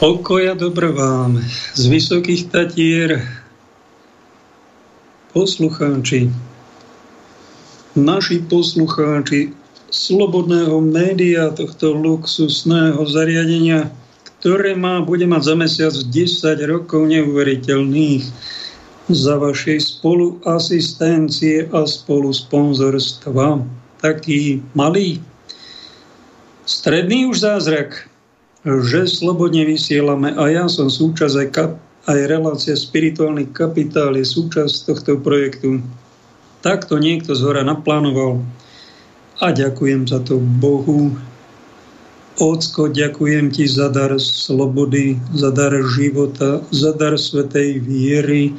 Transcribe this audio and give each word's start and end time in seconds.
Pokoja 0.00 0.56
dobro 0.56 0.96
vám 0.96 1.44
z 1.76 1.84
vysokých 1.84 2.48
tatier, 2.48 3.20
poslucháči, 5.36 6.32
naši 7.92 8.40
poslucháči 8.48 9.52
slobodného 9.92 10.80
média, 10.80 11.52
tohto 11.52 11.92
luxusného 11.92 12.96
zariadenia, 13.12 13.92
ktoré 14.40 14.72
má, 14.72 15.04
bude 15.04 15.28
mať 15.28 15.52
za 15.52 15.54
mesiac 15.60 15.92
10 15.92 16.16
rokov 16.64 17.04
neuveriteľných 17.04 18.24
za 19.12 19.36
vašej 19.36 19.84
spoluasistencie 19.84 21.68
a 21.76 21.84
spolu 21.84 22.32
sponzorstva. 22.32 23.68
Taký 24.00 24.64
malý, 24.72 25.20
stredný 26.64 27.28
už 27.28 27.44
zázrak, 27.44 28.09
že 28.64 29.08
slobodne 29.08 29.64
vysielame 29.64 30.36
a 30.36 30.52
ja 30.52 30.68
som 30.68 30.92
súčasť 30.92 31.36
aj, 31.40 31.48
kap, 31.48 31.72
aj 32.04 32.18
relácia 32.28 32.76
Spirituálny 32.76 33.48
kapitál 33.56 34.12
je 34.20 34.24
súčasť 34.28 34.92
tohto 34.92 35.16
projektu. 35.16 35.80
Takto 36.60 37.00
niekto 37.00 37.32
z 37.32 37.40
hora 37.40 37.64
naplánoval 37.64 38.44
a 39.40 39.46
ďakujem 39.48 40.04
za 40.04 40.20
to 40.20 40.36
Bohu. 40.36 41.16
Ocko, 42.40 42.92
ďakujem 42.92 43.52
ti 43.52 43.64
za 43.68 43.88
dar 43.88 44.16
slobody, 44.20 45.16
za 45.32 45.52
dar 45.52 45.72
života, 45.96 46.60
za 46.72 46.92
dar 46.92 47.16
svetej 47.16 47.80
viery 47.80 48.56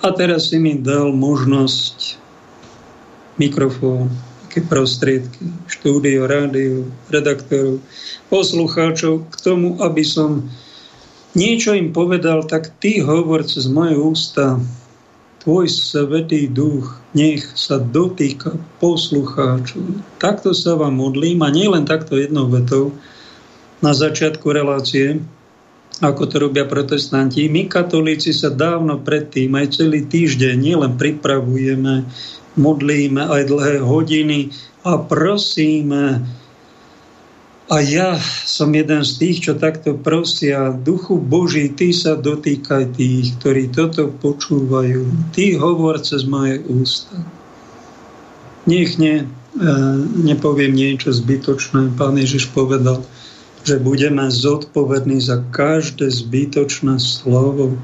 a 0.00 0.12
teraz 0.12 0.52
si 0.52 0.60
mi 0.60 0.80
dal 0.80 1.12
možnosť 1.12 2.20
mikrofón 3.36 4.12
všetky 4.56 4.72
prostriedky, 4.72 5.44
štúdio, 5.68 6.24
rádio, 6.24 6.88
redaktorov, 7.12 7.76
poslucháčov 8.32 9.28
k 9.28 9.34
tomu, 9.44 9.76
aby 9.84 10.00
som 10.00 10.48
niečo 11.36 11.76
im 11.76 11.92
povedal, 11.92 12.40
tak 12.48 12.72
ty 12.80 13.04
hovor 13.04 13.44
cez 13.44 13.68
moje 13.68 14.00
ústa, 14.00 14.56
tvoj 15.44 15.68
svetý 15.68 16.48
duch, 16.48 16.96
nech 17.12 17.44
sa 17.52 17.76
dotýka 17.76 18.56
poslucháčov. 18.80 20.00
Takto 20.16 20.56
sa 20.56 20.72
vám 20.72 21.04
modlím 21.04 21.44
a 21.44 21.52
nielen 21.52 21.84
takto 21.84 22.16
jednou 22.16 22.48
vetou 22.48 22.96
na 23.84 23.92
začiatku 23.92 24.56
relácie, 24.56 25.20
ako 26.04 26.28
to 26.28 26.36
robia 26.42 26.68
protestanti. 26.68 27.48
My 27.48 27.68
katolíci 27.70 28.36
sa 28.36 28.52
dávno 28.52 29.00
predtým, 29.00 29.48
aj 29.56 29.80
celý 29.80 30.04
týždeň, 30.04 30.54
nielen 30.60 30.92
pripravujeme 31.00 32.04
modlíme 32.56 33.20
aj 33.20 33.42
dlhé 33.52 33.74
hodiny 33.84 34.50
a 34.82 34.96
prosíme. 34.98 36.24
A 37.66 37.76
ja 37.82 38.14
som 38.46 38.70
jeden 38.70 39.02
z 39.02 39.12
tých, 39.18 39.38
čo 39.50 39.52
takto 39.58 39.98
prosia, 39.98 40.70
Duchu 40.70 41.18
Boží, 41.18 41.66
Ty 41.74 41.90
sa 41.90 42.12
dotýkaj 42.14 42.94
tých, 42.94 43.34
ktorí 43.42 43.74
toto 43.74 44.08
počúvajú. 44.08 45.34
Ty 45.34 45.44
hovor 45.58 45.98
cez 45.98 46.22
moje 46.22 46.62
ústa. 46.70 47.18
Nech 48.70 48.94
ne, 49.02 49.26
e, 49.58 49.68
nepoviem 50.22 50.78
niečo 50.78 51.10
zbytočné. 51.10 51.98
Pán 51.98 52.14
Ježiš 52.14 52.54
povedal, 52.54 53.02
že 53.66 53.82
budeme 53.82 54.30
zodpovední 54.30 55.18
za 55.18 55.42
každé 55.50 56.06
zbytočné 56.06 57.02
slovo. 57.02 57.74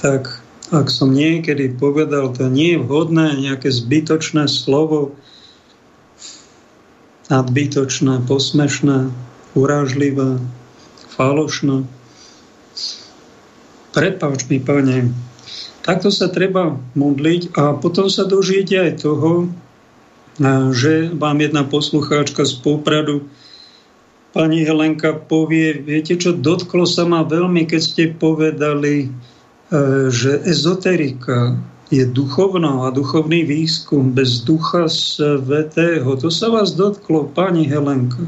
Tak 0.00 0.40
ak 0.72 0.88
som 0.88 1.12
niekedy 1.12 1.76
povedal, 1.76 2.32
to 2.32 2.48
nie 2.48 2.74
je 2.74 2.80
vhodné, 2.80 3.36
nejaké 3.36 3.68
zbytočné 3.68 4.48
slovo, 4.48 5.12
nadbytočné, 7.28 8.24
posmešné, 8.24 9.12
urážlivé, 9.52 10.40
falošné. 11.12 11.84
Prepáč 13.92 14.48
mi, 14.48 14.64
pane, 14.64 15.12
takto 15.84 16.08
sa 16.08 16.32
treba 16.32 16.80
modliť 16.96 17.52
a 17.52 17.76
potom 17.76 18.08
sa 18.08 18.24
dožiť 18.24 18.68
aj 18.80 18.90
toho, 19.04 19.52
že 20.72 21.12
vám 21.12 21.36
jedna 21.44 21.68
poslucháčka 21.68 22.48
z 22.48 22.56
Popradu, 22.64 23.28
pani 24.32 24.64
Helenka, 24.64 25.16
povie, 25.28 25.76
viete 25.78 26.16
čo, 26.16 26.32
dotklo 26.32 26.88
sa 26.88 27.04
ma 27.04 27.22
veľmi, 27.24 27.68
keď 27.68 27.80
ste 27.80 28.04
povedali, 28.16 29.12
E, 29.72 30.12
že 30.12 30.44
ezoterika 30.44 31.56
je 31.88 32.04
duchovná 32.04 32.88
a 32.88 32.92
duchovný 32.92 33.40
výskum 33.48 34.12
bez 34.12 34.44
ducha 34.44 34.84
svetého. 34.84 36.12
To 36.20 36.28
sa 36.28 36.52
vás 36.52 36.76
dotklo, 36.76 37.32
pani 37.32 37.64
Helenka, 37.64 38.20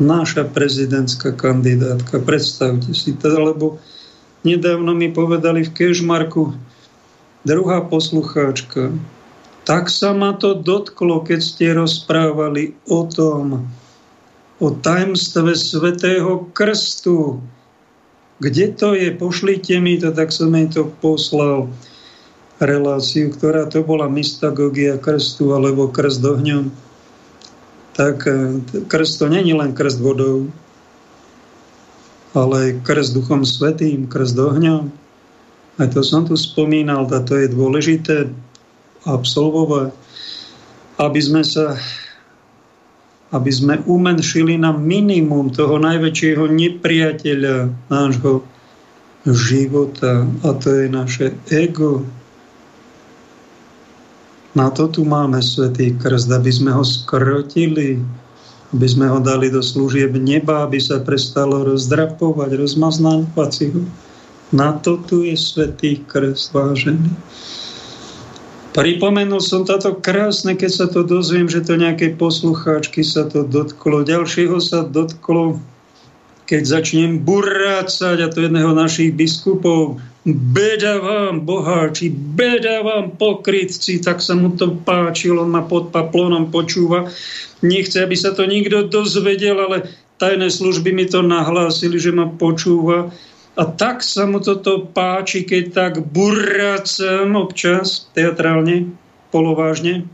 naša 0.00 0.48
prezidentská 0.48 1.36
kandidátka. 1.36 2.24
Predstavte 2.24 2.96
si 2.96 3.12
to, 3.20 3.36
lebo 3.36 3.76
nedávno 4.48 4.96
mi 4.96 5.12
povedali 5.12 5.68
v 5.68 5.74
Kežmarku 5.76 6.56
druhá 7.44 7.84
poslucháčka, 7.84 8.96
tak 9.68 9.92
sa 9.92 10.16
ma 10.16 10.32
to 10.40 10.56
dotklo, 10.56 11.20
keď 11.20 11.40
ste 11.44 11.76
rozprávali 11.76 12.72
o 12.88 13.04
tom, 13.04 13.68
o 14.60 14.70
tajemstve 14.72 15.52
svetého 15.56 16.48
krstu, 16.52 17.42
kde 18.40 18.72
to 18.72 18.96
je, 18.96 19.12
pošlite 19.12 19.80
mi 19.80 20.00
to, 20.00 20.12
tak 20.12 20.32
som 20.32 20.52
jej 20.56 20.68
to 20.68 20.88
poslal 21.00 21.68
reláciu, 22.56 23.28
ktorá 23.32 23.68
to 23.68 23.84
bola 23.84 24.08
mystagogia 24.08 24.96
krstu 24.96 25.52
alebo 25.52 25.92
krst 25.92 26.24
ohňom. 26.24 26.72
Tak 27.96 28.16
e, 28.24 28.60
krst 28.88 29.20
to 29.20 29.28
není 29.28 29.52
len 29.52 29.76
krst 29.76 30.00
vodou, 30.00 30.48
ale 32.32 32.80
krst 32.80 33.12
duchom 33.12 33.44
svetým, 33.44 34.08
krst 34.08 34.36
ohňom. 34.36 34.88
Aj 35.76 35.88
to 35.92 36.00
som 36.00 36.24
tu 36.24 36.32
spomínal, 36.36 37.04
a 37.12 37.20
to 37.20 37.36
je 37.36 37.52
dôležité 37.52 38.32
absolvovať, 39.04 39.92
aby 40.96 41.20
sme 41.20 41.44
sa 41.44 41.76
aby 43.34 43.50
sme 43.50 43.82
umenšili 43.82 44.54
na 44.54 44.70
minimum 44.70 45.50
toho 45.50 45.82
najväčšieho 45.82 46.46
nepriateľa 46.46 47.56
nášho 47.90 48.46
života 49.26 50.22
a 50.46 50.48
to 50.54 50.68
je 50.70 50.86
naše 50.86 51.26
ego. 51.50 52.06
Na 54.54 54.70
to 54.70 54.88
tu 54.88 55.04
máme 55.04 55.42
Svetý 55.42 55.92
krst, 55.98 56.30
aby 56.32 56.48
sme 56.48 56.70
ho 56.72 56.80
skrotili, 56.80 58.00
aby 58.72 58.86
sme 58.86 59.10
ho 59.10 59.18
dali 59.20 59.52
do 59.52 59.60
služieb 59.60 60.16
neba, 60.16 60.64
aby 60.64 60.80
sa 60.80 61.02
prestalo 61.02 61.66
rozdrapovať, 61.66 62.56
rozmaznávať 62.56 63.50
si 63.52 63.66
ho. 63.74 63.82
Na 64.54 64.78
to 64.78 65.02
tu 65.04 65.26
je 65.26 65.34
Svetý 65.36 66.00
krst, 66.06 66.54
vážený. 66.54 67.10
Pripomenul 68.76 69.40
som 69.40 69.64
táto 69.64 69.96
krásne, 69.96 70.52
keď 70.52 70.70
sa 70.70 70.86
to 70.92 71.00
dozviem, 71.00 71.48
že 71.48 71.64
to 71.64 71.80
nejakej 71.80 72.20
poslucháčky 72.20 73.00
sa 73.00 73.24
to 73.24 73.40
dotklo. 73.40 74.04
Ďalšieho 74.04 74.60
sa 74.60 74.84
dotklo, 74.84 75.56
keď 76.44 76.62
začnem 76.76 77.24
burácať, 77.24 78.20
a 78.20 78.28
to 78.28 78.44
jedného 78.44 78.76
našich 78.76 79.16
biskupov, 79.16 79.96
beda 80.28 81.00
vám, 81.00 81.48
boháči, 81.48 82.12
beda 82.12 82.84
vám, 82.84 83.16
pokrytci, 83.16 83.96
tak 84.04 84.20
sa 84.20 84.36
mu 84.36 84.52
to 84.52 84.76
páčilo, 84.84 85.48
ma 85.48 85.64
pod 85.64 85.88
paplonom 85.88 86.52
počúva. 86.52 87.08
Nechce, 87.64 88.04
aby 88.04 88.12
sa 88.12 88.36
to 88.36 88.44
nikto 88.44 88.92
dozvedel, 88.92 89.56
ale 89.56 89.88
tajné 90.20 90.52
služby 90.52 90.92
mi 90.92 91.08
to 91.08 91.24
nahlásili, 91.24 91.96
že 91.96 92.12
ma 92.12 92.28
počúva 92.28 93.08
a 93.56 93.64
tak 93.64 94.04
sa 94.04 94.28
mu 94.28 94.38
toto 94.44 94.84
páči, 94.84 95.48
keď 95.48 95.64
tak 95.72 95.92
buracem 96.12 97.32
občas, 97.32 98.04
teatrálne, 98.12 98.92
polovážne, 99.32 100.04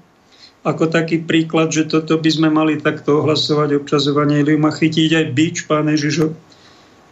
ako 0.62 0.86
taký 0.86 1.26
príklad, 1.26 1.74
že 1.74 1.90
toto 1.90 2.14
by 2.14 2.30
sme 2.30 2.48
mali 2.54 2.78
takto 2.78 3.18
ohlasovať 3.18 3.82
občas 3.82 4.06
Evangelium 4.06 4.62
a 4.62 4.70
chytiť 4.70 5.10
aj 5.18 5.26
bič, 5.34 5.56
pán 5.66 5.90
Ježiš 5.90 6.30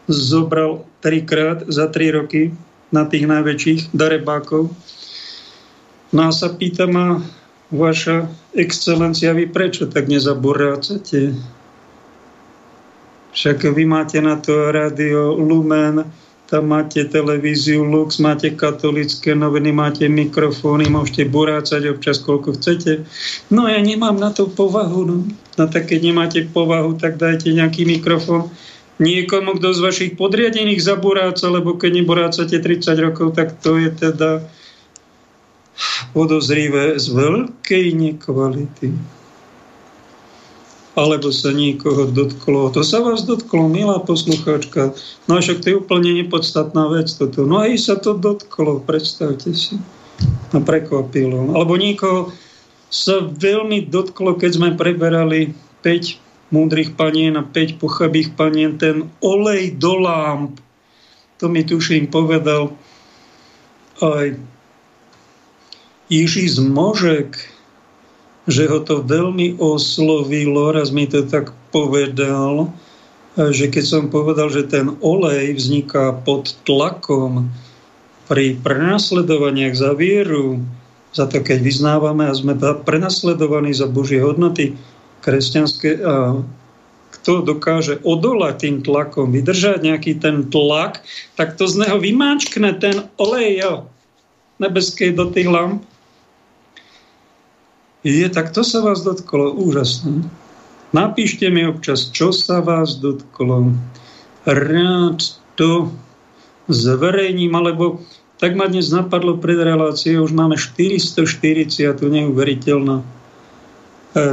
zobral 0.06 0.86
trikrát 1.02 1.66
za 1.66 1.90
tri 1.90 2.14
roky 2.14 2.54
na 2.94 3.06
tých 3.10 3.26
najväčších 3.26 3.90
darebákov. 3.90 4.70
No 6.14 6.20
a 6.26 6.30
sa 6.30 6.50
pýta 6.54 6.86
ma 6.86 7.22
vaša 7.74 8.30
excelencia, 8.54 9.34
vy 9.34 9.50
prečo 9.50 9.86
tak 9.86 10.06
nezaburácate? 10.10 11.34
Však 13.30 13.62
vy 13.62 13.84
máte 13.86 14.18
na 14.18 14.36
to 14.36 14.72
rádio 14.72 15.38
Lumen, 15.38 16.02
tam 16.50 16.66
máte 16.66 17.06
televíziu 17.06 17.86
Lux, 17.86 18.18
máte 18.18 18.50
katolické 18.50 19.38
noviny, 19.38 19.70
máte 19.70 20.10
mikrofóny, 20.10 20.90
môžete 20.90 21.30
burácať 21.30 21.94
občas 21.94 22.18
koľko 22.18 22.58
chcete. 22.58 23.06
No 23.54 23.70
ja 23.70 23.78
nemám 23.78 24.18
na 24.18 24.34
to 24.34 24.50
povahu. 24.50 25.06
No, 25.06 25.16
no 25.30 25.64
tak 25.70 25.94
keď 25.94 26.10
nemáte 26.10 26.42
povahu, 26.50 26.98
tak 26.98 27.22
dajte 27.22 27.54
nejaký 27.54 27.86
mikrofón 27.86 28.50
niekomu, 28.98 29.62
kto 29.62 29.78
z 29.78 29.80
vašich 29.80 30.12
podriadených 30.18 30.82
zaburáca, 30.82 31.46
lebo 31.46 31.78
keď 31.78 32.02
neburácate 32.02 32.58
30 32.58 32.98
rokov, 32.98 33.38
tak 33.38 33.54
to 33.62 33.78
je 33.78 33.90
teda 33.94 34.42
podozrivé 36.12 36.98
z 36.98 37.06
veľkej 37.14 37.86
nekvality. 37.94 39.19
Alebo 40.98 41.31
sa 41.31 41.54
niekoho 41.54 42.10
dotklo. 42.10 42.75
To 42.75 42.82
sa 42.82 42.98
vás 42.98 43.22
dotklo, 43.22 43.70
milá 43.70 44.02
poslucháčka. 44.02 44.90
No 45.31 45.38
a 45.38 45.42
však 45.42 45.62
to 45.62 45.66
je 45.70 45.78
úplne 45.78 46.10
nepodstatná 46.19 46.90
vec 46.90 47.06
toto. 47.14 47.46
No 47.46 47.62
aj 47.62 47.78
sa 47.78 47.94
to 47.94 48.19
dotklo, 48.19 48.82
predstavte 48.82 49.54
si. 49.54 49.78
A 50.50 50.58
prekvapilo. 50.58 51.54
Alebo 51.54 51.78
niekoho 51.78 52.34
sa 52.90 53.22
veľmi 53.22 53.87
dotklo, 53.87 54.34
keď 54.34 54.50
sme 54.58 54.70
preberali 54.75 55.54
5 55.87 56.50
múdrych 56.50 56.98
panien 56.98 57.38
a 57.38 57.46
5 57.46 57.78
pochabých 57.78 58.34
panien, 58.34 58.75
ten 58.75 59.06
olej 59.22 59.78
do 59.78 59.94
lámp. 59.94 60.58
To 61.38 61.46
mi 61.46 61.62
tuším 61.62 62.10
povedal 62.10 62.75
aj 64.02 64.34
Jiří 66.10 66.50
Zmožek, 66.50 67.38
že 68.50 68.67
ho 68.67 68.82
to 68.82 69.06
veľmi 69.06 69.56
oslovilo, 69.62 70.75
raz 70.75 70.91
mi 70.91 71.06
to 71.06 71.23
tak 71.25 71.55
povedal, 71.70 72.75
že 73.38 73.70
keď 73.70 73.85
som 73.87 74.02
povedal, 74.11 74.50
že 74.50 74.67
ten 74.67 74.99
olej 75.00 75.55
vzniká 75.55 76.19
pod 76.26 76.52
tlakom 76.67 77.49
pri 78.26 78.58
prenasledovaniach 78.58 79.75
za 79.75 79.94
vieru, 79.94 80.58
za 81.14 81.26
to, 81.26 81.43
keď 81.43 81.62
vyznávame 81.62 82.26
a 82.26 82.35
sme 82.35 82.55
prenasledovaní 82.87 83.75
za 83.75 83.91
Božie 83.91 84.23
hodnoty 84.23 84.79
kresťanské, 85.23 85.99
a 86.02 86.38
kto 87.11 87.43
dokáže 87.43 87.99
odolať 88.06 88.55
tým 88.67 88.76
tlakom, 88.87 89.35
vydržať 89.35 89.82
nejaký 89.82 90.23
ten 90.23 90.47
tlak, 90.47 91.02
tak 91.35 91.58
to 91.58 91.67
z 91.67 91.87
neho 91.87 91.99
vymáčkne 91.99 92.79
ten 92.79 93.11
olej 93.19 93.82
nebeskej 94.62 95.19
do 95.19 95.26
tých 95.35 95.50
lamp 95.50 95.82
je, 98.05 98.26
tak 98.29 98.52
to 98.52 98.64
sa 98.64 98.81
vás 98.81 99.05
dotklo. 99.05 99.52
Úžasné. 99.52 100.25
Napíšte 100.91 101.47
mi 101.52 101.62
občas, 101.69 102.11
čo 102.11 102.35
sa 102.35 102.58
vás 102.64 102.99
dotklo. 102.99 103.76
Rád 104.49 105.20
to 105.55 105.93
zverejním, 106.67 107.55
alebo 107.55 108.02
tak 108.41 108.56
ma 108.56 108.67
dnes 108.67 108.88
napadlo 108.88 109.37
pred 109.37 109.61
reláciou, 109.61 110.25
už 110.25 110.32
máme 110.32 110.56
440, 110.56 111.69
tu 112.00 112.06
neuveriteľná 112.08 113.05
e, 113.05 113.06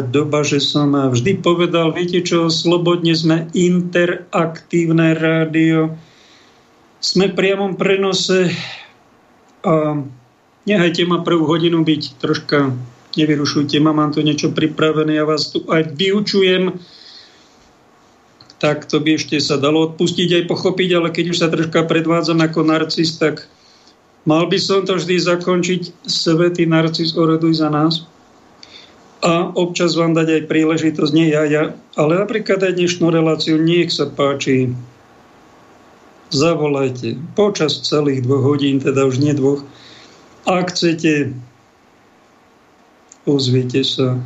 doba, 0.07 0.47
že 0.47 0.63
som 0.63 0.95
vždy 0.95 1.43
povedal, 1.43 1.91
viete 1.91 2.23
čo, 2.23 2.47
slobodne 2.47 3.11
sme 3.11 3.51
interaktívne 3.51 5.11
rádio, 5.11 5.99
sme 7.03 7.29
v 7.29 7.35
priamom 7.35 7.75
prenose 7.75 8.47
a 9.67 9.99
nehajte 10.63 11.03
ma 11.03 11.19
prvú 11.21 11.43
hodinu 11.43 11.83
byť 11.83 12.01
troška 12.23 12.71
nevyrušujte 13.17 13.81
ma, 13.81 13.91
mám 13.91 14.13
tu 14.13 14.21
niečo 14.21 14.53
pripravené, 14.53 15.17
ja 15.17 15.25
vás 15.25 15.49
tu 15.49 15.65
aj 15.67 15.97
vyučujem, 15.97 16.77
tak 18.57 18.89
to 18.89 18.97
by 18.97 19.17
ešte 19.17 19.37
sa 19.37 19.61
dalo 19.61 19.93
odpustiť 19.93 20.41
aj 20.41 20.43
pochopiť, 20.49 20.89
ale 20.97 21.13
keď 21.13 21.25
už 21.29 21.37
sa 21.37 21.47
troška 21.49 21.85
predvádzam 21.85 22.41
ako 22.41 22.65
narcis, 22.65 23.17
tak 23.21 23.45
mal 24.25 24.49
by 24.49 24.57
som 24.57 24.81
to 24.81 24.97
vždy 24.97 25.21
zakončiť. 25.21 26.09
Svetý 26.09 26.65
narcis 26.65 27.13
oroduj 27.13 27.61
za 27.61 27.69
nás. 27.69 28.09
A 29.21 29.49
občas 29.53 29.97
vám 29.97 30.13
dať 30.13 30.41
aj 30.41 30.49
príležitosť, 30.49 31.11
nie 31.13 31.33
ja, 31.33 31.41
ja, 31.45 31.73
ale 31.97 32.21
napríklad 32.21 32.61
aj 32.61 32.77
dnešnú 32.77 33.09
reláciu, 33.09 33.57
nech 33.57 33.89
sa 33.89 34.05
páči, 34.05 34.73
zavolajte 36.29 37.17
počas 37.33 37.81
celých 37.81 38.25
dvoch 38.25 38.45
hodín, 38.45 38.77
teda 38.77 39.09
už 39.09 39.17
nie 39.17 39.33
dvoch. 39.33 39.65
Ak 40.45 40.69
chcete 40.69 41.33
ozviete 43.27 43.83
sa. 43.83 44.17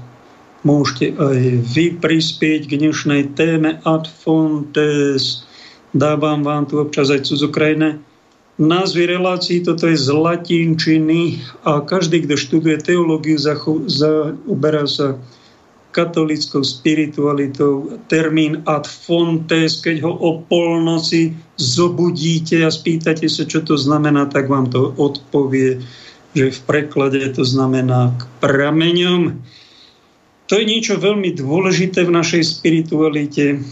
Môžete 0.61 1.17
aj 1.17 1.41
vy 1.73 1.97
prispieť 1.97 2.69
k 2.69 2.77
dnešnej 2.77 3.33
téme 3.33 3.81
Ad 3.81 4.05
Fontes. 4.05 5.43
Dávam 5.91 6.45
vám 6.45 6.69
tu 6.69 6.77
občas 6.77 7.09
aj 7.09 7.25
cudzokrajné 7.25 7.97
názvy 8.61 9.09
relácií, 9.09 9.65
toto 9.65 9.89
je 9.89 9.97
z 9.97 10.13
latinčiny 10.13 11.41
a 11.65 11.81
každý, 11.81 12.21
kto 12.29 12.37
študuje 12.37 12.77
teológiu, 12.85 13.41
zaoberá 13.89 14.85
sa 14.85 15.17
katolickou 15.91 16.63
spiritualitou. 16.63 17.99
Termín 18.07 18.63
ad 18.63 18.87
fontes, 18.87 19.83
keď 19.83 20.07
ho 20.07 20.13
o 20.15 20.39
polnoci 20.47 21.35
zobudíte 21.59 22.63
a 22.63 22.71
spýtate 22.71 23.27
sa, 23.27 23.43
čo 23.43 23.59
to 23.59 23.75
znamená, 23.75 24.31
tak 24.31 24.47
vám 24.47 24.71
to 24.71 24.95
odpovie 24.95 25.83
že 26.31 26.51
v 26.51 26.59
preklade 26.63 27.19
to 27.35 27.43
znamená 27.43 28.15
k 28.15 28.21
prameňom. 28.39 29.43
To 30.47 30.53
je 30.59 30.65
niečo 30.67 30.99
veľmi 30.99 31.35
dôležité 31.35 32.03
v 32.07 32.15
našej 32.15 32.43
spiritualite 32.43 33.63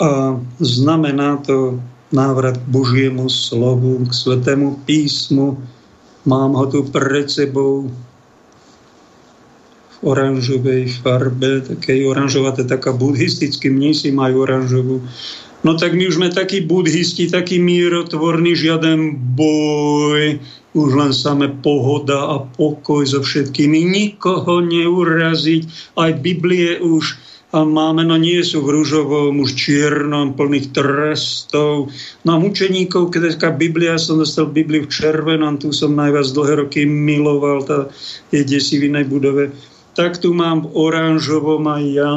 a 0.00 0.36
znamená 0.58 1.40
to 1.44 1.80
návrat 2.12 2.58
k 2.58 2.70
Božiemu 2.70 3.30
slovu, 3.30 4.04
k 4.06 4.12
Svetému 4.12 4.82
písmu. 4.84 5.58
Mám 6.24 6.56
ho 6.56 6.66
tu 6.66 6.84
pred 6.88 7.30
sebou 7.30 7.88
v 9.88 9.96
oranžovej 10.02 10.88
farbe, 11.00 11.64
takej 11.64 12.04
oranžová, 12.10 12.52
to 12.52 12.64
je 12.64 12.72
taká 12.72 12.92
buddhistický 12.92 13.70
mnísi 13.70 14.12
majú 14.12 14.44
oranžovú 14.44 15.04
No 15.64 15.72
tak 15.80 15.96
my 15.96 16.12
už 16.12 16.20
sme 16.20 16.28
takí 16.28 16.60
budhisti, 16.60 17.24
takí 17.24 17.56
mírotvorní, 17.56 18.52
žiaden 18.52 19.16
boj, 19.32 20.36
už 20.76 20.88
len 20.92 21.12
samé 21.16 21.48
pohoda 21.48 22.36
a 22.36 22.44
pokoj 22.44 23.00
so 23.08 23.24
všetkými, 23.24 23.88
nikoho 23.88 24.60
neuraziť. 24.60 25.96
Aj 25.96 26.12
Biblie 26.20 26.76
už 26.84 27.16
a 27.54 27.62
máme, 27.62 28.02
no 28.02 28.18
nie 28.18 28.42
sú 28.42 28.66
v 28.66 28.82
rúžovom, 28.82 29.38
už 29.38 29.54
čiernom, 29.54 30.34
plných 30.34 30.74
trestov. 30.74 31.86
No 32.26 32.30
a 32.34 32.42
mučeníkov, 32.42 33.14
keď 33.14 33.38
Biblia, 33.54 33.94
som 33.94 34.18
dostal 34.18 34.50
Bibliu 34.50 34.84
v 34.84 34.90
červenom, 34.90 35.62
tu 35.62 35.70
som 35.70 35.94
najviac 35.94 36.34
dlhé 36.34 36.66
roky 36.66 36.82
miloval, 36.82 37.62
tá 37.62 37.78
je 38.34 38.42
desi 38.42 38.82
v 38.82 38.90
inej 38.90 39.06
budove. 39.06 39.54
Tak 39.94 40.18
tu 40.18 40.34
mám 40.34 40.66
v 40.66 40.74
oranžovom 40.74 41.62
aj 41.70 41.84
ja 41.94 42.12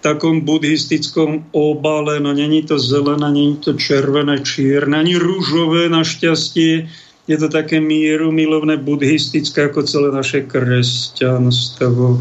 takom 0.00 0.40
buddhistickom 0.44 1.52
obale, 1.52 2.20
no 2.20 2.32
není 2.32 2.64
to 2.64 2.80
zelené, 2.80 3.28
není 3.30 3.56
to 3.56 3.76
červené, 3.76 4.40
čierne, 4.40 4.96
ani 4.96 5.16
rúžové 5.20 5.88
našťastie. 5.92 6.88
Je 7.28 7.36
to 7.38 7.48
také 7.52 7.78
mieru 7.78 8.32
milovné 8.32 8.80
buddhistické 8.80 9.70
ako 9.70 9.86
celé 9.86 10.08
naše 10.10 10.48
kresťanstvo. 10.48 12.18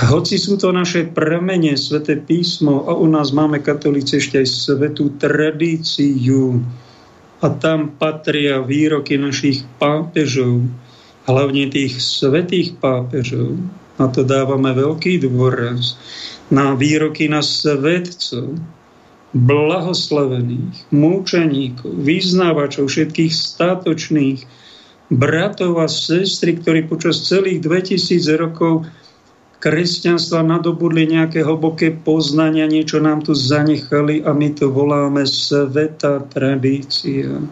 Hoci 0.00 0.40
sú 0.40 0.56
to 0.56 0.72
naše 0.72 1.12
premene, 1.12 1.76
sveté 1.76 2.16
písmo 2.16 2.88
a 2.88 2.96
u 2.96 3.04
nás 3.04 3.36
máme 3.36 3.60
katolíci 3.60 4.16
ešte 4.16 4.40
aj 4.40 4.48
svetú 4.48 5.12
tradíciu 5.20 6.64
a 7.40 7.46
tam 7.56 7.96
patria 7.96 8.60
výroky 8.60 9.16
našich 9.20 9.64
pápežov, 9.76 10.64
hlavne 11.28 11.68
tých 11.68 12.00
svetých 12.00 12.76
pápežov, 12.80 13.56
na 14.00 14.08
to 14.08 14.24
dávame 14.24 14.72
veľký 14.72 15.20
dôraz. 15.20 16.00
Na 16.48 16.72
výroky 16.72 17.28
na 17.28 17.44
svetcov, 17.44 18.56
blahoslavených, 19.36 20.90
múčeníkov, 20.90 21.92
vyznávačov, 22.00 22.88
všetkých 22.88 23.30
statočných 23.30 24.38
bratov 25.12 25.78
a 25.78 25.86
sestry, 25.86 26.58
ktorí 26.58 26.88
počas 26.90 27.22
celých 27.28 27.62
2000 27.62 28.24
rokov 28.40 28.88
kresťanstva 29.60 30.40
nadobudli 30.40 31.04
nejaké 31.04 31.44
hlboké 31.44 31.92
poznania, 31.92 32.64
niečo 32.64 32.98
nám 32.98 33.20
tu 33.20 33.36
zanechali 33.36 34.24
a 34.24 34.32
my 34.32 34.48
to 34.56 34.72
voláme 34.72 35.28
sveta 35.28 36.24
tradícia. 36.32 37.44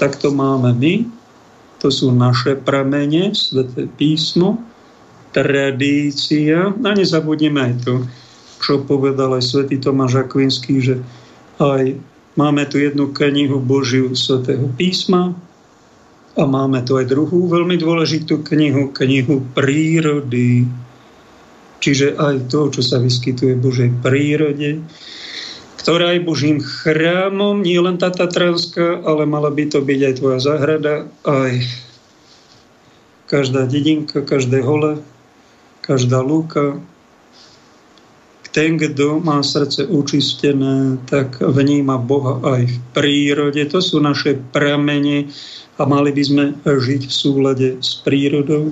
Tak 0.00 0.16
to 0.18 0.32
máme 0.32 0.72
my, 0.72 1.04
to 1.78 1.92
sú 1.92 2.10
naše 2.10 2.56
pramene, 2.56 3.36
sveté 3.36 3.86
písmo, 3.86 4.71
tradícia. 5.32 6.70
A 6.70 6.90
nezabudneme 6.94 7.60
aj 7.60 7.74
to, 7.82 7.94
čo 8.62 8.84
povedal 8.84 9.34
aj 9.34 9.44
svätý 9.44 9.80
Tomáš 9.80 10.28
Akvinský, 10.28 10.78
že 10.78 10.94
aj 11.58 11.98
máme 12.38 12.62
tu 12.70 12.78
jednu 12.78 13.10
knihu 13.10 13.58
Božiu 13.58 14.14
svätého 14.14 14.68
písma 14.78 15.34
a 16.32 16.42
máme 16.48 16.80
tu 16.86 16.96
aj 16.96 17.10
druhú 17.12 17.50
veľmi 17.50 17.76
dôležitú 17.76 18.40
knihu, 18.46 18.88
knihu 18.94 19.44
prírody. 19.52 20.64
Čiže 21.82 22.14
aj 22.16 22.48
to, 22.48 22.70
čo 22.70 22.80
sa 22.80 23.02
vyskytuje 23.02 23.58
v 23.58 23.64
Božej 23.64 23.90
prírode, 24.00 24.80
ktorá 25.82 26.14
je 26.14 26.22
Božím 26.22 26.62
chrámom, 26.62 27.58
nie 27.58 27.74
len 27.82 27.98
tá 27.98 28.14
Tatranská, 28.14 29.02
ale 29.02 29.26
mala 29.26 29.50
by 29.50 29.66
to 29.66 29.82
byť 29.82 30.00
aj 30.06 30.14
tvoja 30.22 30.38
záhrada, 30.38 30.94
aj 31.26 31.66
každá 33.26 33.66
dedinka, 33.66 34.22
každé 34.22 34.62
hole, 34.62 35.02
každá 35.82 36.22
lúka. 36.22 36.78
Ten, 38.52 38.76
kto 38.76 39.18
má 39.24 39.40
srdce 39.40 39.88
učistené, 39.88 41.00
tak 41.08 41.40
vníma 41.40 41.96
Boha 41.96 42.36
aj 42.44 42.68
v 42.68 42.76
prírode. 42.92 43.64
To 43.72 43.80
sú 43.80 43.96
naše 43.96 44.36
pramene 44.52 45.32
a 45.80 45.88
mali 45.88 46.12
by 46.12 46.22
sme 46.22 46.44
žiť 46.64 47.02
v 47.08 47.14
súlade 47.16 47.68
s 47.80 48.04
prírodou. 48.04 48.70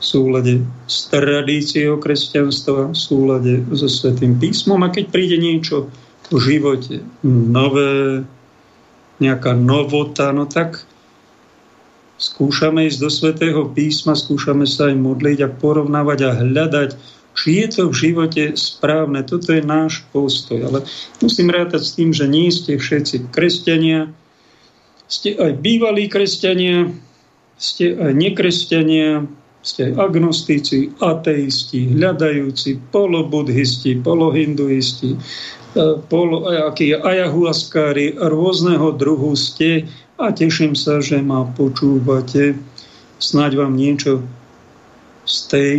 v 0.00 0.04
súlade 0.04 0.64
s 0.88 1.12
tradíciou 1.12 2.00
kresťanstva, 2.00 2.88
v 2.88 2.96
súlade 2.96 3.52
so 3.76 3.84
Svetým 3.84 4.40
písmom. 4.40 4.80
A 4.80 4.88
keď 4.88 5.12
príde 5.12 5.36
niečo 5.36 5.92
v 6.32 6.36
živote 6.40 7.04
nové, 7.24 8.24
nejaká 9.20 9.52
novota, 9.52 10.32
no 10.32 10.48
tak 10.48 10.88
skúšame 12.20 12.84
ísť 12.86 12.98
do 13.00 13.08
Svetého 13.08 13.64
písma, 13.72 14.12
skúšame 14.12 14.68
sa 14.68 14.92
aj 14.92 14.96
modliť 15.00 15.38
a 15.40 15.48
porovnávať 15.48 16.18
a 16.28 16.30
hľadať, 16.36 16.90
či 17.32 17.64
je 17.64 17.66
to 17.72 17.82
v 17.88 17.94
živote 17.96 18.44
správne. 18.60 19.24
Toto 19.24 19.56
je 19.56 19.64
náš 19.64 20.04
postoj. 20.12 20.60
Ale 20.60 20.78
musím 21.24 21.48
rátať 21.48 21.80
s 21.80 21.96
tým, 21.96 22.10
že 22.12 22.28
nie 22.28 22.52
ste 22.52 22.76
všetci 22.76 23.32
kresťania, 23.32 24.12
ste 25.08 25.34
aj 25.34 25.58
bývalí 25.64 26.06
kresťania, 26.12 26.92
ste 27.56 27.96
aj 27.96 28.12
nekresťania, 28.12 29.24
ste 29.60 29.92
agnostici, 29.92 30.92
ateisti, 31.00 31.92
hľadajúci, 31.96 32.80
polobudhisti, 32.92 34.00
polohinduisti, 34.00 35.10
e, 35.12 35.18
polo, 36.08 36.48
ajahuaskári 36.80 38.16
rôzneho 38.16 38.96
druhu 38.96 39.36
ste 39.36 39.84
a 40.20 40.28
teším 40.36 40.76
sa, 40.76 41.00
že 41.00 41.24
ma 41.24 41.48
počúvate. 41.56 42.52
Snáď 43.16 43.64
vám 43.64 43.72
niečo 43.72 44.20
z 45.24 45.36
tej 45.48 45.72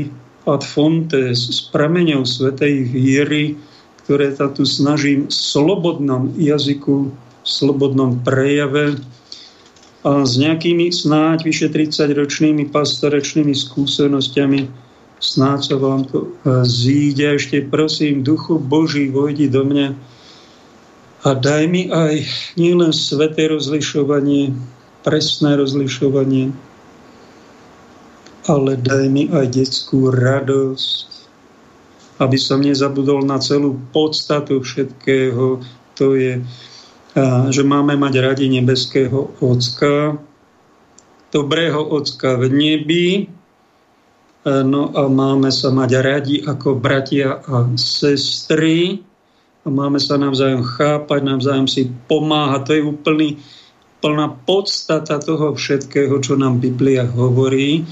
ad 0.49 0.65
fontes, 0.65 1.37
z 1.37 1.59
prameňov 1.69 2.25
Svetej 2.25 2.89
viery, 2.89 3.53
ktoré 4.03 4.33
sa 4.33 4.49
tu 4.49 4.65
snažím 4.65 5.29
v 5.29 5.33
slobodnom 5.33 6.33
jazyku, 6.33 7.13
v 7.13 7.47
slobodnom 7.47 8.17
prejave 8.25 8.97
a 10.01 10.25
s 10.25 10.33
nejakými 10.41 10.89
snáď 10.89 11.45
vyše 11.45 11.69
30-ročnými 11.69 12.73
pastorečnými 12.73 13.53
skúsenostiami 13.53 14.65
snáď 15.21 15.59
sa 15.61 15.75
vám 15.77 16.09
to 16.09 16.25
e, 16.25 16.29
zíde. 16.65 17.37
Ešte 17.37 17.61
prosím, 17.69 18.25
Duchu 18.25 18.57
Boží, 18.57 19.13
vojdi 19.13 19.45
do 19.45 19.61
mňa 19.61 19.93
a 21.21 21.29
daj 21.37 21.63
mi 21.69 21.89
aj 21.93 22.25
nielen 22.57 22.89
sveté 22.89 23.45
rozlišovanie, 23.49 24.57
presné 25.05 25.53
rozlišovanie, 25.57 26.49
ale 28.49 28.71
daj 28.77 29.05
mi 29.09 29.29
aj 29.29 29.53
detskú 29.53 30.09
radosť, 30.09 31.09
aby 32.21 32.37
som 32.37 32.65
nezabudol 32.65 33.21
na 33.25 33.37
celú 33.37 33.77
podstatu 33.93 34.61
všetkého. 34.61 35.61
To 35.97 36.07
je 36.17 36.41
že 37.51 37.63
máme 37.67 37.99
mať 37.99 38.23
radi 38.23 38.47
nebeského 38.47 39.35
Ocka, 39.43 40.15
dobrého 41.27 41.83
Ocka 41.83 42.39
v 42.39 42.47
nebi, 42.47 43.07
no 44.47 44.95
a 44.95 45.11
máme 45.11 45.51
sa 45.51 45.75
mať 45.75 45.91
radi 45.99 46.37
ako 46.39 46.79
bratia 46.79 47.43
a 47.43 47.67
sestry 47.75 49.03
a 49.61 49.67
máme 49.69 50.01
sa 50.01 50.17
navzájom 50.17 50.65
chápať, 50.65 51.19
navzájom 51.21 51.69
si 51.69 51.89
pomáhať. 52.09 52.61
To 52.65 52.71
je 52.73 52.81
úplný, 52.81 53.29
plná 54.01 54.33
podstata 54.49 55.21
toho 55.21 55.53
všetkého, 55.53 56.17
čo 56.19 56.33
nám 56.33 56.57
Biblia 56.57 57.05
hovorí. 57.05 57.85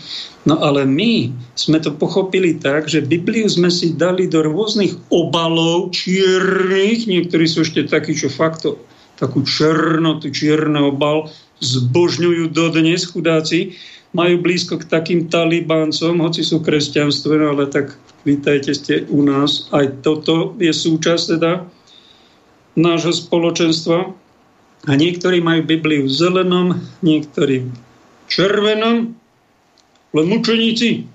No 0.50 0.58
ale 0.58 0.84
my 0.90 1.30
sme 1.54 1.78
to 1.78 1.94
pochopili 1.94 2.58
tak, 2.58 2.90
že 2.90 3.06
Bibliu 3.06 3.46
sme 3.46 3.70
si 3.70 3.94
dali 3.94 4.26
do 4.26 4.42
rôznych 4.42 4.98
obalov 5.14 5.94
čiernych, 5.94 7.06
niektorí 7.06 7.46
sú 7.46 7.62
ešte 7.62 7.86
takí, 7.86 8.18
čo 8.18 8.34
fakt 8.34 8.66
to 8.66 8.82
takú 9.22 9.46
černotu, 9.46 10.34
čierne 10.34 10.90
obal, 10.90 11.30
zbožňujú 11.62 12.56
dodnes 12.56 13.06
chudáci, 13.06 13.78
majú 14.14 14.42
blízko 14.42 14.82
k 14.82 14.90
takým 14.90 15.30
talibáncom, 15.30 16.18
hoci 16.26 16.42
sú 16.42 16.66
kresťanstve, 16.66 17.34
no 17.38 17.54
ale 17.54 17.70
tak 17.70 17.94
vítajte 18.26 18.74
ste 18.74 18.94
u 19.10 19.22
nás. 19.22 19.70
Aj 19.70 19.86
toto 20.02 20.58
je 20.58 20.74
súčasť 20.74 21.38
teda 21.38 21.66
nášho 22.74 23.14
spoločenstva. 23.14 24.16
A 24.88 24.92
niektorí 24.96 25.44
majú 25.44 25.68
Bibliu 25.68 26.08
v 26.08 26.16
zelenom, 26.16 26.68
niektorí 27.04 27.68
v 27.68 28.26
červenom, 28.32 29.12
len 30.16 30.26
mučeníci, 30.26 31.06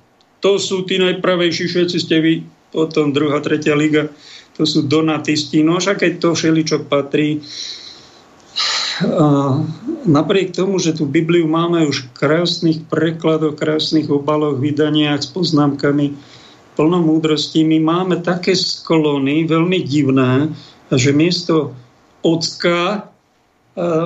to 0.44 0.60
sú 0.60 0.84
tí 0.84 1.00
najpravejší, 1.00 1.64
všetci 1.66 1.96
ste 1.96 2.16
vy, 2.20 2.34
potom 2.70 3.16
druhá, 3.16 3.40
tretia 3.40 3.72
liga, 3.72 4.12
to 4.54 4.68
sú 4.68 4.84
donatisti. 4.84 5.64
No 5.64 5.80
však 5.80 6.04
keď 6.04 6.12
to 6.20 6.36
všeličo 6.36 6.86
patrí, 6.86 7.40
napriek 10.06 10.54
tomu, 10.54 10.78
že 10.78 10.94
tú 10.94 11.08
Bibliu 11.08 11.48
máme 11.48 11.88
už 11.88 12.06
v 12.06 12.12
krásnych 12.14 12.78
prekladoch, 12.86 13.58
krásnych 13.58 14.06
obaloch, 14.12 14.60
vydaniach 14.60 15.24
s 15.24 15.28
poznámkami, 15.32 16.14
plno 16.74 16.98
múdrosti, 17.02 17.62
my 17.62 17.78
máme 17.82 18.16
také 18.22 18.54
sklony, 18.58 19.46
veľmi 19.46 19.78
divné, 19.86 20.50
že 20.90 21.14
miesto 21.14 21.74
ocka 22.22 23.10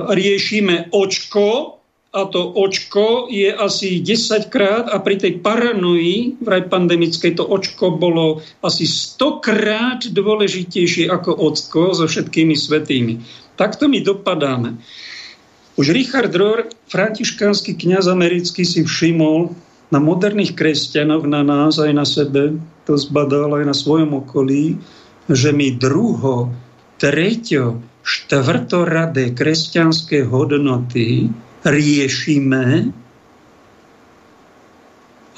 riešime 0.09 0.89
očko, 0.93 1.79
a 2.09 2.25
to 2.25 2.41
očko 2.57 3.29
je 3.29 3.53
asi 3.53 4.01
10 4.01 4.49
krát 4.49 4.89
a 4.89 4.97
pri 4.97 5.21
tej 5.21 5.45
paranoji 5.45 6.41
vraj 6.41 6.65
pandemickej 6.65 7.37
to 7.37 7.45
očko 7.45 8.01
bolo 8.01 8.41
asi 8.65 8.89
100 8.89 9.45
krát 9.45 10.01
dôležitejšie 10.09 11.05
ako 11.05 11.37
ocko 11.37 11.93
so 11.93 12.09
všetkými 12.09 12.57
svetými. 12.57 13.21
Takto 13.59 13.91
my 13.91 13.99
dopadáme. 13.99 14.79
Už 15.75 15.91
Richard 15.91 16.31
Rohr, 16.31 16.71
františkánsky 16.87 17.75
kňaz 17.75 18.07
americký, 18.07 18.63
si 18.63 18.87
všimol 18.87 19.51
na 19.91 19.99
moderných 19.99 20.55
kresťanoch, 20.55 21.27
na 21.27 21.43
nás 21.43 21.75
aj 21.75 21.91
na 21.91 22.07
sebe, 22.07 22.55
to 22.87 22.95
zbadal 22.95 23.59
aj 23.59 23.67
na 23.67 23.75
svojom 23.75 24.23
okolí, 24.23 24.79
že 25.27 25.51
my 25.51 25.75
druho, 25.75 26.55
treťo, 27.03 27.83
štvrtoradé 27.99 29.35
kresťanské 29.35 30.23
hodnoty 30.23 31.27
riešime 31.67 32.95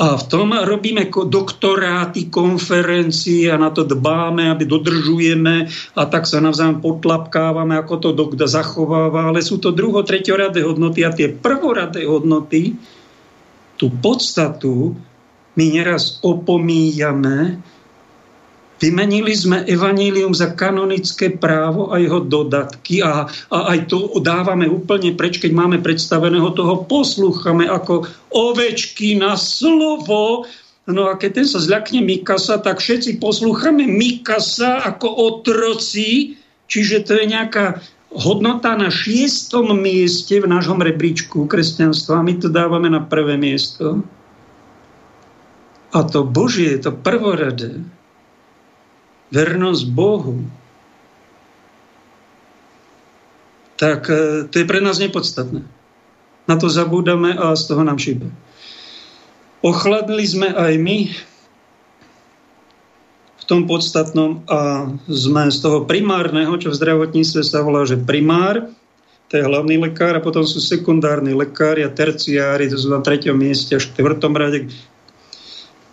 a 0.01 0.17
v 0.17 0.23
tom 0.25 0.49
robíme 0.57 1.13
doktoráty, 1.13 2.33
konferencie 2.33 3.53
a 3.53 3.61
na 3.61 3.69
to 3.69 3.85
dbáme, 3.85 4.49
aby 4.49 4.65
dodržujeme 4.65 5.69
a 5.93 6.01
tak 6.09 6.25
sa 6.25 6.41
navzájom 6.41 6.81
potlapkávame, 6.81 7.77
ako 7.77 7.95
to 8.01 8.09
dokda 8.09 8.49
zachováva. 8.49 9.29
Ale 9.29 9.45
sú 9.45 9.61
to 9.61 9.69
druho, 9.69 10.01
treťoradé 10.01 10.65
hodnoty 10.65 11.05
a 11.05 11.13
tie 11.13 11.29
prvoradé 11.29 12.09
hodnoty, 12.09 12.73
tú 13.77 13.93
podstatu 13.93 14.97
my 15.53 15.65
neraz 15.69 16.17
opomíjame 16.25 17.61
Vymenili 18.81 19.37
sme 19.37 19.61
evanílium 19.69 20.33
za 20.33 20.57
kanonické 20.57 21.29
právo 21.37 21.93
a 21.93 22.01
jeho 22.01 22.25
dodatky 22.25 23.05
a, 23.05 23.29
a 23.53 23.57
aj 23.77 23.93
to 23.93 24.09
dávame 24.25 24.65
úplne 24.65 25.13
preč, 25.13 25.37
keď 25.37 25.53
máme 25.53 25.77
predstaveného 25.85 26.49
toho, 26.57 26.89
poslúchame 26.89 27.69
ako 27.69 28.09
ovečky 28.33 29.21
na 29.21 29.37
slovo. 29.37 30.49
No 30.89 31.05
a 31.05 31.13
keď 31.13 31.29
ten 31.37 31.47
sa 31.47 31.61
zľakne 31.61 32.01
Mikasa, 32.01 32.57
tak 32.57 32.81
všetci 32.81 33.21
poslúchame 33.21 33.85
Mikasa 33.85 34.81
ako 34.81 35.13
otroci, 35.29 36.41
čiže 36.65 37.05
to 37.05 37.21
je 37.21 37.25
nejaká 37.37 37.77
hodnota 38.17 38.73
na 38.73 38.89
šiestom 38.89 39.77
mieste 39.77 40.41
v 40.41 40.49
nášom 40.49 40.81
rebríčku 40.81 41.45
kresťanstva. 41.45 42.25
My 42.25 42.33
to 42.41 42.49
dávame 42.49 42.89
na 42.89 43.05
prvé 43.05 43.37
miesto. 43.37 44.01
A 45.93 46.01
to 46.01 46.25
Božie, 46.25 46.81
to 46.81 46.89
prvoradé, 46.89 47.83
vernosť 49.31 49.83
Bohu, 49.91 50.43
tak 53.79 54.05
e, 54.11 54.45
to 54.45 54.55
je 54.61 54.69
pre 54.69 54.83
nás 54.83 55.01
nepodstatné. 55.01 55.65
Na 56.45 56.55
to 56.59 56.69
zabúdame 56.69 57.33
a 57.33 57.55
z 57.57 57.63
toho 57.71 57.81
nám 57.81 57.97
šíbe. 57.97 58.29
Ochladli 59.65 60.25
sme 60.27 60.51
aj 60.51 60.73
my 60.77 60.97
v 63.41 63.43
tom 63.49 63.65
podstatnom 63.65 64.45
a 64.45 64.89
sme 65.09 65.49
z 65.49 65.57
toho 65.61 65.85
primárneho, 65.87 66.53
čo 66.61 66.69
v 66.69 66.77
zdravotníctve 66.77 67.41
sa 67.41 67.65
volá, 67.65 67.85
že 67.85 67.97
primár, 67.97 68.69
to 69.29 69.39
je 69.39 69.47
hlavný 69.47 69.79
lekár 69.79 70.17
a 70.17 70.21
potom 70.21 70.43
sú 70.43 70.59
sekundárni 70.59 71.31
lekári 71.31 71.87
a 71.87 71.93
terciári, 71.93 72.67
to 72.67 72.77
sú 72.77 72.91
na 72.91 72.99
treťom 72.99 73.37
mieste 73.37 73.79
štvrtom 73.79 74.33
rade, 74.35 74.67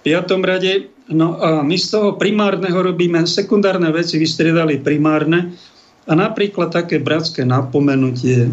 piatom 0.03 0.45
rade 0.45 0.99
No 1.09 1.41
a 1.41 1.65
my 1.65 1.77
z 1.81 1.89
toho 1.89 2.21
primárneho 2.21 2.85
robíme 2.85 3.25
sekundárne 3.25 3.89
veci, 3.89 4.21
vystriedali 4.21 4.77
primárne 4.85 5.57
a 6.05 6.13
napríklad 6.13 6.69
také 6.69 7.01
bratské 7.01 7.49
napomenutie. 7.49 8.53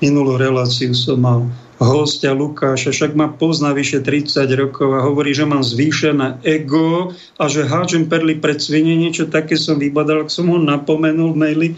Minulú 0.00 0.40
reláciu 0.40 0.96
som 0.96 1.20
mal 1.20 1.44
hostia 1.76 2.32
Lukáša, 2.32 2.88
však 2.88 3.12
ma 3.12 3.28
pozná 3.36 3.76
vyše 3.76 4.00
30 4.00 4.48
rokov 4.56 4.96
a 4.96 5.04
hovorí, 5.04 5.36
že 5.36 5.44
mám 5.44 5.60
zvýšené 5.60 6.40
ego 6.40 7.12
a 7.36 7.44
že 7.52 7.68
hádžem 7.68 8.08
perly 8.08 8.40
pred 8.40 8.56
svine, 8.56 8.96
niečo 8.96 9.28
také 9.28 9.60
som 9.60 9.76
vybadal, 9.76 10.24
ak 10.24 10.32
som 10.32 10.48
ho 10.48 10.56
napomenul 10.56 11.36
v 11.36 11.40
maili. 11.40 11.68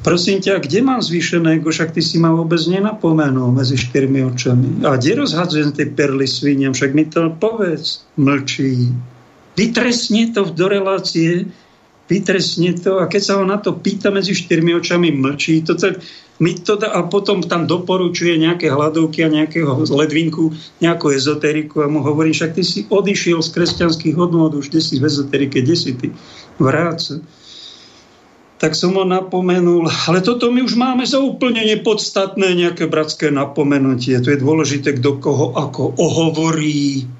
Prosím 0.00 0.40
ťa, 0.40 0.64
kde 0.64 0.80
mám 0.80 1.04
zvýšené 1.04 1.60
ego? 1.60 1.68
Však 1.68 1.92
ty 1.92 2.00
si 2.00 2.16
ma 2.16 2.32
vôbec 2.32 2.58
nenapomenul 2.64 3.52
medzi 3.52 3.76
štyrmi 3.76 4.24
očami. 4.24 4.82
A 4.88 4.96
kde 4.96 5.20
rozhadzujem 5.20 5.76
tie 5.76 5.86
perly 5.92 6.24
sviniam? 6.24 6.72
Však 6.72 6.96
mi 6.96 7.04
to 7.04 7.28
povedz. 7.36 8.02
Mlčí. 8.16 8.88
Vytresne 9.52 10.32
to 10.32 10.48
do 10.48 10.66
relácie, 10.66 11.44
vytresne 12.08 12.72
to 12.80 12.98
a 12.98 13.06
keď 13.06 13.22
sa 13.22 13.34
ho 13.36 13.44
na 13.44 13.60
to 13.60 13.76
pýta 13.76 14.08
medzi 14.08 14.32
štyrmi 14.32 14.72
očami, 14.80 15.12
mlčí. 15.12 15.60
To 15.68 15.76
tak, 15.76 16.00
mi 16.40 16.56
to 16.56 16.80
dá, 16.80 16.90
a 16.90 17.04
potom 17.06 17.44
tam 17.44 17.68
doporučuje 17.68 18.40
nejaké 18.40 18.72
hladovky 18.72 19.22
a 19.22 19.30
nejakého 19.30 19.86
ledvinku, 19.86 20.56
nejakú 20.80 21.12
ezoteriku 21.12 21.84
a 21.84 21.92
mu 21.92 22.00
hovorí, 22.00 22.32
však 22.32 22.56
ty 22.56 22.64
si 22.64 22.88
odišiel 22.88 23.44
z 23.44 23.52
kresťanských 23.54 24.16
hodnôt, 24.16 24.50
už 24.56 24.72
kde 24.72 24.80
si 24.80 24.96
v 24.96 25.06
ezoterike, 25.06 25.60
kde 25.60 25.76
si 25.76 25.92
ty? 25.94 26.08
Vráca 26.56 27.20
tak 28.62 28.78
som 28.78 28.94
ho 28.94 29.02
napomenul. 29.02 29.90
Ale 30.06 30.22
toto 30.22 30.54
my 30.54 30.62
už 30.62 30.78
máme 30.78 31.02
za 31.02 31.18
úplne 31.18 31.66
nepodstatné 31.66 32.54
nejaké 32.54 32.86
bratské 32.86 33.34
napomenutie. 33.34 34.14
To 34.22 34.30
je 34.30 34.38
dôležité, 34.38 35.02
kto 35.02 35.18
koho 35.18 35.50
ako 35.58 35.98
ohovorí. 35.98 37.10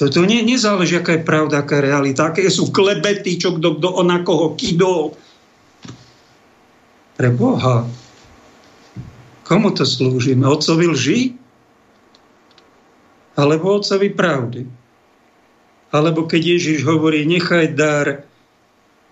To, 0.00 0.08
to 0.08 0.24
nie, 0.24 0.40
nezáleží, 0.40 0.96
aká 0.96 1.20
je 1.20 1.28
pravda, 1.28 1.60
aká 1.60 1.84
je 1.84 1.86
realita. 1.92 2.32
Aké 2.32 2.48
sú 2.48 2.72
klebety, 2.72 3.36
čo 3.36 3.60
kto, 3.60 3.76
kto 3.76 3.88
ona 3.92 4.24
koho 4.24 4.56
kydol. 4.56 5.12
Pre 7.12 7.28
Boha. 7.36 7.84
Komu 9.44 9.68
to 9.76 9.84
slúžime? 9.84 10.48
Otcovi 10.48 10.86
lži? 10.88 11.20
Alebo 13.36 13.76
otcovi 13.76 14.08
pravdy? 14.16 14.77
Alebo 15.88 16.28
keď 16.28 16.58
Ježiš 16.58 16.84
hovorí, 16.84 17.24
nechaj 17.24 17.72
dar 17.72 18.28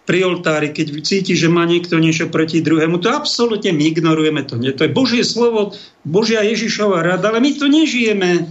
pri 0.07 0.23
oltári, 0.23 0.71
keď 0.71 1.03
cíti, 1.03 1.35
že 1.35 1.51
má 1.51 1.67
niekto 1.67 1.99
niečo 1.99 2.31
proti 2.31 2.63
druhému, 2.63 3.03
to 3.03 3.11
absolútne 3.11 3.75
my 3.75 3.91
ignorujeme 3.91 4.47
to. 4.47 4.55
Nie? 4.55 4.71
To 4.79 4.87
je 4.87 4.95
Božie 4.95 5.27
slovo, 5.27 5.75
Božia 6.07 6.47
Ježišova 6.47 7.03
rada, 7.03 7.35
ale 7.35 7.43
my 7.43 7.51
to 7.59 7.67
nežijeme. 7.67 8.47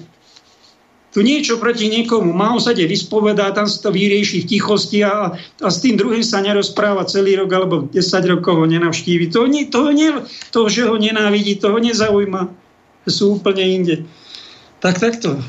Tu 1.15 1.23
niečo 1.23 1.55
proti 1.55 1.87
niekomu 1.87 2.35
má, 2.35 2.51
on 2.51 2.59
sa 2.59 2.75
ide 2.75 2.91
vyspovedá, 2.91 3.55
tam 3.55 3.71
sa 3.71 3.87
to 3.87 3.95
vyrieši 3.95 4.43
v 4.43 4.49
tichosti 4.51 4.99
a, 5.07 5.31
a 5.63 5.67
s 5.71 5.79
tým 5.79 5.95
druhým 5.95 6.27
sa 6.27 6.43
nerozpráva 6.43 7.07
celý 7.07 7.39
rok 7.39 7.55
alebo 7.55 7.75
10 7.87 8.03
rokov 8.35 8.59
ho 8.59 8.67
nenavštívi. 8.67 9.31
To, 9.31 9.47
nie, 9.47 9.71
to, 9.71 9.95
nie, 9.95 10.11
to, 10.51 10.67
že 10.67 10.83
ho 10.83 10.99
nenávidí, 10.99 11.55
toho 11.55 11.79
nezaujíma. 11.79 12.51
Sú 13.07 13.39
úplne 13.39 13.63
inde. 13.63 14.03
Tak 14.83 14.99
takto. 14.99 15.39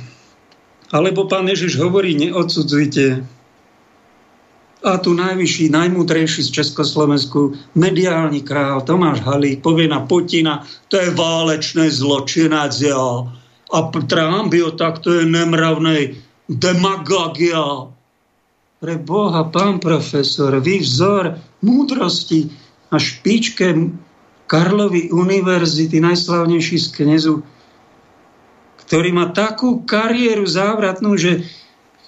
Alebo 0.94 1.26
pán 1.26 1.50
Ježiš 1.50 1.82
hovorí, 1.82 2.14
neodsudzujte. 2.14 3.26
A 4.86 4.92
tu 5.02 5.18
najvyšší, 5.18 5.72
najmúdrejší 5.74 6.46
z 6.46 6.62
Československu, 6.62 7.58
mediálny 7.74 8.46
král 8.46 8.86
Tomáš 8.86 9.18
Halík 9.26 9.58
povie 9.58 9.90
na 9.90 10.06
Putina, 10.06 10.62
to 10.86 11.02
je 11.02 11.10
válečné 11.10 11.90
zločinec, 11.90 12.70
ja. 12.78 13.26
A 13.66 13.78
Trump 14.06 14.54
jo, 14.54 14.70
tak 14.78 15.02
to 15.02 15.10
je 15.10 15.24
nemravnej 15.26 16.22
demagogia. 16.46 17.90
Pre 18.78 18.94
Boha, 19.02 19.42
pán 19.50 19.82
profesor, 19.82 20.54
vy 20.62 20.78
vzor 20.78 21.34
múdrosti 21.66 22.46
na 22.94 23.02
špičke 23.02 23.74
Karlovy 24.46 25.10
univerzity, 25.10 25.98
najslavnejší 25.98 26.78
z 26.78 26.88
knezu, 26.94 27.42
ktorý 28.86 29.10
má 29.10 29.34
takú 29.34 29.82
kariéru 29.82 30.46
závratnú, 30.46 31.18
že 31.18 31.42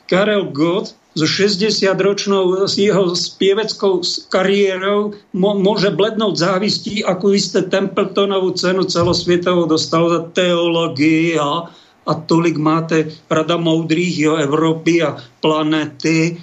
Karel 0.08 0.54
Gott 0.54 0.94
so 1.18 1.26
60-ročnou 1.26 2.54
jeho 2.70 3.04
spieveckou 3.18 4.06
kariérou 4.30 5.18
môže 5.34 5.90
blednúť 5.90 6.34
závistí, 6.38 7.02
ako 7.02 7.34
isté 7.34 7.66
Templetonovú 7.66 8.54
cenu 8.54 8.86
celosvietovú 8.86 9.66
dostal 9.66 10.06
za 10.06 10.20
teológia 10.30 11.66
a 12.08 12.12
tolik 12.14 12.56
máte 12.56 13.12
rada 13.26 13.58
moudrých 13.58 14.14
jo 14.16 14.32
Európy 14.38 15.02
a 15.02 15.18
planety. 15.42 16.38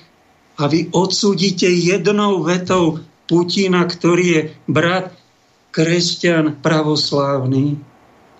A 0.59 0.67
vy 0.67 0.91
odsudíte 0.91 1.67
jednou 1.67 2.43
vetou 2.43 2.99
Putina, 3.25 3.87
ktorý 3.87 4.25
je 4.27 4.41
brat 4.69 5.15
kresťan 5.71 6.59
pravoslávny 6.63 7.94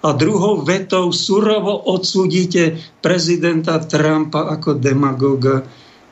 a 0.05 0.13
druhou 0.13 0.61
vetou 0.61 1.09
surovo 1.09 1.73
odsúdite 1.89 2.77
prezidenta 3.01 3.81
Trumpa 3.81 4.53
ako 4.53 4.77
demagoga 4.77 5.65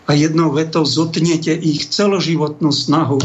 a 0.09 0.11
jednou 0.17 0.49
vetou 0.49 0.81
zotnete 0.81 1.53
ich 1.53 1.93
celoživotnú 1.93 2.73
snahu 2.73 3.21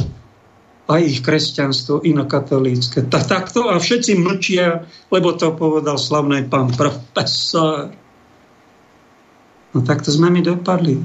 a 0.88 1.00
ich 1.00 1.24
kresťanstvo 1.24 2.04
inokatolícke. 2.04 3.08
Tak 3.08 3.24
takto 3.28 3.72
a 3.72 3.80
všetci 3.80 4.20
mlčia, 4.20 4.84
lebo 5.08 5.32
to 5.36 5.56
povedal 5.56 5.96
slavný 5.96 6.44
pán 6.48 6.72
profesor. 6.76 7.88
No 9.72 9.78
takto 9.84 10.12
sme 10.12 10.28
mi 10.28 10.44
dopadli 10.44 11.00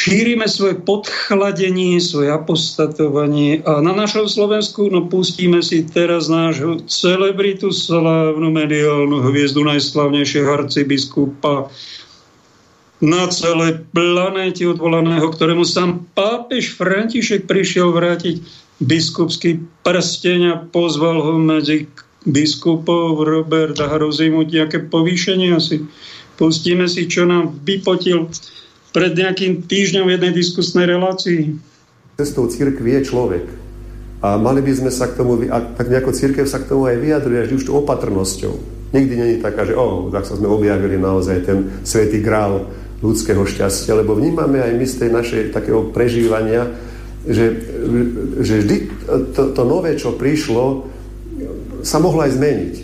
šírime 0.00 0.48
svoje 0.48 0.80
podchladenie, 0.80 2.00
svoje 2.00 2.32
apostatovanie 2.32 3.60
a 3.68 3.84
na 3.84 3.92
našom 3.92 4.24
Slovensku 4.24 4.88
no, 4.88 5.04
pustíme 5.04 5.60
si 5.60 5.84
teraz 5.84 6.32
nášho 6.32 6.80
celebritu, 6.88 7.68
slávnu 7.68 8.48
mediálnu 8.48 9.20
hviezdu 9.28 9.60
najslavnejšieho 9.60 10.48
arcibiskupa 10.48 11.68
na 13.04 13.28
celej 13.28 13.84
planéte 13.92 14.64
odvolaného, 14.64 15.24
ktorému 15.28 15.68
sám 15.68 16.08
pápež 16.16 16.72
František 16.80 17.44
prišiel 17.44 17.92
vrátiť 17.92 18.40
biskupský 18.80 19.60
prsteň 19.84 20.40
a 20.48 20.54
pozval 20.64 21.20
ho 21.20 21.36
medzi 21.36 21.92
biskupov 22.24 23.20
Roberta 23.24 23.88
hrozí 23.88 24.32
mu 24.32 24.44
nejaké 24.44 24.88
povýšenie 24.88 25.56
asi. 25.56 25.84
Pustíme 26.40 26.88
si, 26.88 27.04
čo 27.04 27.28
nám 27.28 27.52
vypotil 27.64 28.32
pred 28.90 29.12
nejakým 29.14 29.66
týždňom 29.66 30.04
v 30.06 30.14
jednej 30.18 30.32
diskusnej 30.34 30.86
relácii. 30.90 31.56
Cestou 32.18 32.50
církvy 32.50 33.00
je 33.00 33.02
človek. 33.06 33.46
A 34.20 34.36
mali 34.36 34.60
by 34.60 34.72
sme 34.76 34.90
sa 34.92 35.08
k 35.08 35.16
tomu, 35.16 35.40
a 35.48 35.58
tak 35.64 35.88
nejako 35.88 36.12
církev 36.12 36.44
sa 36.44 36.60
k 36.60 36.68
tomu 36.68 36.84
aj 36.90 37.00
vyjadruje, 37.00 37.38
až 37.40 37.50
už 37.56 37.64
tú 37.64 37.72
opatrnosťou. 37.80 38.54
Nikdy 38.92 39.14
není 39.16 39.36
taká, 39.40 39.64
že 39.64 39.78
o, 39.78 40.12
tak 40.12 40.28
sa 40.28 40.36
sme 40.36 40.50
objavili 40.50 41.00
naozaj 41.00 41.46
ten 41.46 41.58
svätý 41.86 42.20
grál 42.20 42.68
ľudského 43.00 43.40
šťastia, 43.46 43.96
lebo 43.96 44.12
vnímame 44.12 44.60
aj 44.60 44.72
my 44.76 44.84
z 44.84 44.98
tej 45.00 45.10
našej 45.14 45.42
takého 45.56 45.88
prežívania, 45.88 46.68
že, 47.24 47.46
že 48.44 48.54
vždy 48.60 48.76
to, 49.32 49.42
to 49.56 49.62
nové, 49.64 49.96
čo 49.96 50.18
prišlo, 50.18 50.90
sa 51.80 51.96
mohlo 51.96 52.20
aj 52.20 52.36
zmeniť. 52.36 52.74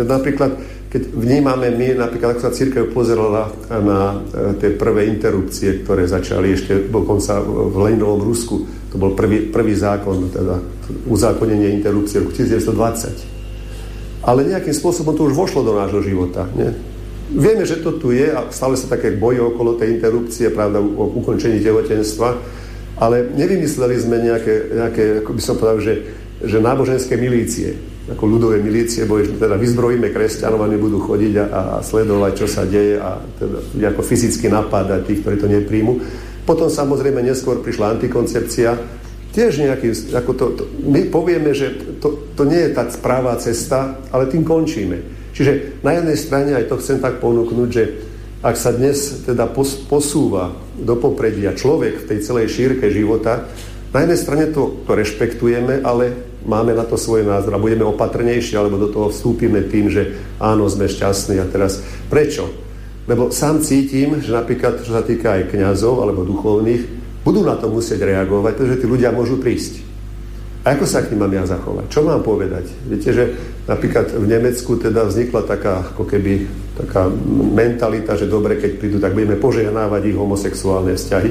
Teda 0.00 0.16
napríklad 0.16 0.56
keď 0.88 1.02
vnímame 1.12 1.68
my, 1.68 2.00
napríklad 2.00 2.40
ako 2.40 2.48
sa 2.48 2.56
církev 2.56 2.88
pozerala 2.96 3.52
na 3.68 4.24
e, 4.32 4.56
tie 4.56 4.72
prvé 4.72 5.04
interrupcie, 5.12 5.84
ktoré 5.84 6.08
začali 6.08 6.56
ešte 6.56 6.88
dokonca 6.88 7.44
v 7.44 7.76
Leninovom 7.76 8.24
Rusku, 8.24 8.64
to 8.88 8.96
bol 8.96 9.12
prvý, 9.12 9.52
prvý 9.52 9.76
zákon, 9.76 10.32
teda 10.32 10.56
uzákonenie 11.04 11.76
interrupcie 11.76 12.24
roku 12.24 12.32
1920. 12.32 14.24
Ale 14.24 14.48
nejakým 14.48 14.72
spôsobom 14.72 15.12
to 15.12 15.28
už 15.28 15.36
vošlo 15.36 15.60
do 15.60 15.76
nášho 15.76 16.00
života. 16.00 16.48
Nie? 16.56 16.72
Vieme, 17.36 17.68
že 17.68 17.84
to 17.84 18.00
tu 18.00 18.16
je 18.16 18.32
a 18.32 18.48
stále 18.48 18.72
sa 18.80 18.88
také 18.88 19.12
boje 19.12 19.44
okolo 19.44 19.76
tej 19.76 20.00
interrupcie, 20.00 20.48
pravda, 20.48 20.80
o 20.80 21.04
ukončení 21.20 21.60
tehotenstva, 21.60 22.32
ale 22.96 23.28
nevymysleli 23.36 23.96
sme 24.00 24.24
nejaké, 24.24 24.54
nejaké 24.72 25.02
ako 25.20 25.36
by 25.36 25.42
som 25.44 25.60
povedal, 25.60 25.84
že, 25.84 25.94
že 26.40 26.64
náboženské 26.64 27.20
milície 27.20 27.76
ako 28.08 28.24
ľudové 28.24 28.64
milície, 28.64 29.04
bo 29.04 29.20
teda 29.20 29.60
vyzbrojíme 29.60 30.08
kresťanov 30.08 30.64
a 30.64 30.72
nebudú 30.72 31.04
chodiť 31.04 31.34
a, 31.36 31.44
a 31.44 31.62
sledovať, 31.84 32.32
čo 32.40 32.46
sa 32.48 32.64
deje 32.64 32.96
a 32.96 33.20
teda 33.36 33.92
ako 33.92 34.00
fyzicky 34.00 34.48
napádať 34.48 35.04
tých, 35.04 35.20
ktorí 35.20 35.36
to 35.36 35.48
nepríjmu. 35.48 35.92
Potom 36.48 36.72
samozrejme 36.72 37.20
neskôr 37.20 37.60
prišla 37.60 38.00
antikoncepcia, 38.00 38.70
tiež 39.36 39.60
nejaký, 39.60 40.16
ako 40.16 40.30
to, 40.32 40.44
to, 40.56 40.62
my 40.88 41.04
povieme, 41.12 41.52
že 41.52 42.00
to, 42.00 42.32
to 42.32 42.48
nie 42.48 42.58
je 42.64 42.70
tá 42.72 42.88
správá 42.88 43.36
cesta, 43.36 44.00
ale 44.08 44.32
tým 44.32 44.42
končíme. 44.42 44.98
Čiže 45.36 45.84
na 45.84 45.94
jednej 45.94 46.16
strane 46.16 46.50
aj 46.56 46.72
to 46.72 46.80
chcem 46.80 46.98
tak 46.98 47.20
ponúknuť, 47.20 47.68
že 47.68 47.84
ak 48.40 48.56
sa 48.56 48.72
dnes 48.72 49.26
teda 49.26 49.50
pos, 49.50 49.76
posúva 49.86 50.54
do 50.78 50.96
popredia 50.96 51.52
človek 51.54 52.02
v 52.02 52.08
tej 52.08 52.18
celej 52.24 52.46
šírke 52.54 52.88
života, 52.88 53.46
na 53.92 54.04
jednej 54.04 54.18
strane 54.20 54.44
to, 54.52 54.84
to 54.84 54.92
rešpektujeme, 54.92 55.80
ale 55.80 56.27
máme 56.48 56.72
na 56.72 56.88
to 56.88 56.96
svoj 56.96 57.28
názor 57.28 57.54
a 57.54 57.62
budeme 57.62 57.84
opatrnejší, 57.84 58.56
alebo 58.56 58.80
do 58.80 58.88
toho 58.88 59.12
vstúpime 59.12 59.68
tým, 59.68 59.92
že 59.92 60.16
áno, 60.40 60.64
sme 60.66 60.88
šťastní 60.88 61.36
a 61.38 61.46
teraz 61.46 61.84
prečo? 62.08 62.48
Lebo 63.04 63.28
sám 63.28 63.60
cítim, 63.60 64.20
že 64.24 64.32
napríklad, 64.32 64.80
čo 64.84 64.96
sa 64.96 65.04
týka 65.04 65.36
aj 65.36 65.52
kňazov 65.52 66.00
alebo 66.00 66.24
duchovných, 66.24 66.82
budú 67.24 67.44
na 67.44 67.60
to 67.60 67.68
musieť 67.68 68.04
reagovať, 68.04 68.52
pretože 68.56 68.80
tí 68.80 68.86
ľudia 68.88 69.12
môžu 69.12 69.36
prísť. 69.36 69.84
A 70.64 70.76
ako 70.76 70.84
sa 70.84 71.00
k 71.00 71.14
ním 71.14 71.24
mám 71.24 71.32
ja 71.32 71.44
zachovať? 71.48 71.88
Čo 71.88 72.04
mám 72.04 72.20
povedať? 72.20 72.68
Viete, 72.84 73.14
že 73.14 73.24
napríklad 73.64 74.12
v 74.12 74.26
Nemecku 74.28 74.76
teda 74.76 75.08
vznikla 75.08 75.48
taká, 75.48 75.80
ako 75.94 76.04
keby, 76.04 76.44
taká 76.76 77.08
mentalita, 77.56 78.18
že 78.18 78.28
dobre, 78.28 78.60
keď 78.60 78.70
prídu, 78.76 78.98
tak 79.00 79.16
budeme 79.16 79.40
požehnávať 79.40 80.12
ich 80.12 80.16
homosexuálne 80.18 80.92
vzťahy. 80.92 81.30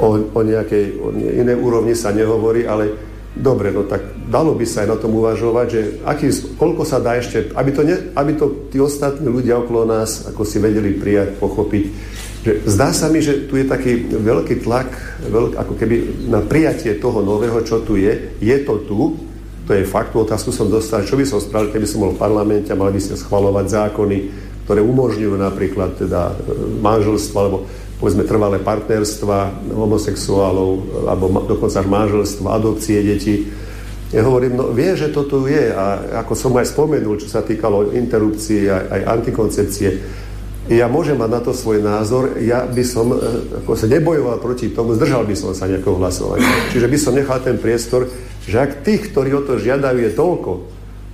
o, 0.00 0.08
o 0.32 0.40
nejakej 0.40 0.84
o 1.02 1.12
inej 1.12 1.56
úrovni 1.60 1.92
sa 1.92 2.14
nehovorí, 2.14 2.64
ale 2.64 2.94
dobre, 3.36 3.74
no 3.74 3.84
tak 3.84 4.00
dalo 4.30 4.54
by 4.54 4.62
sa 4.64 4.86
aj 4.86 4.88
na 4.94 4.96
tom 4.96 5.12
uvažovať, 5.18 5.66
že 5.66 5.80
aký, 6.06 6.30
koľko 6.54 6.82
sa 6.86 7.02
dá 7.02 7.18
ešte, 7.18 7.50
aby 7.52 7.70
to, 7.74 7.82
ne, 7.82 7.96
aby 8.14 8.32
to 8.38 8.70
tí 8.70 8.78
ostatní 8.78 9.26
ľudia 9.26 9.58
okolo 9.58 9.84
nás 9.84 10.30
ako 10.30 10.46
si 10.46 10.62
vedeli 10.62 10.94
prijať, 10.94 11.36
pochopiť. 11.42 11.84
Že 12.40 12.52
zdá 12.64 12.94
sa 12.94 13.12
mi, 13.12 13.20
že 13.20 13.50
tu 13.50 13.60
je 13.60 13.68
taký 13.68 14.08
veľký 14.08 14.64
tlak, 14.64 14.88
veľk, 15.28 15.60
ako 15.60 15.74
keby 15.76 15.96
na 16.30 16.40
prijatie 16.40 16.96
toho 16.96 17.20
nového, 17.20 17.60
čo 17.66 17.84
tu 17.84 18.00
je. 18.00 18.32
Je 18.40 18.56
to 18.64 18.80
tu, 18.88 19.18
to 19.68 19.76
je 19.76 19.84
fakt, 19.84 20.16
tú 20.16 20.24
otázku 20.24 20.48
som 20.50 20.66
dostal, 20.72 21.04
čo 21.04 21.20
by 21.20 21.22
som 21.28 21.38
spravil, 21.38 21.70
keby 21.70 21.86
som 21.86 22.02
bol 22.02 22.16
v 22.16 22.22
parlamente 22.22 22.72
a 22.72 22.80
mali 22.80 22.96
by 22.96 23.02
ste 23.02 23.20
schvalovať 23.20 23.66
zákony, 23.68 24.18
ktoré 24.64 24.80
umožňujú 24.80 25.34
napríklad 25.36 25.94
teda 26.00 26.32
e, 26.32 26.34
manželstvo 26.80 27.36
alebo 27.38 27.58
povedzme 28.00 28.24
trvalé 28.24 28.56
partnerstva 28.58 29.68
homosexuálov 29.76 30.70
alebo 31.06 31.44
dokonca 31.44 31.84
manželstva, 31.84 32.56
adopcie 32.56 33.04
detí. 33.04 33.46
Ja 34.10 34.26
hovorím, 34.26 34.58
no 34.58 34.74
vie, 34.74 34.90
že 34.98 35.14
to 35.14 35.22
tu 35.22 35.46
je 35.46 35.70
a 35.70 36.18
ako 36.26 36.34
som 36.34 36.50
aj 36.58 36.74
spomenul, 36.74 37.14
čo 37.22 37.30
sa 37.30 37.46
týkalo 37.46 37.94
interrupcií 37.94 38.66
aj, 38.66 38.84
aj 38.90 39.00
antikoncepcie, 39.06 39.90
ja 40.70 40.86
môžem 40.86 41.18
mať 41.18 41.30
na 41.30 41.40
to 41.42 41.50
svoj 41.50 41.82
názor, 41.82 42.38
ja 42.38 42.62
by 42.62 42.84
som 42.86 43.10
e, 43.10 43.18
ako 43.64 43.74
sa 43.74 43.90
nebojoval 43.90 44.38
proti 44.38 44.70
tomu, 44.70 44.94
zdržal 44.94 45.26
by 45.26 45.34
som 45.34 45.50
sa 45.50 45.66
nejakého 45.66 45.98
hlasovania. 45.98 46.46
Čiže 46.70 46.86
by 46.86 46.98
som 46.98 47.18
nechal 47.18 47.42
ten 47.42 47.58
priestor, 47.58 48.06
že 48.46 48.54
ak 48.54 48.86
tých, 48.86 49.10
ktorí 49.10 49.34
o 49.34 49.42
to 49.42 49.58
žiadajú, 49.58 49.98
je 49.98 50.12
toľko, 50.14 50.52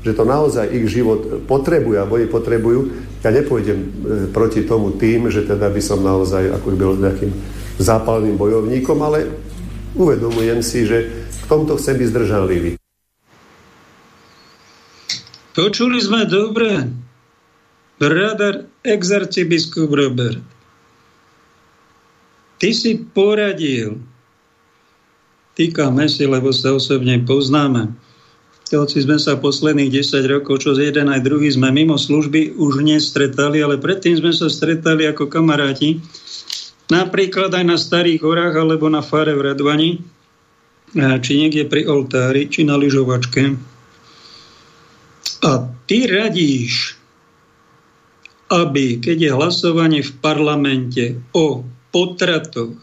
že 0.05 0.13
to 0.13 0.25
naozaj 0.29 0.69
ich 0.69 0.87
život 0.93 1.49
potrebujú 1.49 1.97
a 1.97 2.09
oni 2.09 2.29
potrebujú, 2.29 2.81
ja 3.25 3.33
nepôjdem 3.33 3.79
e, 3.81 3.87
proti 4.29 4.65
tomu 4.69 4.93
tým, 4.93 5.33
že 5.33 5.49
teda 5.49 5.73
by 5.73 5.81
som 5.81 6.05
naozaj 6.05 6.53
ako 6.53 6.77
byl 6.77 6.93
nejakým 7.01 7.33
zápalným 7.81 8.37
bojovníkom, 8.37 8.99
ale 9.01 9.25
uvedomujem 9.97 10.61
si, 10.61 10.85
že 10.85 11.29
v 11.33 11.45
tomto 11.49 11.81
chcem 11.81 11.97
byť 11.97 12.09
zdržanlivý. 12.13 12.86
Počuli 15.57 15.97
sme 16.05 16.29
dobre. 16.29 16.85
Radar 17.97 18.69
exarcibiskup 18.85 19.89
Robert. 19.89 20.37
Ty 22.61 22.71
si 22.77 23.01
poradil, 23.01 23.97
týkame 25.57 26.13
si, 26.13 26.29
lebo 26.29 26.53
sa 26.53 26.77
osobne 26.77 27.25
poznáme, 27.25 27.89
hoci 28.69 29.01
sme 29.01 29.17
sa 29.17 29.41
posledných 29.41 29.97
10 29.97 30.29
rokov, 30.29 30.61
čo 30.61 30.77
z 30.77 30.93
jeden 30.93 31.09
aj 31.09 31.25
druhý 31.25 31.49
sme 31.49 31.73
mimo 31.73 31.97
služby 31.97 32.61
už 32.61 32.85
nestretali, 32.85 33.65
ale 33.65 33.81
predtým 33.81 34.21
sme 34.21 34.37
sa 34.37 34.53
stretali 34.53 35.09
ako 35.09 35.25
kamaráti, 35.33 36.05
napríklad 36.93 37.49
aj 37.57 37.65
na 37.65 37.81
Starých 37.81 38.21
horách 38.21 38.61
alebo 38.61 38.93
na 38.93 39.01
fare 39.01 39.33
v 39.33 39.53
Radvani, 39.53 39.91
či 40.97 41.33
niekde 41.33 41.65
pri 41.65 41.89
oltári, 41.89 42.45
či 42.45 42.61
na 42.69 42.77
lyžovačke. 42.77 43.76
A 45.47 45.63
ty 45.87 46.11
radíš, 46.11 46.99
aby, 48.51 48.99
keď 48.99 49.17
je 49.23 49.31
hlasovanie 49.31 50.03
v 50.03 50.13
parlamente 50.19 51.23
o 51.31 51.63
potratoch, 51.95 52.75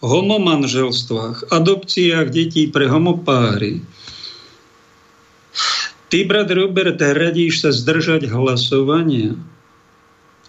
homomanželstvách, 0.00 1.52
adopciách 1.52 2.28
detí 2.32 2.68
pre 2.72 2.88
homopáry. 2.88 3.84
Ty, 6.08 6.18
brat 6.24 6.48
Robert, 6.52 6.96
radíš 6.96 7.64
sa 7.64 7.70
zdržať 7.72 8.28
hlasovania 8.32 9.36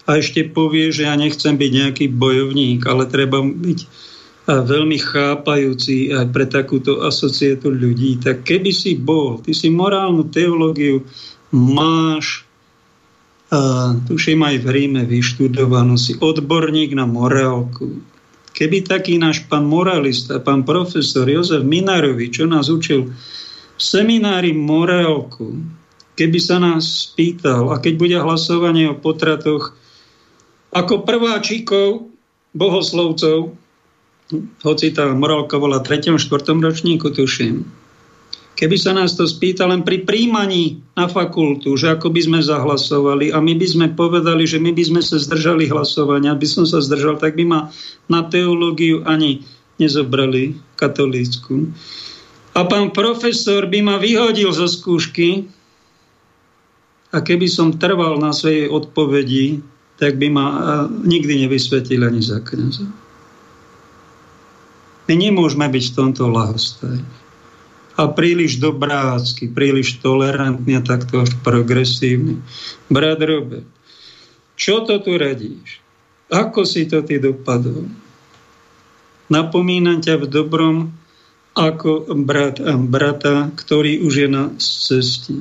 a 0.08 0.18
ešte 0.18 0.48
povie, 0.48 0.90
že 0.90 1.06
ja 1.06 1.14
nechcem 1.16 1.54
byť 1.56 1.72
nejaký 1.72 2.06
bojovník, 2.10 2.84
ale 2.88 3.06
treba 3.06 3.44
byť 3.44 3.80
veľmi 4.60 5.00
chápajúci 5.00 6.12
aj 6.12 6.28
pre 6.36 6.44
takúto 6.52 7.08
asociatu 7.08 7.72
ľudí. 7.72 8.20
Tak 8.20 8.44
keby 8.44 8.76
si 8.76 9.00
bol, 9.00 9.40
ty 9.40 9.56
si 9.56 9.72
morálnu 9.72 10.28
teológiu 10.28 11.08
máš, 11.56 12.44
a 13.52 13.96
tuším 14.08 14.44
aj 14.48 14.64
v 14.64 14.68
Ríme 14.68 15.04
vyštudovanú, 15.08 15.96
si 15.96 16.16
odborník 16.20 16.96
na 16.96 17.04
morálku, 17.04 18.04
Keby 18.52 18.84
taký 18.84 19.16
náš 19.16 19.48
pán 19.48 19.64
moralista, 19.64 20.44
pán 20.44 20.68
profesor 20.68 21.24
Jozef 21.24 21.64
Minarovič, 21.64 22.36
čo 22.36 22.46
nás 22.46 22.68
učil 22.68 23.08
v 23.08 23.82
seminári 23.82 24.52
morálku, 24.52 25.56
keby 26.20 26.38
sa 26.38 26.60
nás 26.60 27.10
spýtal, 27.10 27.72
a 27.72 27.80
keď 27.80 27.94
bude 27.96 28.18
hlasovanie 28.20 28.92
o 28.92 29.00
potratoch, 29.00 29.72
ako 30.76 31.08
prváčikov, 31.08 32.12
bohoslovcov, 32.52 33.56
hoci 34.64 34.96
tá 34.96 35.12
morálka 35.12 35.60
bola 35.60 35.84
v 35.84 36.00
3. 36.00 36.16
4. 36.18 36.22
ročníku, 36.60 37.12
tuším, 37.12 37.68
Keby 38.62 38.78
sa 38.78 38.94
nás 38.94 39.18
to 39.18 39.26
spýtal 39.26 39.74
len 39.74 39.82
pri 39.82 40.06
príjmaní 40.06 40.86
na 40.94 41.10
fakultu, 41.10 41.74
že 41.74 41.98
ako 41.98 42.14
by 42.14 42.22
sme 42.22 42.40
zahlasovali 42.46 43.34
a 43.34 43.42
my 43.42 43.58
by 43.58 43.68
sme 43.68 43.88
povedali, 43.98 44.46
že 44.46 44.62
my 44.62 44.70
by 44.70 44.84
sme 44.86 45.02
sa 45.02 45.18
zdržali 45.18 45.66
hlasovania, 45.66 46.38
by 46.38 46.46
som 46.46 46.70
sa 46.70 46.78
zdržal, 46.78 47.18
tak 47.18 47.34
by 47.40 47.48
ma 47.48 47.60
na 48.06 48.22
teológiu 48.22 49.02
ani 49.08 49.42
nezobrali 49.82 50.62
katolícku. 50.78 51.74
A 52.54 52.68
pán 52.70 52.94
profesor 52.94 53.66
by 53.66 53.82
ma 53.82 53.98
vyhodil 53.98 54.54
zo 54.54 54.70
skúšky 54.70 55.50
a 57.10 57.18
keby 57.18 57.50
som 57.50 57.82
trval 57.82 58.22
na 58.22 58.30
svojej 58.30 58.70
odpovedi, 58.70 59.64
tak 59.98 60.22
by 60.22 60.28
ma 60.30 60.46
nikdy 61.02 61.50
nevysvetil 61.50 62.06
ani 62.06 62.22
za 62.22 62.46
kniaza. 62.46 62.86
My 65.12 65.20
nemôžeme 65.20 65.68
byť 65.68 65.92
v 65.92 65.96
tomto 66.00 66.32
lahostajní 66.32 67.04
a 68.00 68.08
príliš 68.08 68.64
dobrácky, 68.64 69.52
príliš 69.52 70.00
tolerantný 70.00 70.80
a 70.80 70.88
takto 70.88 71.28
až 71.28 71.36
progresívny. 71.44 72.40
Brat 72.88 73.20
Robert, 73.20 73.68
čo 74.56 74.88
to 74.88 75.04
tu 75.04 75.20
radíš? 75.20 75.84
Ako 76.32 76.64
si 76.64 76.88
to 76.88 77.04
ty 77.04 77.20
dopadol? 77.20 77.92
Napomínam 79.28 80.00
ťa 80.00 80.16
v 80.24 80.26
dobrom 80.32 80.76
ako 81.60 82.08
brat 82.24 82.64
a 82.64 82.80
brata, 82.80 83.52
ktorý 83.52 84.08
už 84.08 84.14
je 84.16 84.30
na 84.32 84.56
ceste. 84.64 85.36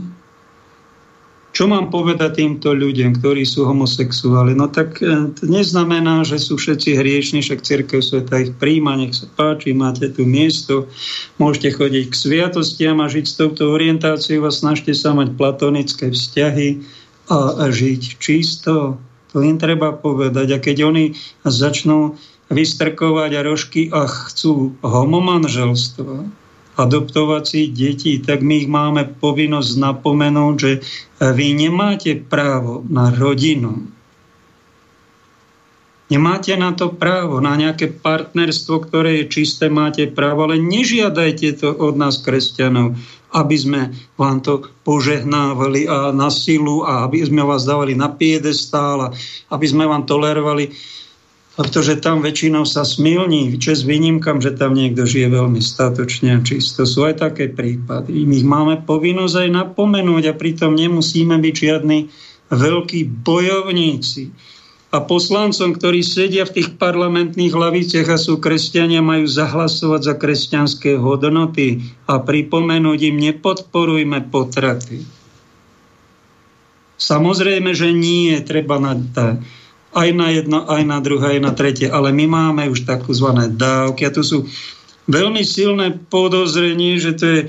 Čo 1.51 1.67
mám 1.67 1.91
povedať 1.91 2.39
týmto 2.39 2.71
ľuďom, 2.71 3.19
ktorí 3.19 3.43
sú 3.43 3.67
homosexuáli? 3.67 4.55
No 4.55 4.71
tak 4.71 5.03
e, 5.03 5.35
neznamená, 5.43 6.23
že 6.23 6.39
sú 6.39 6.55
všetci 6.55 6.95
hriešni, 6.95 7.43
však 7.43 7.67
církev 7.67 7.99
sveta 7.99 8.47
ich 8.47 8.55
príjma, 8.55 8.95
nech 8.95 9.19
sa 9.19 9.27
páči, 9.35 9.75
máte 9.75 10.07
tu 10.15 10.23
miesto, 10.23 10.87
môžete 11.43 11.75
chodiť 11.75 12.05
k 12.07 12.15
sviatostiam 12.15 13.03
a 13.03 13.11
žiť 13.11 13.27
s 13.27 13.35
touto 13.35 13.75
orientáciou 13.75 14.47
a 14.47 14.55
snažte 14.55 14.95
sa 14.95 15.11
mať 15.11 15.35
platonické 15.35 16.15
vzťahy 16.15 16.87
a, 17.35 17.67
žiť 17.67 18.23
čisto. 18.23 19.03
To 19.35 19.37
im 19.43 19.59
treba 19.59 19.91
povedať. 19.95 20.55
A 20.55 20.59
keď 20.63 20.87
oni 20.87 21.19
začnú 21.43 22.15
vystrkovať 22.51 23.31
rožky 23.47 23.91
a 23.91 24.07
chcú 24.07 24.75
homomanželstvo, 24.83 26.40
adoptovací 26.81 27.69
deti, 27.69 28.19
tak 28.21 28.41
my 28.41 28.65
ich 28.65 28.69
máme 28.71 29.05
povinnosť 29.21 29.71
napomenúť, 29.77 30.55
že 30.57 30.73
vy 31.21 31.47
nemáte 31.53 32.17
právo 32.17 32.83
na 32.89 33.13
rodinu. 33.13 33.85
Nemáte 36.11 36.59
na 36.59 36.75
to 36.75 36.91
právo, 36.91 37.39
na 37.39 37.55
nejaké 37.55 37.87
partnerstvo, 37.87 38.83
ktoré 38.91 39.23
je 39.23 39.31
čisté, 39.31 39.71
máte 39.71 40.11
právo, 40.11 40.43
ale 40.51 40.59
nežiadajte 40.59 41.63
to 41.63 41.71
od 41.71 41.95
nás, 41.95 42.19
kresťanov, 42.19 42.99
aby 43.31 43.55
sme 43.55 43.81
vám 44.19 44.43
to 44.43 44.67
požehnávali 44.83 45.87
a 45.87 46.11
na 46.11 46.27
silu 46.35 46.83
a 46.83 47.07
aby 47.07 47.23
sme 47.23 47.47
vás 47.47 47.63
dávali 47.63 47.95
na 47.95 48.11
piedestál 48.11 49.07
a 49.07 49.09
aby 49.55 49.67
sme 49.71 49.87
vám 49.87 50.03
tolerovali 50.03 50.75
pretože 51.61 52.01
tam 52.01 52.25
väčšinou 52.25 52.65
sa 52.65 52.89
smilní, 52.89 53.61
čes 53.61 53.85
výnimkam, 53.85 54.41
že 54.41 54.57
tam 54.57 54.73
niekto 54.73 55.05
žije 55.05 55.29
veľmi 55.29 55.61
statočne 55.61 56.33
a 56.33 56.41
čisto. 56.41 56.89
Sú 56.89 57.05
aj 57.05 57.21
také 57.21 57.53
prípady. 57.53 58.25
My 58.25 58.41
ich 58.41 58.49
máme 58.49 58.75
povinnosť 58.89 59.45
aj 59.45 59.49
napomenúť 59.53 60.33
a 60.33 60.39
pritom 60.41 60.73
nemusíme 60.73 61.37
byť 61.37 61.55
žiadni 61.61 62.09
veľkí 62.49 63.01
bojovníci. 63.21 64.33
A 64.97 65.05
poslancom, 65.05 65.77
ktorí 65.77 66.01
sedia 66.01 66.49
v 66.49 66.65
tých 66.65 66.81
parlamentných 66.81 67.53
laviciach 67.53 68.09
a 68.09 68.17
sú 68.17 68.41
kresťania, 68.41 69.05
majú 69.05 69.29
zahlasovať 69.29 70.01
za 70.01 70.15
kresťanské 70.17 70.97
hodnoty 70.97 71.85
a 72.09 72.25
pripomenúť 72.25 73.13
im, 73.13 73.21
nepodporujme 73.21 74.33
potraty. 74.33 75.05
Samozrejme, 76.97 77.77
že 77.77 77.93
nie, 77.93 78.33
treba 78.41 78.81
na 78.81 78.97
aj 79.91 80.09
na 80.15 80.29
jedno, 80.31 80.63
aj 80.71 80.83
na 80.87 80.99
druhé, 81.03 81.39
aj 81.39 81.41
na 81.43 81.53
tretie, 81.53 81.91
ale 81.91 82.15
my 82.15 82.27
máme 82.31 82.63
už 82.71 82.87
takzvané 82.87 83.51
dávky 83.51 84.07
a 84.07 84.15
tu 84.15 84.23
sú 84.23 84.39
veľmi 85.11 85.43
silné 85.43 85.99
podozrenie, 86.09 87.03
že 87.03 87.13
to 87.19 87.25
je 87.27 87.41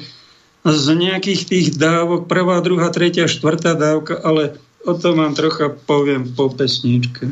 z 0.62 0.88
nejakých 0.94 1.42
tých 1.46 1.68
dávok, 1.78 2.30
prvá, 2.30 2.62
druhá, 2.62 2.94
tretia, 2.94 3.30
štvrtá 3.30 3.74
dávka, 3.74 4.18
ale 4.22 4.58
o 4.86 4.94
tom 4.94 5.22
vám 5.22 5.34
trocha 5.34 5.74
poviem 5.86 6.30
po 6.34 6.50
pesničke. 6.54 7.30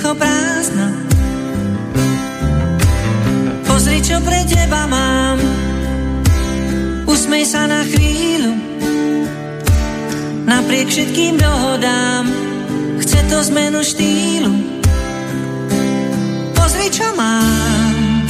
Sféry 0.00 0.10
vzduchoprázdna. 0.10 0.88
Pozri, 3.68 4.00
čo 4.00 4.16
pre 4.24 4.40
teba 4.48 4.88
mám. 4.88 5.38
Usmej 7.06 7.44
sa 7.44 7.68
na 7.68 7.84
chvíľu. 7.84 8.56
Napriek 10.48 10.88
všetkým 10.88 11.36
dohodám, 11.38 12.24
chce 13.04 13.20
to 13.28 13.38
zmenu 13.52 13.80
štýlu. 13.84 14.52
Pozri, 16.56 16.88
čo 16.90 17.06
mám. 17.14 18.24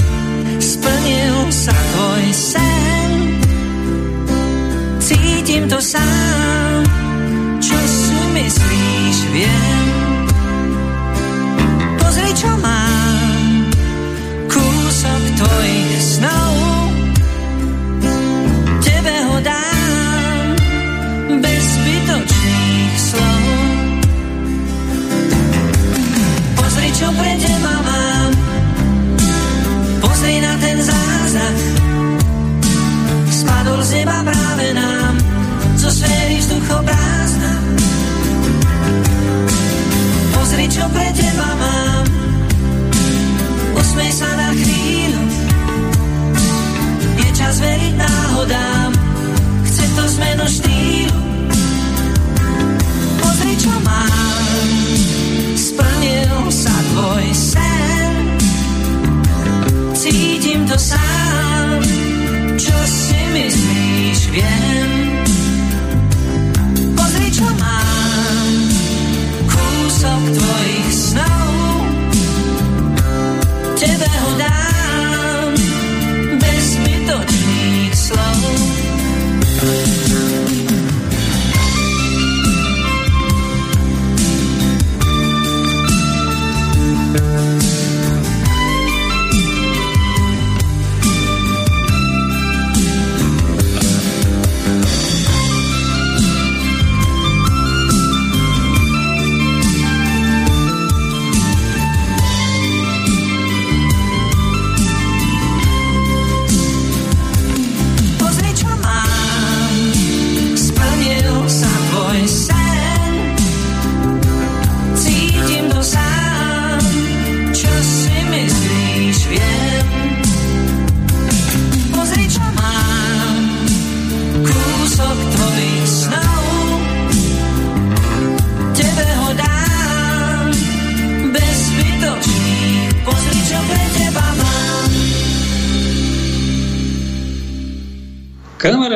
Splnil 0.60 1.48
sa 1.54 1.72
tvoj 1.72 2.24
sen. 2.34 3.10
Cítim 5.00 5.64
to 5.70 5.78
sám. 5.80 6.82
Čo 7.62 7.78
si 7.78 8.18
myslíš, 8.36 9.18
viem. 9.32 9.99
Pozri, 12.10 12.34
čo 12.34 12.50
mám. 12.58 13.70
Kúsok 14.50 15.22
tvojich 15.38 16.18
snov. 16.18 16.54
Tebe 18.82 19.14
ho 19.30 19.38
dám. 19.38 20.58
Bez 21.38 21.62
zbytočných 21.70 22.94
slov. 22.98 23.46
Pozri, 26.58 26.90
čo 26.98 27.14
pre 27.14 27.32
teba 27.38 27.74
mám. 27.78 28.30
Pozri 30.02 30.42
na 30.42 30.58
ten 30.58 30.82
zázrak. 30.82 31.56
Spadol 33.30 33.86
z 33.86 34.02
neba 34.02 34.18
práve 34.26 34.66
nám. 34.74 35.14
Zo 35.78 35.94
sféry 35.94 36.42
vzduchoprázdna. 36.42 36.79
Čo 40.80 40.88
pre 40.96 41.08
teba 41.12 41.48
mám. 41.60 42.04
Usmej 43.76 44.12
sa 44.16 44.30
na 44.32 44.48
chvíľu. 44.56 45.22
Je 47.20 47.28
čas 47.36 47.60
veriť 47.60 47.94
náhodám. 48.00 48.88
Chce 49.68 49.84
to 49.92 50.04
zmenu 50.16 50.46
štýlu. 50.48 51.20
Pozri, 53.20 53.54
čo 53.60 53.74
mám. 53.84 54.68
Splnil 55.52 56.48
sa 56.48 56.72
tvoj 56.96 57.26
sen. 57.36 58.12
Cítim 59.92 60.64
to 60.64 60.80
sám. 60.80 61.84
Čo 62.56 62.76
si 62.88 63.20
myslíš, 63.36 64.20
viem. 64.32 64.79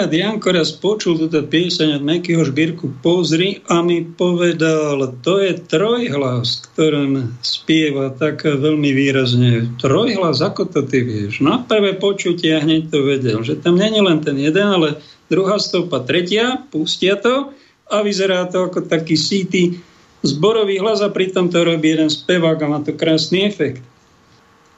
Kamarát 0.04 0.20
Janko 0.20 0.52
raz 0.52 0.68
počul 0.68 1.16
túto 1.16 1.40
pieseň 1.40 1.96
od 1.96 2.02
Mekyho 2.04 2.44
Žbírku 2.44 3.00
Pozri 3.00 3.64
a 3.72 3.80
mi 3.80 4.04
povedal, 4.04 5.00
to 5.24 5.40
je 5.40 5.56
trojhlas, 5.64 6.60
ktorým 6.68 7.32
spieva 7.40 8.12
tak 8.12 8.44
veľmi 8.44 8.92
výrazne. 8.92 9.64
Trojhlas, 9.80 10.44
ako 10.44 10.68
to 10.68 10.84
ty 10.84 11.08
vieš? 11.08 11.40
Na 11.40 11.64
prvé 11.64 11.96
počutie 11.96 12.52
ja 12.52 12.60
hneď 12.60 12.92
to 12.92 13.00
vedel, 13.00 13.40
že 13.40 13.56
tam 13.56 13.80
není 13.80 13.96
len 14.04 14.20
ten 14.20 14.36
jeden, 14.36 14.68
ale 14.68 15.00
druhá 15.32 15.56
stopa, 15.56 16.04
tretia, 16.04 16.60
pustia 16.68 17.16
to 17.16 17.56
a 17.88 18.04
vyzerá 18.04 18.44
to 18.52 18.68
ako 18.68 18.84
taký 18.84 19.16
síty 19.16 19.80
zborový 20.20 20.84
hlas 20.84 21.00
a 21.00 21.08
pritom 21.08 21.48
to 21.48 21.64
robí 21.64 21.96
jeden 21.96 22.12
spevák 22.12 22.60
a 22.60 22.68
má 22.68 22.84
to 22.84 22.92
krásny 22.92 23.48
efekt. 23.48 23.80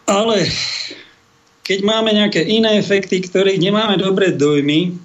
Ale 0.07 0.47
keď 1.67 1.83
máme 1.83 2.15
nejaké 2.15 2.47
iné 2.47 2.79
efekty, 2.79 3.27
ktorých 3.27 3.59
nemáme 3.59 3.99
dobré 3.99 4.31
dojmy, 4.31 5.03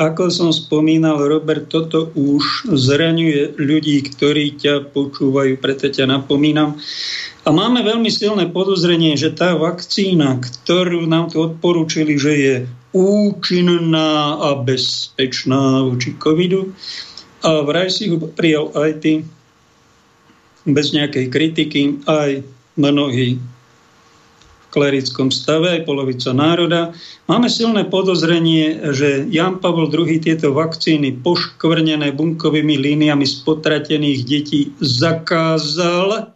ako 0.00 0.32
som 0.32 0.48
spomínal, 0.48 1.20
Robert, 1.20 1.68
toto 1.68 2.08
už 2.16 2.72
zraňuje 2.72 3.60
ľudí, 3.60 4.00
ktorí 4.08 4.56
ťa 4.56 4.96
počúvajú, 4.96 5.60
preto 5.60 5.92
ťa 5.92 6.08
napomínam. 6.08 6.80
A 7.44 7.52
máme 7.52 7.84
veľmi 7.84 8.08
silné 8.08 8.48
podozrenie, 8.48 9.20
že 9.20 9.36
tá 9.36 9.52
vakcína, 9.60 10.40
ktorú 10.40 11.04
nám 11.04 11.36
tu 11.36 11.44
odporúčili, 11.44 12.16
že 12.16 12.32
je 12.32 12.54
účinná 12.96 14.40
a 14.40 14.56
bezpečná 14.56 15.84
voči 15.84 16.16
covidu, 16.16 16.72
a 17.44 17.60
vraj 17.64 17.92
si 17.92 18.08
ho 18.08 18.16
prijal 18.16 18.72
aj 18.72 18.90
ty, 19.04 19.12
bez 20.64 20.92
nejakej 20.96 21.26
kritiky, 21.32 21.82
aj 22.08 22.44
mnohí 22.76 23.40
klerickom 24.70 25.34
stave, 25.34 25.78
aj 25.78 25.86
polovica 25.86 26.30
národa. 26.30 26.94
Máme 27.26 27.50
silné 27.50 27.84
podozrenie, 27.86 28.94
že 28.94 29.26
Jan 29.26 29.58
Pavel 29.58 29.90
II 29.90 30.22
tieto 30.22 30.54
vakcíny 30.54 31.20
poškvrnené 31.20 32.14
bunkovými 32.14 32.78
líniami 32.78 33.26
z 33.26 33.34
potratených 33.42 34.20
detí 34.22 34.60
zakázal 34.78 36.32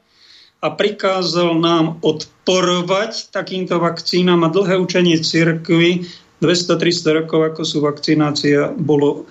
a 0.64 0.66
prikázal 0.72 1.60
nám 1.60 2.02
odporovať 2.02 3.30
takýmto 3.30 3.78
vakcínam 3.78 4.42
a 4.42 4.50
dlhé 4.50 4.80
učenie 4.82 5.20
cirkvy 5.22 6.08
200-300 6.42 7.24
rokov, 7.24 7.40
ako 7.54 7.62
sú 7.62 7.78
vakcinácia, 7.86 8.74
bolo, 8.74 9.24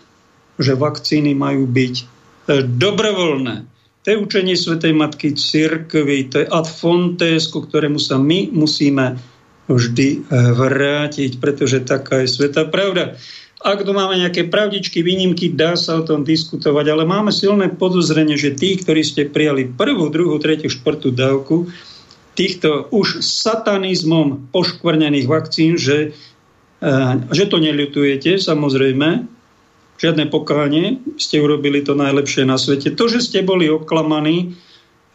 že 0.57 0.73
vakcíny 0.77 1.35
majú 1.35 1.67
byť 1.67 1.95
dobrovoľné. 2.79 3.72
To 4.03 4.07
je 4.11 4.19
učenie 4.19 4.59
Svetej 4.59 4.91
Matky 4.91 5.31
Cirkvy, 5.31 6.27
to 6.27 6.43
je 6.43 6.47
ad 6.51 6.67
fontes, 6.67 7.47
ku 7.47 7.63
ktorému 7.63 7.95
sa 8.03 8.19
my 8.19 8.51
musíme 8.51 9.15
vždy 9.71 10.27
vrátiť, 10.59 11.39
pretože 11.39 11.87
taká 11.87 12.27
je 12.27 12.27
sveta 12.27 12.67
pravda. 12.67 13.15
Ak 13.63 13.87
tu 13.87 13.95
máme 13.95 14.19
nejaké 14.19 14.51
pravdičky, 14.51 14.99
výnimky, 14.99 15.55
dá 15.55 15.79
sa 15.79 15.95
o 15.95 16.03
tom 16.03 16.27
diskutovať, 16.27 16.85
ale 16.91 17.07
máme 17.07 17.31
silné 17.31 17.71
podozrenie, 17.71 18.35
že 18.35 18.51
tí, 18.51 18.75
ktorí 18.75 19.07
ste 19.07 19.31
prijali 19.31 19.71
prvú, 19.71 20.11
druhú, 20.11 20.35
tretiu, 20.35 20.67
štvrtú 20.67 21.15
dávku 21.15 21.71
týchto 22.35 22.91
už 22.91 23.23
satanizmom 23.23 24.51
poškvrnených 24.51 25.31
vakcín, 25.31 25.79
že, 25.79 26.11
že 27.31 27.43
to 27.47 27.57
neľutujete, 27.63 28.35
samozrejme, 28.35 29.31
žiadne 30.03 30.27
pokánie, 30.27 30.99
ste 31.15 31.39
urobili 31.39 31.79
to 31.79 31.95
najlepšie 31.95 32.43
na 32.43 32.59
svete. 32.59 32.91
To, 32.91 33.07
že 33.07 33.23
ste 33.23 33.39
boli 33.39 33.71
oklamaní, 33.71 34.59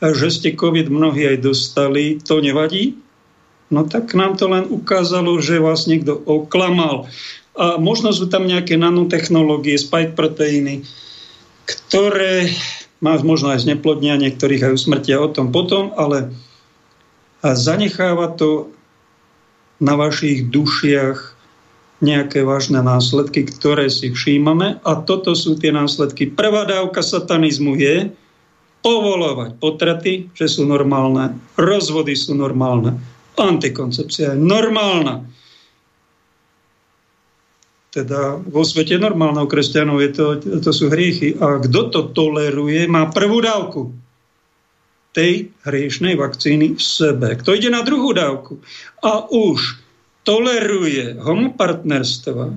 že 0.00 0.32
ste 0.32 0.56
COVID 0.56 0.88
mnohí 0.88 1.28
aj 1.28 1.44
dostali, 1.44 2.16
to 2.16 2.40
nevadí. 2.40 2.96
No 3.68 3.84
tak 3.84 4.16
nám 4.16 4.40
to 4.40 4.48
len 4.48 4.64
ukázalo, 4.72 5.36
že 5.44 5.60
vás 5.60 5.84
niekto 5.84 6.16
oklamal. 6.24 7.04
A 7.52 7.76
možno 7.76 8.16
sú 8.16 8.32
tam 8.32 8.48
nejaké 8.48 8.80
nanotechnológie, 8.80 9.76
spike 9.76 10.16
proteíny, 10.16 10.88
ktoré 11.68 12.48
má 13.04 13.20
možno 13.20 13.52
aj 13.52 13.68
zneplodnia, 13.68 14.16
niektorých 14.16 14.72
aj 14.72 14.72
usmrtia 14.72 15.20
o 15.20 15.28
tom 15.28 15.52
potom, 15.52 15.92
ale 16.00 16.32
zanecháva 17.44 18.32
to 18.34 18.72
na 19.78 19.94
vašich 19.94 20.48
dušiach 20.50 21.37
nejaké 21.98 22.46
vážne 22.46 22.78
následky, 22.78 23.42
ktoré 23.46 23.90
si 23.90 24.14
všímame 24.14 24.78
a 24.86 24.92
toto 25.02 25.34
sú 25.34 25.58
tie 25.58 25.74
následky. 25.74 26.30
Prvá 26.30 26.62
dávka 26.62 27.02
satanizmu 27.02 27.74
je 27.74 28.14
povolovať 28.86 29.58
potraty, 29.58 30.30
že 30.38 30.46
sú 30.46 30.62
normálne, 30.62 31.34
rozvody 31.58 32.14
sú 32.14 32.38
normálne, 32.38 32.94
antikoncepcia 33.34 34.34
je 34.34 34.38
normálna. 34.38 35.26
Teda 37.90 38.38
vo 38.38 38.62
svete 38.62 39.00
normálneho 39.00 39.50
kresťanov 39.50 39.98
je 39.98 40.10
to, 40.14 40.26
to 40.62 40.70
sú 40.70 40.92
hriechy. 40.92 41.34
A 41.40 41.58
kto 41.58 41.90
to 41.90 42.00
toleruje, 42.14 42.86
má 42.86 43.10
prvú 43.10 43.42
dávku 43.42 43.90
tej 45.16 45.50
hriešnej 45.66 46.14
vakcíny 46.14 46.78
v 46.78 46.82
sebe. 46.82 47.34
Kto 47.34 47.56
ide 47.58 47.72
na 47.72 47.82
druhú 47.82 48.14
dávku 48.14 48.60
a 49.02 49.26
už 49.26 49.87
toleruje 50.28 51.16
homopartnerstva, 51.16 52.52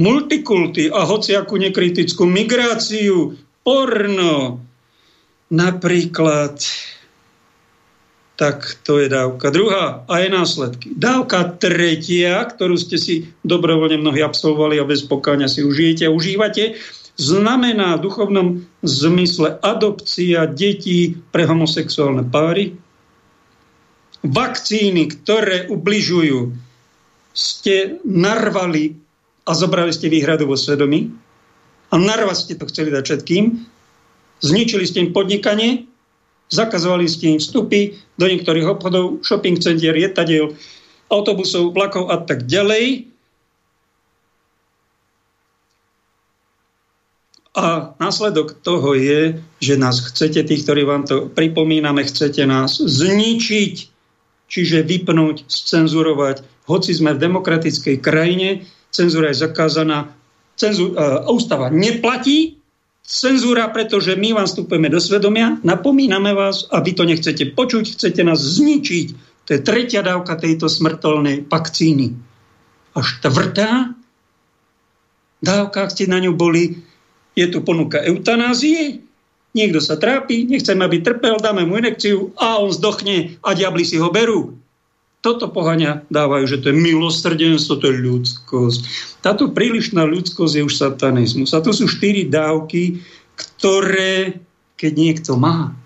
multikulty 0.00 0.88
a 0.88 1.04
hociakú 1.04 1.60
nekritickú 1.60 2.24
migráciu, 2.24 3.36
porno, 3.60 4.64
napríklad, 5.52 6.56
tak 8.40 8.80
to 8.88 8.96
je 9.04 9.12
dávka. 9.12 9.52
Druhá 9.52 10.08
a 10.08 10.14
je 10.24 10.32
následky. 10.32 10.96
Dávka 10.96 11.60
tretia, 11.60 12.40
ktorú 12.40 12.80
ste 12.80 12.96
si 12.96 13.28
dobrovoľne 13.44 14.00
mnohí 14.00 14.24
absolvovali 14.24 14.80
a 14.80 14.88
bez 14.88 15.04
pokáňa 15.04 15.52
si 15.52 15.60
užijete 15.60 16.08
a 16.08 16.14
užívate, 16.16 16.80
znamená 17.20 18.00
v 18.00 18.04
duchovnom 18.08 18.64
zmysle 18.80 19.60
adopcia 19.60 20.48
detí 20.48 21.20
pre 21.28 21.44
homosexuálne 21.44 22.24
páry, 22.24 22.80
vakcíny, 24.24 25.20
ktoré 25.20 25.68
ubližujú 25.68 26.69
ste 27.34 28.02
narvali 28.02 28.98
a 29.46 29.54
zobrali 29.54 29.90
ste 29.94 30.10
výhradu 30.10 30.46
vo 30.46 30.58
svedomí 30.58 31.10
a 31.90 31.94
narva 31.98 32.34
ste 32.34 32.54
to 32.54 32.66
chceli 32.70 32.94
dať 32.94 33.02
všetkým, 33.02 33.44
zničili 34.42 34.84
ste 34.86 35.02
im 35.06 35.10
podnikanie, 35.10 35.90
zakazovali 36.50 37.06
ste 37.06 37.34
im 37.34 37.38
vstupy 37.42 37.98
do 38.18 38.26
niektorých 38.26 38.66
obchodov, 38.66 39.22
shopping 39.26 39.58
centier, 39.58 39.94
jetadiel, 39.94 40.54
autobusov, 41.10 41.74
vlakov 41.74 42.10
a 42.10 42.22
tak 42.22 42.46
ďalej. 42.46 43.10
A 47.50 47.98
následok 47.98 48.62
toho 48.62 48.94
je, 48.94 49.42
že 49.58 49.74
nás 49.74 49.98
chcete, 49.98 50.46
tých, 50.46 50.62
ktorí 50.62 50.86
vám 50.86 51.02
to 51.02 51.26
pripomíname, 51.34 52.06
chcete 52.06 52.46
nás 52.46 52.78
zničiť, 52.78 53.74
čiže 54.46 54.86
vypnúť, 54.86 55.50
scenzurovať, 55.50 56.46
hoci 56.70 56.94
sme 56.94 57.18
v 57.18 57.22
demokratickej 57.26 57.96
krajine, 57.98 58.64
cenzúra 58.94 59.34
je 59.34 59.42
zakázaná, 59.42 60.14
cenzú, 60.54 60.94
uh, 60.94 61.26
ústava 61.26 61.66
neplatí, 61.74 62.60
cenzúra, 63.10 63.66
pretože 63.74 64.14
my 64.14 64.38
vám 64.38 64.46
vstupujeme 64.46 64.86
do 64.86 65.02
svedomia, 65.02 65.58
napomíname 65.66 66.30
vás 66.30 66.70
a 66.70 66.78
vy 66.78 66.94
to 66.94 67.02
nechcete 67.02 67.58
počuť, 67.58 67.98
chcete 67.98 68.22
nás 68.22 68.38
zničiť. 68.38 69.06
To 69.50 69.58
je 69.58 69.60
tretia 69.66 70.06
dávka 70.06 70.38
tejto 70.38 70.70
smrteľnej 70.70 71.50
vakcíny. 71.50 72.14
A 72.94 73.02
štvrtá 73.02 73.98
dávka, 75.42 75.88
ak 75.88 75.90
ste 75.90 76.06
na 76.06 76.22
ňu 76.22 76.38
boli, 76.38 76.78
je 77.34 77.46
tu 77.50 77.64
ponuka 77.66 77.98
eutanázie, 77.98 79.02
niekto 79.56 79.82
sa 79.82 79.98
trápi, 79.98 80.46
nechceme, 80.46 80.84
aby 80.86 81.02
trpel, 81.02 81.40
dáme 81.42 81.66
mu 81.66 81.80
inekciu 81.80 82.30
a 82.38 82.62
on 82.62 82.70
zdochne 82.70 83.40
a 83.42 83.56
diabli 83.56 83.82
si 83.82 83.98
ho 83.98 84.12
berú. 84.12 84.59
Toto 85.20 85.52
pohania 85.52 86.00
dávajú, 86.08 86.48
že 86.48 86.60
to 86.64 86.72
je 86.72 86.80
milosrdenstvo, 86.80 87.76
to 87.76 87.92
je 87.92 87.96
ľudskosť. 88.00 88.80
Táto 89.20 89.52
prílišná 89.52 90.08
ľudskosť 90.08 90.52
je 90.56 90.62
už 90.64 90.74
satanizmus. 90.80 91.52
A 91.52 91.60
to 91.60 91.76
sú 91.76 91.84
štyri 91.84 92.24
dávky, 92.24 93.04
ktoré, 93.36 94.40
keď 94.80 94.92
niekto 94.96 95.32
má, 95.36 95.76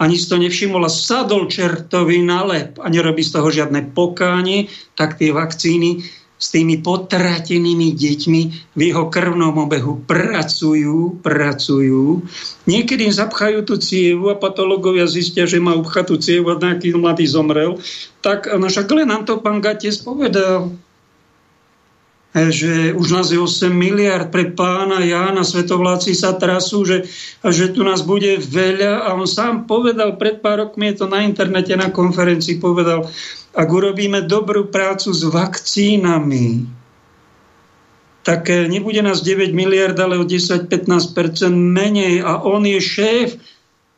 ani 0.00 0.16
si 0.16 0.30
to 0.30 0.40
nevšimol 0.40 0.80
a 0.86 0.90
sadol 0.90 1.44
čertovi 1.50 2.24
na 2.24 2.40
lep 2.46 2.80
a 2.80 2.88
nerobí 2.88 3.20
z 3.20 3.36
toho 3.36 3.52
žiadne 3.52 3.92
pokánie, 3.92 4.72
tak 4.96 5.20
tie 5.20 5.28
vakcíny 5.28 6.00
s 6.40 6.48
tými 6.48 6.80
potratenými 6.80 7.92
deťmi 7.92 8.40
v 8.72 8.80
jeho 8.80 9.12
krvnom 9.12 9.60
obehu 9.60 10.00
pracujú, 10.08 11.20
pracujú. 11.20 12.24
Niekedy 12.64 13.12
im 13.12 13.14
zapchajú 13.14 13.68
tú 13.68 13.76
cievu 13.76 14.32
a 14.32 14.40
patológovia 14.40 15.04
zistia, 15.04 15.44
že 15.44 15.60
má 15.60 15.76
upchatú 15.76 16.16
cievu 16.16 16.48
a 16.48 16.56
nejaký 16.56 16.96
mladý 16.96 17.28
zomrel. 17.28 17.76
Tak 18.24 18.48
naša 18.56 18.88
Glen 18.88 19.12
nám 19.12 19.28
to 19.28 19.36
pán 19.44 19.60
Gates 19.60 20.00
povedal, 20.00 20.72
že 22.30 22.94
už 22.94 23.06
nás 23.10 23.26
je 23.34 23.42
8 23.42 23.74
miliard 23.74 24.30
pre 24.30 24.54
pána 24.54 25.02
Jána, 25.02 25.42
svetovláci 25.42 26.14
sa 26.14 26.38
trasú, 26.38 26.86
že, 26.86 27.10
že 27.42 27.74
tu 27.74 27.82
nás 27.82 28.06
bude 28.06 28.38
veľa 28.38 29.02
a 29.02 29.18
on 29.18 29.26
sám 29.26 29.66
povedal, 29.66 30.14
pred 30.14 30.38
pár 30.38 30.62
rokmi 30.62 30.94
je 30.94 31.02
to 31.02 31.06
na 31.10 31.26
internete, 31.26 31.74
na 31.74 31.90
konferencii 31.90 32.62
povedal, 32.62 33.10
ak 33.50 33.68
urobíme 33.68 34.30
dobrú 34.30 34.70
prácu 34.70 35.10
s 35.10 35.26
vakcínami, 35.26 36.70
tak 38.22 38.46
eh, 38.52 38.68
nebude 38.70 39.02
nás 39.02 39.24
9 39.24 39.50
miliard, 39.50 39.96
ale 39.98 40.20
o 40.20 40.24
10-15% 40.24 40.70
menej. 41.50 42.22
A 42.22 42.40
on 42.44 42.62
je 42.62 42.78
šéf 42.78 43.28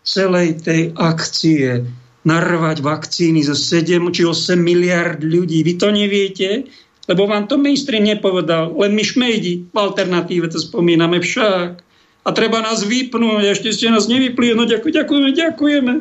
celej 0.07 0.62
tej 0.64 0.96
akcie. 0.96 1.84
Narvať 2.22 2.86
vakcíny 2.86 3.42
zo 3.42 3.59
7 3.59 4.14
či 4.14 4.22
8 4.22 4.55
miliard 4.55 5.18
ľudí. 5.18 5.66
Vy 5.66 5.74
to 5.74 5.90
neviete? 5.90 6.70
Lebo 7.11 7.26
vám 7.26 7.50
to 7.50 7.59
mainstream 7.59 8.07
nepovedal. 8.07 8.70
Len 8.78 8.94
my 8.94 9.03
šmejdi 9.03 9.74
v 9.74 9.76
alternatíve 9.76 10.46
to 10.46 10.62
spomíname 10.62 11.18
však. 11.18 11.82
A 12.22 12.28
treba 12.30 12.62
nás 12.62 12.86
vypnúť. 12.86 13.59
Ešte 13.59 13.74
ste 13.74 13.90
nás 13.90 14.07
nevypli. 14.07 14.55
No 14.55 14.70
ďakujeme, 14.70 15.03
ďakujeme, 15.03 15.30
ďakujeme 15.34 15.92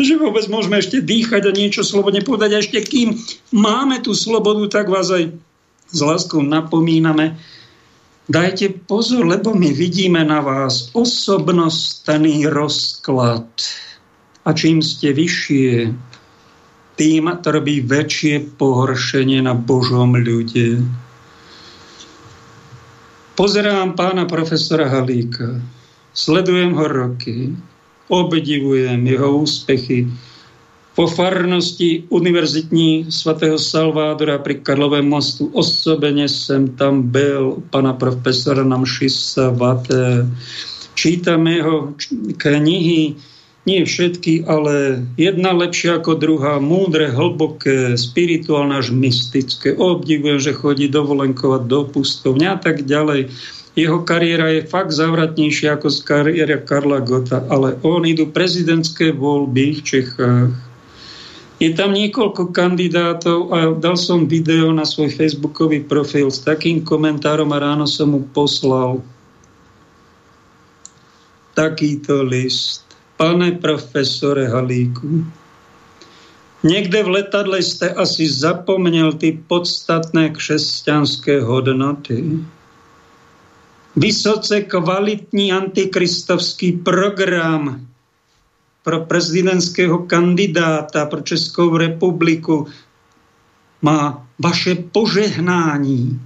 že 0.00 0.16
vôbec 0.16 0.48
môžeme 0.48 0.80
ešte 0.80 1.04
dýchať 1.04 1.48
a 1.48 1.52
niečo 1.52 1.84
slobodne 1.84 2.24
povedať. 2.24 2.50
A 2.56 2.62
ešte 2.64 2.80
kým 2.80 3.12
máme 3.52 4.00
tú 4.00 4.16
slobodu, 4.16 4.64
tak 4.80 4.88
vás 4.88 5.12
aj 5.12 5.28
s 5.92 5.98
láskou 6.00 6.40
napomíname. 6.40 7.36
Dajte 8.32 8.72
pozor, 8.88 9.28
lebo 9.28 9.52
my 9.52 9.68
vidíme 9.76 10.24
na 10.24 10.40
vás 10.40 10.88
osobnostný 10.96 12.48
rozklad. 12.48 13.44
A 14.42 14.48
čím 14.56 14.80
ste 14.80 15.12
vyššie, 15.12 15.92
tým 16.96 17.24
to 17.44 17.48
robí 17.52 17.84
väčšie 17.84 18.56
pohoršenie 18.56 19.44
na 19.44 19.52
Božom 19.52 20.16
ľude. 20.16 20.80
Pozerám 23.36 23.96
pána 23.96 24.24
profesora 24.24 24.88
Halíka. 24.88 25.60
Sledujem 26.12 26.76
ho 26.76 26.84
roky 26.88 27.56
obdivujem 28.08 29.06
jeho 29.06 29.28
úspechy. 29.42 30.06
Po 30.92 31.08
farnosti 31.08 32.04
univerzitní 32.12 33.08
svatého 33.08 33.56
Salvádora 33.58 34.38
pri 34.38 34.60
Karlovém 34.60 35.08
mostu 35.08 35.48
osobene 35.56 36.28
jsem 36.28 36.68
tam 36.76 37.02
byl 37.02 37.62
pana 37.70 37.92
profesora 37.92 38.64
na 38.64 38.76
mši 38.76 39.08
svaté. 39.08 40.28
Čítam 40.94 41.46
jeho 41.46 41.96
knihy, 42.36 43.16
nie 43.62 43.86
všetky, 43.86 44.42
ale 44.50 45.06
jedna 45.14 45.54
lepšia 45.54 46.02
ako 46.02 46.18
druhá, 46.18 46.58
múdre, 46.58 47.14
hlboké, 47.14 47.94
spirituálne 47.94 48.74
až 48.74 48.90
mystické. 48.90 49.78
Obdivujem, 49.78 50.42
že 50.42 50.58
chodí 50.58 50.90
dovolenkovať 50.90 51.62
do 51.70 51.86
pustovňa 51.86 52.48
a 52.52 52.58
tak 52.58 52.82
ďalej. 52.82 53.30
Jeho 53.72 54.04
kariéra 54.04 54.52
je 54.52 54.68
fakt 54.68 54.92
zavratnejšia 54.92 55.80
ako 55.80 55.88
z 55.88 55.98
kariéra 56.04 56.60
Karla 56.60 57.00
Gota, 57.00 57.40
ale 57.48 57.80
on 57.80 58.04
idú 58.04 58.28
prezidentské 58.28 59.16
voľby 59.16 59.80
v 59.80 59.80
Čechách. 59.80 60.52
Je 61.56 61.70
tam 61.72 61.96
niekoľko 61.96 62.52
kandidátov 62.52 63.54
a 63.54 63.72
dal 63.72 63.94
som 63.96 64.28
video 64.28 64.74
na 64.74 64.84
svoj 64.84 65.14
facebookový 65.14 65.86
profil 65.86 66.28
s 66.28 66.44
takým 66.44 66.84
komentárom 66.84 67.48
a 67.54 67.62
ráno 67.62 67.88
som 67.88 68.12
mu 68.12 68.20
poslal 68.34 69.00
takýto 71.56 72.26
list. 72.26 72.84
Pane 73.16 73.56
profesore 73.62 74.50
Halíku, 74.50 75.22
niekde 76.66 76.98
v 77.06 77.22
letadle 77.22 77.62
ste 77.62 77.94
asi 77.94 78.26
zapomnel 78.26 79.14
ty 79.14 79.38
podstatné 79.46 80.34
křesťanské 80.34 81.38
hodnoty 81.46 82.42
vysoce 83.96 84.60
kvalitní 84.60 85.52
antikristovský 85.52 86.72
program 86.72 87.86
pro 88.82 89.00
prezidentského 89.00 89.98
kandidáta 89.98 91.06
pro 91.06 91.20
Českou 91.20 91.76
republiku 91.76 92.66
má 93.82 94.26
vaše 94.38 94.74
požehnání 94.74 96.20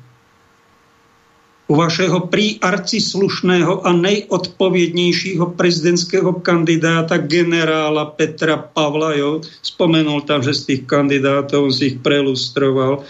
u 1.66 1.74
vašeho 1.74 2.30
prý 2.30 2.60
arcislušného 2.62 3.86
a 3.86 3.92
nejodpovědnějšího 3.92 5.46
prezidentského 5.46 6.32
kandidáta 6.32 7.18
generála 7.18 8.04
Petra 8.04 8.56
Pavla, 8.56 9.14
jo, 9.14 9.40
spomenul 9.62 10.20
tam, 10.20 10.42
že 10.42 10.54
z 10.54 10.64
tých 10.64 10.82
kandidátov 10.86 11.74
z 11.74 11.82
ich 11.82 11.96
prelustroval, 11.98 13.02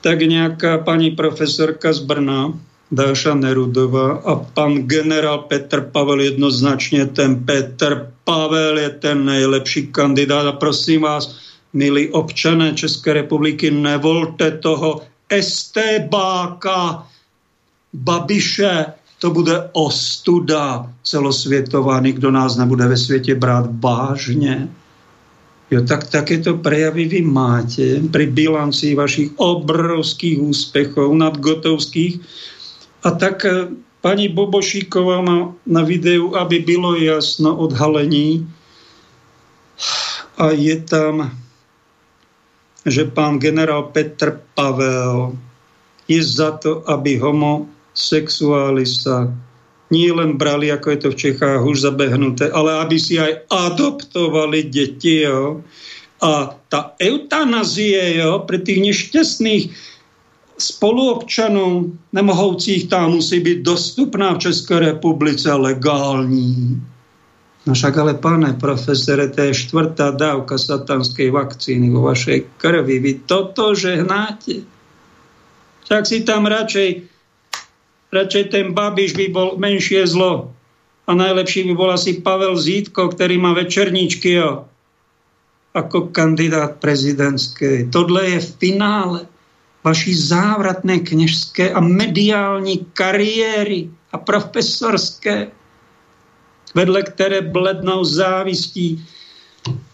tak 0.00 0.20
nejaká 0.20 0.80
pani 0.84 1.12
profesorka 1.16 1.92
z 1.92 2.04
Brna, 2.04 2.52
Dáša 2.90 3.38
Nerudová 3.38 4.18
a 4.26 4.34
pán 4.34 4.90
generál 4.90 5.46
Petr 5.46 5.94
Pavel 5.94 6.26
jednoznačne 6.26 7.06
ten 7.14 7.46
Petr 7.46 8.10
Pavel 8.26 8.78
je 8.82 8.90
ten 8.90 9.24
nejlepší 9.24 9.94
kandidát 9.94 10.46
a 10.46 10.58
prosím 10.58 11.06
vás, 11.06 11.38
milí 11.70 12.10
občané 12.10 12.74
České 12.74 13.12
republiky, 13.12 13.70
nevolte 13.70 14.50
toho 14.58 15.06
estébáka 15.30 17.06
Babiše, 17.94 18.86
to 19.18 19.30
bude 19.30 19.70
ostuda 19.72 20.90
celosvětová, 21.04 22.00
nikdo 22.00 22.30
nás 22.30 22.56
nebude 22.56 22.88
ve 22.88 22.96
světě 22.96 23.34
brát 23.34 23.70
vážně. 23.78 24.68
Jo, 25.70 25.86
tak 25.86 26.10
takéto 26.10 26.58
prejavy 26.58 27.04
vy 27.04 27.22
máte 27.22 28.02
pri 28.10 28.26
bilanci 28.26 28.94
vašich 28.98 29.30
obrovských 29.38 30.42
úspechov 30.42 31.14
nadgotovských. 31.14 32.18
A 33.00 33.10
tak 33.10 33.44
e, 33.44 33.72
pani 34.00 34.28
Bobošíková 34.28 35.20
má 35.24 35.38
na 35.66 35.82
videu, 35.82 36.36
aby 36.36 36.58
bylo 36.58 36.96
jasno 36.96 37.56
odhalení, 37.56 38.44
a 40.40 40.56
je 40.56 40.76
tam, 40.88 41.28
že 42.88 43.04
pán 43.04 43.36
generál 43.36 43.92
Petr 43.92 44.40
Pavel 44.56 45.36
je 46.08 46.20
za 46.24 46.56
to, 46.56 46.80
aby 46.88 47.20
homosexuáli 47.20 48.88
sa 48.88 49.28
nie 49.90 50.08
len 50.08 50.38
brali, 50.38 50.72
ako 50.72 50.86
je 50.90 50.98
to 51.02 51.08
v 51.12 51.20
Čechách 51.28 51.60
už 51.66 51.82
zabehnuté, 51.82 52.48
ale 52.54 52.78
aby 52.80 52.96
si 52.96 53.18
aj 53.20 53.42
adoptovali 53.52 54.70
deti. 54.70 55.26
Jo. 55.26 55.60
A 56.22 56.54
tá 56.70 56.94
eutanazie 57.02 58.22
jo, 58.22 58.46
pre 58.46 58.62
tých 58.62 58.80
nešťastných 58.80 59.64
spoluobčanov 60.60 61.96
nemohoucích 62.12 62.88
tam 62.92 63.16
musí 63.16 63.40
byť 63.40 63.58
dostupná 63.64 64.36
v 64.36 64.38
Českej 64.38 64.78
republice 64.78 65.48
legální. 65.52 66.80
No 67.66 67.74
však 67.74 67.96
ale, 67.96 68.14
pane 68.14 68.56
profesore, 68.56 69.28
to 69.28 69.40
je 69.40 69.54
štvrtá 69.54 70.10
dávka 70.16 70.56
satanskej 70.58 71.28
vakcíny 71.30 71.92
vo 71.92 72.08
vašej 72.08 72.56
krvi. 72.56 72.96
Vy 72.98 73.12
toto 73.28 73.76
žehnáte. 73.76 74.64
Však 75.84 76.02
si 76.06 76.24
tam 76.24 76.48
radšej 76.48 77.10
radšej 78.10 78.44
ten 78.50 78.66
Babiš 78.74 79.14
by 79.14 79.26
bol 79.30 79.48
menšie 79.56 80.02
zlo. 80.06 80.50
A 81.06 81.14
najlepší 81.14 81.66
by 81.70 81.74
bol 81.74 81.90
asi 81.90 82.22
Pavel 82.22 82.54
Zítko, 82.54 83.10
ktorý 83.10 83.38
má 83.38 83.50
večerníčky 83.50 84.38
jo, 84.38 84.70
ako 85.74 86.14
kandidát 86.14 86.78
prezidentskej. 86.78 87.90
Tohle 87.90 88.38
je 88.38 88.38
v 88.38 88.50
finále 88.62 89.20
vaší 89.84 90.14
závratné 90.14 90.98
kněžské 90.98 91.72
a 91.72 91.80
mediální 91.80 92.86
kariéry 92.92 93.90
a 94.12 94.18
profesorské, 94.18 95.50
vedle 96.74 97.02
které 97.02 97.40
blednou 97.40 98.04
závistí 98.04 99.06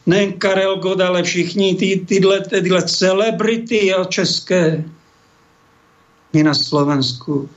nejen 0.07 0.32
Karel 0.32 0.76
God, 0.76 1.01
ale 1.01 1.22
všichni 1.22 1.74
ty, 1.74 2.05
tyhle, 2.07 2.41
tyhle 2.41 2.82
celebrity 2.82 3.87
jo, 3.87 4.05
české. 4.05 4.84
My 6.32 6.43
na 6.43 6.55
Slovensku 6.55 7.49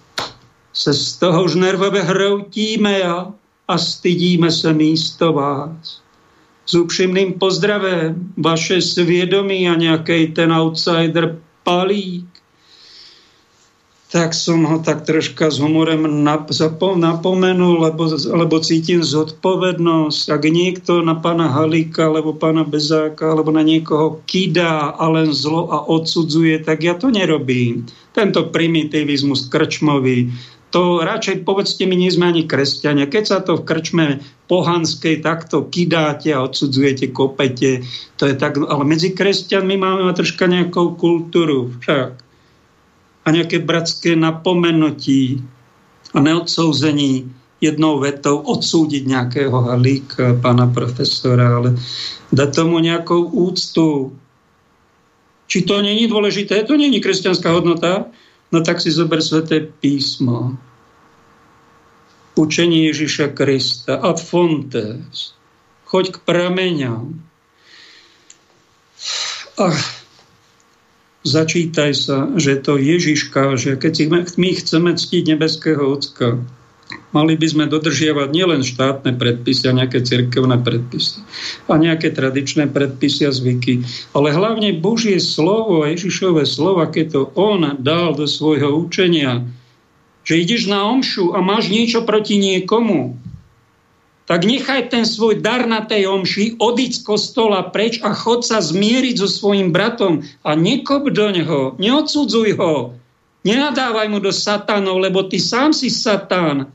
se 0.73 0.93
z 0.93 1.17
toho 1.17 1.43
už 1.43 1.55
nervově 1.55 2.01
hroutíme 2.01 3.03
a, 3.03 3.33
a 3.67 3.77
stydíme 3.77 4.51
se 4.51 4.73
místo 4.73 5.33
vás. 5.33 6.01
S 6.65 6.73
upřímným 6.73 7.33
pozdravem, 7.33 8.33
vaše 8.37 8.81
svědomí 8.81 9.69
a 9.69 9.75
nějaký 9.75 10.27
ten 10.27 10.53
outsider 10.53 11.37
palík. 11.69 12.25
Tak 14.09 14.33
som 14.33 14.65
ho 14.65 14.81
tak 14.81 15.05
troška 15.05 15.53
s 15.53 15.61
humorem 15.61 16.01
nap, 16.25 16.49
napomenul, 16.97 17.77
lebo, 17.77 18.09
lebo 18.09 18.57
cítim 18.57 19.05
zodpovednosť. 19.05 20.33
Ak 20.33 20.49
niekto 20.49 21.05
na 21.05 21.13
pána 21.13 21.45
Halíka, 21.45 22.09
alebo 22.09 22.33
pána 22.33 22.65
Bezáka, 22.65 23.29
alebo 23.29 23.53
na 23.53 23.61
niekoho 23.61 24.25
kydá 24.25 24.97
a 24.97 25.05
len 25.13 25.29
zlo 25.29 25.69
a 25.69 25.85
odsudzuje, 25.85 26.65
tak 26.65 26.81
ja 26.81 26.97
to 26.97 27.13
nerobím. 27.13 27.85
Tento 28.17 28.49
primitivizmus 28.49 29.45
krčmový, 29.45 30.33
to 30.69 31.01
radšej 31.01 31.49
povedzte 31.49 31.89
mi, 31.89 31.97
nie 31.97 32.13
sme 32.13 32.29
ani 32.29 32.45
kresťania. 32.45 33.09
Keď 33.09 33.23
sa 33.25 33.37
to 33.41 33.57
v 33.57 33.65
krčme 33.65 34.05
pohanskej 34.45 35.25
takto 35.25 35.65
kydáte 35.65 36.29
a 36.29 36.45
odsudzujete, 36.45 37.09
kopete, 37.09 37.81
to 38.21 38.29
je 38.29 38.37
tak, 38.37 38.57
ale 38.57 38.83
medzi 38.85 39.13
kresťanmi 39.13 39.75
máme 39.77 40.13
troška 40.13 40.45
nejakou 40.45 40.93
kultúru 40.93 41.73
však. 41.81 42.17
A 43.25 43.27
nejaké 43.33 43.61
bratské 43.61 44.13
napomenutí 44.13 45.41
a 46.13 46.17
neodsouzení 46.21 47.29
jednou 47.59 47.99
vetou 47.99 48.39
odsúdiť 48.41 49.03
nejakého 49.05 49.53
halíka, 49.53 50.37
pána 50.39 50.65
profesora, 50.69 51.59
ale 51.59 51.75
dať 52.31 52.49
tomu 52.55 52.79
nejakou 52.79 53.27
úctu. 53.29 54.15
Či 55.49 55.65
to 55.65 55.81
není 55.81 56.05
dôležité? 56.05 56.61
To 56.65 56.77
není 56.77 57.01
kresťanská 57.01 57.49
hodnota? 57.51 58.05
No 58.49 58.65
tak 58.65 58.81
si 58.81 58.89
zober 58.89 59.21
sveté 59.21 59.61
písmo. 59.61 60.57
Učenie 62.33 62.89
Ježiša 62.89 63.37
Krista. 63.37 64.01
Ad 64.01 64.17
fontes. 64.17 65.37
Choď 65.85 66.05
k 66.13 66.17
prameňam. 66.25 67.21
A 69.59 69.75
začítaj 71.27 71.91
sa, 71.93 72.17
že 72.39 72.57
to 72.63 72.79
Ježiška, 72.79 73.59
že 73.59 73.75
keď 73.75 73.93
my 74.39 74.49
chceme 74.55 74.91
ctiť 74.95 75.23
nebeského 75.35 75.83
Ocka, 75.83 76.39
Mali 77.09 77.33
by 77.37 77.47
sme 77.49 77.65
dodržiavať 77.65 78.29
nielen 78.29 78.61
štátne 78.61 79.17
predpisy 79.17 79.69
a 79.69 79.73
nejaké 79.73 80.05
cirkevné 80.05 80.61
predpisy 80.61 81.21
a 81.65 81.77
nejaké 81.77 82.13
tradičné 82.13 82.69
predpisy 82.69 83.29
a 83.29 83.31
zvyky, 83.33 83.81
ale 84.13 84.29
hlavne 84.33 84.77
Božie 84.77 85.17
slovo 85.17 85.85
a 85.85 85.89
Ježišové 85.89 86.45
slovo, 86.45 86.85
keď 86.85 87.05
to 87.13 87.21
On 87.33 87.61
dal 87.81 88.13
do 88.13 88.29
svojho 88.29 88.73
učenia, 88.77 89.45
že 90.21 90.41
ideš 90.41 90.69
na 90.69 90.85
omšu 90.85 91.33
a 91.33 91.41
máš 91.41 91.73
niečo 91.73 92.05
proti 92.05 92.37
niekomu, 92.37 93.17
tak 94.29 94.45
nechaj 94.45 94.93
ten 94.93 95.09
svoj 95.09 95.41
dar 95.41 95.65
na 95.65 95.81
tej 95.81 96.05
omši, 96.05 96.61
odiť 96.61 96.91
z 96.93 97.01
kostola 97.01 97.65
preč 97.65 97.97
a 98.05 98.13
chod 98.13 98.45
sa 98.45 98.61
zmieriť 98.61 99.17
so 99.17 99.25
svojim 99.25 99.73
bratom 99.73 100.21
a 100.45 100.53
nekop 100.53 101.09
do 101.09 101.33
neho, 101.33 101.73
neodsudzuj 101.81 102.53
ho, 102.61 102.93
nenadávaj 103.41 104.05
mu 104.13 104.21
do 104.21 104.29
satánov, 104.29 105.01
lebo 105.01 105.25
ty 105.25 105.41
sám 105.41 105.73
si 105.73 105.89
satán. 105.89 106.69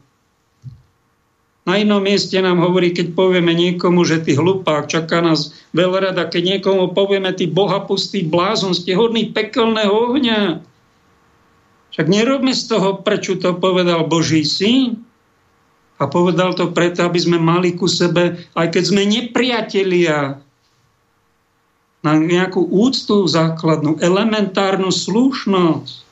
Na 1.65 1.81
inom 1.81 2.05
mieste 2.05 2.37
nám 2.45 2.61
hovorí, 2.61 2.93
keď 2.93 3.17
povieme 3.17 3.57
niekomu, 3.57 4.05
že 4.05 4.21
ty 4.21 4.37
hlupák, 4.37 4.85
čaká 4.85 5.25
nás 5.25 5.57
veľrada, 5.73 6.29
keď 6.29 6.61
niekomu 6.61 6.93
povieme, 6.93 7.33
ty 7.33 7.49
bohapustý 7.49 8.29
blázon, 8.29 8.77
ste 8.77 8.93
hodný 8.93 9.33
pekelného 9.33 9.89
ohňa. 9.89 10.61
Však 11.97 12.07
nerobme 12.11 12.53
z 12.53 12.69
toho, 12.69 13.01
prečo 13.01 13.41
to 13.41 13.57
povedal 13.57 14.05
Boží 14.05 14.45
syn. 14.45 15.01
A 15.97 16.11
povedal 16.11 16.53
to 16.53 16.69
preto, 16.75 17.07
aby 17.07 17.17
sme 17.17 17.41
mali 17.41 17.73
ku 17.73 17.89
sebe, 17.89 18.45
aj 18.53 18.69
keď 18.75 18.83
sme 18.85 19.03
nepriatelia, 19.09 20.45
na 22.05 22.21
nejakú 22.21 22.61
úctu 22.69 23.25
základnú, 23.25 23.97
elementárnu 24.05 24.93
slušnosť. 24.93 26.03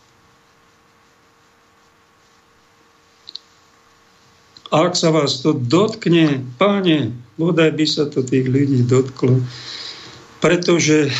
Ak 4.73 4.97
sa 4.97 5.13
vás 5.13 5.45
to 5.45 5.53
dotkne, 5.53 6.49
páne, 6.57 7.13
bodaj 7.37 7.77
by 7.77 7.85
sa 7.85 8.09
to 8.09 8.25
tých 8.25 8.49
ľudí 8.49 8.89
dotklo. 8.89 9.45
Pretože 10.41 11.13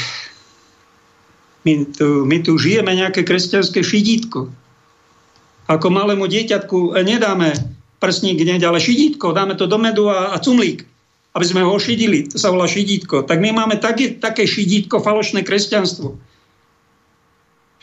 my 1.69 1.87
tu, 1.93 2.25
my 2.25 2.41
tu 2.41 2.57
žijeme 2.57 2.91
nejaké 2.97 3.23
kresťanské 3.23 3.85
šidítko. 3.85 4.49
Ako 5.69 5.87
malému 5.93 6.27
dieťatku 6.27 6.97
nedáme 7.05 7.55
prsník 8.03 8.41
hneď, 8.43 8.67
ale 8.67 8.83
šidítko, 8.83 9.31
dáme 9.37 9.55
to 9.55 9.71
do 9.71 9.79
medu 9.79 10.11
a, 10.11 10.35
a 10.35 10.43
cumlík, 10.43 10.83
aby 11.37 11.45
sme 11.47 11.63
ho 11.63 11.77
šidili. 11.79 12.27
To 12.33 12.41
sa 12.41 12.51
volá 12.51 12.67
šidítko. 12.67 13.23
Tak 13.29 13.39
my 13.39 13.55
máme 13.55 13.79
také, 13.79 14.17
také 14.19 14.49
šidítko, 14.49 15.05
falošné 15.05 15.47
kresťanstvo. 15.47 16.19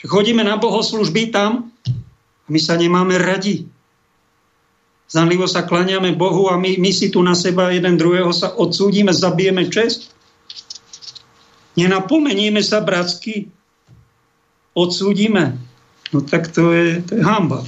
Chodíme 0.04 0.44
na 0.44 0.60
bohoslužby 0.60 1.32
tam 1.32 1.72
a 2.44 2.48
my 2.52 2.60
sa 2.60 2.76
nemáme 2.76 3.16
radi 3.16 3.70
zanlivo 5.10 5.50
sa 5.50 5.66
klaniame 5.66 6.14
Bohu 6.14 6.46
a 6.48 6.56
my, 6.56 6.78
my 6.78 6.90
si 6.94 7.10
tu 7.10 7.18
na 7.20 7.34
seba 7.34 7.74
jeden 7.74 7.98
druhého 7.98 8.30
sa 8.30 8.54
odsúdime, 8.54 9.10
zabijeme 9.10 9.66
čest? 9.66 10.14
Nenapomenieme 11.74 12.62
sa 12.62 12.78
bratsky? 12.78 13.50
Odsúdime? 14.74 15.58
No 16.14 16.22
tak 16.22 16.50
to 16.54 16.70
je, 16.70 17.02
to 17.02 17.18
je 17.18 17.22
hamba. 17.22 17.66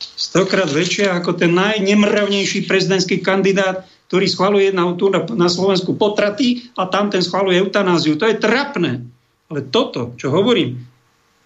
Stokrát 0.00 0.68
väčšia 0.68 1.16
ako 1.16 1.36
ten 1.36 1.56
najnemravnejší 1.56 2.68
prezidentský 2.68 3.24
kandidát, 3.24 3.88
ktorý 4.12 4.26
schvaluje 4.28 4.68
na, 4.74 4.90
tu 4.98 5.08
na, 5.08 5.24
na 5.24 5.48
Slovensku 5.48 5.96
potraty 5.96 6.68
a 6.76 6.88
tam 6.88 7.08
ten 7.08 7.24
schvaluje 7.24 7.60
eutanáziu. 7.62 8.20
To 8.20 8.28
je 8.28 8.36
trapné. 8.36 9.06
Ale 9.48 9.60
toto, 9.70 10.18
čo 10.20 10.34
hovorím, 10.34 10.82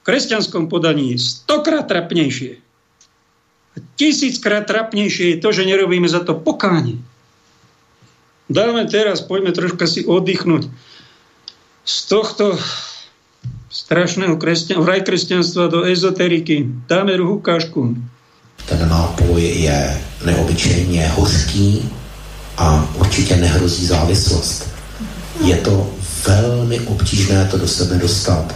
kresťanskom 0.03 0.73
podaní 0.73 1.17
stokrát 1.21 1.87
trapnejšie. 1.87 2.64
Tisíckrát 3.95 4.67
trapnejšie 4.67 5.35
je 5.35 5.43
to, 5.43 5.51
že 5.51 5.67
nerobíme 5.67 6.07
za 6.07 6.23
to 6.23 6.35
pokánie. 6.35 6.99
Dáme 8.51 8.85
teraz, 8.87 9.25
poďme 9.25 9.57
troška 9.57 9.89
si 9.89 10.05
oddychnúť 10.05 10.69
z 11.85 11.97
tohto 12.09 12.55
strašného 13.73 14.37
kresťan, 14.37 14.85
vraj 14.85 15.03
kresťanstva 15.03 15.73
do 15.73 15.83
ezoteriky. 15.83 16.87
Dáme 16.87 17.17
ruhu 17.17 17.41
kášku. 17.41 17.97
Ten 18.69 18.81
nápoj 18.89 19.43
je 19.43 20.01
neobyčejně 20.25 21.09
hořký 21.09 21.91
a 22.57 22.89
určitě 22.95 23.37
nehrozí 23.37 23.87
závislost. 23.87 24.71
Je 25.45 25.57
to 25.57 25.91
velmi 26.27 26.81
obtížné 26.81 27.49
to 27.51 27.59
do 27.59 27.69
sebe 27.69 27.99
dostat. 27.99 28.55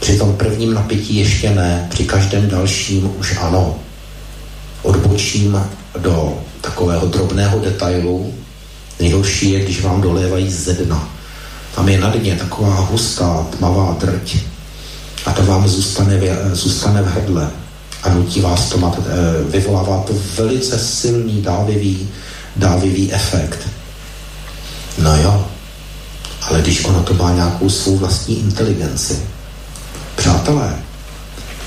Při 0.00 0.18
tom 0.18 0.36
prvním 0.36 0.74
napití 0.74 1.16
ještě 1.16 1.50
ne, 1.50 1.86
při 1.90 2.04
každém 2.04 2.48
dalším 2.48 3.16
už 3.18 3.36
ano. 3.40 3.80
Odbočím 4.84 5.60
do 5.98 6.38
takového 6.60 7.06
drobného 7.06 7.58
detailu. 7.58 8.34
Nejhorší 9.00 9.50
je, 9.50 9.60
když 9.60 9.82
vám 9.82 10.00
dolévají 10.00 10.50
ze 10.50 10.72
dna. 10.74 11.08
Tam 11.74 11.88
je 11.88 12.00
na 12.00 12.10
dně 12.10 12.36
taková 12.36 12.80
hustá, 12.80 13.46
tmavá 13.58 13.96
drť 14.00 14.36
a 15.26 15.32
to 15.32 15.42
vám 15.42 15.68
zůstane, 15.68 16.20
zůstane 16.52 17.02
v 17.02 17.06
hrdle 17.06 17.50
a 18.02 18.08
nutí 18.08 18.40
vás 18.40 18.68
to, 18.68 18.78
mat, 18.78 18.98
eh, 19.06 19.50
vyvolává 19.50 20.04
to 20.06 20.12
velice 20.36 20.78
silný 20.78 21.42
dávivý, 21.42 22.08
dávivý 22.56 23.12
efekt. 23.12 23.68
No 24.98 25.16
jo, 25.16 25.46
ale 26.42 26.60
když 26.60 26.84
ono 26.84 27.02
to 27.02 27.14
má 27.14 27.32
nějakou 27.32 27.70
svou 27.70 27.96
vlastní 27.96 28.40
inteligenci. 28.40 29.18
Přátelé, 30.16 30.76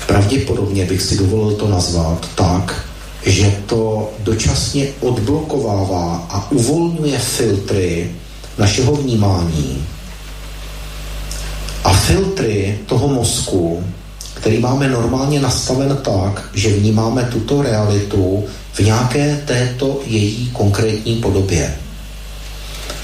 pravděpodobně 0.06 0.84
bych 0.84 1.02
si 1.02 1.18
dovolil 1.18 1.56
to 1.56 1.68
nazvat 1.68 2.28
tak, 2.34 2.87
že 3.28 3.52
to 3.66 4.10
dočasně 4.18 4.88
odblokovává 5.00 6.26
a 6.30 6.50
uvolňuje 6.50 7.18
filtry 7.18 8.10
našeho 8.58 8.96
vnímání 8.96 9.86
a 11.84 11.92
filtry 11.92 12.78
toho 12.86 13.08
mozku, 13.08 13.84
který 14.34 14.58
máme 14.58 14.88
normálně 14.88 15.40
nastaven 15.40 15.98
tak, 16.02 16.48
že 16.54 16.72
vnímáme 16.72 17.28
tuto 17.32 17.62
realitu 17.62 18.44
v 18.72 18.80
nějaké 18.80 19.42
této 19.46 20.00
její 20.06 20.50
konkrétní 20.52 21.16
podobě. 21.16 21.74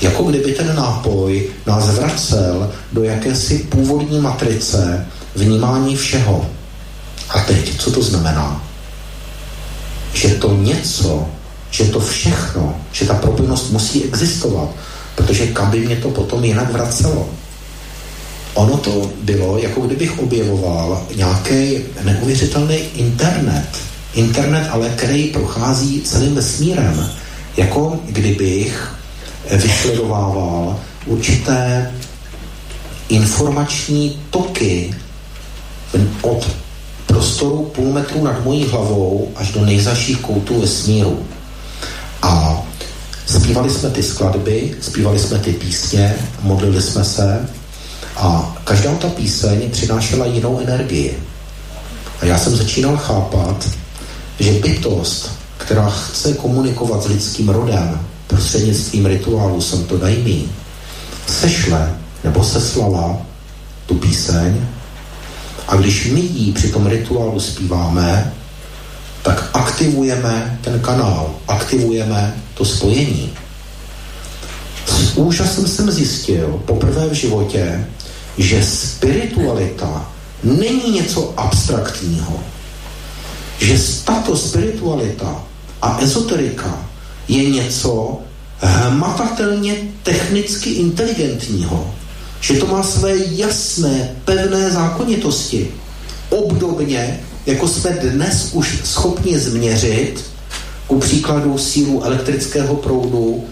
Jako 0.01 0.22
kdyby 0.22 0.53
ten 0.53 0.77
nápoj 0.77 1.51
nás 1.66 1.95
vracel 1.95 2.72
do 2.93 3.05
jakési 3.05 3.59
původní 3.59 4.20
matrice 4.20 5.07
vnímání 5.35 5.97
všeho. 5.97 6.47
A 7.29 7.41
teď, 7.41 7.79
co 7.79 7.93
to 7.93 8.03
znamená? 8.03 8.74
Že 10.14 10.28
to 10.28 10.56
něco, 10.56 11.28
že 11.70 11.84
to 11.84 12.00
všechno, 12.00 12.76
že 12.92 13.04
ta 13.04 13.14
propojenost 13.14 13.70
musí 13.70 14.04
existovat, 14.04 14.68
protože 15.14 15.46
kam 15.46 15.70
by 15.70 15.80
mě 15.80 15.96
to 15.96 16.10
potom 16.10 16.44
jinak 16.44 16.72
vracelo? 16.72 17.28
Ono 18.54 18.76
to 18.76 19.10
bylo, 19.22 19.58
jako 19.58 19.80
kdybych 19.80 20.18
objevoval 20.18 21.06
nějaký 21.16 21.78
neuvěřitelný 22.02 22.76
internet. 22.94 23.68
Internet, 24.14 24.68
ale 24.70 24.88
který 24.88 25.24
prochází 25.24 26.02
celým 26.02 26.34
vesmírem. 26.34 27.10
Jako 27.56 27.98
kdybych 28.04 28.94
vysledovával 29.50 30.78
určité 31.06 31.92
informační 33.08 34.20
toky 34.30 34.94
od 36.22 36.50
prostoru 37.14 37.70
půl 37.74 37.92
metru 37.92 38.24
nad 38.24 38.44
mojí 38.44 38.64
hlavou 38.64 39.28
až 39.36 39.52
do 39.52 39.64
nejzaších 39.64 40.20
koutů 40.20 40.60
vesmíru. 40.60 41.18
A 42.22 42.62
zpívali 43.26 43.70
jsme 43.70 43.90
ty 43.90 44.02
skladby, 44.02 44.74
zpívali 44.80 45.18
jsme 45.18 45.38
ty 45.38 45.52
písně, 45.52 46.14
modlili 46.42 46.82
jsme 46.82 47.04
se 47.04 47.48
a 48.16 48.56
každá 48.64 48.94
ta 48.94 49.08
píseň 49.08 49.70
přinášela 49.70 50.26
jinou 50.26 50.60
energii. 50.60 51.18
A 52.20 52.24
já 52.24 52.38
jsem 52.38 52.56
začínal 52.56 52.96
chápat, 52.96 53.68
že 54.40 54.52
bytost, 54.52 55.30
která 55.58 55.90
chce 55.90 56.32
komunikovat 56.32 57.02
s 57.02 57.06
lidským 57.06 57.48
rodem 57.48 58.00
prostřednictvím 58.26 59.06
rituálu 59.06 59.60
jsem 59.60 59.84
to 59.84 59.98
dajmí, 59.98 60.48
sešle 61.26 61.94
nebo 62.24 62.44
seslala 62.44 63.18
tu 63.86 63.94
píseň 63.94 64.66
a 65.68 65.76
když 65.76 66.06
my 66.06 66.20
ji 66.20 66.52
při 66.52 66.68
tom 66.68 66.86
rituálu 66.86 67.40
zpíváme, 67.40 68.34
tak 69.22 69.50
aktivujeme 69.52 70.58
ten 70.60 70.80
kanál, 70.80 71.34
aktivujeme 71.48 72.34
to 72.54 72.64
spojení. 72.64 73.32
S 74.86 75.16
úžasem 75.16 75.66
jsem 75.66 75.90
zjistil 75.90 76.62
poprvé 76.64 77.08
v 77.08 77.12
životě, 77.12 77.86
že 78.38 78.64
spiritualita 78.64 80.12
není 80.42 80.90
něco 80.90 81.34
abstraktního. 81.36 82.40
Že 83.58 83.78
tato 84.04 84.36
spiritualita 84.36 85.42
a 85.82 85.98
ezoterika 86.00 86.86
je 87.28 87.50
něco 87.50 88.18
hmatatelně 88.60 89.74
technicky 90.02 90.70
inteligentního. 90.70 91.94
Že 92.45 92.55
to 92.55 92.66
má 92.66 92.82
své 92.82 93.12
jasné, 93.16 94.11
pevné 94.24 94.70
zákonitosti. 94.70 95.70
Obdobně, 96.30 97.20
jako 97.47 97.68
jsme 97.68 97.90
dnes 97.90 98.51
už 98.53 98.80
schopni 98.84 99.38
změřit, 99.38 100.24
ku 100.86 100.99
příkladu 100.99 101.59
sílu 101.59 102.05
elektrického 102.05 102.76
proudu, 102.76 103.45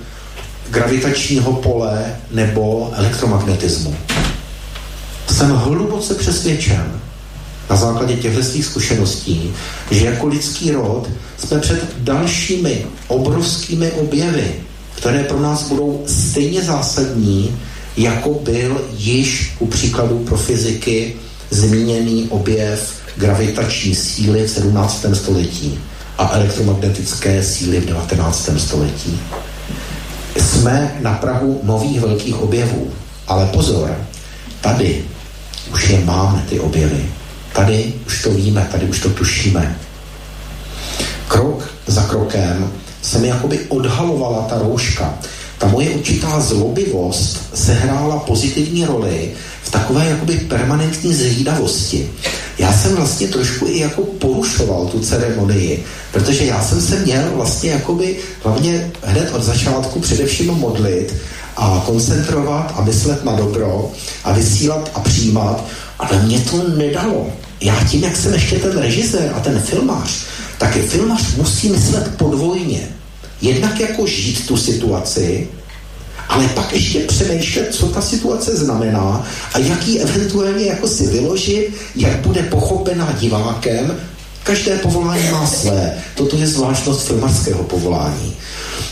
gravitačního 0.70 1.52
pole 1.52 2.16
nebo 2.30 2.90
elektromagnetismu 2.94 3.96
jsem 5.30 5.50
hluboce 5.50 6.14
přesvědčen 6.14 7.00
na 7.70 7.76
základě 7.76 8.16
těchto 8.16 8.42
svých 8.42 8.64
zkušeností, 8.64 9.52
že 9.90 10.06
jako 10.06 10.26
lidský 10.26 10.70
rod 10.70 11.08
jsme 11.38 11.58
před 11.58 11.86
dalšími 11.98 12.86
obrovskými 13.08 13.92
objevy, 13.92 14.54
které 14.94 15.24
pro 15.24 15.40
nás 15.40 15.68
budou 15.68 16.02
stejně 16.06 16.62
zásadní, 16.62 17.58
jako 17.96 18.30
byl 18.30 18.84
již 18.96 19.54
u 19.58 19.66
příkladu 19.66 20.18
pro 20.18 20.36
fyziky 20.36 21.16
zmíněný 21.50 22.26
objev 22.28 23.02
gravitační 23.16 23.94
síly 23.94 24.44
v 24.44 24.50
17. 24.50 25.06
století 25.12 25.78
a 26.18 26.30
elektromagnetické 26.32 27.42
síly 27.42 27.80
v 27.80 27.86
19. 27.86 28.50
století. 28.58 29.20
Jsme 30.36 30.96
na 31.00 31.12
Prahu 31.12 31.60
nových 31.62 32.00
velkých 32.00 32.40
objevů, 32.40 32.90
ale 33.28 33.46
pozor, 33.46 33.96
tady 34.60 35.04
už 35.72 35.88
je 35.88 36.04
máme, 36.04 36.44
ty 36.48 36.60
objevy. 36.60 37.06
Tady 37.52 37.92
už 38.06 38.22
to 38.22 38.30
víme, 38.30 38.68
tady 38.72 38.86
už 38.86 39.00
to 39.00 39.10
tušíme. 39.10 39.76
Krok 41.28 41.68
za 41.86 42.02
krokem 42.02 42.72
se 43.02 43.18
mi 43.18 43.28
jakoby 43.28 43.60
odhalovala 43.68 44.42
ta 44.42 44.58
rouška. 44.58 45.14
Ta 45.62 45.68
moje 45.68 45.90
určitá 45.90 46.40
zlobivost 46.40 47.38
sehrála 47.54 48.18
pozitivní 48.18 48.84
roli 48.84 49.30
v 49.62 49.70
takové 49.70 50.06
jakoby 50.06 50.34
permanentní 50.34 51.14
zřídavosti. 51.14 52.10
Já 52.58 52.72
jsem 52.72 52.96
vlastně 52.96 53.28
trošku 53.28 53.66
i 53.66 53.78
jako 53.78 54.02
porušoval 54.02 54.86
tu 54.86 55.00
ceremonii, 55.00 55.84
protože 56.12 56.44
já 56.44 56.64
jsem 56.64 56.80
se 56.80 56.98
měl 56.98 57.30
vlastně 57.34 57.70
jakoby 57.70 58.16
hlavně 58.42 58.90
hned 59.02 59.34
od 59.34 59.42
začátku 59.42 60.00
především 60.00 60.46
modlit 60.46 61.14
a 61.56 61.82
koncentrovat 61.86 62.74
a 62.76 62.84
myslet 62.84 63.24
na 63.24 63.36
dobro 63.36 63.90
a 64.24 64.32
vysílat 64.32 64.90
a 64.94 65.00
přijímat, 65.00 65.64
ale 65.98 66.22
mě 66.22 66.40
to 66.40 66.68
nedalo. 66.76 67.26
Já 67.60 67.84
tím, 67.84 68.02
jak 68.02 68.16
jsem 68.16 68.32
ještě 68.32 68.58
ten 68.58 68.78
režisér 68.78 69.32
a 69.34 69.40
ten 69.40 69.60
filmář, 69.60 70.24
tak 70.58 70.72
filmář 70.72 71.36
musí 71.36 71.68
myslet 71.68 72.16
podvojně. 72.16 73.01
Jednak 73.42 73.80
jako 73.80 74.06
žít 74.06 74.46
tu 74.46 74.56
situaci, 74.56 75.48
ale 76.28 76.48
pak 76.48 76.72
ještě 76.72 77.00
přemýšlet, 77.00 77.74
co 77.74 77.86
ta 77.88 78.02
situace 78.02 78.56
znamená 78.56 79.26
a 79.54 79.58
jak 79.58 79.88
ji 79.88 79.98
eventuálně 79.98 80.64
jako 80.64 80.88
si 80.88 81.06
vyložit, 81.06 81.74
jak 81.96 82.16
bude 82.16 82.42
pochopená 82.42 83.12
divákem. 83.20 84.00
Každé 84.42 84.76
povolání 84.76 85.30
má 85.30 85.46
své. 85.46 85.94
Toto 86.14 86.36
je 86.36 86.46
zvláštnost 86.46 87.06
filmarského 87.06 87.64
povolání. 87.64 88.34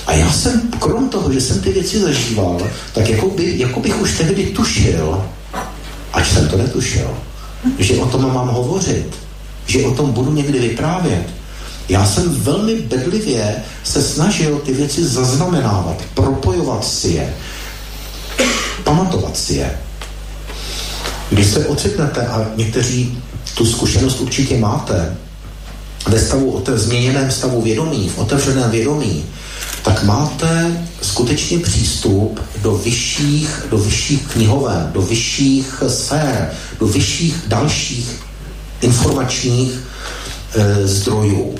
A 0.06 0.12
já 0.12 0.32
jsem, 0.32 0.60
krom 0.78 1.08
toho, 1.08 1.32
že 1.32 1.40
jsem 1.40 1.60
ty 1.60 1.72
věci 1.72 2.00
zažíval, 2.00 2.70
tak 2.94 3.08
jako, 3.08 3.30
by, 3.30 3.58
jako 3.58 3.80
bych 3.80 4.00
už 4.00 4.18
tehdy 4.18 4.46
tušil, 4.46 5.24
ať 6.12 6.32
jsem 6.32 6.48
to 6.48 6.56
netušil, 6.56 7.10
že 7.78 7.96
o 7.96 8.06
tom 8.06 8.34
mám 8.34 8.48
hovořit, 8.48 9.06
že 9.66 9.84
o 9.84 9.90
tom 9.90 10.12
budu 10.12 10.32
někdy 10.32 10.58
vyprávět. 10.58 11.39
Já 11.90 12.06
jsem 12.06 12.34
velmi 12.34 12.74
bedlivě 12.74 13.56
se 13.84 14.02
snažil 14.02 14.58
ty 14.58 14.72
věci 14.72 15.04
zaznamenávat, 15.04 15.96
propojovat 16.14 16.84
si 16.84 17.08
je, 17.08 17.34
pamatovat 18.84 19.36
si 19.36 19.54
je. 19.54 19.78
Když 21.30 21.46
se 21.46 21.66
ocitnete, 21.66 22.26
a 22.26 22.46
někteří 22.56 23.18
tu 23.54 23.66
zkušenost 23.66 24.20
určitě 24.20 24.58
máte, 24.58 25.16
ve 26.08 26.20
stavu, 26.20 26.64
v 26.66 26.78
změněném 26.78 27.30
stavu 27.30 27.62
vědomí, 27.62 28.08
v 28.08 28.18
otevřeném 28.18 28.70
vědomí, 28.70 29.24
tak 29.82 30.04
máte 30.04 30.84
skutečně 31.02 31.58
přístup 31.58 32.40
do 32.62 32.76
vyšších, 32.76 33.66
do 33.70 33.78
vyšších 33.78 34.26
knihoven, 34.26 34.90
do 34.92 35.02
vyšších 35.02 35.82
sfér, 35.88 36.50
do 36.80 36.86
vyšších 36.86 37.36
dalších 37.46 38.10
informačních 38.80 39.80
e, 40.54 40.86
zdrojů. 40.86 41.54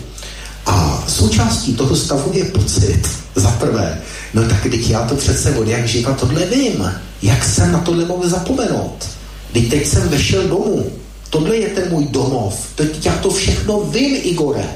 A 0.70 1.04
součástí 1.08 1.74
toho 1.74 1.96
stavu 1.96 2.30
je 2.34 2.44
pocit, 2.44 3.08
za 3.34 3.50
prvé, 3.50 4.00
no 4.34 4.48
tak 4.48 4.62
teď 4.62 4.90
já 4.90 5.06
to 5.06 5.14
přece 5.14 5.56
od 5.56 5.68
jak 5.68 5.88
živa 5.88 6.12
tohle 6.12 6.46
vím. 6.46 6.92
Jak 7.22 7.44
jsem 7.44 7.72
na 7.72 7.78
tohle 7.78 8.04
mohl 8.04 8.28
zapomenout? 8.28 9.08
Teď, 9.52 9.70
teď 9.70 9.86
jsem 9.86 10.08
vešel 10.08 10.48
domů. 10.48 10.86
Tohle 11.30 11.56
je 11.56 11.68
ten 11.68 11.84
můj 11.90 12.06
domov. 12.06 12.54
Teď 12.74 13.06
já 13.06 13.12
to 13.12 13.30
všechno 13.30 13.80
vím, 13.80 14.16
Igore. 14.22 14.68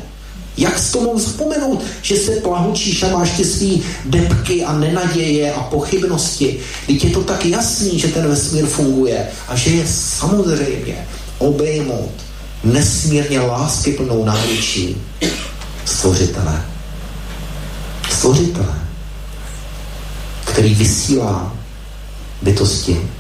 Jak 0.57 0.79
s 0.79 0.93
to 0.93 1.01
mohl 1.01 1.19
zapomenout, 1.19 1.83
že 2.03 2.17
se 2.17 2.31
plahučíš 2.31 3.03
a 3.03 3.09
máš 3.09 3.31
ty 3.31 3.45
svý 3.45 3.83
depky 4.05 4.65
a 4.65 4.79
nenaděje 4.79 5.53
a 5.53 5.61
pochybnosti. 5.61 6.59
Teď 6.87 7.05
je 7.05 7.11
to 7.11 7.23
tak 7.23 7.47
jasný, 7.47 7.99
že 7.99 8.09
ten 8.09 8.29
vesmír 8.29 8.67
funguje 8.67 9.27
a 9.49 9.57
že 9.57 9.71
je 9.71 9.87
samozřejmě 9.87 11.07
obejmout 11.39 12.13
nesmírně 12.65 13.41
lásky 13.41 13.93
plnou 13.93 14.25
náručí 14.25 14.97
stvořitele. 15.85 16.63
Stvořitele, 18.11 18.75
který 20.45 20.75
vysílá 20.75 21.53
bytosti 22.43 23.11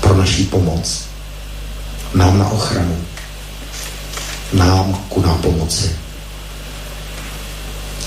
pro 0.00 0.16
naší 0.16 0.44
pomoc, 0.44 1.04
nám 2.14 2.38
na 2.38 2.48
ochranu, 2.48 2.96
nám 4.52 4.94
ku 5.08 5.20
nám 5.20 5.38
pomoci. 5.38 5.96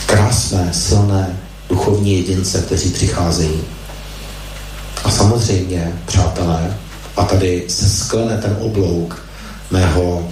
Krásné, 0.05 0.73
silné 0.73 1.39
duchovní 1.69 2.15
jedince, 2.15 2.61
kteří 2.61 2.89
přicházejí. 2.89 3.61
A 5.03 5.11
samozřejmě, 5.11 5.93
přátelé, 6.05 6.77
a 7.17 7.23
tady 7.23 7.63
se 7.67 7.89
sklene 7.89 8.37
ten 8.37 8.57
oblouk 8.59 9.25
mého 9.71 10.29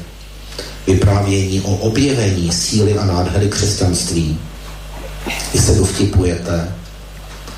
vyprávění 0.88 1.62
o 1.62 1.76
objevení 1.76 2.52
síly 2.52 2.98
a 2.98 3.06
nádhery 3.06 3.50
křesťanství. 3.50 4.40
Vy 5.54 5.60
se 5.60 5.76
dovtipujete, 5.76 6.72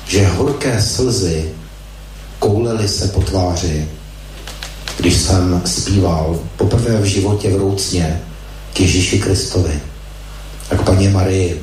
že 0.06 0.26
horké 0.26 0.82
slzy 0.82 1.50
koulely 2.38 2.88
se 2.88 3.08
po 3.08 3.20
tváři, 3.20 3.88
když 4.98 5.14
jsem 5.14 5.62
zpíval 5.64 6.38
poprvé 6.56 7.00
v 7.00 7.04
životě 7.04 7.50
v 7.50 7.56
Roucně 7.56 8.20
k 8.72 8.80
Ježíši 8.80 9.18
Kristovi 9.18 9.80
a 10.70 10.74
k 10.76 10.82
paní 10.82 11.08
Marii. 11.08 11.62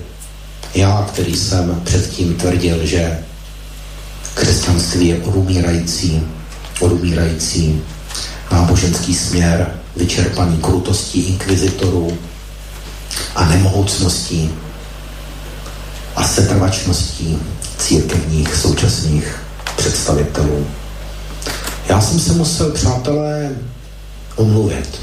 Já, 0.76 1.08
který 1.14 1.36
jsem 1.36 1.82
předtím 1.84 2.36
tvrdil, 2.36 2.86
že 2.86 3.20
křesťanství 4.34 5.08
je 5.08 5.18
odumírající, 5.18 6.24
odumírající 6.80 7.82
náboženský 8.52 9.16
směr, 9.16 9.74
vyčerpaný 9.96 10.58
krutostí 10.58 11.22
inkvizitorů 11.22 12.18
a 13.36 13.46
nemohoucností 13.46 14.52
a 16.16 16.24
setrvačností 16.24 17.38
církevních 17.78 18.56
současných 18.56 19.44
představitelů. 19.78 20.68
Já 21.90 22.02
jsem 22.02 22.20
se 22.20 22.34
musel, 22.34 22.72
přátelé, 22.72 23.50
omluvit. 24.36 25.02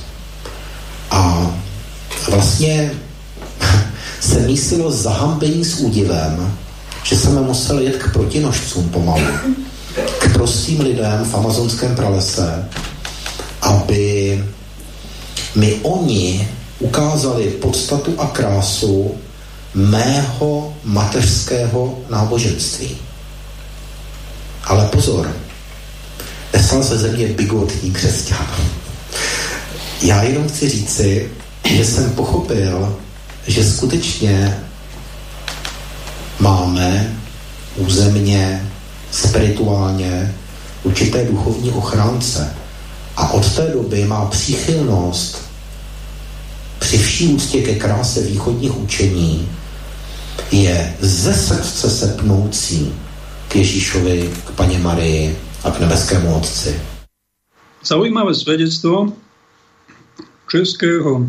A 1.11 1.51
vlastně 2.31 2.91
se 4.21 4.41
mísilo 4.41 4.91
zahambení 4.91 5.65
s 5.65 5.75
údivem, 5.81 6.59
že 7.03 7.17
jsem 7.17 7.45
musel 7.45 7.79
jet 7.79 7.97
k 7.97 8.13
protinožcům 8.13 8.89
pomalu, 8.89 9.27
k 10.19 10.33
prostým 10.33 10.81
lidem 10.81 11.25
v 11.25 11.35
amazonském 11.35 11.97
pralese, 11.97 12.69
aby 13.69 14.45
mi 15.55 15.75
oni 15.83 16.49
ukázali 16.79 17.61
podstatu 17.61 18.15
a 18.19 18.27
krásu 18.27 19.15
mého 19.75 20.75
mateřského 20.85 21.99
náboženství. 22.09 22.97
Ale 24.65 24.89
pozor, 24.89 25.37
nestal 26.55 26.83
se 26.83 26.99
ze 26.99 27.09
mě 27.13 27.27
bigotní 27.27 27.91
křesťan. 27.93 28.47
Já 30.03 30.23
jenom 30.23 30.49
chci 30.49 30.69
říci, 30.69 31.31
že 31.65 31.85
jsem 31.85 32.11
pochopil, 32.11 32.97
že 33.47 33.65
skutečně 33.65 34.59
máme 36.41 37.17
územně, 37.77 38.71
spirituálně 39.11 40.35
určité 40.83 41.25
duchovní 41.25 41.71
ochránce. 41.71 42.55
A 43.19 43.35
od 43.35 43.43
té 43.55 43.67
doby 43.75 44.05
má 44.05 44.27
příchylnost 44.31 45.43
při 46.79 46.99
vší 46.99 47.29
úctě 47.29 47.63
ke 47.63 47.75
kráse 47.75 48.23
východních 48.23 48.79
učení 48.79 49.49
je 50.53 50.97
ze 51.01 51.35
srdce 51.35 51.91
sepnoucí 51.91 52.95
k 53.49 53.57
Ježíšovi, 53.57 54.31
k 54.47 54.51
paně 54.51 54.79
Marii 54.79 55.39
a 55.65 55.71
k 55.71 55.81
nebeskému 55.81 56.35
Otci. 56.37 56.81
Zaujímavé 57.85 58.35
svedectvo 58.35 59.13
českého 60.51 61.27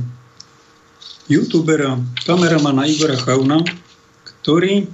youtubera, 1.29 1.99
kameramana 2.25 2.85
Igora 2.85 3.17
Chauna, 3.17 3.65
ktorý 4.23 4.87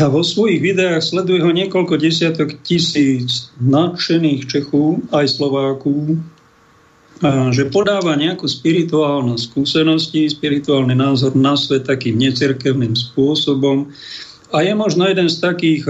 vo 0.00 0.24
svojich 0.24 0.64
videách 0.64 1.04
sleduje 1.04 1.44
ho 1.44 1.52
niekoľko 1.52 2.00
desiatok 2.00 2.56
tisíc 2.64 3.52
nadšených 3.60 4.48
Čechov, 4.48 5.04
aj 5.12 5.36
Slovákov, 5.36 6.16
že 7.52 7.68
podáva 7.72 8.12
nejakú 8.16 8.44
spirituálnu 8.44 9.40
skúsenosti, 9.40 10.28
spirituálny 10.28 10.96
názor 10.96 11.32
na 11.36 11.56
svet 11.56 11.88
takým 11.88 12.16
necirkevným 12.20 12.92
spôsobom. 12.92 13.88
A 14.52 14.64
je 14.64 14.72
možno 14.76 15.08
jeden 15.08 15.28
z 15.28 15.36
takých, 15.40 15.84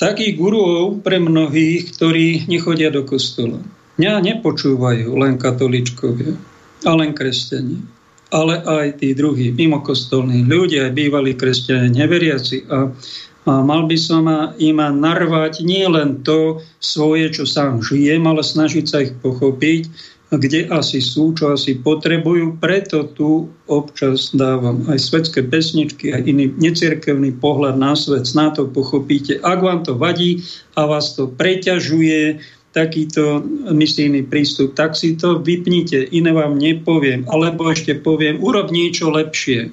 takých 0.00 0.32
guruov 0.36 1.04
pre 1.04 1.20
mnohých, 1.20 1.92
ktorí 1.96 2.48
nechodia 2.48 2.88
do 2.88 3.04
kostola. 3.04 3.60
Mňa 4.00 4.24
nepočúvajú 4.32 5.12
len 5.12 5.36
katoličkovia 5.36 6.32
a 6.88 6.90
len 6.96 7.12
kresťania, 7.12 7.84
ale 8.32 8.64
aj 8.64 9.04
tí 9.04 9.12
druhí, 9.12 9.52
mimokostolní 9.52 10.48
ľudia, 10.48 10.88
aj 10.88 10.96
bývalí 10.96 11.36
kresťania, 11.36 11.92
neveriaci. 11.92 12.64
A, 12.72 12.88
a 13.44 13.52
mal 13.60 13.84
by 13.84 13.96
som 14.00 14.24
im 14.56 14.80
narvať 14.80 15.60
nie 15.60 15.84
len 15.84 16.24
to 16.24 16.64
svoje, 16.80 17.28
čo 17.28 17.44
sám 17.44 17.84
žijem, 17.84 18.24
ale 18.24 18.40
snažiť 18.40 18.84
sa 18.88 19.04
ich 19.04 19.12
pochopiť, 19.20 19.92
kde 20.32 20.64
asi 20.72 21.04
sú, 21.04 21.36
čo 21.36 21.52
asi 21.52 21.76
potrebujú. 21.76 22.56
Preto 22.56 23.04
tu 23.12 23.52
občas 23.68 24.32
dávam 24.32 24.80
aj 24.88 24.96
svetské 24.96 25.44
pesničky, 25.44 26.08
aj 26.08 26.24
iný 26.24 26.48
necirkevný 26.56 27.36
pohľad 27.36 27.76
na 27.76 27.92
svet. 27.92 28.24
Na 28.32 28.48
to 28.48 28.64
pochopíte. 28.64 29.36
Ak 29.44 29.60
vám 29.60 29.84
to 29.84 29.92
vadí 29.92 30.40
a 30.72 30.88
vás 30.88 31.12
to 31.12 31.28
preťažuje, 31.28 32.40
takýto 32.72 33.44
misijný 33.68 34.24
prístup, 34.26 34.72
tak 34.72 34.96
si 34.96 35.12
to 35.14 35.38
vypnite, 35.44 36.08
iné 36.08 36.32
vám 36.32 36.56
nepoviem, 36.56 37.28
alebo 37.28 37.68
ešte 37.68 38.00
poviem, 38.00 38.40
urob 38.40 38.72
niečo 38.72 39.12
lepšie. 39.12 39.68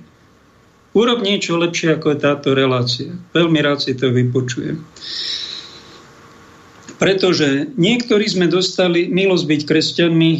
Urob 0.92 1.24
niečo 1.24 1.56
lepšie 1.56 1.96
ako 1.96 2.12
je 2.12 2.18
táto 2.20 2.48
relácia. 2.52 3.16
Veľmi 3.32 3.60
rád 3.64 3.80
si 3.80 3.96
to 3.96 4.12
vypočujem. 4.12 4.84
Pretože 7.00 7.72
niektorí 7.80 8.28
sme 8.28 8.52
dostali 8.52 9.08
milosť 9.08 9.46
byť 9.48 9.62
kresťanmi, 9.64 10.32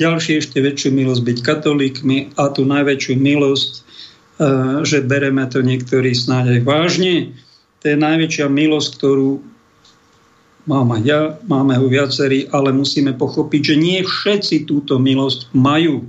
ďalší 0.00 0.40
ešte 0.40 0.64
väčšiu 0.64 0.90
milosť 0.96 1.22
byť 1.28 1.38
katolíkmi 1.44 2.18
a 2.40 2.48
tú 2.48 2.64
najväčšiu 2.64 3.14
milosť, 3.20 3.72
eh, 3.76 3.82
že 4.88 5.04
bereme 5.04 5.44
to 5.52 5.60
niektorí 5.60 6.16
snáď 6.16 6.56
aj 6.56 6.60
vážne. 6.64 7.36
To 7.84 7.92
je 7.92 7.96
najväčšia 8.00 8.48
milosť, 8.48 8.88
ktorú 8.96 9.49
mám 10.66 10.92
aj 10.96 11.02
ja, 11.04 11.20
máme 11.48 11.76
ho 11.76 11.86
viacerí, 11.88 12.48
ale 12.52 12.74
musíme 12.74 13.16
pochopiť, 13.16 13.60
že 13.72 13.76
nie 13.76 14.00
všetci 14.04 14.68
túto 14.68 15.00
milosť 15.00 15.52
majú. 15.56 16.04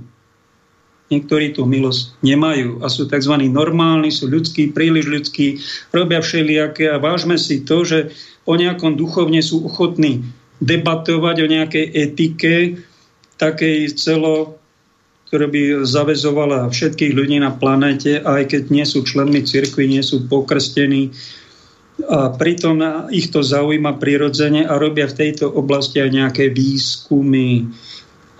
Niektorí 1.12 1.52
tú 1.52 1.68
milosť 1.68 2.16
nemajú 2.24 2.80
a 2.80 2.88
sú 2.88 3.04
tzv. 3.04 3.36
normálni, 3.52 4.08
sú 4.08 4.32
ľudskí, 4.32 4.72
príliš 4.72 5.12
ľudskí, 5.12 5.60
robia 5.92 6.24
všelijaké 6.24 6.88
a 6.88 6.96
vážme 6.96 7.36
si 7.36 7.60
to, 7.64 7.84
že 7.84 8.12
o 8.48 8.56
nejakom 8.56 8.96
duchovne 8.96 9.44
sú 9.44 9.68
ochotní 9.68 10.24
debatovať 10.64 11.36
o 11.44 11.46
nejakej 11.52 11.86
etike, 11.92 12.54
takej 13.36 13.92
celo, 13.98 14.56
ktorá 15.28 15.48
by 15.48 15.84
zavezovala 15.88 16.68
všetkých 16.68 17.12
ľudí 17.16 17.40
na 17.40 17.50
planete, 17.50 18.20
aj 18.20 18.52
keď 18.52 18.62
nie 18.68 18.86
sú 18.86 19.00
členmi 19.02 19.42
cirkvi, 19.42 19.88
nie 19.88 20.04
sú 20.04 20.28
pokrstení, 20.28 21.12
a 22.08 22.34
pritom 22.34 23.08
ich 23.14 23.30
to 23.30 23.42
zaujíma 23.42 23.98
prirodzene 23.98 24.66
a 24.66 24.74
robia 24.78 25.06
v 25.06 25.18
tejto 25.18 25.50
oblasti 25.50 26.02
aj 26.02 26.10
nejaké 26.10 26.44
výskumy. 26.50 27.70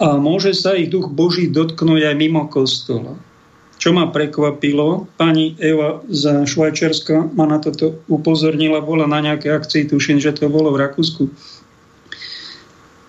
A 0.02 0.18
môže 0.18 0.56
sa 0.56 0.74
ich 0.74 0.90
duch 0.90 1.12
Boží 1.12 1.46
dotknúť 1.46 2.10
aj 2.10 2.14
mimo 2.18 2.50
kostola. 2.50 3.14
Čo 3.82 3.90
ma 3.90 4.14
prekvapilo, 4.14 5.10
pani 5.18 5.58
Eva 5.58 6.06
za 6.06 6.46
Švajčiarska 6.46 7.34
ma 7.34 7.50
na 7.50 7.58
toto 7.58 7.98
upozornila, 8.06 8.78
bola 8.78 9.10
na 9.10 9.18
nejaké 9.18 9.50
akcii, 9.50 9.90
tuším, 9.90 10.22
že 10.22 10.38
to 10.38 10.46
bolo 10.46 10.70
v 10.70 10.86
Rakúsku. 10.86 11.26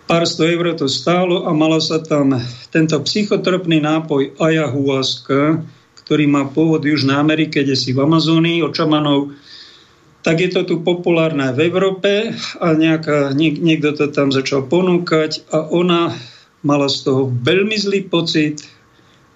Pár 0.10 0.26
sto 0.26 0.50
eur 0.50 0.74
to 0.74 0.90
stálo 0.90 1.46
a 1.46 1.54
mala 1.54 1.78
sa 1.78 2.02
tam 2.02 2.42
tento 2.74 2.98
psychotropný 3.06 3.86
nápoj 3.86 4.34
ayahuasca, 4.42 5.62
ktorý 6.04 6.26
má 6.28 6.50
pôvod 6.50 6.84
v 6.84 6.98
Južnej 6.98 7.22
Amerike, 7.22 7.62
kde 7.62 7.78
si 7.78 7.96
v 7.96 8.04
Amazónii, 8.04 8.66
od 8.66 8.76
čamanov 8.76 9.32
tak 10.24 10.40
je 10.40 10.50
to 10.50 10.64
tu 10.64 10.76
populárne 10.80 11.52
v 11.52 11.68
Európe 11.68 12.32
a 12.64 12.68
nejaká, 12.72 13.36
niek, 13.36 13.60
niekto 13.60 13.92
to 13.92 14.08
tam 14.08 14.32
začal 14.32 14.64
ponúkať 14.64 15.44
a 15.52 15.68
ona 15.68 16.16
mala 16.64 16.88
z 16.88 17.04
toho 17.04 17.28
veľmi 17.28 17.76
zlý 17.76 18.08
pocit, 18.08 18.64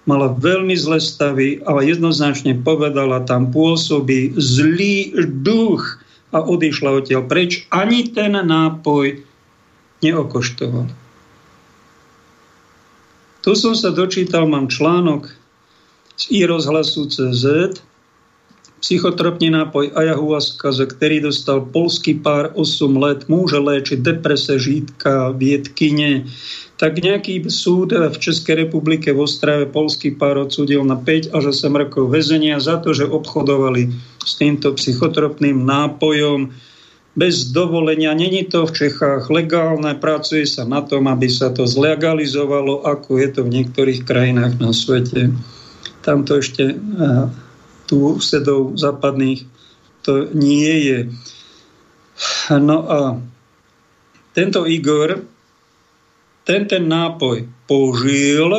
mala 0.08 0.32
veľmi 0.32 0.72
zlé 0.72 0.96
stavy, 0.96 1.60
ale 1.68 1.84
jednoznačne 1.84 2.56
povedala, 2.64 3.28
tam 3.28 3.52
pôsobí 3.52 4.32
zlý 4.40 5.12
duch 5.44 6.00
a 6.32 6.40
odišla 6.40 7.04
odtiaľ 7.04 7.28
preč. 7.28 7.68
Ani 7.68 8.08
ten 8.08 8.32
nápoj 8.32 9.20
neokoštoval. 10.00 10.88
Tu 13.44 13.50
som 13.52 13.76
sa 13.76 13.92
dočítal, 13.92 14.48
mám 14.48 14.72
článok 14.72 15.28
z 16.16 16.24
iRozhlasu 16.32 17.12
CZ, 17.12 17.76
Psychotropný 18.78 19.50
nápoj 19.50 19.90
ayahuasca, 19.90 20.70
za 20.70 20.86
ktorý 20.86 21.26
dostal 21.26 21.66
polský 21.66 22.14
pár 22.14 22.54
8 22.54 22.94
let, 22.94 23.20
môže 23.26 23.58
léčiť 23.58 23.98
deprese, 23.98 24.54
žítka, 24.54 25.34
viedkyne. 25.34 26.30
Tak 26.78 27.02
nejaký 27.02 27.42
súd 27.50 27.90
v 27.90 28.14
Českej 28.14 28.70
republike 28.70 29.10
v 29.10 29.26
Ostrave 29.26 29.66
polský 29.66 30.14
pár 30.14 30.46
odsudil 30.46 30.86
na 30.86 30.94
5 30.94 31.34
až 31.34 31.50
8 31.50 31.74
rokov 31.74 32.06
väzenia 32.06 32.62
za 32.62 32.78
to, 32.78 32.94
že 32.94 33.10
obchodovali 33.10 33.90
s 34.22 34.38
týmto 34.38 34.70
psychotropným 34.78 35.58
nápojom 35.58 36.54
bez 37.18 37.50
dovolenia. 37.50 38.14
Není 38.14 38.46
to 38.46 38.62
v 38.62 38.86
Čechách 38.86 39.26
legálne, 39.26 39.98
pracuje 39.98 40.46
sa 40.46 40.62
na 40.62 40.86
tom, 40.86 41.10
aby 41.10 41.26
sa 41.26 41.50
to 41.50 41.66
zlegalizovalo, 41.66 42.86
ako 42.86 43.18
je 43.18 43.28
to 43.34 43.40
v 43.42 43.58
niektorých 43.58 44.06
krajinách 44.06 44.62
na 44.62 44.70
svete. 44.70 45.34
Tam 46.06 46.22
to 46.22 46.38
ešte 46.38 46.78
eh, 46.78 47.26
tu 47.88 48.20
sedov 48.20 48.76
západných 48.76 49.48
to 50.04 50.28
nie 50.36 50.72
je. 50.84 50.98
No 52.52 52.78
a 52.84 52.98
tento 54.36 54.68
Igor, 54.68 55.24
ten 56.44 56.68
ten 56.68 56.84
nápoj 56.86 57.44
použil 57.68 58.52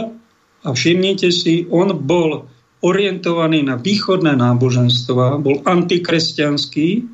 a 0.61 0.67
všimnite 0.69 1.29
si, 1.31 1.65
on 1.71 1.93
bol 2.03 2.49
orientovaný 2.79 3.65
na 3.65 3.75
východné 3.75 4.35
náboženstva, 4.39 5.39
bol 5.39 5.63
antikresťanský 5.65 7.07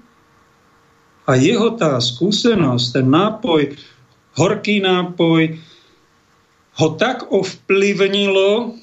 a 1.26 1.32
jeho 1.38 1.74
tá 1.74 1.98
skúsenosť, 1.98 2.86
ten 3.02 3.08
nápoj, 3.10 3.62
horký 4.38 4.82
nápoj, 4.82 5.58
ho 6.76 6.88
tak 7.00 7.26
ovplyvnilo, 7.32 8.78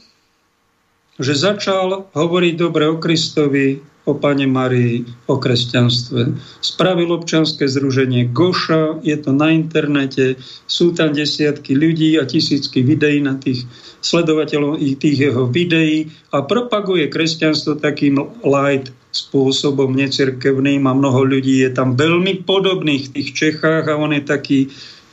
že 1.20 1.34
začal 1.36 2.08
hovoriť 2.12 2.54
dobre 2.56 2.88
o 2.88 2.96
Kristovi, 2.96 3.80
o 4.02 4.18
Pane 4.18 4.50
Marii, 4.50 5.06
o 5.30 5.38
kresťanstve. 5.38 6.34
Spravil 6.58 7.14
občanské 7.14 7.70
združenie 7.70 8.34
Goša, 8.34 8.98
je 9.06 9.14
to 9.14 9.30
na 9.30 9.54
internete, 9.54 10.40
sú 10.66 10.90
tam 10.90 11.14
desiatky 11.14 11.78
ľudí 11.78 12.18
a 12.18 12.26
tisícky 12.26 12.82
videí 12.82 13.22
na 13.22 13.38
tých 13.38 13.62
sledovateľov 14.02 14.82
i 14.82 14.98
tých 14.98 15.30
jeho 15.30 15.46
videí 15.46 16.10
a 16.34 16.42
propaguje 16.42 17.06
kresťanstvo 17.06 17.78
takým 17.78 18.18
light 18.42 18.90
spôsobom 19.14 19.94
necirkevným 19.94 20.82
a 20.88 20.96
mnoho 20.96 21.22
ľudí 21.22 21.62
je 21.62 21.70
tam 21.70 21.94
veľmi 21.94 22.42
podobných 22.42 23.12
v 23.12 23.12
tých 23.20 23.28
Čechách 23.36 23.86
a 23.86 23.94
on 23.94 24.10
je 24.16 24.22
taký, 24.24 24.60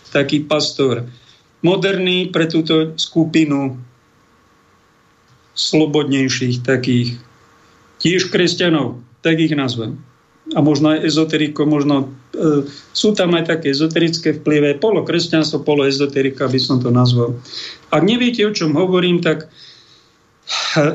taký 0.10 0.50
pastor 0.50 1.06
moderný 1.62 2.32
pre 2.32 2.48
túto 2.48 2.96
skupinu 2.96 3.76
slobodnejších 5.60 6.64
takých, 6.64 7.20
tiež 8.00 8.32
kresťanov, 8.32 9.04
tak 9.20 9.44
ich 9.44 9.52
nazvem. 9.52 10.00
A 10.56 10.64
možno 10.64 10.96
aj 10.96 11.06
ezoteriko, 11.06 11.68
možno 11.68 12.10
e, 12.34 12.66
sú 12.96 13.14
tam 13.14 13.36
aj 13.36 13.54
také 13.54 13.76
ezoterické 13.76 14.40
vplyvy, 14.40 14.80
polo 14.80 15.04
kresťanstvo, 15.04 15.62
polo 15.62 15.86
ezoterika 15.86 16.48
by 16.48 16.58
som 16.58 16.80
to 16.82 16.90
nazval. 16.90 17.36
Ak 17.92 18.02
neviete, 18.02 18.48
o 18.48 18.56
čom 18.56 18.74
hovorím, 18.74 19.22
tak 19.22 19.52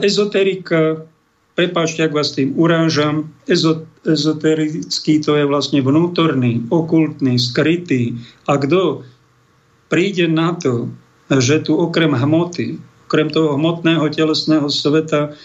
ezoterika, 0.03 1.07
prepáčte, 1.55 2.03
ak 2.03 2.17
vás 2.17 2.35
tým 2.35 2.57
urážam, 2.59 3.31
ezot, 3.47 3.87
ezoterický 4.03 5.23
to 5.23 5.39
je 5.39 5.45
vlastne 5.47 5.79
vnútorný, 5.85 6.67
okultný, 6.75 7.39
skrytý. 7.39 8.19
A 8.51 8.59
kto 8.59 9.07
príde 9.87 10.27
na 10.27 10.57
to, 10.59 10.91
že 11.31 11.62
tu 11.62 11.79
okrem 11.79 12.11
hmoty 12.11 12.83
okrem 13.15 13.31
toho 13.31 13.55
hmotného 13.55 14.11
telesného 14.11 14.67
sveta 14.67 15.39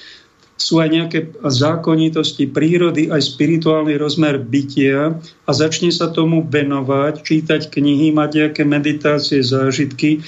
sú 0.58 0.82
aj 0.82 0.90
nejaké 0.90 1.20
zákonitosti 1.38 2.50
prírody, 2.50 3.14
aj 3.14 3.38
spirituálny 3.38 3.94
rozmer 3.94 4.42
bytia 4.42 5.14
a 5.46 5.52
začne 5.54 5.94
sa 5.94 6.10
tomu 6.10 6.42
venovať, 6.42 7.22
čítať 7.22 7.70
knihy, 7.70 8.10
mať 8.10 8.30
nejaké 8.42 8.66
meditácie, 8.66 9.46
zážitky 9.46 10.26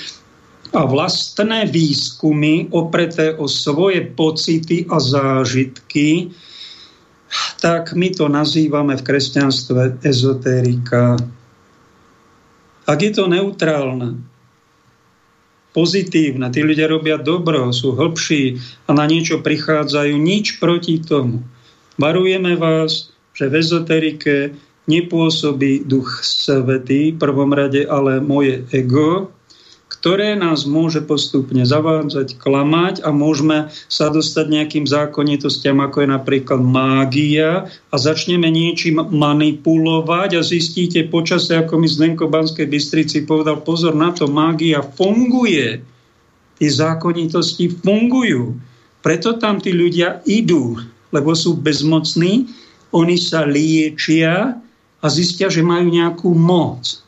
a 0.70 0.86
vlastné 0.86 1.66
výskumy 1.66 2.70
opreté 2.70 3.34
o 3.34 3.50
svoje 3.50 4.06
pocity 4.14 4.86
a 4.86 5.02
zážitky, 5.02 6.30
tak 7.58 7.98
my 7.98 8.14
to 8.14 8.30
nazývame 8.30 8.94
v 9.02 9.02
kresťanstve 9.02 10.06
ezotérika. 10.06 11.18
Ak 12.86 13.02
je 13.02 13.12
to 13.18 13.26
neutrálne, 13.26 14.31
pozitívne, 15.72 16.52
tí 16.52 16.62
ľudia 16.64 16.92
robia 16.92 17.16
dobro, 17.20 17.72
sú 17.72 17.96
hlbší 17.96 18.60
a 18.88 18.96
na 18.96 19.08
niečo 19.08 19.40
prichádzajú, 19.40 20.14
nič 20.20 20.60
proti 20.60 21.00
tomu. 21.00 21.44
Varujeme 21.96 22.56
vás, 22.60 23.12
že 23.36 23.48
v 23.48 23.58
ezoterike 23.60 24.36
nepôsobí 24.90 25.88
duch 25.88 26.24
svetý, 26.24 27.16
v 27.16 27.20
prvom 27.20 27.52
rade 27.56 27.88
ale 27.88 28.20
moje 28.20 28.68
ego, 28.76 29.32
ktoré 30.02 30.34
nás 30.34 30.66
môže 30.66 31.06
postupne 31.06 31.62
zavádzať, 31.62 32.42
klamať 32.42 33.06
a 33.06 33.14
môžeme 33.14 33.70
sa 33.86 34.10
dostať 34.10 34.50
nejakým 34.50 34.90
zákonitostiam, 34.90 35.78
ako 35.78 36.02
je 36.02 36.10
napríklad 36.10 36.58
mágia 36.58 37.70
a 37.70 37.96
začneme 38.02 38.50
niečím 38.50 38.98
manipulovať 38.98 40.30
a 40.36 40.42
zistíte 40.42 41.06
počase, 41.06 41.54
ako 41.54 41.78
mi 41.78 41.86
Zdenko 41.86 42.34
Banskej 42.34 42.66
Bystrici 42.66 43.30
povedal, 43.30 43.62
pozor 43.62 43.94
na 43.94 44.10
to, 44.10 44.26
mágia 44.26 44.82
funguje. 44.82 45.86
Tie 46.58 46.70
zákonitosti 46.74 47.70
fungujú. 47.70 48.58
Preto 49.06 49.38
tam 49.38 49.62
tí 49.62 49.70
ľudia 49.70 50.26
idú, 50.26 50.82
lebo 51.14 51.38
sú 51.38 51.62
bezmocní, 51.62 52.50
oni 52.90 53.22
sa 53.22 53.46
liečia 53.46 54.58
a 54.98 55.06
zistia, 55.14 55.46
že 55.46 55.62
majú 55.62 55.94
nejakú 55.94 56.34
moc. 56.34 57.06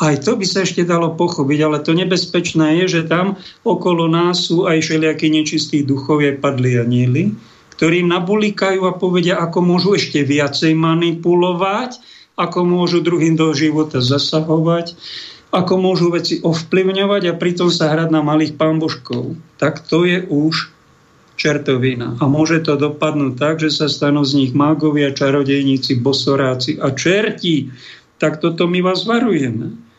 Aj 0.00 0.16
to 0.16 0.32
by 0.32 0.48
sa 0.48 0.64
ešte 0.64 0.88
dalo 0.88 1.12
pochopiť, 1.12 1.58
ale 1.60 1.84
to 1.84 1.92
nebezpečné 1.92 2.80
je, 2.82 3.00
že 3.00 3.02
tam 3.04 3.36
okolo 3.68 4.08
nás 4.08 4.48
sú 4.48 4.64
aj 4.64 4.80
všelijakí 4.80 5.28
nečistí 5.28 5.84
duchovie 5.84 6.40
padli 6.40 6.80
anieli, 6.80 7.36
ktorým 7.76 8.08
nabulikajú 8.08 8.88
a 8.88 8.96
povedia, 8.96 9.36
ako 9.36 9.60
môžu 9.60 10.00
ešte 10.00 10.24
viacej 10.24 10.72
manipulovať, 10.72 12.00
ako 12.40 12.64
môžu 12.64 13.04
druhým 13.04 13.36
do 13.36 13.52
života 13.52 14.00
zasahovať, 14.00 14.96
ako 15.52 15.74
môžu 15.76 16.08
veci 16.08 16.40
ovplyvňovať 16.40 17.22
a 17.28 17.36
pritom 17.36 17.68
sa 17.68 17.92
hrať 17.92 18.08
na 18.08 18.24
malých 18.24 18.56
pambožkov. 18.56 19.36
Tak 19.60 19.84
to 19.84 20.08
je 20.08 20.24
už 20.24 20.72
čertovina. 21.36 22.16
A 22.20 22.24
môže 22.24 22.64
to 22.64 22.80
dopadnúť 22.80 23.36
tak, 23.36 23.60
že 23.60 23.68
sa 23.68 23.88
stanú 23.88 24.24
z 24.24 24.44
nich 24.44 24.52
mágovia, 24.56 25.12
čarodejníci, 25.12 26.00
bosoráci 26.00 26.80
a 26.80 26.92
čerti. 26.92 27.68
Tak 28.20 28.40
toto 28.44 28.64
my 28.68 28.80
vás 28.84 29.04
varujeme. 29.04 29.89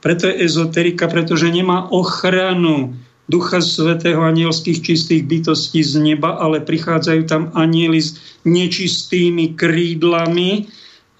Preto 0.00 0.28
je 0.28 0.40
ezoterika, 0.44 1.08
pretože 1.08 1.52
nemá 1.52 1.88
ochranu 1.92 2.96
Ducha 3.30 3.62
Svetého 3.62 4.26
anielských 4.26 4.82
čistých 4.82 5.22
bytostí 5.22 5.86
z 5.86 6.02
neba, 6.02 6.34
ale 6.40 6.58
prichádzajú 6.58 7.22
tam 7.30 7.54
anieli 7.54 8.02
s 8.02 8.18
nečistými 8.42 9.54
krídlami 9.54 10.66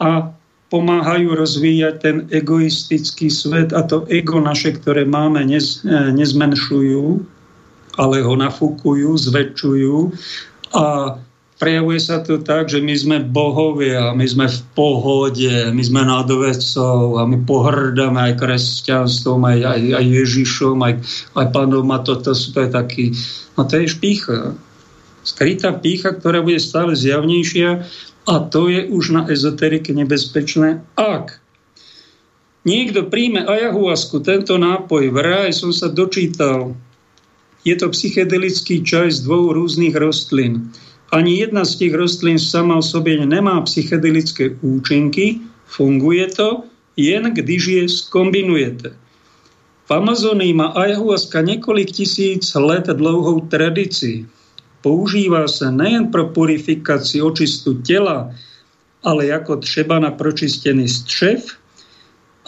a 0.03 0.35
pomáhajú 0.71 1.35
rozvíjať 1.35 1.95
ten 2.03 2.17
egoistický 2.31 3.31
svet 3.31 3.71
a 3.75 3.87
to 3.87 4.07
ego 4.11 4.43
naše, 4.43 4.75
ktoré 4.75 5.07
máme, 5.07 5.43
nez, 5.47 5.83
e, 5.83 6.15
nezmenšujú, 6.15 7.23
ale 7.99 8.17
ho 8.23 8.35
nafúkujú, 8.39 9.15
zväčšujú 9.19 9.97
a 10.75 11.15
prejavuje 11.61 12.01
sa 12.01 12.25
to 12.25 12.41
tak, 12.41 12.73
že 12.73 12.81
my 12.81 12.95
sme 12.97 13.17
bohovia, 13.21 14.17
my 14.17 14.25
sme 14.25 14.49
v 14.49 14.61
pohode, 14.73 15.53
my 15.77 15.83
sme 15.85 16.09
nad 16.09 16.25
vecou 16.25 17.21
a 17.21 17.29
my 17.29 17.37
pohrdáme 17.45 18.17
aj 18.17 18.41
kresťanstvom, 18.41 19.45
aj, 19.45 19.59
aj, 19.69 19.81
aj 20.01 20.05
Ježišom, 20.09 20.81
aj, 20.81 20.95
aj 21.37 21.47
pánom 21.53 21.85
a 21.93 22.01
to, 22.01 22.17
to, 22.17 22.33
to 22.33 22.59
je 22.65 22.71
taký, 22.73 23.05
no 23.61 23.69
to 23.69 23.77
je 23.77 23.93
špícha. 23.93 24.57
Skrytá 25.21 25.77
pícha, 25.77 26.17
ktorá 26.17 26.41
bude 26.41 26.57
stále 26.57 26.97
zjavnejšia 26.97 27.85
a 28.25 28.35
to 28.49 28.73
je 28.73 28.89
už 28.89 29.05
na 29.13 29.23
ezoterike 29.29 29.93
nebezpečné, 29.93 30.81
ak 30.97 31.45
niekto 32.65 33.05
príjme 33.13 33.45
ajahuasku, 33.45 34.25
tento 34.25 34.57
nápoj, 34.57 35.13
vraj 35.13 35.53
som 35.53 35.77
sa 35.77 35.93
dočítal, 35.93 36.73
je 37.61 37.77
to 37.77 37.93
psychedelický 37.93 38.81
čaj 38.81 39.13
z 39.13 39.29
dvoch 39.29 39.53
rôznych 39.53 39.93
rastlín. 39.93 40.73
Ani 41.11 41.43
jedna 41.43 41.67
z 41.67 41.77
tých 41.77 41.95
rastlín 41.95 42.39
sama 42.39 42.79
o 42.79 42.83
sobie 42.83 43.19
nemá 43.27 43.59
psychedelické 43.67 44.55
účinky, 44.63 45.43
funguje 45.67 46.27
to, 46.39 46.63
jen 46.97 47.35
když 47.35 47.67
je 47.67 47.83
skombinujete. 47.89 48.95
V 49.87 49.91
Amazonii 49.91 50.55
má 50.55 50.71
ayahuasca 50.79 51.41
několik 51.43 51.91
tisíc 51.91 52.55
let 52.55 52.87
dlouhou 52.87 53.41
tradici. 53.51 54.23
Používá 54.87 55.51
sa 55.51 55.75
nejen 55.75 56.15
pro 56.15 56.31
purifikaci 56.31 57.19
očistu 57.19 57.83
tela, 57.83 58.31
ale 59.03 59.29
ako 59.35 59.57
třeba 59.61 59.99
na 59.99 60.11
pročistený 60.15 60.89
střev, 60.89 61.60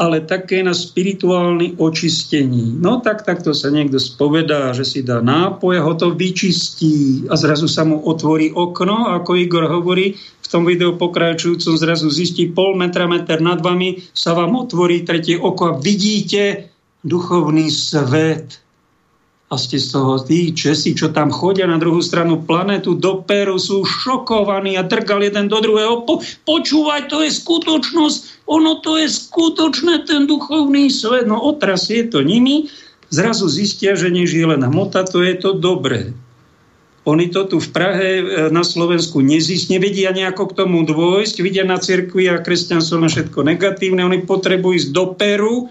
ale 0.01 0.25
také 0.25 0.65
na 0.65 0.73
spirituálne 0.73 1.77
očistení. 1.77 2.81
No 2.81 3.05
tak 3.05 3.29
takto 3.29 3.53
sa 3.53 3.69
niekto 3.69 4.01
spovedá, 4.01 4.73
že 4.73 4.89
si 4.89 5.01
dá 5.05 5.21
nápoj 5.21 5.75
a 5.77 5.85
ho 5.85 5.93
to 5.93 6.17
vyčistí 6.17 7.29
a 7.29 7.37
zrazu 7.37 7.69
sa 7.69 7.85
mu 7.85 8.01
otvorí 8.01 8.57
okno, 8.57 9.13
ako 9.13 9.37
Igor 9.37 9.69
hovorí, 9.69 10.17
v 10.17 10.47
tom 10.49 10.65
videu 10.65 10.97
pokračujúcom 10.97 11.77
zrazu 11.77 12.09
zistí 12.09 12.49
pol 12.49 12.77
metra, 12.77 13.05
meter 13.05 13.45
nad 13.45 13.61
vami, 13.61 14.01
sa 14.17 14.33
vám 14.33 14.57
otvorí 14.57 15.05
tretie 15.05 15.37
oko 15.37 15.77
a 15.77 15.79
vidíte 15.81 16.73
duchovný 17.05 17.69
svet 17.69 18.62
a 19.53 19.61
ste 19.61 19.77
z 19.77 19.93
toho 19.93 20.17
tí 20.17 20.57
Česi, 20.57 20.97
čo 20.97 21.13
tam 21.13 21.29
chodia 21.29 21.69
na 21.69 21.77
druhú 21.77 22.01
stranu 22.01 22.41
planetu 22.41 22.97
do 22.97 23.21
Peru, 23.21 23.61
sú 23.61 23.85
šokovaní 23.85 24.81
a 24.81 24.83
drgal 24.89 25.21
jeden 25.21 25.53
do 25.53 25.61
druhého. 25.61 26.09
Po, 26.09 26.25
počúvaj, 26.49 27.13
to 27.13 27.21
je 27.21 27.29
skutočnosť, 27.29 28.49
ono 28.49 28.81
to 28.81 28.97
je 28.97 29.13
skutočné, 29.13 30.09
ten 30.09 30.25
duchovný 30.25 30.89
svet. 30.89 31.29
No 31.29 31.37
otras 31.37 31.93
je 31.93 32.09
to 32.09 32.25
nimi, 32.25 32.73
zrazu 33.13 33.45
zistia, 33.53 33.93
že 33.93 34.09
než 34.09 34.33
je 34.33 34.49
len 34.49 34.65
hmota, 34.65 35.05
to 35.05 35.21
je 35.21 35.37
to 35.37 35.53
dobré. 35.53 36.17
Oni 37.05 37.29
to 37.29 37.45
tu 37.45 37.59
v 37.59 37.69
Prahe, 37.75 38.11
e, 38.23 38.25
na 38.55 38.63
Slovensku 38.65 39.21
nezísť, 39.21 39.75
nevedia 39.75 40.15
nejako 40.15 40.49
k 40.49 40.65
tomu 40.65 40.87
dôjsť, 40.87 41.45
vidia 41.45 41.67
na 41.67 41.77
cirkvi 41.77 42.31
a 42.31 42.41
kresťanstvo 42.41 42.97
na 43.03 43.11
všetko 43.11 43.43
negatívne, 43.43 44.07
oni 44.07 44.25
potrebujú 44.25 44.81
ísť 44.81 44.91
do 44.95 45.13
Peru, 45.13 45.69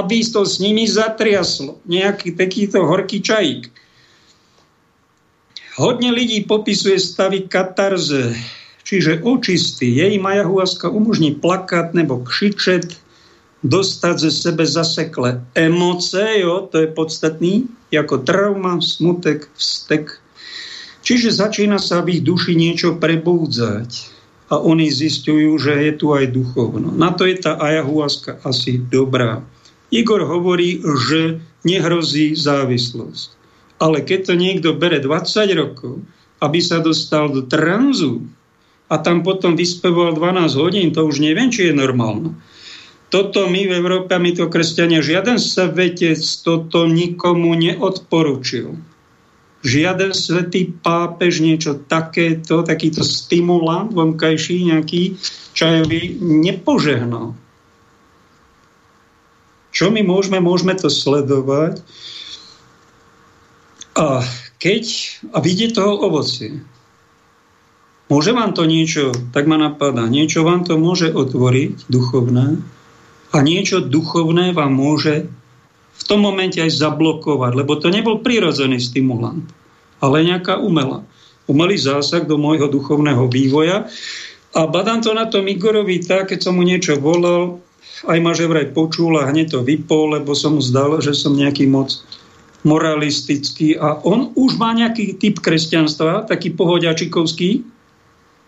aby 0.00 0.24
to 0.24 0.46
s 0.46 0.56
nimi 0.62 0.88
zatriaslo. 0.88 1.82
Nejaký 1.84 2.32
takýto 2.32 2.80
horký 2.86 3.20
čajík. 3.20 3.68
Hodne 5.76 6.12
ľudí 6.12 6.44
popisuje 6.44 7.00
stavy 7.00 7.48
katarze, 7.48 8.36
čiže 8.84 9.24
očistý. 9.24 9.88
Jej 9.88 10.20
majahuaska 10.20 10.92
umožní 10.92 11.40
plakať 11.40 11.96
nebo 11.96 12.20
křičet, 12.20 12.92
dostať 13.62 14.18
ze 14.18 14.30
sebe 14.30 14.66
zasekle 14.66 15.40
emoce, 15.54 16.18
jo, 16.42 16.66
to 16.66 16.82
je 16.82 16.88
podstatný, 16.90 17.70
ako 17.94 18.26
trauma, 18.26 18.82
smutek, 18.82 19.48
vztek. 19.54 20.18
Čiže 21.02 21.30
začína 21.30 21.78
sa 21.78 22.02
v 22.02 22.18
ich 22.18 22.22
duši 22.22 22.58
niečo 22.58 22.98
prebúdzať 22.98 23.90
a 24.50 24.58
oni 24.58 24.90
zistujú, 24.90 25.56
že 25.58 25.72
je 25.88 25.92
tu 25.96 26.12
aj 26.12 26.30
duchovno. 26.30 26.92
Na 26.92 27.14
to 27.14 27.24
je 27.24 27.38
tá 27.38 27.56
ayahuasca 27.58 28.42
asi 28.44 28.78
dobrá. 28.78 29.42
Igor 29.92 30.24
hovorí, 30.24 30.80
že 30.80 31.44
nehrozí 31.68 32.32
závislosť. 32.32 33.28
Ale 33.76 34.00
keď 34.00 34.32
to 34.32 34.34
niekto 34.34 34.68
bere 34.72 34.98
20 34.98 35.52
rokov, 35.52 36.00
aby 36.40 36.58
sa 36.58 36.80
dostal 36.82 37.30
do 37.30 37.44
tranzu 37.44 38.24
a 38.88 38.98
tam 38.98 39.20
potom 39.22 39.54
vyspevoval 39.54 40.16
12 40.16 40.58
hodín, 40.58 40.88
to 40.90 41.04
už 41.04 41.22
neviem, 41.22 41.52
či 41.52 41.70
je 41.70 41.74
normálne. 41.76 42.34
Toto 43.12 43.44
my 43.44 43.68
v 43.68 43.76
Európe, 43.76 44.16
my 44.16 44.32
to 44.32 44.48
kresťania, 44.48 45.04
žiaden 45.04 45.36
svetec 45.36 46.16
toto 46.40 46.88
nikomu 46.88 47.52
neodporučil. 47.52 48.72
Žiaden 49.62 50.16
svetý 50.16 50.72
pápež 50.80 51.44
niečo 51.44 51.76
takéto, 51.86 52.64
takýto 52.64 53.04
stimulant 53.04 53.92
vonkajší 53.92 54.72
nejaký 54.72 55.20
čajový 55.52 56.18
nepožehnal. 56.18 57.36
Čo 59.72 59.88
my 59.88 60.04
môžeme? 60.04 60.38
Môžeme 60.38 60.76
to 60.76 60.92
sledovať. 60.92 61.80
A 63.96 64.24
keď, 64.60 64.84
a 65.32 65.40
vidieť 65.40 65.74
toho 65.74 65.98
ovocie. 65.98 66.60
Môže 68.12 68.36
vám 68.36 68.52
to 68.52 68.68
niečo, 68.68 69.16
tak 69.32 69.48
ma 69.48 69.56
napadá, 69.56 70.04
niečo 70.04 70.44
vám 70.44 70.68
to 70.68 70.76
môže 70.76 71.08
otvoriť, 71.16 71.88
duchovné, 71.88 72.60
a 73.32 73.40
niečo 73.40 73.80
duchovné 73.80 74.52
vám 74.52 74.76
môže 74.76 75.32
v 75.92 76.02
tom 76.04 76.20
momente 76.20 76.60
aj 76.60 76.76
zablokovať, 76.76 77.52
lebo 77.56 77.72
to 77.80 77.88
nebol 77.88 78.20
prirodzený 78.20 78.76
stimulant, 78.76 79.48
ale 80.04 80.28
nejaká 80.28 80.60
umelá. 80.60 81.08
Umelý 81.48 81.80
zásah 81.80 82.28
do 82.28 82.36
môjho 82.36 82.68
duchovného 82.68 83.26
vývoja. 83.32 83.88
A 84.52 84.68
badám 84.68 85.00
to 85.00 85.16
na 85.16 85.26
tom 85.26 85.48
Igorovi 85.48 86.04
tak, 86.04 86.30
keď 86.30 86.38
som 86.44 86.60
mu 86.60 86.62
niečo 86.62 87.00
volal, 87.00 87.64
aj 88.06 88.18
ma 88.18 88.32
že 88.34 88.50
vraj 88.50 88.70
počul 88.74 89.18
a 89.18 89.28
hneď 89.30 89.54
to 89.54 89.60
vypol, 89.62 90.18
lebo 90.18 90.34
som 90.34 90.58
zdal, 90.58 90.98
že 90.98 91.14
som 91.14 91.38
nejaký 91.38 91.70
moc 91.70 92.02
moralistický. 92.62 93.78
A 93.78 93.98
on 94.02 94.30
už 94.34 94.58
má 94.58 94.74
nejaký 94.74 95.18
typ 95.18 95.42
kresťanstva, 95.42 96.26
taký 96.30 96.54
pohodiačikovský, 96.54 97.66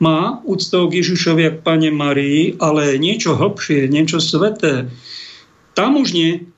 má 0.02 0.42
úctou 0.42 0.90
k 0.90 1.02
Ježišovi 1.02 1.42
a 1.46 1.54
k 1.54 1.62
Pane 1.62 1.90
Marii, 1.94 2.58
ale 2.58 2.98
niečo 2.98 3.38
hlbšie, 3.38 3.86
niečo 3.86 4.18
sveté, 4.18 4.90
tam 5.74 5.98
už 5.98 6.14
nie, 6.14 6.50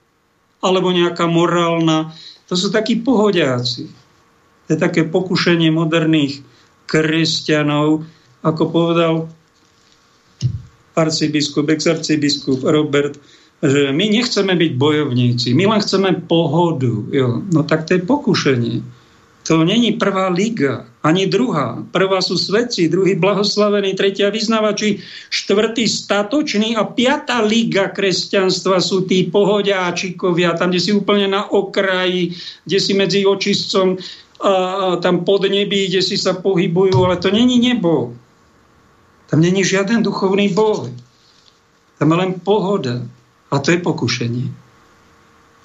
alebo 0.65 0.93
nejaká 0.93 1.29
morálna, 1.29 2.17
to 2.49 2.57
sú 2.57 2.73
takí 2.73 3.01
pohodiaci. 3.01 3.89
To 4.67 4.69
je 4.75 4.79
také 4.81 5.05
pokušenie 5.07 5.69
moderných 5.71 6.43
kresťanov, 6.89 8.09
ako 8.43 8.63
povedal 8.71 9.15
arcibiskup, 10.97 11.69
ex-arcibiskup 11.69 12.65
Robert, 12.65 13.21
že 13.63 13.93
my 13.93 14.09
nechceme 14.09 14.53
byť 14.53 14.73
bojovníci, 14.77 15.57
my 15.57 15.65
len 15.65 15.81
chceme 15.81 16.25
pohodu. 16.29 16.93
Jo. 17.13 17.41
No 17.53 17.65
tak 17.65 17.89
to 17.89 17.97
je 17.97 18.05
pokušenie. 18.05 18.85
To 19.47 19.63
není 19.63 19.95
prvá 19.95 20.27
liga, 20.27 20.91
ani 21.07 21.31
druhá. 21.31 21.79
Prvá 21.95 22.19
sú 22.19 22.35
svedci, 22.35 22.91
druhý 22.91 23.15
blahoslavený, 23.15 23.95
tretia 23.95 24.27
vyznavači, 24.27 24.99
štvrtý 25.31 25.87
statočný 25.87 26.75
a 26.75 26.83
piatá 26.83 27.47
liga 27.47 27.95
kresťanstva 27.95 28.83
sú 28.83 29.07
tí 29.07 29.31
pohodiáčikovia, 29.31 30.59
tam, 30.59 30.75
kde 30.75 30.83
si 30.83 30.91
úplne 30.91 31.31
na 31.31 31.47
okraji, 31.47 32.35
kde 32.67 32.79
si 32.83 32.93
medzi 32.99 33.23
očistcom 33.23 33.95
a 34.43 34.99
tam 34.99 35.23
pod 35.23 35.47
nebí, 35.47 35.89
kde 35.89 36.03
si 36.03 36.19
sa 36.19 36.35
pohybujú, 36.35 36.99
ale 37.07 37.17
to 37.23 37.31
není 37.31 37.63
nebo. 37.63 38.19
Tam 39.27 39.43
není 39.43 39.65
žiaden 39.65 40.03
duchovný 40.03 40.55
boj. 40.55 40.95
Tam 41.99 42.11
je 42.11 42.17
len 42.17 42.33
pohoda. 42.41 43.03
A 43.51 43.59
to 43.59 43.75
je 43.75 43.79
pokušenie. 43.83 44.47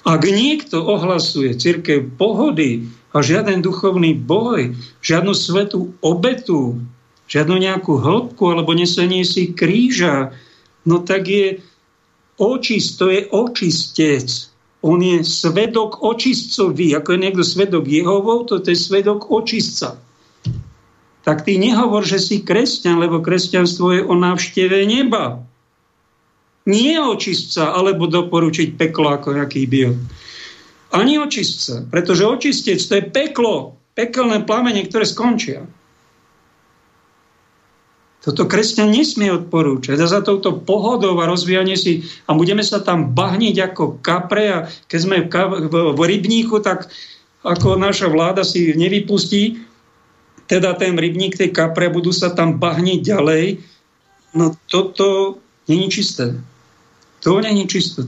Ak 0.02 0.26
niekto 0.26 0.82
ohlasuje 0.82 1.54
církev 1.54 2.18
pohody 2.18 2.90
a 3.14 3.22
žiaden 3.22 3.62
duchovný 3.62 4.18
boj, 4.18 4.74
žiadnu 4.98 5.30
svetú 5.30 5.94
obetu, 6.02 6.82
žiadnu 7.30 7.62
nejakú 7.62 8.02
hĺbku 8.02 8.42
alebo 8.50 8.74
nesenie 8.74 9.22
si 9.22 9.54
kríža, 9.54 10.34
no 10.82 11.06
tak 11.06 11.30
je 11.30 11.62
očist, 12.38 12.98
to 12.98 13.14
je 13.14 13.30
očistec. 13.30 14.26
On 14.82 14.98
je 14.98 15.22
svedok 15.22 16.02
očistcový. 16.02 16.98
Ako 16.98 17.14
je 17.14 17.22
niekto 17.22 17.46
svedok 17.46 17.86
Jehovov, 17.86 18.50
to 18.50 18.58
je 18.58 18.74
svedok 18.74 19.30
očistca 19.30 19.94
tak 21.22 21.46
ty 21.46 21.58
nehovor, 21.58 22.02
že 22.02 22.18
si 22.18 22.42
kresťan, 22.42 22.98
lebo 22.98 23.22
kresťanstvo 23.22 23.86
je 23.94 24.02
o 24.02 24.14
návšteve 24.18 24.82
neba. 24.86 25.38
Nie 26.66 26.98
očistca, 27.02 27.74
alebo 27.74 28.06
doporučiť 28.06 28.78
peklo 28.78 29.14
ako 29.14 29.38
nejaký 29.38 29.66
bio. 29.66 29.94
Ani 30.94 31.18
očistca, 31.18 31.82
pretože 31.88 32.26
očistec 32.26 32.78
to 32.78 32.92
je 32.98 33.04
peklo, 33.10 33.78
pekelné 33.94 34.44
plamene, 34.46 34.86
ktoré 34.86 35.06
skončia. 35.06 35.66
Toto 38.22 38.46
kresťan 38.46 38.94
nesmie 38.94 39.34
odporúčať. 39.34 39.98
A 39.98 40.06
za 40.06 40.22
touto 40.22 40.62
pohodou 40.62 41.18
a 41.18 41.26
rozvíjanie 41.26 41.74
si 41.74 42.06
a 42.30 42.38
budeme 42.38 42.62
sa 42.62 42.78
tam 42.78 43.10
bahniť 43.10 43.74
ako 43.74 43.98
kapre 43.98 44.44
a 44.46 44.58
keď 44.86 44.98
sme 45.02 45.16
v, 45.66 45.98
rybníku, 45.98 46.62
tak 46.62 46.86
ako 47.42 47.74
naša 47.74 48.06
vláda 48.06 48.46
si 48.46 48.70
nevypustí 48.78 49.71
teda 50.52 50.76
ten 50.76 51.00
rybník, 51.00 51.40
tej 51.40 51.48
kapre, 51.48 51.88
budú 51.88 52.12
sa 52.12 52.28
tam 52.36 52.60
bahniť 52.60 53.00
ďalej. 53.00 53.64
No 54.36 54.52
toto 54.68 55.40
není 55.64 55.88
čisté. 55.88 56.36
To 57.24 57.40
není 57.40 57.64
čisté. 57.64 58.04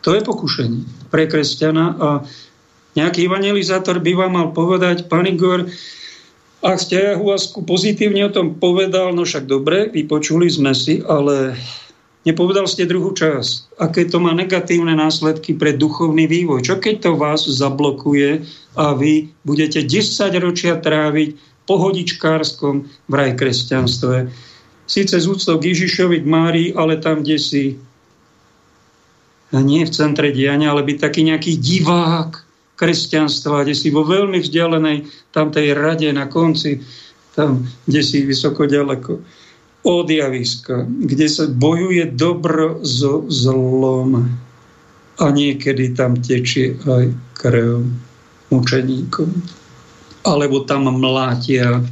To 0.00 0.16
je 0.16 0.24
pokušenie 0.24 1.12
pre 1.12 1.28
kresťana 1.28 1.84
a 2.00 2.08
nejaký 2.96 3.28
evangelizátor 3.28 4.00
by 4.00 4.12
vám 4.16 4.32
mal 4.32 4.48
povedať, 4.56 5.12
pán 5.12 5.28
Igor, 5.28 5.68
ak 6.64 6.80
ste 6.80 7.12
Jahuasku 7.12 7.68
pozitívne 7.68 8.24
o 8.24 8.32
tom 8.32 8.56
povedal, 8.56 9.12
no 9.12 9.28
však 9.28 9.44
dobre, 9.44 9.92
vypočuli 9.92 10.48
sme 10.48 10.72
si, 10.72 11.04
ale 11.04 11.52
nepovedal 12.26 12.66
ste 12.66 12.90
druhú 12.90 13.14
časť. 13.14 13.78
Aké 13.78 14.04
to 14.10 14.18
má 14.18 14.34
negatívne 14.34 14.92
následky 14.98 15.54
pre 15.54 15.72
duchovný 15.78 16.26
vývoj? 16.26 16.66
Čo 16.66 16.76
keď 16.82 16.94
to 17.08 17.10
vás 17.14 17.46
zablokuje 17.46 18.44
a 18.74 18.92
vy 18.92 19.30
budete 19.46 19.86
10 19.86 20.34
ročia 20.42 20.76
tráviť 20.76 21.38
pohodičkárskom 21.64 22.90
vraj 23.06 23.38
kresťanstve? 23.38 24.28
Sice 24.86 25.16
z 25.18 25.26
úctou 25.26 25.58
k 25.62 25.72
Ježišovi, 25.74 26.22
k 26.22 26.26
Márii, 26.26 26.68
ale 26.74 26.98
tam, 26.98 27.22
kde 27.22 27.38
si 27.38 27.64
a 29.54 29.62
nie 29.62 29.86
v 29.86 29.94
centre 29.94 30.34
diania, 30.34 30.74
ale 30.74 30.82
byť 30.82 30.98
taký 30.98 31.22
nejaký 31.22 31.54
divák, 31.62 32.46
kresťanstva, 32.76 33.64
kde 33.64 33.74
si 33.74 33.88
vo 33.88 34.04
veľmi 34.04 34.38
vzdialenej 34.44 35.08
tamtej 35.32 35.72
rade 35.72 36.12
na 36.12 36.28
konci, 36.28 36.84
tam, 37.32 37.64
kde 37.88 38.00
si 38.04 38.20
vysoko 38.24 38.68
ďaleko 38.68 39.24
od 39.86 40.10
javiska, 40.10 40.82
kde 40.82 41.30
sa 41.30 41.46
bojuje 41.46 42.10
dobro 42.18 42.82
so 42.82 43.22
zlom 43.30 44.26
a 45.16 45.24
niekedy 45.30 45.94
tam 45.94 46.18
tečie 46.18 46.74
aj 46.82 47.14
krev 47.38 47.86
mučeníkom. 48.50 49.30
Alebo 50.26 50.66
tam 50.66 50.90
mlátia 50.90 51.86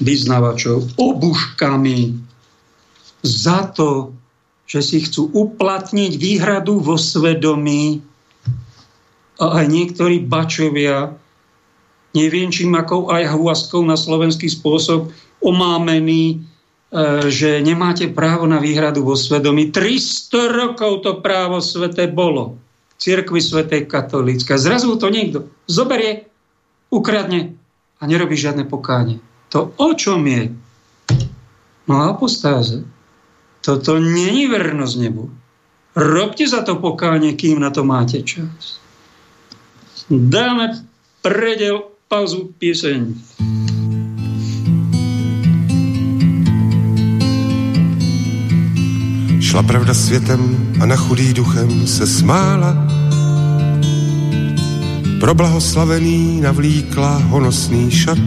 vyznavačov 0.00 0.96
obuškami 0.96 2.16
za 3.20 3.68
to, 3.76 4.16
že 4.64 4.80
si 4.80 4.98
chcú 5.04 5.28
uplatniť 5.32 6.12
výhradu 6.16 6.80
vo 6.80 6.96
svedomí 6.96 8.00
a 9.38 9.60
aj 9.60 9.66
niektorí 9.68 10.24
bačovia, 10.24 11.12
neviem 12.16 12.48
čím 12.48 12.74
akou 12.74 13.12
aj 13.12 13.34
huaskou 13.34 13.84
na 13.84 13.98
slovenský 13.98 14.48
spôsob, 14.48 15.10
omámený, 15.44 16.38
e, 16.38 16.53
že 17.28 17.58
nemáte 17.64 18.06
právo 18.10 18.46
na 18.46 18.62
výhradu 18.62 19.02
vo 19.02 19.18
svedomí. 19.18 19.70
300 19.74 20.52
rokov 20.52 21.02
to 21.02 21.18
právo 21.18 21.58
svete 21.58 22.06
bolo. 22.10 22.58
Cirkvi 22.98 23.42
svetej 23.42 23.90
katolícka. 23.90 24.54
Zrazu 24.56 24.94
to 24.96 25.10
niekto 25.10 25.50
zoberie, 25.66 26.30
ukradne 26.94 27.58
a 27.98 28.02
nerobí 28.06 28.38
žiadne 28.38 28.64
pokánie. 28.70 29.18
To 29.50 29.74
o 29.74 29.90
čom 29.94 30.22
je? 30.24 30.54
No 31.90 31.94
apostáze. 32.08 32.86
Toto 33.64 33.96
není 33.98 34.46
vernosť 34.46 34.94
nebu. 35.00 35.28
Robte 35.94 36.44
za 36.44 36.66
to 36.66 36.78
pokánie, 36.82 37.38
kým 37.38 37.62
na 37.62 37.70
to 37.70 37.86
máte 37.86 38.22
čas. 38.26 38.82
Dáme 40.10 40.84
predel, 41.24 41.88
pauzu, 42.10 42.52
pieseň. 42.60 43.14
Šla 49.54 49.62
pravda 49.62 49.94
světem 49.94 50.72
a 50.80 50.86
na 50.86 50.96
chudý 50.96 51.34
duchem 51.34 51.86
se 51.86 52.06
smála. 52.06 52.86
Pro 55.20 55.34
blahoslavený 55.34 56.40
navlíkla 56.40 57.18
honosný 57.18 57.90
šat. 57.90 58.18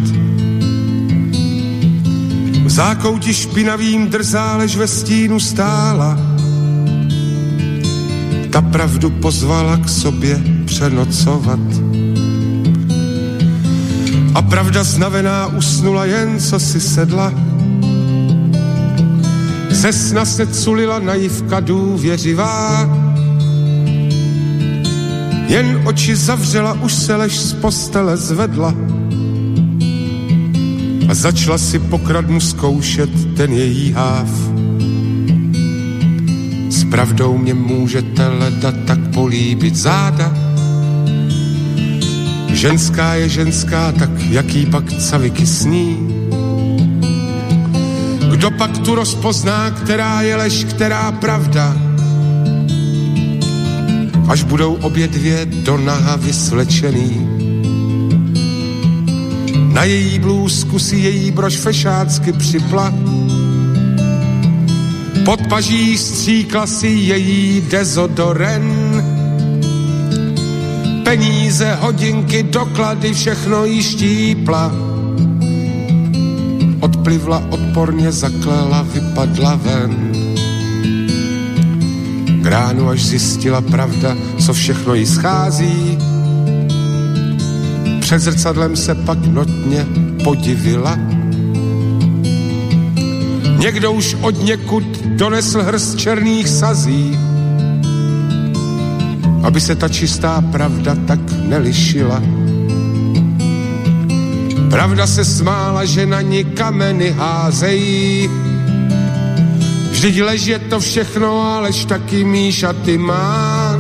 V 2.65 2.69
zákouti 2.69 3.34
špinavým 3.34 4.07
drzá, 4.07 4.57
lež 4.57 4.75
ve 4.75 4.88
stínu 4.88 5.39
stála 5.39 6.17
ta 8.49 8.61
pravdu 8.61 9.09
pozvala 9.09 9.78
k 9.78 9.89
sobě 9.89 10.41
přenocovat. 10.65 11.59
A 14.36 14.41
pravda 14.41 14.84
znavená 14.84 15.47
usnula 15.47 16.05
jen, 16.05 16.39
co 16.39 16.59
si 16.59 16.80
sedla. 16.82 17.47
Ze 19.78 19.93
sna 19.93 20.25
se 20.25 20.47
culila 20.47 20.99
naivka 20.99 21.59
důvěřivá. 21.59 22.89
Jen 25.47 25.82
oči 25.86 26.15
zavřela, 26.15 26.73
už 26.73 26.93
se 26.93 27.15
lež 27.15 27.39
z 27.39 27.53
postele 27.53 28.17
zvedla. 28.17 28.73
A 31.09 31.13
začala 31.13 31.57
si 31.57 31.80
pokradnu 31.80 32.39
zkoušet 32.39 33.36
ten 33.36 33.53
její 33.53 33.91
háv 33.91 34.30
pravdou 36.89 37.38
mě 37.38 37.53
můžete 37.53 38.28
leda 38.28 38.71
tak 38.71 38.99
políbit 39.13 39.75
záda. 39.75 40.34
Ženská 42.47 43.13
je 43.13 43.30
ženská, 43.30 43.91
tak 43.91 44.09
jaký 44.30 44.65
pak 44.65 44.93
caviky 44.93 45.45
sní. 45.45 46.07
Kdo 48.38 48.51
pak 48.51 48.77
tu 48.77 48.95
rozpozná, 48.95 49.71
která 49.71 50.21
je 50.21 50.35
lež, 50.35 50.63
která 50.63 51.11
pravda? 51.11 51.75
Až 54.29 54.43
budou 54.43 54.73
obě 54.73 55.07
dvě 55.07 55.45
do 55.45 55.77
naha 55.77 56.15
vysvlečený. 56.15 57.27
Na 59.73 59.83
její 59.83 60.19
blůzku 60.19 60.79
si 60.79 60.95
její 60.95 61.31
brož 61.31 61.57
fešácky 61.57 62.33
připla 62.33 62.93
pod 65.27 65.47
paží 65.47 65.97
stříkla 65.97 66.67
si 66.67 66.88
její 66.88 67.61
dezodoren. 67.61 68.63
Peníze, 71.03 71.77
hodinky, 71.81 72.43
doklady, 72.43 73.13
všechno 73.13 73.65
jí 73.65 73.83
štípla. 73.83 74.86
Odplivla, 77.08 77.43
odporně 77.49 78.12
zaklela, 78.12 78.82
vypadla 78.82 79.55
ven. 79.55 80.12
Gránu 82.41 82.89
až 82.89 83.05
zjistila 83.05 83.62
pravda, 83.62 84.16
co 84.45 84.53
všechno 84.53 84.93
jí 84.93 85.05
schází. 85.05 85.97
Před 87.99 88.20
zrcadlem 88.20 88.76
se 88.76 88.95
pak 88.95 89.26
notně 89.26 89.86
podivila 90.24 90.97
Někdo 93.58 93.91
už 93.91 94.18
od 94.22 94.43
někud 94.43 95.03
donesl 95.05 95.64
hrst 95.64 95.99
černých 95.99 96.47
sazí, 96.47 97.20
aby 99.43 99.62
se 99.62 99.76
ta 99.76 99.89
čistá 99.89 100.41
pravda 100.41 100.95
tak 101.08 101.20
nelišila. 101.47 102.36
Pravda 104.70 105.07
se 105.07 105.26
smála, 105.26 105.86
že 105.86 106.05
na 106.05 106.22
ní 106.22 106.43
kameny 106.43 107.11
házejí. 107.11 108.30
Vždyť 109.91 110.22
lež 110.22 110.45
je 110.45 110.59
to 110.59 110.80
všechno, 110.80 111.41
alež 111.41 111.86
taky 111.86 112.24
míšaty 112.24 112.97
má. 112.97 113.76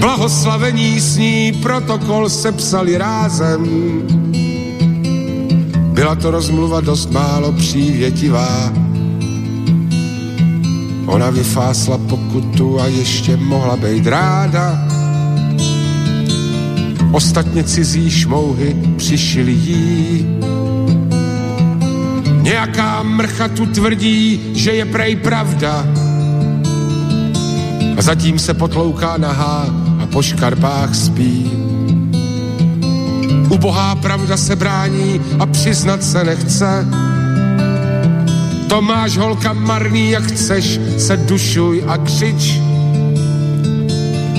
Blahoslavení 0.00 1.00
s 1.00 1.16
ní 1.16 1.52
protokol 1.62 2.28
sepsali 2.28 2.98
rázem 2.98 3.62
byla 5.94 6.14
to 6.14 6.30
rozmluva 6.30 6.80
dost 6.80 7.10
málo 7.10 7.52
přívětivá. 7.52 8.72
Ona 11.06 11.30
vyfásla 11.30 11.98
pokutu 11.98 12.80
a 12.80 12.86
ještě 12.86 13.36
mohla 13.36 13.76
být 13.76 14.06
ráda. 14.06 14.83
Ostatně 17.14 17.64
cizí 17.64 18.10
šmouhy 18.10 18.76
přišili 18.96 19.52
jí. 19.52 20.26
Nějaká 22.42 23.02
mrcha 23.02 23.48
tu 23.48 23.66
tvrdí, 23.66 24.40
že 24.54 24.70
je 24.70 24.84
prej 24.84 25.16
pravda. 25.16 25.86
A 27.96 28.02
zatím 28.02 28.38
se 28.38 28.54
potlouká 28.54 29.16
nahá 29.16 29.66
a 30.02 30.06
po 30.06 30.22
škarpách 30.22 30.94
spí. 30.94 31.50
Ubohá 33.48 33.94
pravda 33.94 34.36
se 34.36 34.56
brání 34.56 35.20
a 35.38 35.46
přiznat 35.46 36.04
se 36.04 36.24
nechce. 36.24 36.86
To 38.68 38.82
máš 38.82 39.16
holka 39.16 39.52
marný, 39.52 40.10
jak 40.10 40.24
chceš, 40.24 40.80
se 40.98 41.16
dušuj 41.16 41.84
a 41.86 41.98
křič. 41.98 42.60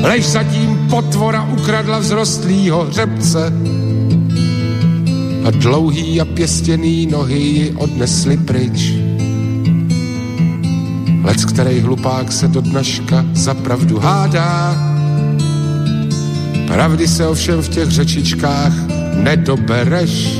Lež 0.01 0.25
zatím 0.25 0.74
potvora 0.89 1.43
ukradla 1.43 1.99
vzrostlýho 1.99 2.85
hřebce 2.85 3.53
a 5.45 5.51
dlouhý 5.51 6.21
a 6.21 6.25
pěstěný 6.25 7.05
nohy 7.05 7.39
ji 7.39 7.71
odnesli 7.71 8.37
pryč. 8.37 8.93
Lec, 11.23 11.45
který 11.45 11.79
hlupák 11.79 12.31
se 12.31 12.47
do 12.47 12.61
dnaška 12.61 13.25
za 13.33 13.53
pravdu 13.53 13.99
hádá, 13.99 14.75
pravdy 16.67 17.07
se 17.07 17.27
ovšem 17.27 17.61
v 17.61 17.69
těch 17.69 17.89
řečičkách 17.89 18.73
nedobereš. 19.13 20.39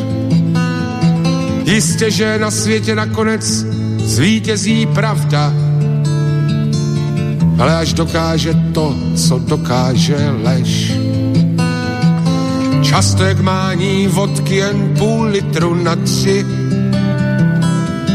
Jistě, 1.66 2.12
že 2.12 2.40
na 2.40 2.52
světě 2.52 2.96
nakonec 2.96 3.66
zvítězí 3.98 4.86
pravda, 4.86 5.54
ale 7.60 7.76
až 7.76 7.94
dokáže 7.94 8.54
to, 8.74 8.96
co 9.16 9.40
dokáže 9.40 10.18
lež. 10.44 10.92
Často 12.82 13.24
jak 13.24 13.40
mání 13.42 14.08
vodky 14.08 14.56
jen 14.56 14.94
půl 14.98 15.24
litru 15.24 15.76
na 15.76 15.96
tři, 15.96 16.46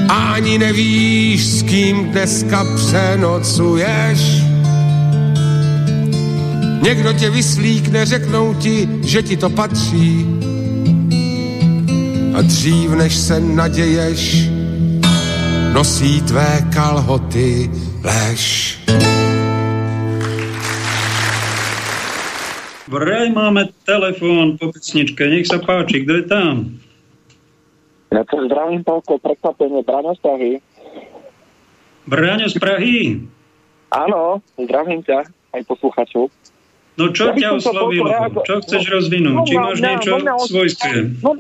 ani 0.09 0.59
nevíš, 0.59 1.47
s 1.47 1.63
kým 1.63 2.05
dneska 2.05 2.67
přenocuješ. 2.77 4.21
Někdo 6.83 7.13
tě 7.13 7.31
vyslíkne, 7.31 8.07
řeknou 8.07 8.55
ti, 8.55 8.89
že 9.03 9.23
ti 9.23 9.37
to 9.37 9.51
patří. 9.51 10.27
A 12.35 12.43
dřív 12.43 12.91
než 12.91 13.17
se 13.17 13.41
naděješ, 13.41 14.49
nosí 15.73 16.21
tvé 16.21 16.67
kalhoty 16.71 17.71
lež. 18.05 18.79
Vraj 22.91 23.31
máme 23.31 23.71
telefón 23.87 24.59
po 24.59 24.75
pesničke, 24.75 25.23
nech 25.31 25.47
sa 25.47 25.63
páči, 25.63 26.03
kto 26.03 26.13
je 26.19 26.25
tam? 26.27 26.55
Ja 28.11 28.27
to 28.27 28.43
zdravím 28.51 28.83
toľko 28.83 29.23
prekvapenie 29.23 29.87
Braňo 29.87 30.19
z 30.19 30.21
Prahy. 30.27 30.53
Braňo 32.11 32.51
z 32.51 32.57
Prahy? 32.59 32.99
Áno, 33.95 34.43
zdravím 34.59 35.07
ťa, 35.07 35.23
aj 35.55 35.63
posluchačov. 35.71 36.35
No 36.99 37.15
čo 37.15 37.31
ja 37.31 37.39
ťa 37.39 37.49
oslovilo? 37.63 38.11
Čo 38.43 38.59
chceš 38.67 38.83
no, 38.83 38.91
rozvinúť? 38.99 39.39
No, 39.39 39.47
Či 39.47 39.55
máš 39.55 39.79
mňa, 39.79 39.91
niečo 39.95 40.11
no, 40.19 40.35
svojské? 40.43 40.91
No, 41.23 41.31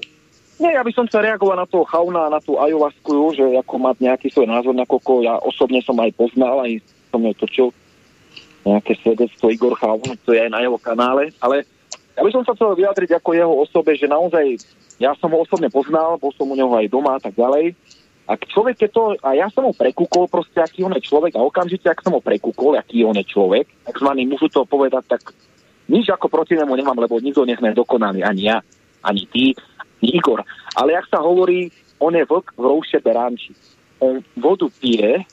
nie, 0.63 0.71
ja 0.71 0.87
by 0.87 0.93
som 0.95 1.11
chcel 1.11 1.27
reagovať 1.27 1.57
na 1.57 1.67
toho 1.67 1.83
chauna, 1.91 2.31
na 2.31 2.39
tú 2.39 2.63
ajovasku, 2.63 3.35
že 3.35 3.45
ako 3.59 3.75
mať 3.91 3.97
nejaký 4.07 4.31
svoj 4.31 4.47
názor, 4.47 4.79
nakoľko 4.79 5.27
ja 5.27 5.35
osobne 5.43 5.83
som 5.83 5.99
aj 5.99 6.15
poznal, 6.15 6.63
aj 6.63 6.79
som 7.11 7.27
ju 7.27 7.35
točil 7.43 7.67
nejaké 8.65 8.93
svedectvo 9.01 9.49
Igor 9.49 9.75
Chaun, 9.79 10.17
to 10.25 10.37
je 10.37 10.41
aj 10.41 10.51
na 10.53 10.61
jeho 10.61 10.77
kanále, 10.77 11.33
ale 11.41 11.65
ja 12.17 12.23
by 12.27 12.31
som 12.33 12.45
sa 12.45 12.53
chcel 12.53 12.77
vyjadriť 12.77 13.17
ako 13.17 13.31
jeho 13.33 13.55
osobe, 13.65 13.97
že 13.97 14.05
naozaj 14.05 14.61
ja 15.01 15.17
som 15.17 15.33
ho 15.33 15.41
osobne 15.41 15.73
poznal, 15.73 16.21
bol 16.21 16.29
som 16.37 16.45
u 16.45 16.53
neho 16.53 16.69
aj 16.77 16.93
doma 16.93 17.17
a 17.17 17.21
tak 17.23 17.33
ďalej. 17.33 17.73
A 18.29 18.37
človek, 18.37 18.87
keď 18.87 18.91
to, 18.93 19.05
a 19.25 19.35
ja 19.35 19.49
som 19.51 19.67
ho 19.67 19.75
prekúkol 19.75 20.31
proste, 20.31 20.61
aký 20.61 20.85
on 20.85 20.95
je 20.95 21.03
človek 21.03 21.35
a 21.35 21.43
okamžite, 21.43 21.89
ak 21.89 22.05
som 22.05 22.15
ho 22.15 22.23
prekúkol, 22.23 22.77
aký 22.77 23.03
on 23.03 23.17
je 23.17 23.27
človek, 23.27 23.67
takzvaný, 23.89 24.29
môžu 24.29 24.47
to 24.53 24.63
povedať, 24.69 25.03
tak 25.19 25.35
nič 25.91 26.07
ako 26.13 26.31
proti 26.31 26.55
nemu 26.55 26.71
nemám, 26.71 27.01
lebo 27.01 27.19
nikto 27.19 27.43
nechme 27.43 27.75
dokonalý, 27.75 28.23
ani 28.23 28.53
ja, 28.53 28.63
ani 29.03 29.27
ty, 29.27 29.57
ani 29.99 30.15
Igor. 30.15 30.47
Ale 30.79 30.95
jak 30.95 31.11
sa 31.11 31.19
hovorí, 31.19 31.75
on 31.99 32.15
je 32.15 32.23
vlk 32.23 32.55
v 32.55 32.63
rouše 32.63 33.03
beránči. 33.03 33.51
On 33.99 34.23
vodu 34.39 34.71
pije 34.79 35.27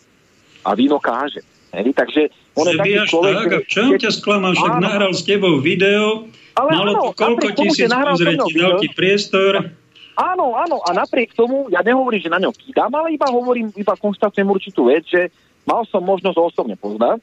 a 0.66 0.70
víno 0.74 0.98
káže. 0.98 1.46
Hej? 1.76 1.94
Takže 1.94 2.22
on 2.58 2.66
je 2.66 2.76
taký 2.82 2.94
človek... 3.06 3.36
Tak, 3.38 3.54
a 3.54 3.60
v 3.62 3.68
čom 3.70 3.88
ťa 3.96 4.12
sklamal? 4.12 4.52
Však 4.58 4.74
nahral 4.82 5.14
s 5.14 5.22
tebou 5.22 5.62
video, 5.62 6.26
ale 6.58 6.70
malo 6.74 6.92
áno, 6.92 7.02
to 7.06 7.10
koľko 7.14 7.48
tisíc 7.54 7.90
pozretí, 7.90 8.52
veľký 8.58 8.88
priestor. 8.98 9.78
Áno, 10.18 10.58
áno, 10.58 10.82
a 10.82 10.90
napriek 10.98 11.38
tomu, 11.38 11.70
ja 11.70 11.86
nehovorím, 11.86 12.18
že 12.18 12.34
na 12.34 12.42
ňom 12.42 12.50
kýdam, 12.50 12.90
ale 12.90 13.14
iba 13.14 13.30
hovorím, 13.30 13.70
iba 13.78 13.94
konštatujem 13.94 14.50
určitú 14.50 14.90
vec, 14.90 15.06
že 15.06 15.30
mal 15.62 15.86
som 15.86 16.02
možnosť 16.02 16.38
ho 16.42 16.44
osobne 16.50 16.74
poznať. 16.74 17.22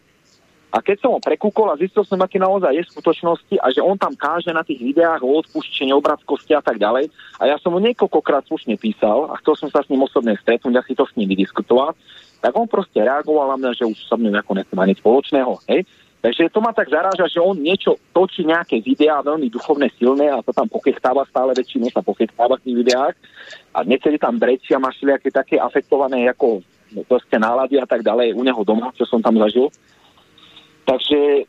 A 0.75 0.83
keď 0.83 1.07
som 1.07 1.15
ho 1.15 1.23
prekúkol 1.23 1.71
a 1.71 1.79
zistil 1.79 2.03
som, 2.03 2.19
aký 2.19 2.43
naozaj 2.43 2.75
je 2.75 2.83
v 2.83 2.93
skutočnosti 2.99 3.55
a 3.63 3.71
že 3.71 3.79
on 3.79 3.95
tam 3.95 4.11
káže 4.19 4.51
na 4.51 4.67
tých 4.67 4.83
videách 4.83 5.23
o 5.23 5.39
odpúšťení, 5.39 5.95
obrazkosti 5.95 6.51
a 6.51 6.63
tak 6.63 6.83
ďalej. 6.83 7.15
A 7.39 7.47
ja 7.47 7.63
som 7.63 7.71
mu 7.71 7.79
niekoľkokrát 7.79 8.43
slušne 8.51 8.75
písal 8.75 9.31
a 9.31 9.39
chcel 9.39 9.55
som 9.55 9.71
sa 9.71 9.87
s 9.87 9.91
ním 9.91 10.03
osobne 10.03 10.35
stretnúť 10.35 10.75
a 10.75 10.83
si 10.83 10.99
to 10.99 11.07
s 11.07 11.15
ním 11.15 11.31
vydiskutovať 11.31 11.95
tak 12.45 12.53
on 12.53 12.69
proste 12.69 13.01
reagoval 13.01 13.57
na 13.57 13.57
mňa, 13.57 13.71
že 13.73 13.89
už 13.89 13.97
sa 14.05 14.21
mnou 14.21 14.29
nejako 14.29 14.53
nechce 14.53 14.77
mať 14.77 14.87
nič 14.93 14.99
spoločného. 15.01 15.53
Hej? 15.65 15.89
Takže 16.21 16.53
to 16.53 16.61
ma 16.61 16.77
tak 16.77 16.93
zaráža, 16.93 17.25
že 17.25 17.41
on 17.41 17.57
niečo 17.57 17.97
točí 18.13 18.45
nejaké 18.45 18.85
videá 18.85 19.25
veľmi 19.25 19.49
duchovné, 19.49 19.89
silné 19.97 20.29
a 20.29 20.45
to 20.45 20.53
tam 20.53 20.69
pokechtáva 20.69 21.25
stále 21.25 21.57
väčšinou 21.57 21.89
sa 21.89 22.05
pokechtáva 22.05 22.61
v 22.61 22.65
tých 22.69 22.77
videách 22.85 23.15
a 23.73 23.81
niekedy 23.85 24.21
tam 24.21 24.37
brečí 24.37 24.77
a 24.77 24.81
má 24.81 24.93
všelijaké 24.93 25.33
také 25.33 25.57
afektované 25.57 26.29
ako 26.29 26.61
proste 27.09 27.41
nálady 27.41 27.81
a 27.81 27.89
tak 27.89 28.05
ďalej 28.05 28.37
u 28.37 28.45
neho 28.45 28.61
doma, 28.61 28.93
čo 28.93 29.09
som 29.09 29.25
tam 29.25 29.41
zažil. 29.41 29.73
Takže 30.85 31.21
e, 31.41 31.45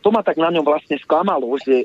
to 0.00 0.08
ma 0.08 0.24
tak 0.24 0.40
na 0.40 0.48
ňom 0.52 0.64
vlastne 0.64 0.96
sklamalo, 1.00 1.52
že 1.60 1.84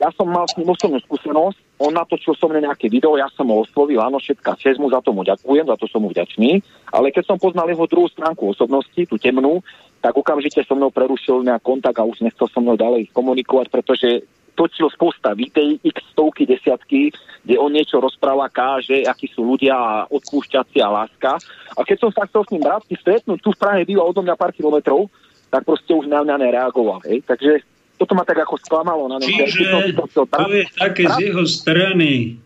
ja 0.00 0.08
som 0.16 0.24
mal 0.24 0.48
s 0.48 0.56
ním 0.56 0.72
osobnú 0.72 1.00
skúsenosť, 1.04 1.69
on 1.80 1.96
natočil 1.96 2.36
so 2.36 2.44
mne 2.46 2.68
nejaké 2.68 2.92
video, 2.92 3.16
ja 3.16 3.26
som 3.32 3.48
ho 3.48 3.64
oslovil, 3.64 3.96
áno, 4.04 4.20
všetká 4.20 4.52
čest 4.60 4.76
mu, 4.76 4.92
za 4.92 5.00
to 5.00 5.16
mu 5.16 5.24
ďakujem, 5.24 5.64
za 5.64 5.76
to 5.80 5.88
som 5.88 6.04
mu 6.04 6.12
vďačný, 6.12 6.60
ale 6.92 7.08
keď 7.08 7.24
som 7.24 7.40
poznal 7.40 7.72
jeho 7.72 7.88
druhú 7.88 8.06
stránku 8.12 8.52
osobnosti, 8.52 9.00
tú 9.08 9.16
temnú, 9.16 9.64
tak 10.04 10.12
okamžite 10.12 10.60
so 10.64 10.76
mnou 10.76 10.92
prerušil 10.92 11.40
nejak 11.40 11.64
kontakt 11.64 11.96
a 11.96 12.04
už 12.04 12.20
nechcel 12.20 12.48
so 12.52 12.60
mnou 12.60 12.76
ďalej 12.76 13.08
komunikovať, 13.16 13.72
pretože 13.72 14.28
točil 14.60 14.92
sposta 14.92 15.32
videí, 15.32 15.80
x 15.80 16.04
stovky, 16.12 16.44
desiatky, 16.44 17.16
kde 17.40 17.56
on 17.56 17.72
niečo 17.72 17.96
rozpráva, 17.96 18.52
káže, 18.52 19.08
akí 19.08 19.24
sú 19.32 19.40
ľudia 19.48 19.72
a 19.72 20.04
odpúšťací 20.12 20.84
a 20.84 20.92
láska. 20.92 21.40
A 21.72 21.80
keď 21.80 21.96
som 21.96 22.10
sa 22.12 22.28
chcel 22.28 22.44
s 22.44 22.52
ním 22.52 22.68
brátsky 22.68 22.92
stretnúť, 23.00 23.40
tu 23.40 23.56
v 23.56 23.60
Prahe 23.60 23.88
býva 23.88 24.04
odo 24.04 24.20
mňa 24.20 24.36
pár 24.36 24.52
kilometrov, 24.52 25.08
tak 25.48 25.64
proste 25.64 25.96
už 25.96 26.12
na 26.12 26.20
mňa 26.20 26.36
nereagoval. 26.36 27.00
Hej. 27.08 27.24
Takže 27.24 27.64
toto 28.00 28.16
ma 28.16 28.24
tak 28.24 28.40
ako 28.40 28.56
sklamalo. 28.64 29.12
Na 29.12 29.20
Čiže 29.20 29.92
to, 29.92 30.08
to, 30.08 30.22
to 30.24 30.48
je 30.48 30.64
také 30.80 31.04
z 31.04 31.28
jeho 31.28 31.44
strany 31.44 32.40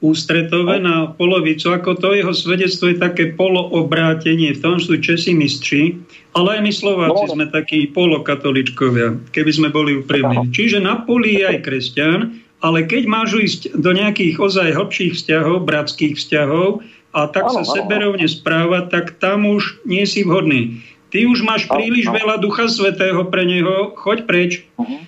ústretové 0.00 0.80
na 0.80 1.12
polovicu, 1.12 1.72
ako 1.76 1.96
to 1.96 2.16
jeho 2.16 2.32
svedectvo 2.32 2.88
je 2.88 2.96
také 3.00 3.24
poloobrátenie, 3.36 4.56
v 4.56 4.60
tom 4.60 4.76
sú 4.80 4.96
Česi 4.96 5.36
mistri, 5.36 5.96
ale 6.32 6.56
aj 6.56 6.60
my 6.64 6.72
Slováci 6.72 7.24
no. 7.28 7.32
sme 7.36 7.46
takí 7.52 7.88
polokatoličkovia, 7.92 9.16
keby 9.32 9.50
sme 9.52 9.68
boli 9.68 10.00
úprimní. 10.00 10.48
Čiže 10.52 10.80
na 10.80 11.04
poli 11.04 11.40
je 11.40 11.44
aj 11.52 11.58
kresťan, 11.64 12.32
ale 12.64 12.84
keď 12.88 13.02
máš 13.08 13.30
ísť 13.36 13.60
do 13.76 13.92
nejakých 13.92 14.40
ozaj 14.40 14.72
hlbších 14.72 15.16
vzťahov, 15.16 15.68
bratských 15.68 16.16
vzťahov 16.16 16.80
a 17.12 17.28
tak 17.28 17.52
ano, 17.52 17.60
sa 17.60 17.62
ano. 17.64 17.72
seberovne 17.76 18.26
správať, 18.28 18.84
tak 18.88 19.06
tam 19.20 19.44
už 19.48 19.84
nie 19.84 20.04
si 20.08 20.24
vhodný. 20.24 20.80
Ty 21.10 21.26
už 21.26 21.42
máš 21.42 21.66
príliš 21.66 22.06
no, 22.06 22.14
no. 22.14 22.18
veľa 22.22 22.36
Ducha 22.38 22.70
Svetého 22.70 23.26
pre 23.26 23.42
neho, 23.42 23.98
choď 23.98 24.18
preč. 24.30 24.62
Uh-huh. 24.78 25.02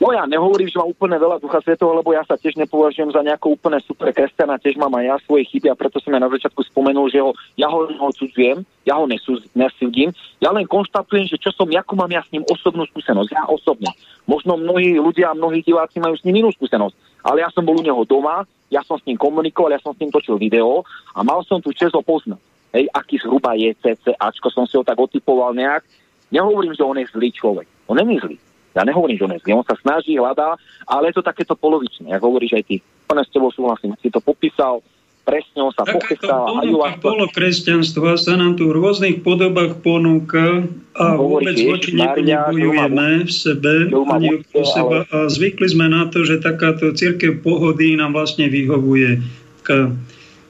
No 0.00 0.16
ja 0.16 0.24
nehovorím, 0.24 0.64
že 0.66 0.80
mám 0.80 0.88
úplne 0.90 1.20
veľa 1.20 1.44
Ducha 1.44 1.60
Svetého, 1.60 1.92
lebo 1.92 2.16
ja 2.16 2.24
sa 2.24 2.34
tiež 2.34 2.56
nepovažujem 2.56 3.12
za 3.12 3.20
nejakú 3.20 3.52
úplne 3.52 3.78
super 3.84 4.10
kresťana, 4.16 4.56
tiež 4.56 4.80
mám 4.80 4.96
aj 4.96 5.04
ja 5.06 5.16
svoje 5.28 5.44
chyby 5.52 5.68
a 5.70 5.76
preto 5.76 6.00
som 6.00 6.10
ja 6.10 6.18
na 6.18 6.32
začiatku 6.32 6.64
spomenul, 6.72 7.12
že 7.12 7.20
ho, 7.20 7.36
ja 7.60 7.68
ho 7.68 7.84
neodsudzujem, 7.84 8.64
ja 8.88 8.96
ho 8.96 9.04
nesúdim, 9.52 10.10
ja 10.40 10.50
len 10.56 10.64
konštatujem, 10.64 11.28
že 11.28 11.36
čo 11.36 11.52
som, 11.52 11.68
ako 11.68 12.00
mám 12.00 12.10
ja 12.10 12.24
s 12.24 12.32
ním 12.32 12.48
osobnú 12.48 12.88
skúsenosť, 12.88 13.28
ja 13.28 13.44
osobne. 13.44 13.92
Možno 14.24 14.56
mnohí 14.56 14.96
ľudia 14.96 15.30
a 15.30 15.38
mnohí 15.38 15.60
diváci 15.60 16.00
majú 16.00 16.16
s 16.16 16.24
ním 16.24 16.42
inú 16.42 16.50
skúsenosť, 16.56 16.96
ale 17.20 17.44
ja 17.44 17.52
som 17.52 17.62
bol 17.68 17.76
u 17.76 17.84
neho 17.84 18.00
doma, 18.08 18.48
ja 18.72 18.80
som 18.80 18.96
s 18.96 19.04
ním 19.04 19.20
komunikoval, 19.20 19.76
ja 19.76 19.84
som 19.84 19.92
s 19.92 20.00
ním 20.00 20.08
točil 20.08 20.40
video 20.40 20.80
a 21.12 21.20
mal 21.20 21.44
som 21.44 21.60
tu 21.60 21.76
čest 21.76 21.92
ho 21.92 22.00
poznať 22.00 22.49
hej, 22.74 22.84
aký 22.94 23.18
zhruba 23.18 23.54
je 23.58 23.74
CCAčko, 23.78 24.48
som 24.50 24.64
si 24.66 24.78
ho 24.78 24.84
tak 24.86 24.98
otypoval 24.98 25.54
nejak. 25.54 25.82
Nehovorím, 26.30 26.74
že 26.74 26.86
on 26.86 26.98
je 26.98 27.10
zlý 27.10 27.34
človek. 27.34 27.66
On 27.90 27.98
není 27.98 28.22
zlý. 28.22 28.38
Ja 28.70 28.86
nehovorím, 28.86 29.18
že 29.18 29.26
on 29.26 29.34
je 29.34 29.42
zlý. 29.42 29.52
On 29.58 29.66
sa 29.66 29.74
snaží, 29.82 30.14
hľadá, 30.14 30.54
ale 30.86 31.10
je 31.10 31.18
to 31.18 31.26
takéto 31.26 31.58
polovičné. 31.58 32.14
Ja 32.14 32.22
hovoríš 32.22 32.54
aj 32.54 32.64
ty. 32.70 32.76
Pane 33.10 33.26
s 33.26 33.34
tebou 33.34 33.50
súhlasím. 33.50 33.98
Si 33.98 34.14
to 34.14 34.22
popísal, 34.22 34.78
presne 35.26 35.58
on 35.58 35.74
sa 35.74 35.82
pochestal. 35.82 36.46
Takáto 36.46 37.02
polokresťanstva 37.02 38.14
sa 38.14 38.38
nám 38.38 38.54
tu 38.54 38.70
v 38.70 38.78
rôznych 38.78 39.26
podobách 39.26 39.82
ponúka 39.82 40.62
a 40.94 41.04
no, 41.14 41.38
vôbec 41.38 41.58
voči 41.58 41.98
nebojujeme 41.98 43.26
v 43.26 43.32
sebe 43.32 43.90
ani 43.90 44.42
po 44.54 44.62
seba 44.62 45.02
a 45.10 45.26
zvykli 45.26 45.66
sme 45.66 45.90
na 45.90 46.06
to, 46.06 46.22
že 46.22 46.38
takáto 46.38 46.94
církev 46.94 47.42
pohody 47.42 47.98
nám 47.98 48.14
vlastne 48.14 48.46
vyhovuje. 48.46 49.18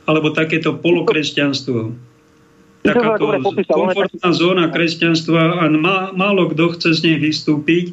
Alebo 0.09 0.32
takéto 0.32 0.76
polokresťanstvo 0.80 2.10
takáto 2.82 3.28
komfortná 3.69 4.31
zóna 4.32 4.66
kresťanstva 4.73 5.62
a 5.62 5.65
má, 5.69 6.11
málo 6.16 6.48
kto 6.48 6.77
chce 6.77 6.97
z 6.97 7.01
nej 7.12 7.16
vystúpiť. 7.20 7.93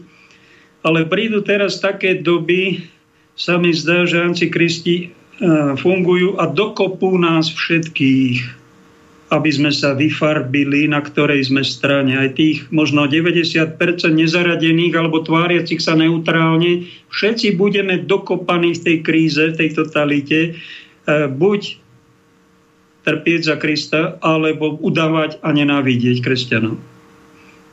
Ale 0.85 1.03
prídu 1.03 1.43
teraz 1.43 1.83
také 1.83 2.15
doby, 2.15 2.87
sa 3.37 3.61
mi 3.61 3.69
zdá, 3.69 4.09
že 4.09 4.17
antikristi 4.17 4.95
e, 4.97 5.07
fungujú 5.77 6.41
a 6.41 6.49
dokopú 6.49 7.21
nás 7.21 7.53
všetkých, 7.53 8.41
aby 9.29 9.49
sme 9.53 9.69
sa 9.69 9.93
vyfarbili, 9.93 10.89
na 10.89 11.05
ktorej 11.05 11.53
sme 11.53 11.61
strane. 11.61 12.17
Aj 12.17 12.33
tých 12.33 12.65
možno 12.73 13.05
90% 13.05 13.77
nezaradených 14.09 14.93
alebo 14.97 15.21
tváriacich 15.21 15.77
sa 15.77 15.93
neutrálne, 15.93 16.89
všetci 17.13 17.59
budeme 17.61 18.01
dokopaní 18.01 18.73
v 18.73 18.83
tej 18.83 18.97
kríze, 19.05 19.43
v 19.53 19.57
tej 19.59 19.69
totalite. 19.77 20.39
E, 20.41 20.51
buď 21.29 21.77
trpieť 23.07 23.47
za 23.47 23.55
Krista, 23.55 24.19
alebo 24.19 24.75
udávať 24.75 25.39
a 25.39 25.55
nenávidieť 25.55 26.19
kresťanov. 26.19 26.75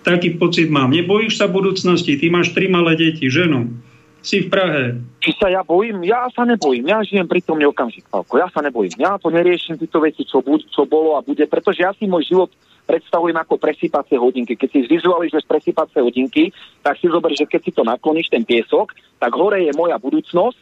Taký 0.07 0.39
pocit 0.39 0.71
mám. 0.71 0.95
Nebojíš 0.95 1.43
sa 1.43 1.51
budúcnosti, 1.51 2.15
ty 2.15 2.31
máš 2.31 2.55
tri 2.55 2.71
malé 2.71 2.95
deti, 2.95 3.27
ženu. 3.27 3.75
si 4.23 4.47
v 4.47 4.49
Prahe. 4.49 4.85
Či 5.21 5.37
sa 5.37 5.51
ja 5.51 5.61
bojím? 5.67 6.05
Ja 6.05 6.29
sa 6.33 6.45
nebojím. 6.49 6.89
Ja 6.89 7.05
žijem 7.05 7.29
pri 7.29 7.41
tom 7.45 7.61
okamžik, 7.61 8.09
Pavko. 8.09 8.41
Ja 8.41 8.49
sa 8.53 8.65
nebojím. 8.65 8.95
Ja 8.97 9.17
to 9.21 9.29
neriešim 9.33 9.77
tieto 9.77 10.01
veci, 10.01 10.25
čo, 10.25 10.41
buď, 10.41 10.71
čo 10.73 10.89
bolo 10.89 11.17
a 11.17 11.25
bude, 11.25 11.45
pretože 11.49 11.85
ja 11.85 11.93
si 11.97 12.09
môj 12.09 12.25
život 12.29 12.51
predstavujem 12.85 13.37
ako 13.37 13.57
presýpacie 13.57 14.17
hodinky. 14.21 14.57
Keď 14.57 14.69
si 14.69 14.79
zvizualizuješ 14.89 15.49
presýpacie 15.49 16.05
hodinky, 16.05 16.53
tak 16.85 17.01
si 17.01 17.09
zober, 17.09 17.33
že 17.33 17.49
keď 17.49 17.61
si 17.65 17.73
to 17.73 17.83
nakloníš, 17.85 18.29
ten 18.29 18.45
piesok, 18.45 18.93
tak 19.17 19.33
hore 19.33 19.65
je 19.65 19.73
moja 19.73 19.97
budúcnosť, 19.97 20.57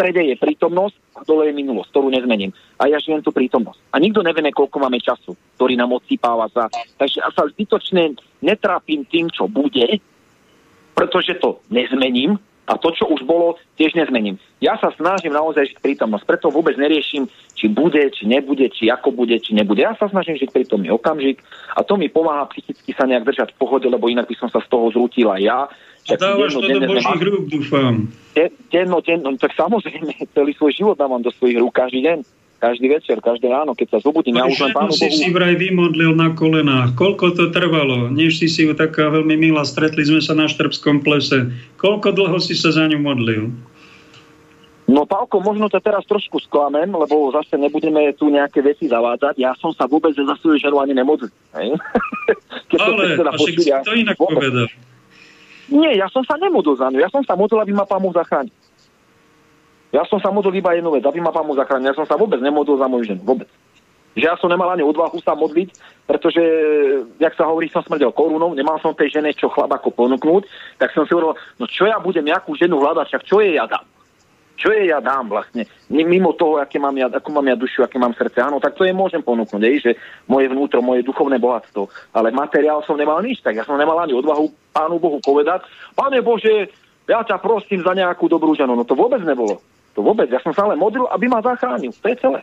strede 0.00 0.32
je 0.32 0.40
prítomnosť 0.40 0.96
a 1.12 1.20
dole 1.28 1.52
je 1.52 1.58
minulosť, 1.60 1.92
ktorú 1.92 2.08
nezmením. 2.08 2.56
A 2.80 2.88
ja 2.88 2.96
žijem 2.96 3.20
tú 3.20 3.36
prítomnosť. 3.36 3.92
A 3.92 4.00
nikto 4.00 4.24
nevieme, 4.24 4.48
koľko 4.48 4.80
máme 4.80 4.96
času, 4.96 5.36
ktorý 5.60 5.76
nám 5.76 5.92
odsypáva 6.00 6.48
sa. 6.48 6.72
Takže 6.96 7.20
ja 7.20 7.28
sa 7.28 7.44
zbytočne 7.44 8.16
netrápim 8.40 9.04
tým, 9.04 9.28
čo 9.28 9.44
bude, 9.44 10.00
pretože 10.96 11.36
to 11.36 11.60
nezmením, 11.68 12.40
a 12.68 12.78
to, 12.78 12.92
čo 12.94 13.08
už 13.10 13.26
bolo, 13.26 13.58
tiež 13.80 13.96
nezmením. 13.98 14.38
Ja 14.62 14.78
sa 14.78 14.94
snažím 14.94 15.34
naozaj 15.34 15.74
žiť 15.74 15.78
prítomnosť, 15.82 16.24
preto 16.28 16.52
vôbec 16.52 16.76
neriešim, 16.78 17.26
či 17.56 17.66
bude, 17.66 17.98
či 18.14 18.28
nebude, 18.28 18.68
či 18.70 18.92
ako 18.92 19.10
bude, 19.10 19.34
či 19.40 19.56
nebude. 19.56 19.82
Ja 19.82 19.96
sa 19.98 20.06
snažím 20.06 20.38
žiť 20.38 20.54
prítomný 20.54 20.92
okamžik 20.94 21.42
a 21.74 21.82
to 21.82 21.98
mi 21.98 22.06
pomáha 22.06 22.46
psychicky 22.54 22.94
sa 22.94 23.08
nejak 23.10 23.26
držať 23.26 23.56
v 23.56 23.58
pohode, 23.58 23.86
lebo 23.90 24.06
inak 24.06 24.30
by 24.30 24.36
som 24.38 24.48
sa 24.52 24.62
z 24.62 24.68
toho 24.70 24.92
zrútil 24.94 25.32
aj 25.32 25.40
ja. 25.42 25.60
A 26.10 26.14
dávaš 26.16 26.56
to 26.56 26.64
do 26.64 26.80
Božích 26.90 27.22
rúk, 27.22 27.44
dúfam. 27.50 28.08
Denno, 28.70 28.98
denno, 29.04 29.30
tak 29.36 29.52
samozrejme, 29.58 30.14
celý 30.36 30.52
svoj 30.54 30.72
život 30.72 30.96
dávam 30.96 31.20
do 31.20 31.34
svojich 31.34 31.58
rúk 31.58 31.74
každý 31.74 32.06
deň 32.06 32.39
každý 32.60 32.92
večer, 32.92 33.16
každé 33.24 33.48
ráno, 33.48 33.72
keď 33.72 33.96
sa 33.96 33.98
zobudím. 34.04 34.36
Ja 34.36 34.44
už 34.44 34.60
len 34.60 34.76
pánu 34.76 34.92
si 34.92 35.08
Bohu... 35.08 35.16
si 35.16 35.28
vraj 35.32 35.56
vymodlil 35.56 36.12
na 36.12 36.36
kolenách. 36.36 36.92
Koľko 36.92 37.32
to 37.32 37.48
trvalo? 37.48 38.12
Než 38.12 38.36
si 38.36 38.46
si 38.52 38.68
ju 38.68 38.76
taká 38.76 39.08
veľmi 39.08 39.40
milá, 39.40 39.64
stretli 39.64 40.04
sme 40.04 40.20
sa 40.20 40.36
na 40.36 40.44
Štrbskom 40.44 41.00
plese. 41.00 41.48
Koľko 41.80 42.12
dlho 42.12 42.36
si 42.36 42.52
sa 42.52 42.68
za 42.68 42.84
ňu 42.84 43.00
modlil? 43.00 43.48
No 44.90 45.06
Pálko, 45.06 45.38
možno 45.38 45.70
to 45.70 45.78
teraz 45.78 46.02
trošku 46.04 46.42
sklamem, 46.42 46.90
lebo 46.90 47.30
zase 47.30 47.54
nebudeme 47.54 48.10
tu 48.18 48.26
nejaké 48.26 48.58
veci 48.58 48.90
zavádzať. 48.90 49.38
Ja 49.38 49.54
som 49.56 49.70
sa 49.70 49.86
vôbec 49.86 50.12
za 50.12 50.34
svoju 50.42 50.58
ženu 50.58 50.82
ani 50.82 50.98
nemodlil. 50.98 51.30
Ale, 52.74 53.14
teda 53.14 53.30
a 53.30 53.38
však 53.38 53.56
si 53.56 53.70
to 53.70 53.94
inak 53.94 54.18
povedal. 54.18 54.66
Nie, 55.70 55.94
ja 55.94 56.10
som 56.10 56.26
sa 56.26 56.34
nemodlil 56.36 56.74
za 56.74 56.90
ňu. 56.90 56.98
Ja 56.98 57.06
som 57.08 57.22
sa 57.22 57.38
modlil, 57.38 57.62
aby 57.62 57.70
ma 57.70 57.86
pán 57.86 58.02
Boh 58.02 58.10
zachránil. 58.10 58.50
Ja 59.90 60.06
som 60.06 60.22
sa 60.22 60.30
modlil 60.30 60.62
iba 60.62 60.70
jednu 60.74 60.94
vec, 60.94 61.02
aby 61.02 61.18
ma 61.18 61.34
pán 61.34 61.46
Boh 61.46 61.58
zachránil. 61.58 61.90
Ja 61.90 61.98
som 61.98 62.06
sa 62.06 62.14
vôbec 62.14 62.38
nemodlil 62.38 62.78
za 62.78 62.86
moju 62.86 63.04
ženu. 63.10 63.22
Vôbec. 63.26 63.50
Že 64.14 64.26
ja 64.26 64.34
som 64.38 64.50
nemal 64.50 64.70
ani 64.70 64.82
odvahu 64.82 65.22
sa 65.22 65.38
modliť, 65.38 65.70
pretože, 66.06 66.42
jak 67.22 67.34
sa 67.38 67.46
hovorí, 67.46 67.70
som 67.70 67.82
smrdel 67.86 68.10
korunou, 68.10 68.54
nemal 68.58 68.78
som 68.82 68.90
tej 68.90 69.18
žene 69.18 69.30
čo 69.30 69.46
chlapako 69.46 69.94
ponúknuť, 69.94 70.50
tak 70.82 70.90
som 70.90 71.06
si 71.06 71.14
hovoril, 71.14 71.38
no 71.58 71.64
čo 71.70 71.86
ja 71.86 72.02
budem 72.02 72.26
nejakú 72.26 72.58
ženu 72.58 72.82
hľadať, 72.82 73.06
však 73.06 73.22
čo 73.22 73.38
jej 73.38 73.54
ja 73.54 73.70
dám? 73.70 73.86
Čo 74.58 74.74
jej 74.74 74.90
ja 74.90 74.98
dám 74.98 75.30
vlastne? 75.30 75.64
Mimo 75.88 76.34
toho, 76.34 76.58
aké 76.58 76.82
mám 76.82 76.92
ja, 76.98 77.06
akú 77.06 77.30
mám 77.30 77.46
ja 77.48 77.56
dušu, 77.56 77.86
aké 77.86 77.96
mám 77.96 78.12
srdce. 78.12 78.44
Áno, 78.44 78.58
tak 78.58 78.74
to 78.74 78.82
je 78.82 78.92
môžem 78.92 79.22
ponúknuť, 79.22 79.62
aj, 79.62 79.78
že 79.78 79.92
moje 80.26 80.50
vnútro, 80.50 80.82
moje 80.82 81.06
duchovné 81.06 81.38
bohatstvo. 81.38 81.88
Ale 82.12 82.34
materiál 82.34 82.82
som 82.84 82.98
nemal 82.98 83.22
nič, 83.22 83.40
tak 83.40 83.56
ja 83.56 83.64
som 83.64 83.78
nemal 83.78 83.96
ani 84.02 84.12
odvahu 84.12 84.50
Pánu 84.74 84.98
Bohu 84.98 85.18
povedať, 85.22 85.64
Pane 85.94 86.18
Bože, 86.20 86.68
ja 87.08 87.22
ťa 87.24 87.40
prosím 87.40 87.80
za 87.82 87.94
nejakú 87.94 88.28
dobrú 88.28 88.52
ženu. 88.52 88.74
No 88.74 88.84
to 88.84 88.98
vôbec 88.98 89.22
nebolo. 89.24 89.62
To 89.94 90.00
vôbec. 90.06 90.30
Ja 90.30 90.38
som 90.42 90.54
sa 90.54 90.66
ale 90.70 90.78
modlil, 90.78 91.06
aby 91.10 91.26
ma 91.26 91.42
zachránil. 91.42 91.90
To 91.90 92.06
je 92.06 92.16
celé. 92.18 92.40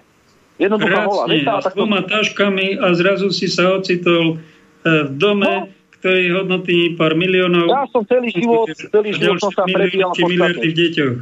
Jednoduchá 0.57 1.05
hola. 1.05 1.25
S 1.61 1.69
dvoma 1.71 2.01
taškami 2.03 2.81
a 2.81 2.91
zrazu 2.97 3.29
si 3.29 3.45
sa 3.45 3.77
ocitol 3.77 4.35
e, 4.35 5.05
v 5.05 5.11
dome, 5.15 5.69
no. 5.69 5.69
ktorý 6.01 6.23
hodnotí 6.41 6.97
pár 6.97 7.13
miliónov. 7.13 7.69
Ja 7.69 7.85
som 7.93 8.01
celý 8.09 8.33
život, 8.33 8.73
celý 8.73 9.13
život 9.13 9.37
som 9.37 9.53
sa 9.53 9.69
prebíjal 9.69 10.11
v 10.17 10.17
podstate. 10.17 10.67
deťoch. 10.73 11.17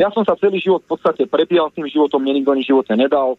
Ja 0.00 0.08
som 0.08 0.24
sa 0.24 0.34
celý 0.40 0.58
život 0.58 0.80
v 0.88 0.96
podstate 0.96 1.28
prebíjal 1.28 1.68
s 1.68 1.76
tým 1.76 1.86
životom, 1.86 2.24
mne 2.24 2.40
nikto 2.40 2.56
nič 2.56 2.66
živote 2.72 2.96
nedal. 2.96 3.36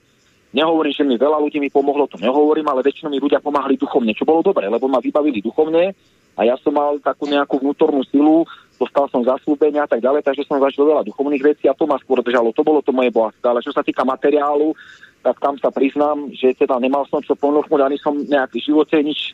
Nehovorím, 0.54 0.94
že 0.94 1.02
mi 1.02 1.18
veľa 1.18 1.42
ľudí 1.42 1.58
mi 1.58 1.74
pomohlo, 1.74 2.06
to 2.06 2.22
nehovorím, 2.22 2.70
ale 2.70 2.86
väčšinou 2.86 3.10
mi 3.10 3.18
ľudia 3.18 3.42
pomáhali 3.42 3.74
duchovne, 3.74 4.14
čo 4.14 4.22
bolo 4.22 4.46
dobre, 4.46 4.70
lebo 4.70 4.86
ma 4.86 5.02
vybavili 5.02 5.42
duchovne 5.42 5.98
a 6.38 6.42
ja 6.46 6.54
som 6.62 6.78
mal 6.78 7.02
takú 7.02 7.26
nejakú 7.26 7.58
vnútornú 7.58 8.06
silu, 8.06 8.46
dostal 8.78 9.06
som 9.10 9.24
zaslúbenia 9.24 9.86
a 9.86 9.90
tak 9.90 10.02
ďalej, 10.02 10.26
takže 10.26 10.46
som 10.46 10.62
zažil 10.62 10.86
veľa 10.88 11.08
duchovných 11.08 11.44
vecí 11.44 11.66
a 11.70 11.78
to 11.78 11.86
ma 11.86 11.98
skôr 12.02 12.20
držalo. 12.20 12.56
To 12.56 12.64
bolo 12.66 12.82
to 12.82 12.92
moje 12.92 13.14
bohatstvo. 13.14 13.46
Ale 13.46 13.66
čo 13.66 13.72
sa 13.72 13.86
týka 13.86 14.04
materiálu, 14.04 14.76
tak 15.24 15.40
tam 15.40 15.56
sa 15.56 15.72
priznám, 15.72 16.30
že 16.36 16.52
teda 16.58 16.76
nemal 16.84 17.08
som 17.08 17.24
čo 17.24 17.38
ponúknuť, 17.40 17.80
ani 17.80 17.98
som 18.02 18.18
nejak 18.20 18.52
v 18.52 18.64
živote 18.64 19.00
nič 19.00 19.34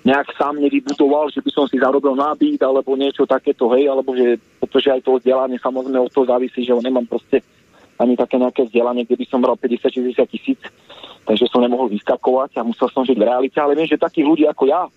nejak 0.00 0.32
sám 0.32 0.56
nevybudoval, 0.56 1.28
že 1.28 1.44
by 1.44 1.50
som 1.52 1.68
si 1.68 1.76
zarobil 1.76 2.16
nábyt 2.16 2.60
alebo 2.64 2.96
niečo 2.96 3.28
takéto, 3.28 3.68
hej, 3.76 3.84
alebo 3.84 4.16
že, 4.16 4.40
pretože 4.56 4.88
aj 4.88 5.00
to 5.04 5.20
vzdelanie 5.20 5.60
samozrejme 5.60 6.00
od 6.00 6.08
toho 6.08 6.24
závisí, 6.24 6.64
že 6.64 6.72
nemám 6.72 7.04
proste 7.04 7.44
ani 8.00 8.16
také 8.16 8.40
nejaké 8.40 8.64
vzdelanie, 8.64 9.04
kde 9.04 9.20
by 9.20 9.26
som 9.28 9.44
bral 9.44 9.60
50-60 9.60 10.24
tisíc, 10.32 10.60
takže 11.28 11.44
som 11.52 11.60
nemohol 11.60 11.92
vyskakovať 11.92 12.56
a 12.56 12.64
musel 12.64 12.88
som 12.88 13.04
žiť 13.04 13.16
v 13.20 13.28
realite, 13.28 13.60
ale 13.60 13.76
viem, 13.76 13.84
že 13.84 14.00
takých 14.00 14.24
ľudí 14.24 14.44
ako 14.48 14.64
ja, 14.72 14.88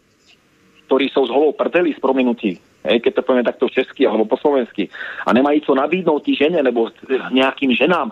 ktorí 0.87 1.09
sú 1.09 1.25
z 1.27 1.33
holou 1.33 1.55
prdeli 1.55 1.95
z 1.95 1.99
prominutí, 1.99 2.59
hej, 2.85 2.97
keď 2.99 3.11
to 3.19 3.25
povieme 3.25 3.47
takto 3.47 3.71
česky 3.71 4.05
alebo 4.05 4.27
po 4.27 4.37
slovensky, 4.37 4.91
a 5.25 5.31
nemajú 5.31 5.65
co 5.67 5.71
nabídnout 5.73 6.23
tí 6.23 6.35
žene 6.35 6.59
nebo 6.59 6.91
nejakým 7.31 7.71
ženám, 7.73 8.11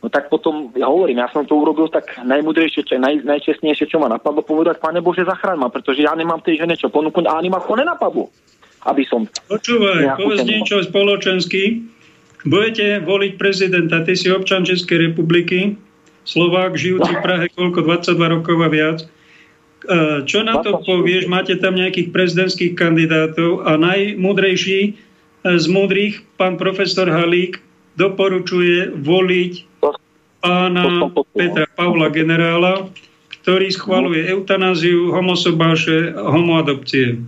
no 0.00 0.06
tak 0.08 0.32
potom, 0.32 0.72
ja 0.76 0.88
hovorím, 0.88 1.20
ja 1.20 1.28
som 1.32 1.44
to 1.44 1.56
urobil 1.56 1.88
tak 1.92 2.20
najmudrejšie, 2.24 2.88
čo, 2.88 2.96
naj, 2.96 3.24
najčestnejšie, 3.24 3.88
čo 3.88 4.00
ma 4.00 4.08
napadlo 4.08 4.40
povedať, 4.40 4.80
Pane 4.80 5.04
Bože, 5.04 5.28
zachráň 5.28 5.60
ma, 5.60 5.68
pretože 5.68 6.04
ja 6.04 6.12
nemám 6.16 6.40
tej 6.40 6.64
žene 6.64 6.76
čo 6.76 6.88
ponúknuť 6.88 7.28
a 7.28 7.36
ani 7.36 7.52
ma 7.52 7.60
to 7.60 7.76
nenapadlo. 7.76 8.32
Aby 8.88 9.04
som... 9.04 9.28
Počúvaj, 9.28 10.16
povedz 10.16 10.48
niečo 10.48 10.80
spoločensky. 10.80 11.84
Budete 12.48 13.04
voliť 13.04 13.36
prezidenta, 13.36 14.00
ty 14.00 14.16
si 14.16 14.32
občan 14.32 14.64
Českej 14.64 15.12
republiky, 15.12 15.76
Slovák, 16.24 16.72
žijúci 16.72 17.12
v 17.12 17.20
Prahe, 17.20 17.46
koľko, 17.52 17.84
22 17.84 18.16
rokov 18.40 18.56
a 18.64 18.68
viac. 18.72 19.04
E, 19.88 20.22
čo 20.28 20.44
na 20.44 20.60
to 20.60 20.84
povieš? 20.84 21.24
Máte 21.30 21.56
tam 21.56 21.76
nejakých 21.76 22.12
prezidentských 22.12 22.76
kandidátov 22.76 23.64
a 23.64 23.80
najmudrejší 23.80 24.80
e, 24.84 24.92
z 25.44 25.66
múdrych, 25.72 26.20
pán 26.36 26.60
profesor 26.60 27.08
Halík, 27.08 27.60
doporučuje 27.96 28.92
voliť 29.00 29.52
pána 30.40 31.12
Petra 31.36 31.68
Pavla 31.76 32.08
generála, 32.08 32.88
ktorý 33.40 33.68
schvaluje 33.72 34.28
eutanáziu, 34.28 35.12
homosobáše, 35.12 36.12
homoadopcie. 36.16 37.20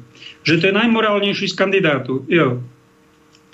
Že 0.45 0.55
to 0.59 0.65
je 0.69 0.79
najmorálnejší 0.81 1.47
z 1.49 1.55
kandidátu. 1.57 2.25
Jo. 2.29 2.61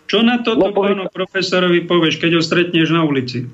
Čo 0.08 0.24
na 0.24 0.40
toto 0.40 0.72
no, 0.72 0.74
pánu 0.74 1.06
profesorovi 1.12 1.84
povieš, 1.84 2.16
keď 2.16 2.40
ho 2.40 2.42
stretneš 2.42 2.88
na 2.90 3.04
ulici? 3.04 3.44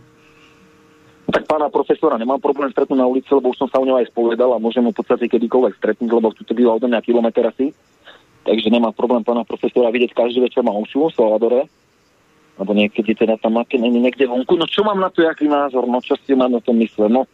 Tak 1.32 1.48
pána 1.48 1.72
profesora 1.72 2.20
nemám 2.20 2.42
problém 2.42 2.68
stretnúť 2.68 3.00
na 3.00 3.08
ulici, 3.08 3.30
lebo 3.32 3.52
už 3.52 3.58
som 3.60 3.68
sa 3.70 3.80
o 3.80 3.86
ňom 3.88 3.96
aj 3.96 4.12
spovedal 4.12 4.52
a 4.52 4.60
môžem 4.60 4.84
ho 4.84 4.92
v 4.92 4.98
podstate 5.00 5.30
kedykoľvek 5.32 5.80
stretnúť, 5.80 6.10
lebo 6.12 6.32
tu 6.36 6.52
býva 6.52 6.76
odo 6.76 6.84
mňa 6.84 7.00
kilometr 7.00 7.48
asi. 7.48 7.72
Takže 8.44 8.68
nemám 8.68 8.92
problém 8.92 9.24
pána 9.24 9.40
profesora 9.48 9.88
vidieť 9.88 10.12
každý 10.12 10.44
večer 10.44 10.60
ma 10.60 10.76
omšu 10.76 11.08
v 11.08 11.16
Salvadore. 11.16 11.60
Alebo 12.54 12.70
niekedy 12.76 13.18
teda 13.18 13.34
tam 13.40 13.58
niekde 13.58 14.30
vonku. 14.30 14.54
No 14.54 14.68
čo 14.70 14.86
mám 14.86 15.00
na 15.00 15.10
to, 15.10 15.26
aký 15.26 15.50
názor? 15.50 15.90
No 15.90 15.98
čo 15.98 16.14
ste 16.20 16.38
ma 16.38 16.46
na 16.46 16.62
tom 16.62 16.78
mysle? 16.78 17.10
No, 17.10 17.26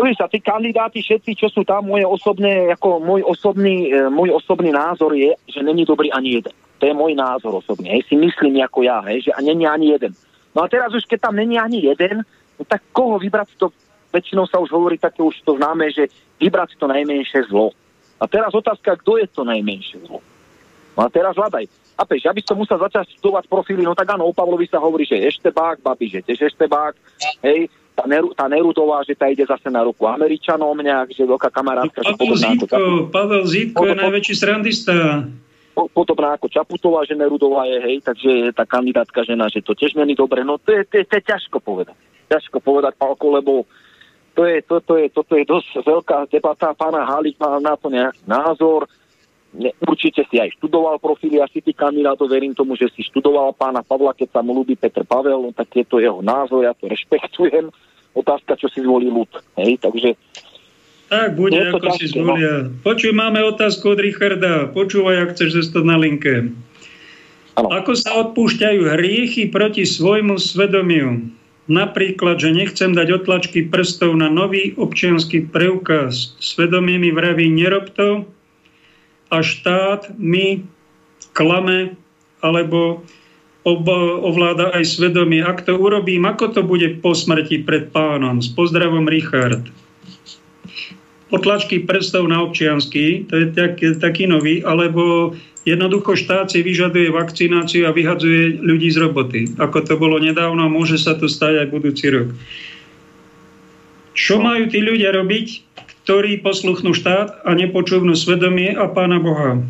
Pozri 0.00 0.16
sa, 0.16 0.32
tí 0.32 0.40
kandidáti, 0.40 1.04
všetci, 1.04 1.36
čo 1.36 1.52
sú 1.52 1.60
tam, 1.60 1.84
moje 1.84 2.08
osobné, 2.08 2.72
ako 2.72 3.04
môj 3.04 3.20
osobný, 3.20 3.92
e, 3.92 4.08
môj 4.08 4.32
osobný 4.32 4.72
názor 4.72 5.12
je, 5.12 5.36
že 5.44 5.60
není 5.60 5.84
dobrý 5.84 6.08
ani 6.08 6.40
jeden. 6.40 6.56
To 6.80 6.88
je 6.88 6.94
môj 6.96 7.12
názor 7.12 7.60
osobný. 7.60 7.92
Hej, 7.92 8.08
si 8.08 8.16
myslím 8.16 8.64
ako 8.64 8.80
ja, 8.80 9.04
hej, 9.12 9.28
že 9.28 9.36
není 9.44 9.68
ani 9.68 9.92
jeden. 9.92 10.16
No 10.54 10.62
a 10.62 10.66
teraz 10.66 10.90
už, 10.90 11.06
keď 11.06 11.30
tam 11.30 11.34
není 11.38 11.58
ani 11.58 11.86
jeden, 11.86 12.26
no 12.58 12.62
tak 12.66 12.82
koho 12.90 13.18
vybrať 13.22 13.54
to, 13.54 13.70
väčšinou 14.10 14.46
sa 14.50 14.58
už 14.58 14.70
hovorí 14.74 14.98
také 14.98 15.22
už 15.22 15.38
to 15.46 15.54
známe, 15.54 15.86
že 15.94 16.10
vybrať 16.42 16.74
to 16.74 16.90
najmenšie 16.90 17.46
zlo. 17.46 17.70
A 18.20 18.26
teraz 18.26 18.52
otázka, 18.52 18.98
kto 19.00 19.16
je 19.16 19.26
to 19.30 19.46
najmenšie 19.46 20.02
zlo? 20.04 20.20
No 20.98 21.00
a 21.06 21.08
teraz 21.08 21.38
hľadaj. 21.38 21.70
A 22.00 22.02
peš, 22.08 22.26
ja 22.26 22.32
by 22.32 22.42
som 22.42 22.56
musel 22.56 22.80
začať 22.80 23.12
študovať 23.20 23.44
profily, 23.46 23.84
no 23.84 23.92
tak 23.92 24.08
áno, 24.16 24.24
o 24.24 24.32
Pavlovi 24.32 24.64
sa 24.66 24.80
hovorí, 24.80 25.04
že 25.04 25.20
eštebák, 25.20 25.84
babi, 25.84 26.08
že 26.08 26.24
tiež 26.24 26.48
eštebák, 26.48 26.96
hej, 27.44 27.68
tá, 27.92 28.08
Neru, 28.08 28.32
tá 28.32 28.48
Nerudová, 28.48 29.04
že 29.04 29.12
tá 29.12 29.28
ide 29.28 29.44
zase 29.44 29.68
na 29.68 29.84
ruku 29.84 30.08
Američanom 30.08 30.80
nejak, 30.80 31.12
že 31.12 31.28
veľká 31.28 31.52
kamarátka. 31.52 32.00
Pavel 32.00 32.36
Zítko, 32.40 33.12
Pavel 33.12 33.44
Zítko 33.44 33.84
je 33.84 33.94
najväčší 34.00 34.34
srandista 34.34 35.28
podobná 35.88 36.36
ako 36.36 36.52
Čaputová, 36.52 37.08
že 37.08 37.16
Nerudová 37.16 37.64
je, 37.64 37.78
hej, 37.80 37.96
takže 38.04 38.52
tá 38.52 38.68
kandidátka 38.68 39.24
žena, 39.24 39.48
že 39.48 39.64
to 39.64 39.72
tiež 39.72 39.96
není 39.96 40.12
dobre. 40.12 40.44
No 40.44 40.60
to 40.60 40.76
je, 40.76 40.84
to 40.84 41.00
je, 41.00 41.04
to 41.08 41.14
je 41.16 41.24
ťažko 41.24 41.58
povedať. 41.64 41.96
Ťažko 42.28 42.60
povedať, 42.60 42.92
Pálko, 43.00 43.26
lebo 43.32 43.64
to 44.34 44.44
je, 44.46 44.62
to, 44.62 44.80
to 44.84 44.94
je, 45.00 45.06
toto 45.10 45.32
je 45.34 45.44
dosť 45.46 45.70
veľká 45.82 46.18
debata. 46.30 46.76
Pána 46.76 47.06
Halík 47.06 47.40
má 47.40 47.56
na 47.58 47.74
to 47.74 47.88
nejaký 47.88 48.22
názor. 48.26 48.86
Ne, 49.50 49.74
určite 49.82 50.22
si 50.30 50.38
aj 50.38 50.54
študoval 50.62 51.02
profily 51.02 51.42
asi 51.42 51.58
ty 51.58 51.74
kandidátov, 51.74 52.30
verím 52.30 52.54
tomu, 52.54 52.78
že 52.78 52.86
si 52.94 53.02
študoval 53.02 53.50
pána 53.58 53.82
Pavla, 53.82 54.14
keď 54.14 54.38
sa 54.38 54.40
mu 54.46 54.54
ľúbi 54.54 54.78
Petr 54.78 55.02
Pavel, 55.02 55.42
no, 55.42 55.50
tak 55.50 55.74
je 55.74 55.82
to 55.82 55.98
jeho 55.98 56.22
názor, 56.22 56.62
ja 56.62 56.70
to 56.70 56.86
rešpektujem. 56.86 57.66
Otázka, 58.14 58.54
čo 58.54 58.70
si 58.70 58.78
zvolí 58.82 59.10
ľud. 59.10 59.30
Hej, 59.58 59.82
takže 59.82 60.14
tak 61.10 61.34
bude, 61.34 61.58
ako 61.58 61.90
si 61.98 62.06
no. 62.06 62.12
zvolia. 62.14 62.54
Počuj, 62.86 63.10
máme 63.10 63.42
otázku 63.42 63.98
od 63.98 64.00
Richarda. 64.00 64.70
Počúvaj, 64.70 65.26
ak 65.26 65.28
chceš 65.34 65.66
zostať 65.66 65.84
na 65.84 65.98
linke. 65.98 66.54
Áno. 67.58 67.66
Ako 67.66 67.98
sa 67.98 68.14
odpúšťajú 68.22 68.86
hriechy 68.86 69.50
proti 69.50 69.82
svojmu 69.82 70.38
svedomiu? 70.38 71.26
Napríklad, 71.66 72.38
že 72.38 72.54
nechcem 72.54 72.94
dať 72.94 73.22
otlačky 73.22 73.66
prstov 73.66 74.14
na 74.18 74.30
nový 74.30 74.74
občianský 74.78 75.50
preukaz. 75.50 76.34
Svedomie 76.38 76.98
mi 76.98 77.10
vraví, 77.10 77.46
nerob 77.50 77.90
to 77.94 78.26
a 79.30 79.38
štát 79.38 80.14
mi 80.18 80.66
klame 81.34 81.94
alebo 82.42 83.06
ovláda 83.62 84.74
aj 84.74 84.82
svedomie. 84.82 85.46
Ak 85.46 85.62
to 85.62 85.78
urobím, 85.78 86.26
ako 86.26 86.58
to 86.58 86.60
bude 86.66 87.02
po 87.04 87.14
smrti 87.14 87.62
pred 87.62 87.94
pánom? 87.94 88.42
S 88.42 88.50
pozdravom 88.50 89.06
Richard. 89.06 89.70
Otlačky 91.30 91.86
prstov 91.86 92.26
na 92.26 92.42
občiansky, 92.42 93.26
to 93.30 93.34
je 93.38 93.46
tak, 93.54 93.78
taký 94.02 94.26
nový, 94.26 94.66
alebo 94.66 95.34
Jednoducho 95.68 96.16
štát 96.16 96.48
si 96.48 96.64
vyžaduje 96.64 97.12
vakcináciu 97.12 97.84
a 97.84 97.92
vyhadzuje 97.92 98.64
ľudí 98.64 98.88
z 98.88 98.96
roboty. 98.96 99.40
Ako 99.60 99.84
to 99.84 100.00
bolo 100.00 100.16
nedávno, 100.16 100.72
môže 100.72 100.96
sa 100.96 101.12
to 101.12 101.28
stať 101.28 101.60
aj 101.60 101.66
budúci 101.68 102.08
rok. 102.08 102.32
Čo 104.16 104.40
majú 104.40 104.72
tí 104.72 104.80
ľudia 104.80 105.12
robiť, 105.12 105.60
ktorí 106.04 106.40
posluchnú 106.40 106.96
štát 106.96 107.44
a 107.44 107.50
nepočúvnú 107.52 108.16
svedomie 108.16 108.72
a 108.72 108.88
Pána 108.88 109.20
Boha? 109.20 109.60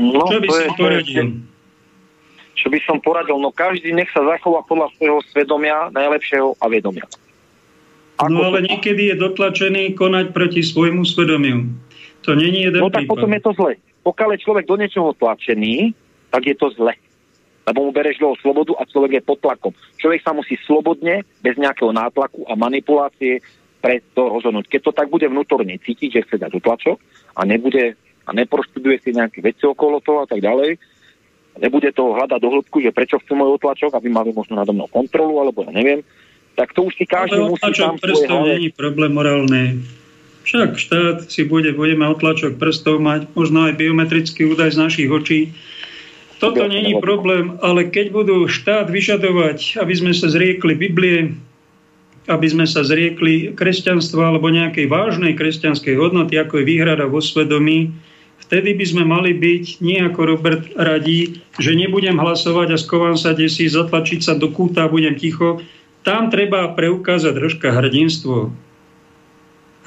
No, 0.00 0.24
Čo 0.24 0.38
by 0.40 0.48
si 0.48 0.64
poradil? 0.80 1.26
Čo 2.56 2.66
by 2.72 2.78
som 2.88 2.96
poradil? 3.04 3.36
No 3.36 3.52
každý 3.52 3.92
nech 3.92 4.08
sa 4.16 4.24
zachová 4.24 4.64
podľa 4.64 4.88
svojho 4.96 5.20
svedomia, 5.28 5.92
najlepšieho 5.92 6.56
a 6.56 6.64
vedomia. 6.72 7.04
No 8.26 8.50
ale 8.50 8.66
niekedy 8.66 9.14
je 9.14 9.16
dotlačený 9.16 9.94
konať 9.94 10.34
proti 10.34 10.66
svojmu 10.66 11.06
svedomiu. 11.06 11.70
To 12.26 12.34
není 12.34 12.66
jeden 12.66 12.82
No 12.82 12.90
tak 12.90 13.06
prípad. 13.06 13.14
potom 13.14 13.30
je 13.30 13.42
to 13.46 13.52
zle. 13.54 13.72
Pokiaľ 14.02 14.28
je 14.34 14.42
človek 14.42 14.64
do 14.66 14.74
niečoho 14.74 15.10
tlačený, 15.14 15.94
tak 16.34 16.42
je 16.50 16.56
to 16.58 16.74
zle. 16.74 16.90
Lebo 17.68 17.78
mu 17.84 17.90
bereš 17.94 18.18
dlho 18.18 18.34
slobodu 18.42 18.74
a 18.80 18.88
človek 18.88 19.20
je 19.20 19.22
pod 19.22 19.38
tlakom. 19.38 19.72
Človek 20.02 20.20
sa 20.26 20.34
musí 20.34 20.58
slobodne, 20.66 21.22
bez 21.44 21.54
nejakého 21.54 21.94
nátlaku 21.94 22.42
a 22.50 22.58
manipulácie 22.58 23.38
pre 23.78 24.02
to 24.18 24.26
rozhodnúť. 24.26 24.66
Keď 24.66 24.80
to 24.82 24.92
tak 24.96 25.06
bude 25.06 25.28
vnútorne 25.30 25.78
cítiť, 25.78 26.10
že 26.10 26.24
chce 26.26 26.36
dať 26.42 26.52
utlačok 26.58 26.98
a 27.38 27.46
nebude 27.46 27.94
a 28.26 28.30
neprostuduje 28.34 28.98
si 29.00 29.14
nejaké 29.14 29.40
veci 29.40 29.64
okolo 29.64 30.02
toho 30.02 30.24
a 30.24 30.28
tak 30.28 30.42
ďalej, 30.42 30.76
nebude 31.62 31.90
to 31.96 32.12
hľadať 32.12 32.38
do 32.42 32.48
hĺbku, 32.50 32.82
že 32.84 32.92
prečo 32.92 33.16
chcú 33.22 33.40
môj 33.40 33.56
otlačok, 33.56 33.94
aby 33.94 34.08
mali 34.12 34.30
možno 34.36 34.58
nado 34.58 34.74
mnou 34.76 34.90
kontrolu, 34.90 35.40
alebo 35.40 35.64
ja 35.64 35.72
neviem, 35.72 36.04
tak 36.58 36.74
to 36.74 36.90
už 36.90 36.98
si 36.98 37.06
každý 37.06 37.38
Ale 37.38 37.54
musí 37.54 37.70
sám 37.70 37.94
svoje 37.94 38.02
prstov 38.02 38.38
hlave- 38.42 38.50
není 38.58 38.68
problém 38.74 39.14
morálny. 39.14 39.64
Však 40.42 40.68
štát 40.74 41.18
si 41.30 41.46
bude, 41.46 41.70
budeme 41.70 42.08
otlačok 42.10 42.58
prstov 42.58 42.98
mať, 42.98 43.30
možno 43.38 43.70
aj 43.70 43.78
biometrický 43.78 44.50
údaj 44.50 44.74
z 44.74 44.80
našich 44.82 45.08
očí. 45.12 45.54
Toto 46.42 46.66
Ja, 46.66 46.70
není 46.70 46.98
problém, 46.98 47.58
ale 47.62 47.86
keď 47.86 48.10
budú 48.10 48.36
štát 48.50 48.90
vyžadovať, 48.90 49.78
aby 49.78 49.94
sme 49.94 50.10
sa 50.14 50.26
zriekli 50.30 50.74
Biblie, 50.74 51.34
aby 52.26 52.46
sme 52.46 52.66
sa 52.66 52.82
zriekli 52.82 53.54
kresťanstva 53.54 54.34
alebo 54.34 54.50
nejakej 54.50 54.86
vážnej 54.90 55.38
kresťanskej 55.38 55.94
hodnoty, 55.94 56.38
ako 56.38 56.62
je 56.62 56.68
výhrada 56.68 57.06
vo 57.06 57.18
svedomí, 57.22 57.90
vtedy 58.38 58.72
by 58.72 58.84
sme 58.86 59.04
mali 59.04 59.34
byť, 59.34 59.84
nie 59.84 59.98
ako 60.00 60.20
Robert 60.24 60.64
radí, 60.78 61.42
že 61.58 61.74
nebudem 61.74 62.16
hlasovať 62.16 62.72
a 62.72 62.78
skovám 62.80 63.18
sa 63.18 63.34
desi, 63.34 63.68
zatlačiť 63.68 64.20
sa 64.24 64.32
do 64.38 64.48
kúta 64.48 64.86
a 64.86 64.92
budem 64.92 65.18
ticho. 65.18 65.60
Tam 66.06 66.30
treba 66.30 66.72
preukázať 66.72 67.32
troška 67.34 67.68
hrdinstvo. 67.74 68.54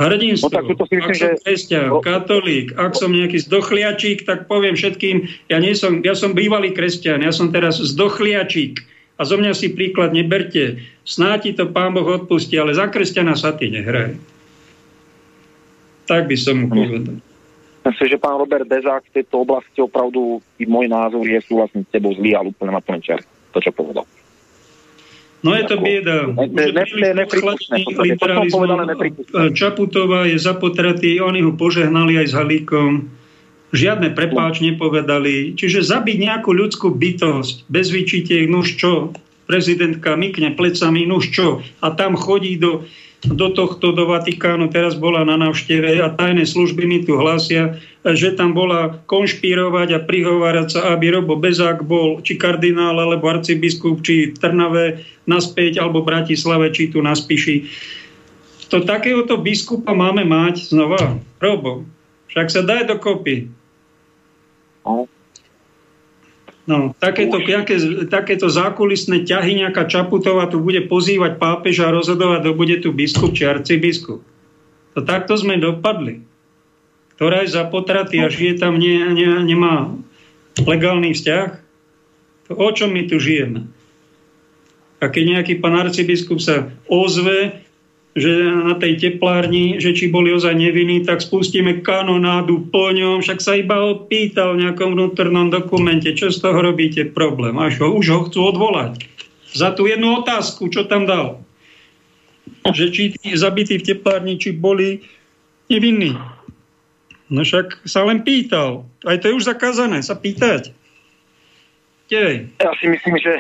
Hrdinstvo. 0.02 0.50
No 0.50 0.56
tak 0.56 0.66
toto 0.66 0.84
si 0.90 0.98
myslím, 0.98 1.06
ak 1.06 1.14
som 1.14 1.30
že- 1.30 1.42
kresťan, 1.46 1.88
katolík, 2.02 2.68
ak 2.74 2.92
som 2.98 3.10
nejaký 3.14 3.38
zdochliačík, 3.46 4.26
tak 4.26 4.50
poviem 4.50 4.74
všetkým, 4.74 5.30
ja, 5.52 5.58
nie 5.62 5.78
som, 5.78 6.02
ja 6.02 6.18
som 6.18 6.34
bývalý 6.34 6.74
kresťan, 6.74 7.22
ja 7.22 7.30
som 7.30 7.54
teraz 7.54 7.78
zdochliačík 7.78 8.82
a 9.18 9.22
zo 9.22 9.38
mňa 9.38 9.54
si 9.54 9.70
príklad 9.70 10.18
neberte. 10.18 10.82
Snáti 11.06 11.54
to 11.54 11.70
pán 11.70 11.94
Boh 11.94 12.08
odpustí, 12.08 12.58
ale 12.58 12.74
za 12.74 12.90
kresťana 12.90 13.38
sa 13.38 13.54
ty 13.54 13.70
nehraj. 13.70 14.18
Tak 16.10 16.26
by 16.26 16.36
som 16.40 16.66
mu 16.66 16.68
povedal. 16.74 17.22
Myslím, 17.82 18.08
že 18.14 18.18
pán 18.22 18.38
Robert 18.38 18.70
Dezák 18.70 19.10
v 19.10 19.22
tejto 19.22 19.42
oblasti 19.42 19.82
opravdu, 19.82 20.42
i 20.62 20.70
môj 20.70 20.86
názor 20.86 21.26
je 21.26 21.42
súhlasný 21.42 21.82
s 21.86 21.90
tebou 21.90 22.14
zlý, 22.14 22.38
ale 22.38 22.54
úplne 22.54 22.78
na 22.78 22.82
plný 22.82 23.02
čas. 23.02 23.22
To, 23.54 23.58
čo 23.58 23.74
povedal. 23.74 24.06
No 25.42 25.58
je 25.58 25.64
to 25.66 25.82
bieda. 25.82 26.30
Je 26.38 27.14
nepripustné. 27.18 27.82
Čaputová 29.58 30.30
je 30.30 30.38
zapotratý, 30.38 31.18
oni 31.18 31.42
ho 31.42 31.58
požehnali 31.58 32.22
aj 32.22 32.28
s 32.30 32.34
Halíkom. 32.38 33.10
Žiadne 33.72 34.14
prepáč 34.14 34.62
nepovedali. 34.62 35.58
Čiže 35.58 35.82
zabiť 35.82 36.18
nejakú 36.30 36.54
ľudskú 36.54 36.94
bytosť 36.94 37.66
bez 37.72 37.90
vyčitiek, 37.90 38.46
nuž 38.46 38.78
čo? 38.78 39.16
Prezidentka 39.50 40.14
mykne 40.14 40.54
plecami, 40.54 41.10
nuž 41.10 41.34
čo? 41.34 41.66
A 41.82 41.90
tam 41.96 42.14
chodí 42.14 42.60
do, 42.62 42.86
do 43.22 43.54
tohto, 43.54 43.94
do 43.94 44.10
Vatikánu, 44.10 44.74
teraz 44.74 44.98
bola 44.98 45.22
na 45.22 45.38
návšteve 45.38 46.02
a 46.02 46.10
tajné 46.10 46.42
služby 46.42 46.90
mi 46.90 47.00
tu 47.06 47.22
hlásia, 47.22 47.78
že 48.02 48.34
tam 48.34 48.58
bola 48.58 48.98
konšpirovať 49.06 49.88
a 49.94 50.00
prihovárať 50.02 50.68
sa, 50.74 50.80
aby 50.98 51.14
Robo 51.14 51.38
Bezák 51.38 51.86
bol 51.86 52.18
či 52.26 52.34
kardinál, 52.34 52.98
alebo 52.98 53.30
arcibiskup, 53.30 54.02
či 54.02 54.34
Trnave 54.34 55.06
naspäť, 55.30 55.78
alebo 55.78 56.02
Bratislave, 56.02 56.74
či 56.74 56.90
tu 56.90 56.98
na 57.06 57.14
Spiši. 57.14 57.70
To 58.74 58.82
takéhoto 58.82 59.38
biskupa 59.38 59.94
máme 59.94 60.26
mať 60.26 60.74
znova. 60.74 61.22
Robo, 61.38 61.86
však 62.34 62.48
sa 62.50 62.66
daj 62.66 62.90
dokopy. 62.90 63.54
No. 64.82 65.06
No, 66.70 66.94
takéto, 67.02 67.42
jaké, 67.42 68.06
takéto 68.06 68.46
zákulisné 68.46 69.26
ťahy 69.26 69.66
nejaká 69.66 69.90
Čaputová 69.90 70.46
tu 70.46 70.62
bude 70.62 70.86
pozývať 70.86 71.42
pápeža 71.42 71.90
a 71.90 71.96
rozhodovať, 71.96 72.46
kto 72.46 72.52
bude 72.54 72.76
tu 72.86 72.94
biskup 72.94 73.34
či 73.34 73.50
arcibiskup. 73.50 74.22
To 74.94 75.00
takto 75.02 75.34
sme 75.34 75.58
dopadli. 75.58 76.22
Ktorá 77.18 77.46
je 77.46 77.54
za 77.54 77.66
potraty 77.66 78.22
a 78.22 78.30
žije 78.30 78.62
tam, 78.62 78.78
nie, 78.78 78.98
nie, 79.14 79.30
nemá 79.46 79.94
legálny 80.62 81.18
vzťah. 81.18 81.50
To 82.50 82.52
o 82.58 82.70
čom 82.74 82.94
my 82.94 83.10
tu 83.10 83.18
žijeme? 83.18 83.70
A 85.02 85.10
keď 85.10 85.38
nejaký 85.38 85.58
pán 85.58 85.74
arcibiskup 85.82 86.38
sa 86.38 86.70
ozve, 86.86 87.66
že 88.12 88.32
na 88.44 88.76
tej 88.76 89.00
teplárni, 89.00 89.80
že 89.80 89.96
či 89.96 90.12
boli 90.12 90.36
ozaj 90.36 90.52
nevinní, 90.52 91.08
tak 91.08 91.24
spustíme 91.24 91.80
kanonádu 91.80 92.68
po 92.68 92.92
ňom, 92.92 93.24
však 93.24 93.40
sa 93.40 93.56
iba 93.56 93.80
ho 93.80 94.04
pýtal 94.04 94.60
v 94.60 94.68
nejakom 94.68 94.92
vnútornom 95.00 95.48
dokumente, 95.48 96.12
čo 96.12 96.28
z 96.28 96.44
toho 96.44 96.60
robíte 96.60 97.08
problém. 97.08 97.56
Až 97.56 97.80
ho, 97.80 97.96
už 97.96 98.06
ho 98.12 98.20
chcú 98.28 98.52
odvolať. 98.52 99.08
Za 99.56 99.72
tú 99.72 99.88
jednu 99.88 100.24
otázku, 100.24 100.68
čo 100.68 100.88
tam 100.88 101.08
dal. 101.08 101.40
Že 102.68 102.86
či 102.92 103.04
tí 103.16 103.32
zabití 103.40 103.80
v 103.80 103.88
teplárni, 103.96 104.36
či 104.36 104.52
boli 104.52 105.08
nevinní. 105.72 106.20
No 107.32 107.48
však 107.48 107.88
sa 107.88 108.04
len 108.04 108.28
pýtal. 108.28 108.84
Aj 109.08 109.16
to 109.16 109.32
je 109.32 109.38
už 109.40 109.48
zakázané, 109.48 110.04
sa 110.04 110.20
pýtať. 110.20 110.76
Tej. 112.12 112.52
Ja 112.60 112.76
si 112.76 112.92
myslím, 112.92 113.16
že 113.24 113.40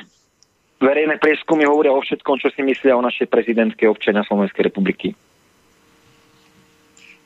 verejné 0.82 1.22
prieskumy 1.22 1.64
hovoria 1.70 1.94
o 1.94 2.02
všetkom, 2.02 2.42
čo 2.42 2.50
si 2.52 2.66
myslia 2.66 2.98
o 2.98 3.06
našej 3.06 3.30
prezidentke 3.30 3.86
občania 3.86 4.26
Slovenskej 4.26 4.68
republiky. 4.68 5.14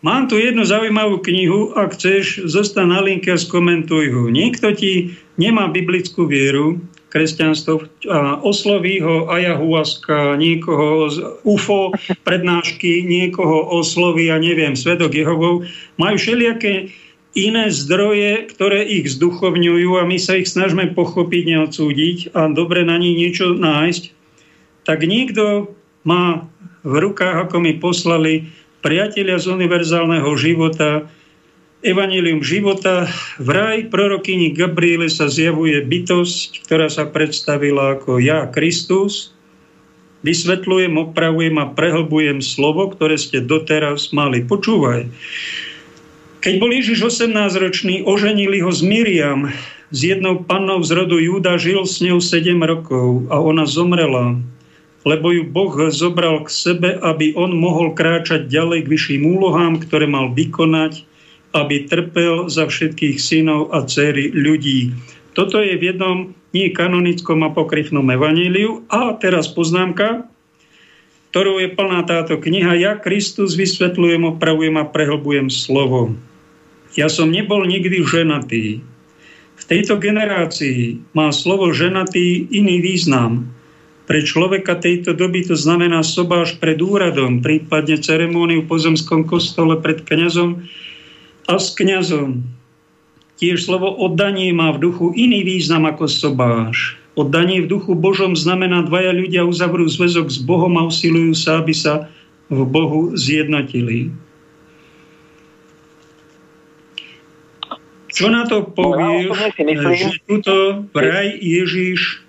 Mám 0.06 0.30
tu 0.30 0.38
jednu 0.38 0.62
zaujímavú 0.62 1.18
knihu, 1.26 1.74
ak 1.74 1.98
chceš, 1.98 2.46
zostaň 2.46 2.86
na 2.94 3.00
linke 3.02 3.34
a 3.34 3.42
skomentuj 3.42 4.14
ho. 4.14 4.30
Niekto 4.30 4.76
ti 4.78 5.18
nemá 5.42 5.66
biblickú 5.74 6.30
vieru, 6.30 6.78
kresťanstvo 7.10 7.88
a 8.12 8.44
osloví 8.44 9.00
ho 9.00 9.32
ayahuasca, 9.32 10.36
niekoho 10.36 11.10
z 11.10 11.18
UFO 11.48 11.96
prednášky, 12.28 13.08
niekoho 13.08 13.72
osloví, 13.72 14.28
ja 14.28 14.38
neviem, 14.38 14.76
svedok 14.76 15.16
Jehovov. 15.16 15.64
Majú 15.96 16.16
všelijaké 16.20 16.92
iné 17.36 17.68
zdroje, 17.68 18.48
ktoré 18.50 18.88
ich 18.88 19.12
zduchovňujú 19.12 20.00
a 20.00 20.08
my 20.08 20.18
sa 20.18 20.40
ich 20.40 20.48
snažíme 20.48 20.96
pochopiť, 20.96 21.44
neodsúdiť 21.52 22.18
a 22.32 22.48
dobre 22.48 22.88
na 22.88 22.96
nich 22.96 23.20
niečo 23.20 23.54
nájsť. 23.54 24.16
Tak 24.88 25.04
niekto 25.04 25.76
má 26.08 26.48
v 26.88 26.96
rukách, 26.96 27.50
ako 27.50 27.60
mi 27.60 27.76
poslali, 27.76 28.48
priatelia 28.80 29.36
z 29.36 29.52
univerzálneho 29.52 30.32
života, 30.40 31.12
Evangelium 31.86 32.42
života, 32.42 33.06
vraj 33.38 33.94
prorokyni 33.94 34.58
Gabriele 34.58 35.06
sa 35.06 35.30
zjavuje 35.30 35.86
bytosť, 35.86 36.66
ktorá 36.66 36.90
sa 36.90 37.06
predstavila 37.06 38.02
ako 38.02 38.18
ja, 38.18 38.50
Kristus. 38.50 39.38
Vysvetľujem, 40.26 40.98
opravujem 40.98 41.54
a 41.62 41.70
prehlbujem 41.70 42.42
slovo, 42.42 42.90
ktoré 42.90 43.22
ste 43.22 43.38
doteraz 43.38 44.10
mali. 44.10 44.42
Počúvaj. 44.42 45.06
Keď 46.46 46.62
bol 46.62 46.70
Ježiš 46.70 47.10
18-ročný, 47.10 48.06
oženili 48.06 48.62
ho 48.62 48.70
s 48.70 48.86
Miriam, 48.86 49.50
s 49.90 50.00
jednou 50.06 50.46
pannou 50.46 50.86
z 50.86 50.94
rodu 50.94 51.18
Júda, 51.18 51.58
žil 51.58 51.82
s 51.90 51.98
ňou 52.06 52.22
7 52.22 52.62
rokov 52.62 53.26
a 53.34 53.42
ona 53.42 53.66
zomrela 53.66 54.38
lebo 55.06 55.30
ju 55.30 55.46
Boh 55.46 55.70
zobral 55.94 56.42
k 56.42 56.50
sebe, 56.50 56.98
aby 56.98 57.38
on 57.38 57.54
mohol 57.54 57.94
kráčať 57.94 58.50
ďalej 58.50 58.90
k 58.90 58.90
vyšším 58.90 59.38
úlohám, 59.38 59.78
ktoré 59.78 60.10
mal 60.10 60.34
vykonať 60.34 61.06
aby 61.56 61.88
trpel 61.88 62.52
za 62.52 62.68
všetkých 62.68 63.16
synov 63.16 63.72
a 63.72 63.88
dcery 63.88 64.36
ľudí. 64.36 64.92
Toto 65.32 65.64
je 65.64 65.80
v 65.80 65.96
jednom 65.96 66.36
nie 66.52 66.68
kanonickom 66.76 67.48
apokryfnom 67.48 68.04
evaníliu. 68.12 68.84
A 68.92 69.16
teraz 69.16 69.48
poznámka, 69.48 70.28
ktorou 71.32 71.64
je 71.64 71.72
plná 71.72 72.04
táto 72.04 72.36
kniha. 72.40 72.76
Ja 72.76 72.94
Kristus 73.00 73.56
vysvetľujem, 73.56 74.36
opravujem 74.36 74.76
a 74.76 74.88
prehlbujem 74.88 75.48
slovo. 75.48 76.12
Ja 76.96 77.12
som 77.12 77.28
nebol 77.28 77.68
nikdy 77.68 78.08
ženatý. 78.08 78.80
V 79.56 79.64
tejto 79.68 80.00
generácii 80.00 81.00
má 81.12 81.32
slovo 81.36 81.76
ženatý 81.76 82.48
iný 82.52 82.80
význam. 82.80 83.52
Pre 84.08 84.20
človeka 84.24 84.80
tejto 84.80 85.12
doby 85.12 85.44
to 85.44 85.60
znamená 85.60 86.06
sobáš 86.08 86.56
pred 86.60 86.80
úradom, 86.80 87.44
prípadne 87.44 88.00
ceremóniu 88.00 88.64
v 88.64 88.70
pozemskom 88.72 89.28
kostole 89.28 89.80
pred 89.84 90.08
kňazom 90.08 90.64
a 91.52 91.56
s 91.60 91.76
kňazom. 91.76 92.48
Tiež 93.36 93.68
slovo 93.68 93.92
oddanie 93.92 94.56
má 94.56 94.72
v 94.72 94.88
duchu 94.88 95.12
iný 95.20 95.44
význam 95.44 95.84
ako 95.84 96.08
sobáš. 96.08 96.96
Oddanie 97.20 97.64
v 97.64 97.72
duchu 97.76 97.96
Božom 97.96 98.36
znamená, 98.36 98.84
dvaja 98.88 99.12
ľudia 99.12 99.44
uzavrú 99.44 99.88
zväzok 99.88 100.32
s 100.32 100.40
Bohom 100.40 100.80
a 100.80 100.88
usilujú 100.88 101.36
sa, 101.36 101.60
aby 101.60 101.76
sa 101.76 102.08
v 102.48 102.60
Bohu 102.64 103.16
zjednotili. 103.16 104.12
Čo 108.16 108.32
na 108.32 108.48
to 108.48 108.64
povieš, 108.64 109.36
no, 109.60 109.92
že 109.92 110.24
tuto 110.24 110.88
vraj 110.96 111.36
Ježiš 111.36 112.24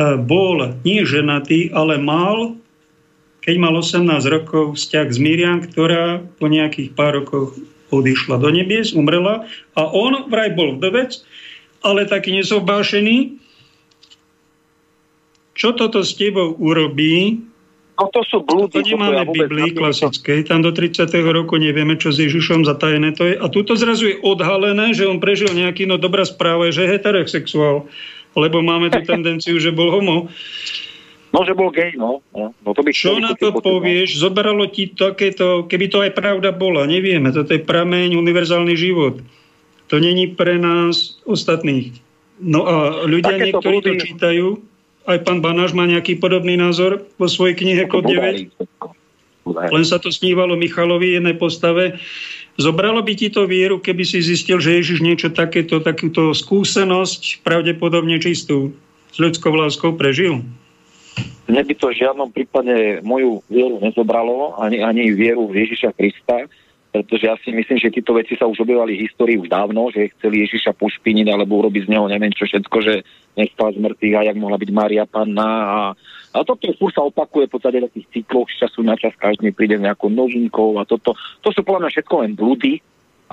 e, 0.00 0.16
bol 0.24 0.72
nie 0.88 1.04
ženatý, 1.04 1.68
ale 1.76 2.00
mal, 2.00 2.56
keď 3.44 3.54
mal 3.60 3.76
18 3.76 4.08
rokov, 4.24 4.80
vzťah 4.80 5.06
s 5.12 5.18
Miriam, 5.20 5.60
ktorá 5.60 6.24
po 6.40 6.48
nejakých 6.48 6.96
pár 6.96 7.20
rokoch 7.20 7.52
odišla 7.92 8.40
do 8.40 8.48
nebies, 8.48 8.96
umrela 8.96 9.44
a 9.76 9.84
on 9.84 10.32
vraj 10.32 10.56
bol 10.56 10.80
vdovec, 10.80 11.20
ale 11.84 12.08
taký 12.08 12.32
nezobášený. 12.40 13.36
Čo 15.52 15.76
toto 15.76 16.00
s 16.00 16.16
tebou 16.16 16.56
urobí? 16.56 17.44
No 17.94 18.10
to 18.10 18.26
sú 18.26 18.42
blúdy. 18.42 18.82
To 18.82 18.82
nemáme 18.82 19.22
v 19.30 19.46
Biblii 19.46 19.70
klasickej. 19.70 20.50
Tam 20.50 20.66
do 20.66 20.74
30. 20.74 21.06
roku 21.30 21.54
nevieme, 21.62 21.94
čo 21.94 22.10
s 22.10 22.18
Ježišom 22.18 22.66
zatajené 22.66 23.14
to 23.14 23.30
je. 23.30 23.34
A 23.38 23.46
tuto 23.46 23.78
zrazu 23.78 24.10
je 24.10 24.16
odhalené, 24.18 24.90
že 24.98 25.06
on 25.06 25.22
prežil 25.22 25.54
nejaký, 25.54 25.86
no 25.86 25.94
dobrá 25.94 26.26
správa 26.26 26.66
je, 26.70 26.82
že 26.82 26.90
heterosexuál. 26.90 27.86
Lebo 28.34 28.66
máme 28.66 28.90
tu 28.90 28.98
tendenciu, 29.06 29.62
že 29.62 29.70
bol 29.70 29.94
homo. 29.94 30.26
No, 31.34 31.42
že 31.42 31.54
bol 31.54 31.74
gej, 31.74 31.98
no. 31.98 32.22
no, 32.30 32.54
no 32.54 32.70
to 32.74 32.86
by 32.86 32.94
Čo 32.94 33.18
na 33.18 33.34
to 33.34 33.50
povieš? 33.50 34.18
No. 34.18 34.30
Zoberalo 34.30 34.70
ti 34.70 34.90
takéto, 34.94 35.66
keby 35.66 35.86
to 35.90 35.98
aj 36.02 36.14
pravda 36.14 36.54
bola, 36.54 36.86
nevieme. 36.86 37.34
Toto 37.34 37.50
je 37.50 37.62
prameň, 37.62 38.14
univerzálny 38.14 38.74
život. 38.78 39.18
To 39.90 39.98
není 39.98 40.30
pre 40.30 40.62
nás 40.62 41.18
ostatných. 41.26 41.94
No 42.38 42.66
a 42.66 43.06
ľudia 43.06 43.34
Takéto 43.34 43.62
niektorí 43.62 43.76
blúdy... 43.78 43.86
to 43.86 43.92
čítajú. 44.02 44.46
Aj 45.04 45.20
pán 45.20 45.44
Banáš 45.44 45.76
má 45.76 45.84
nejaký 45.84 46.16
podobný 46.16 46.56
názor 46.56 47.04
vo 47.20 47.28
svojej 47.28 47.60
knihe 47.60 47.84
Kod 47.84 48.08
9. 48.08 48.48
Len 49.44 49.84
sa 49.84 50.00
to 50.00 50.08
snívalo 50.08 50.56
Michalovi 50.56 51.20
jednej 51.20 51.36
postave. 51.36 52.00
Zobralo 52.56 53.04
by 53.04 53.12
ti 53.12 53.28
to 53.28 53.44
vieru, 53.44 53.76
keby 53.76 54.00
si 54.00 54.24
zistil, 54.24 54.56
že 54.56 54.80
Ježiš 54.80 55.04
niečo 55.04 55.28
takéto, 55.28 55.84
takúto 55.84 56.32
skúsenosť, 56.32 57.44
pravdepodobne 57.44 58.16
čistú, 58.16 58.72
s 59.12 59.16
ľudskou 59.20 59.52
láskou 59.52 59.92
prežil? 59.92 60.40
Mne 61.44 61.62
by 61.68 61.74
to 61.76 61.92
v 61.92 61.98
žiadnom 62.00 62.32
prípade 62.32 63.04
moju 63.04 63.44
vieru 63.52 63.76
nezobralo, 63.84 64.56
ani, 64.56 64.80
ani 64.80 65.12
vieru 65.12 65.52
v 65.52 65.68
Ježiša 65.68 65.92
Krista, 65.92 66.48
pretože 66.94 67.26
ja 67.26 67.34
si 67.42 67.50
myslím, 67.50 67.82
že 67.82 67.90
tieto 67.90 68.14
veci 68.14 68.38
sa 68.38 68.46
už 68.46 68.62
objavali 68.62 68.94
v 68.94 69.10
histórii 69.10 69.34
už 69.34 69.50
dávno, 69.50 69.90
že 69.90 70.14
chceli 70.14 70.46
Ježiša 70.46 70.78
pošpiniť 70.78 71.26
alebo 71.26 71.58
urobiť 71.58 71.90
z 71.90 71.90
neho 71.90 72.06
neviem 72.06 72.30
čo 72.30 72.46
všetko, 72.46 72.76
že 72.86 73.02
nechtal 73.34 73.74
z 73.74 73.82
mŕtvych 73.82 74.14
a 74.14 74.26
jak 74.30 74.38
mohla 74.38 74.54
byť 74.54 74.70
Mária 74.70 75.02
Panna 75.02 75.50
a, 75.50 75.80
a 76.30 76.36
toto 76.46 76.70
furt 76.78 76.94
sa 76.94 77.02
opakuje 77.02 77.50
v 77.50 77.52
podstate 77.58 77.82
v 77.82 77.90
takých 77.90 78.06
cykloch 78.14 78.46
z 78.46 78.62
času 78.62 78.86
na 78.86 78.94
čas, 78.94 79.10
každý 79.18 79.50
príde 79.50 79.74
nejakou 79.74 80.06
novinkou 80.06 80.78
a 80.78 80.86
toto, 80.86 81.18
to 81.42 81.50
sú 81.50 81.66
podľa 81.66 81.82
mňa 81.82 81.90
všetko 81.98 82.14
len 82.22 82.32
blúdy, 82.38 82.78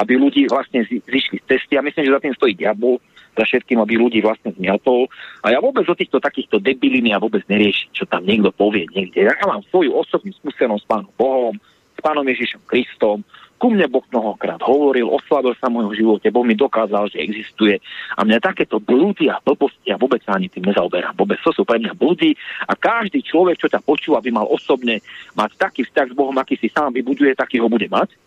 aby 0.01 0.13
ľudí 0.17 0.49
vlastne 0.49 0.81
zišli 0.89 1.38
z 1.38 1.45
cesty. 1.45 1.77
Ja 1.77 1.85
myslím, 1.85 2.09
že 2.09 2.15
za 2.17 2.23
tým 2.25 2.33
stojí 2.33 2.57
diabol, 2.57 2.97
za 3.38 3.45
všetkým, 3.45 3.77
aby 3.77 3.93
ľudí 3.93 4.25
vlastne 4.25 4.57
zmiatol. 4.57 5.05
A 5.45 5.53
ja 5.53 5.61
vôbec 5.61 5.85
o 5.85 5.93
týchto 5.93 6.17
takýchto 6.17 6.57
debilín 6.57 7.13
ja 7.13 7.21
vôbec 7.21 7.45
neriešim, 7.45 7.93
čo 7.93 8.09
tam 8.09 8.25
niekto 8.25 8.49
povie 8.49 8.89
niekde. 8.89 9.21
Ja 9.21 9.38
mám 9.45 9.61
svoju 9.69 9.93
osobnú 9.93 10.33
skúsenosť 10.41 10.81
s 10.81 10.89
pánom 10.89 11.11
Bohom, 11.13 11.55
s 11.95 11.99
pánom 12.01 12.25
Ježišom 12.25 12.65
Kristom. 12.65 13.21
Ku 13.61 13.69
mne 13.69 13.85
Boh 13.93 14.01
mnohokrát 14.09 14.57
hovoril, 14.65 15.05
oslavil 15.05 15.53
sa 15.61 15.69
mojom 15.69 15.93
živote, 15.93 16.33
Boh 16.33 16.41
mi 16.41 16.57
dokázal, 16.57 17.13
že 17.13 17.21
existuje. 17.21 17.77
A 18.17 18.25
mňa 18.25 18.41
takéto 18.41 18.81
blúdy 18.81 19.29
a 19.29 19.38
blbosti 19.38 19.93
ja 19.93 20.01
vôbec 20.01 20.25
ani 20.25 20.49
tým 20.49 20.65
nezaoberám. 20.65 21.13
Vôbec 21.13 21.38
to 21.45 21.53
sú 21.53 21.61
pre 21.61 21.77
mňa 21.77 21.93
blúdy 21.93 22.33
a 22.65 22.73
každý 22.73 23.21
človek, 23.21 23.61
čo 23.61 23.69
ťa 23.69 23.85
počúva, 23.85 24.17
by 24.17 24.33
mal 24.33 24.49
osobne 24.49 25.05
mať 25.38 25.61
taký 25.61 25.85
vzťah 25.85 26.09
s 26.09 26.17
Bohom, 26.17 26.33
aký 26.41 26.57
si 26.57 26.73
sám 26.73 26.89
vybuduje, 26.89 27.38
taký 27.38 27.61
ho 27.61 27.69
bude 27.69 27.85
mať 27.85 28.17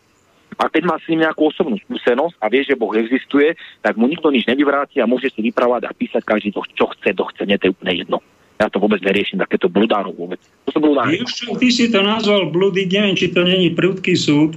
a 0.58 0.70
keď 0.70 0.82
má 0.86 0.96
s 1.02 1.06
ním 1.10 1.26
nejakú 1.26 1.50
osobnú 1.50 1.76
skúsenosť 1.82 2.38
a 2.38 2.46
vie, 2.46 2.62
že 2.62 2.78
Boh 2.78 2.92
existuje, 2.94 3.58
tak 3.82 3.98
mu 3.98 4.06
nikto 4.06 4.30
nič 4.30 4.46
nevyvráti 4.46 5.02
a 5.02 5.10
môže 5.10 5.30
si 5.34 5.42
vyprávať 5.42 5.90
a 5.90 5.96
písať 5.96 6.22
každý 6.22 6.54
to, 6.54 6.62
čo 6.74 6.86
chce, 6.94 7.10
to 7.14 7.24
chce, 7.34 7.42
nie 7.46 7.58
to 7.58 7.70
je 7.70 7.74
úplne 7.74 7.92
jedno. 7.98 8.18
Ja 8.62 8.70
to 8.70 8.78
vôbec 8.78 9.02
neriešim, 9.02 9.42
takéto 9.42 9.66
bludárov 9.66 10.14
vôbec. 10.14 10.38
To 10.70 10.78
sú 10.78 10.78
bludári. 10.78 11.26
Ty 11.26 11.68
si 11.74 11.90
to 11.90 12.00
nazval 12.06 12.54
blúdy, 12.54 12.86
neviem, 12.86 13.18
či 13.18 13.34
to 13.34 13.42
není 13.42 13.74
prudký 13.74 14.14
súd. 14.14 14.54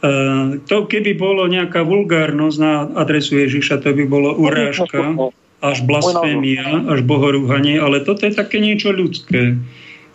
Uh, 0.00 0.56
to 0.64 0.88
keby 0.88 1.12
bolo 1.12 1.44
nejaká 1.44 1.84
vulgárnosť 1.84 2.56
na 2.56 2.88
adresu 2.96 3.36
Ježiša, 3.36 3.84
to 3.84 3.92
by 3.92 4.04
bolo 4.08 4.32
urážka, 4.32 5.12
až 5.60 5.84
blasfémia, 5.84 6.88
až 6.88 7.04
bohorúhanie, 7.04 7.76
ale 7.76 8.00
toto 8.00 8.24
je 8.24 8.32
také 8.32 8.64
niečo 8.64 8.96
ľudské 8.96 9.60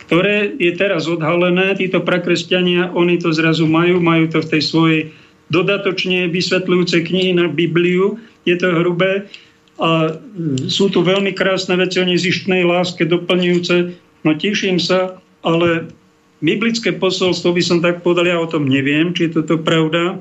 ktoré 0.06 0.54
je 0.54 0.72
teraz 0.78 1.10
odhalené. 1.10 1.74
Títo 1.74 1.98
prakresťania, 2.00 2.94
oni 2.94 3.18
to 3.18 3.34
zrazu 3.34 3.66
majú, 3.66 3.98
majú 3.98 4.30
to 4.30 4.38
v 4.38 4.50
tej 4.54 4.62
svojej 4.62 5.00
dodatočne 5.50 6.30
vysvetľujúcej 6.30 7.02
knihy 7.06 7.30
na 7.34 7.50
Bibliu. 7.50 8.18
Je 8.46 8.54
to 8.54 8.70
hrubé 8.70 9.26
a 9.76 10.16
sú 10.70 10.88
tu 10.88 11.04
veľmi 11.04 11.36
krásne 11.36 11.76
veci 11.76 12.00
o 12.00 12.06
nezištnej 12.06 12.64
láske 12.64 13.04
doplňujúce. 13.04 13.76
No 14.24 14.30
teším 14.38 14.80
sa, 14.80 15.18
ale 15.42 15.90
biblické 16.40 16.92
posolstvo 16.96 17.52
by 17.52 17.62
som 17.64 17.78
tak 17.80 18.04
povedal, 18.04 18.28
ja 18.28 18.38
o 18.40 18.50
tom 18.50 18.68
neviem, 18.68 19.12
či 19.16 19.28
je 19.28 19.40
toto 19.40 19.60
pravda. 19.60 20.20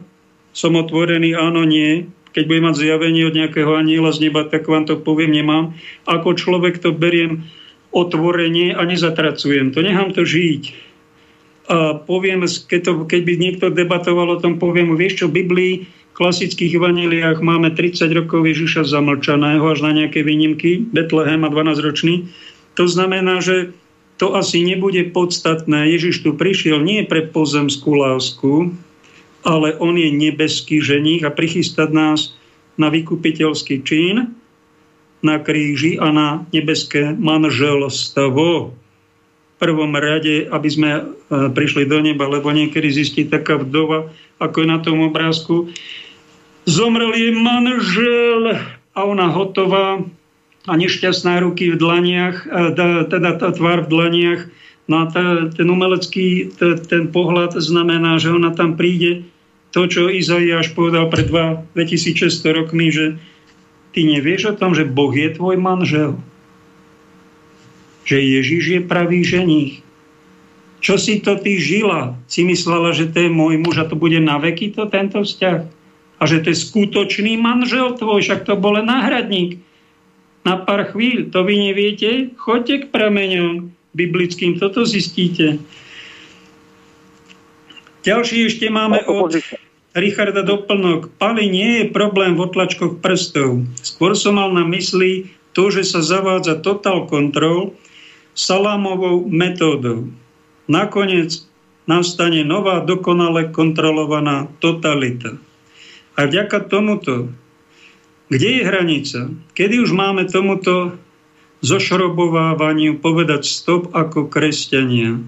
Som 0.55 0.79
otvorený, 0.79 1.35
áno, 1.35 1.67
nie. 1.67 2.07
Keď 2.31 2.43
budem 2.47 2.65
mať 2.67 2.75
zjavenie 2.79 3.23
od 3.27 3.35
nejakého 3.35 3.71
aniela 3.75 4.11
z 4.11 4.27
neba, 4.27 4.47
tak 4.47 4.67
vám 4.67 4.87
to 4.87 4.99
poviem, 4.99 5.31
nemám. 5.31 5.75
Ako 6.07 6.35
človek 6.35 6.79
to 6.79 6.91
beriem 6.95 7.47
otvorenie 7.95 8.75
a 8.75 8.83
nezatracujem 8.83 9.71
to, 9.71 9.79
nechám 9.79 10.11
to 10.11 10.27
žiť. 10.27 10.63
A 11.65 11.97
poviem, 11.97 12.43
keď, 12.45 12.81
to, 12.83 12.91
keď 13.07 13.21
by 13.23 13.33
niekto 13.39 13.65
debatoval 13.71 14.35
o 14.35 14.41
tom, 14.43 14.59
poviem, 14.59 14.93
vieš 14.99 15.23
čo, 15.23 15.25
v 15.31 15.41
Biblii, 15.41 15.73
v 15.87 16.13
klasických 16.13 16.75
evaneliách 16.75 17.39
máme 17.39 17.71
30 17.71 18.11
rokov 18.13 18.43
Ježiša 18.45 18.87
zamlčaného 18.87 19.63
až 19.63 19.79
na 19.83 19.91
nejaké 19.95 20.21
výnimky, 20.21 20.83
Betlehem 20.91 21.43
a 21.43 21.49
12-ročný. 21.49 22.29
To 22.75 22.85
znamená, 22.85 23.39
že 23.39 23.71
to 24.15 24.35
asi 24.35 24.63
nebude 24.63 25.11
podstatné. 25.11 25.91
Ježiš 25.91 26.23
tu 26.23 26.31
prišiel 26.35 26.79
nie 26.79 27.03
pre 27.03 27.27
pozemskú 27.27 27.99
lásku, 27.99 28.71
ale 29.43 29.75
on 29.77 29.99
je 29.99 30.09
nebeský 30.09 30.79
ženích 30.79 31.27
a 31.27 31.35
prichystať 31.35 31.91
nás 31.91 32.33
na 32.79 32.87
vykupiteľský 32.91 33.83
čin, 33.83 34.35
na 35.19 35.35
kríži 35.41 35.99
a 35.99 36.11
na 36.11 36.27
nebeské 36.53 37.11
manželstvo. 37.15 38.71
V 39.55 39.63
prvom 39.63 39.95
rade, 39.95 40.51
aby 40.51 40.69
sme 40.69 40.89
e, 40.91 41.01
prišli 41.55 41.87
do 41.87 42.03
neba, 42.03 42.27
lebo 42.27 42.51
niekedy 42.51 42.91
zistí 42.91 43.23
taká 43.23 43.55
vdova, 43.55 44.11
ako 44.37 44.55
je 44.63 44.67
na 44.67 44.79
tom 44.83 44.99
obrázku, 45.07 45.71
zomrel 46.67 47.15
jej 47.15 47.31
manžel 47.31 48.59
a 48.91 48.99
ona 49.07 49.31
hotová 49.31 50.03
a 50.65 50.73
nešťastná 50.73 51.41
ruky 51.45 51.73
v 51.73 51.79
dlaniach, 51.79 52.45
e, 52.45 52.73
teda 53.09 53.37
tá 53.37 53.49
tvár 53.53 53.85
v 53.85 53.91
dlaniach. 53.91 54.41
No 54.85 55.01
a 55.01 55.09
ten 55.49 55.65
umelecký, 55.65 56.53
ten 56.61 57.09
pohľad 57.09 57.57
znamená, 57.57 58.21
že 58.21 58.29
ona 58.29 58.53
tam 58.53 58.77
príde 58.77 59.25
to, 59.73 59.89
čo 59.89 60.13
Izaiáš 60.13 60.77
povedal 60.77 61.09
pred 61.09 61.25
2600 61.25 62.53
rokmi, 62.53 62.93
že 62.93 63.17
Ty 63.95 64.03
nevieš 64.03 64.51
o 64.51 64.53
tom, 64.59 64.75
že 64.75 64.83
Boh 64.83 65.15
je 65.15 65.31
tvoj 65.31 65.55
manžel? 65.55 66.19
Že 68.03 68.19
Ježiš 68.19 68.63
je 68.67 68.81
pravý 68.83 69.23
ženích? 69.23 69.79
Čo 70.83 70.99
si 70.99 71.23
to 71.23 71.39
ty 71.39 71.55
žila? 71.55 72.19
Si 72.27 72.43
myslela, 72.43 72.91
že 72.91 73.07
to 73.07 73.23
je 73.23 73.31
môj 73.31 73.55
muž 73.55 73.79
a 73.79 73.87
to 73.87 73.95
bude 73.95 74.19
na 74.19 74.35
veky 74.35 74.75
to 74.75 74.91
tento 74.91 75.23
vzťah? 75.23 75.63
A 76.19 76.23
že 76.27 76.43
to 76.43 76.51
je 76.51 76.59
skutočný 76.59 77.39
manžel 77.39 77.95
tvoj, 77.95 78.19
však 78.19 78.43
to 78.43 78.59
bol 78.59 78.75
náhradník. 78.75 79.63
Na 80.45 80.61
pár 80.61 80.93
chvíľ, 80.93 81.34
to 81.34 81.41
vy 81.41 81.57
neviete? 81.57 82.30
Choďte 82.38 82.85
k 82.85 82.91
prameňom 82.93 83.73
biblickým, 83.97 84.61
toto 84.61 84.85
zistíte. 84.85 85.57
Ďalší 88.05 88.45
ešte 88.45 88.69
máme 88.69 89.01
od 89.09 89.34
Richarda 89.97 90.45
doplnok. 90.45 91.09
Pali 91.17 91.49
nie 91.49 91.81
je 91.81 91.85
problém 91.89 92.38
v 92.38 92.45
otlačkoch 92.45 93.01
prstov. 93.01 93.65
Skôr 93.81 94.13
som 94.13 94.38
mal 94.38 94.53
na 94.53 94.61
mysli 94.69 95.34
to, 95.57 95.73
že 95.73 95.88
sa 95.88 96.05
zavádza 96.05 96.61
total 96.61 97.09
control 97.09 97.73
salámovou 98.35 99.26
metódou. 99.26 100.11
Nakoniec 100.67 101.47
nastane 101.88 102.43
nová 102.43 102.84
dokonale 102.84 103.49
kontrolovaná 103.49 104.51
totalita. 104.59 105.39
A 106.19 106.27
vďaka 106.27 106.67
tomuto, 106.67 107.31
kde 108.30 108.49
je 108.60 108.61
hranica? 108.65 109.19
Kedy 109.53 109.76
už 109.85 109.91
máme 109.93 110.26
tomuto 110.26 110.97
zošrobovávaniu 111.61 112.97
povedať 113.02 113.45
stop 113.45 113.93
ako 113.93 114.30
kresťania? 114.30 115.22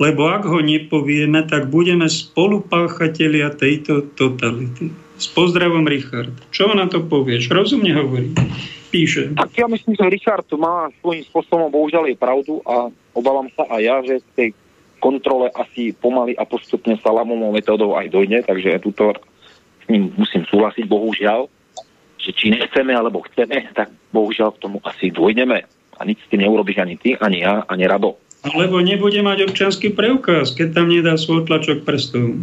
Lebo 0.00 0.32
ak 0.32 0.48
ho 0.48 0.64
nepovieme, 0.64 1.44
tak 1.44 1.68
budeme 1.68 2.08
spolupáchatelia 2.08 3.52
tejto 3.52 4.08
totality. 4.16 4.88
S 5.20 5.28
pozdravom, 5.28 5.84
Richard. 5.84 6.32
Čo 6.48 6.72
na 6.72 6.88
to 6.88 7.04
povieš? 7.04 7.52
Rozumne 7.52 7.92
hovorí. 7.92 8.32
Píše. 8.88 9.36
Tak 9.36 9.52
ja 9.54 9.68
myslím, 9.68 9.94
že 9.94 10.08
Richard 10.08 10.48
má 10.56 10.88
svojím 11.04 11.22
spôsobom 11.28 11.68
bohužiaľ 11.68 12.08
je 12.08 12.16
pravdu 12.16 12.58
a 12.64 12.88
obávam 13.12 13.46
sa 13.52 13.68
aj 13.68 13.80
ja, 13.84 13.96
že 14.02 14.24
z 14.24 14.28
tej 14.34 14.48
kontrole 14.98 15.52
asi 15.52 15.92
pomaly 15.92 16.32
a 16.34 16.48
postupne 16.48 16.96
salamovou 16.98 17.52
metódou 17.52 17.94
aj 17.94 18.08
dojde, 18.08 18.40
takže 18.48 18.80
tuto 18.80 19.12
s 19.80 19.86
ním 19.92 20.10
musím 20.16 20.48
súhlasiť, 20.48 20.84
bohužiaľ, 20.88 21.46
že 22.20 22.36
či 22.36 22.52
nechceme 22.52 22.92
alebo 22.92 23.24
chceme, 23.26 23.72
tak 23.72 23.88
bohužiaľ 24.12 24.56
k 24.56 24.62
tomu 24.68 24.78
asi 24.84 25.08
dôjdeme 25.08 25.64
a 25.96 26.00
nič 26.04 26.20
s 26.24 26.28
tým 26.32 26.44
neurobiš 26.44 26.80
ani 26.80 26.96
ty, 26.96 27.16
ani 27.20 27.44
ja, 27.44 27.64
ani 27.68 27.84
Rado. 27.84 28.16
Alebo 28.40 28.80
nebude 28.80 29.20
mať 29.20 29.52
občanský 29.52 29.92
preukaz, 29.92 30.56
keď 30.56 30.80
tam 30.80 30.88
nedá 30.88 31.20
svoj 31.20 31.44
tlačok 31.44 31.84
prstov. 31.84 32.40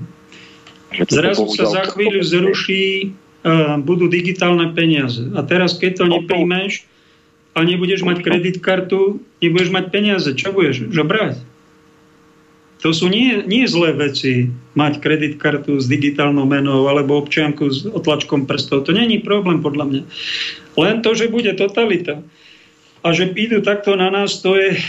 Zrazu 1.09 1.49
sa 1.57 1.65
za 1.65 1.83
chvíľu 1.89 2.21
zruší 2.21 3.17
a 3.41 3.81
budú 3.81 4.05
digitálne 4.05 4.73
peniaze. 4.77 5.25
A 5.33 5.41
teraz, 5.41 5.77
keď 5.77 6.03
to 6.03 6.05
nepríjmeš 6.05 6.85
a 7.57 7.65
nebudeš 7.65 8.05
mať 8.05 8.21
kreditkartu, 8.21 9.23
nebudeš 9.41 9.69
mať 9.73 9.85
peniaze, 9.89 10.29
čo 10.37 10.53
budeš 10.53 10.93
žobrať? 10.93 11.41
To 12.87 12.95
sú 12.95 13.11
nie, 13.11 13.43
nie 13.43 13.67
zlé 13.67 13.91
veci, 13.99 14.47
mať 14.79 15.03
kreditkartu 15.03 15.75
s 15.75 15.91
digitálnou 15.91 16.47
menou 16.47 16.87
alebo 16.87 17.19
občianku 17.19 17.67
s 17.67 17.83
otlačkom 17.83 18.47
prstov. 18.47 18.87
To 18.87 18.95
není 18.95 19.19
problém 19.19 19.59
podľa 19.59 19.85
mňa. 19.91 20.01
Len 20.79 21.03
to, 21.03 21.11
že 21.11 21.27
bude 21.27 21.51
totalita 21.59 22.23
a 23.03 23.07
že 23.11 23.35
prídu 23.35 23.59
takto 23.59 23.99
na 23.99 24.07
nás, 24.07 24.39
to 24.39 24.55
je 24.55 24.79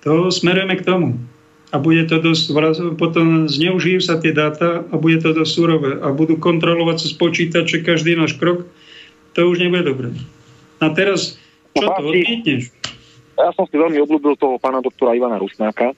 to 0.00 0.32
smerujeme 0.32 0.80
k 0.80 0.86
tomu. 0.88 1.20
A 1.72 1.76
bude 1.76 2.08
to 2.08 2.24
dosť, 2.24 2.56
potom 2.96 3.44
zneužijú 3.44 4.00
sa 4.00 4.16
tie 4.16 4.32
dáta 4.32 4.88
a 4.88 4.94
bude 4.96 5.20
to 5.20 5.36
dosť 5.36 5.52
surové. 5.52 6.00
A 6.00 6.08
budú 6.08 6.40
kontrolovať 6.40 7.04
cez 7.04 7.12
počítače 7.20 7.84
každý 7.84 8.16
náš 8.16 8.40
krok. 8.40 8.64
To 9.36 9.44
už 9.44 9.60
nebude 9.60 9.84
dobré. 9.84 10.08
A 10.80 10.88
teraz, 10.96 11.36
čo 11.76 11.84
to 11.84 12.00
odmietneš? 12.00 12.72
Ja 13.38 13.50
som 13.56 13.64
si 13.66 13.76
veľmi 13.76 13.98
obľúbil 14.02 14.36
toho 14.36 14.60
pána 14.60 14.84
doktora 14.84 15.16
Ivana 15.16 15.40
Rusnáka. 15.40 15.92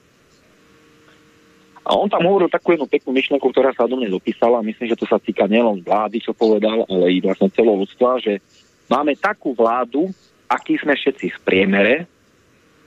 A 1.85 1.91
on 1.93 2.09
tam 2.09 2.25
hovoril 2.25 2.49
takú 2.49 2.73
jednu 2.73 2.89
peknú 2.89 3.13
myšlenku, 3.13 3.45
ktorá 3.53 3.69
sa 3.77 3.85
do 3.85 3.93
mňa 3.93 4.09
dopísala. 4.09 4.65
Myslím, 4.65 4.89
že 4.89 4.97
to 4.97 5.05
sa 5.05 5.21
týka 5.21 5.45
nielen 5.45 5.85
vlády, 5.85 6.17
čo 6.17 6.33
povedal, 6.33 6.81
ale 6.89 7.13
i 7.13 7.21
vlastne 7.21 7.53
celého 7.53 7.77
ľudstva, 7.77 8.17
že 8.25 8.41
máme 8.89 9.13
takú 9.13 9.53
vládu, 9.53 10.09
aký 10.49 10.81
sme 10.81 10.97
všetci 10.97 11.37
v 11.37 11.39
priemere, 11.45 11.95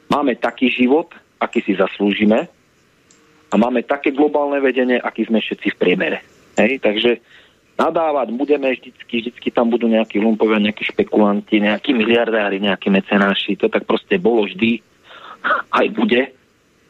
Máme 0.08 0.40
taký 0.40 0.72
život, 0.72 1.12
aký 1.36 1.60
si 1.60 1.76
zaslúžime 1.76 2.48
a 3.52 3.54
máme 3.54 3.84
také 3.84 4.08
globálne 4.08 4.56
vedenie, 4.60 4.96
aký 4.96 5.28
sme 5.28 5.44
všetci 5.44 5.76
v 5.76 5.78
priemere. 5.80 6.18
Hej? 6.56 6.80
Takže 6.80 7.20
nadávať 7.78 8.34
budeme 8.34 8.74
vždycky, 8.74 9.14
vždycky 9.22 9.48
tam 9.54 9.70
budú 9.70 9.86
nejakí 9.86 10.18
lumpovia, 10.18 10.58
nejakí 10.58 10.84
špekulanti, 10.90 11.62
nejakí 11.62 11.94
miliardári, 11.94 12.58
nejakí 12.58 12.90
mecenáši. 12.90 13.56
To 13.62 13.70
tak 13.70 13.86
proste 13.86 14.18
bolo 14.18 14.44
vždy, 14.44 14.82
aj 15.72 15.86
bude, 15.94 16.34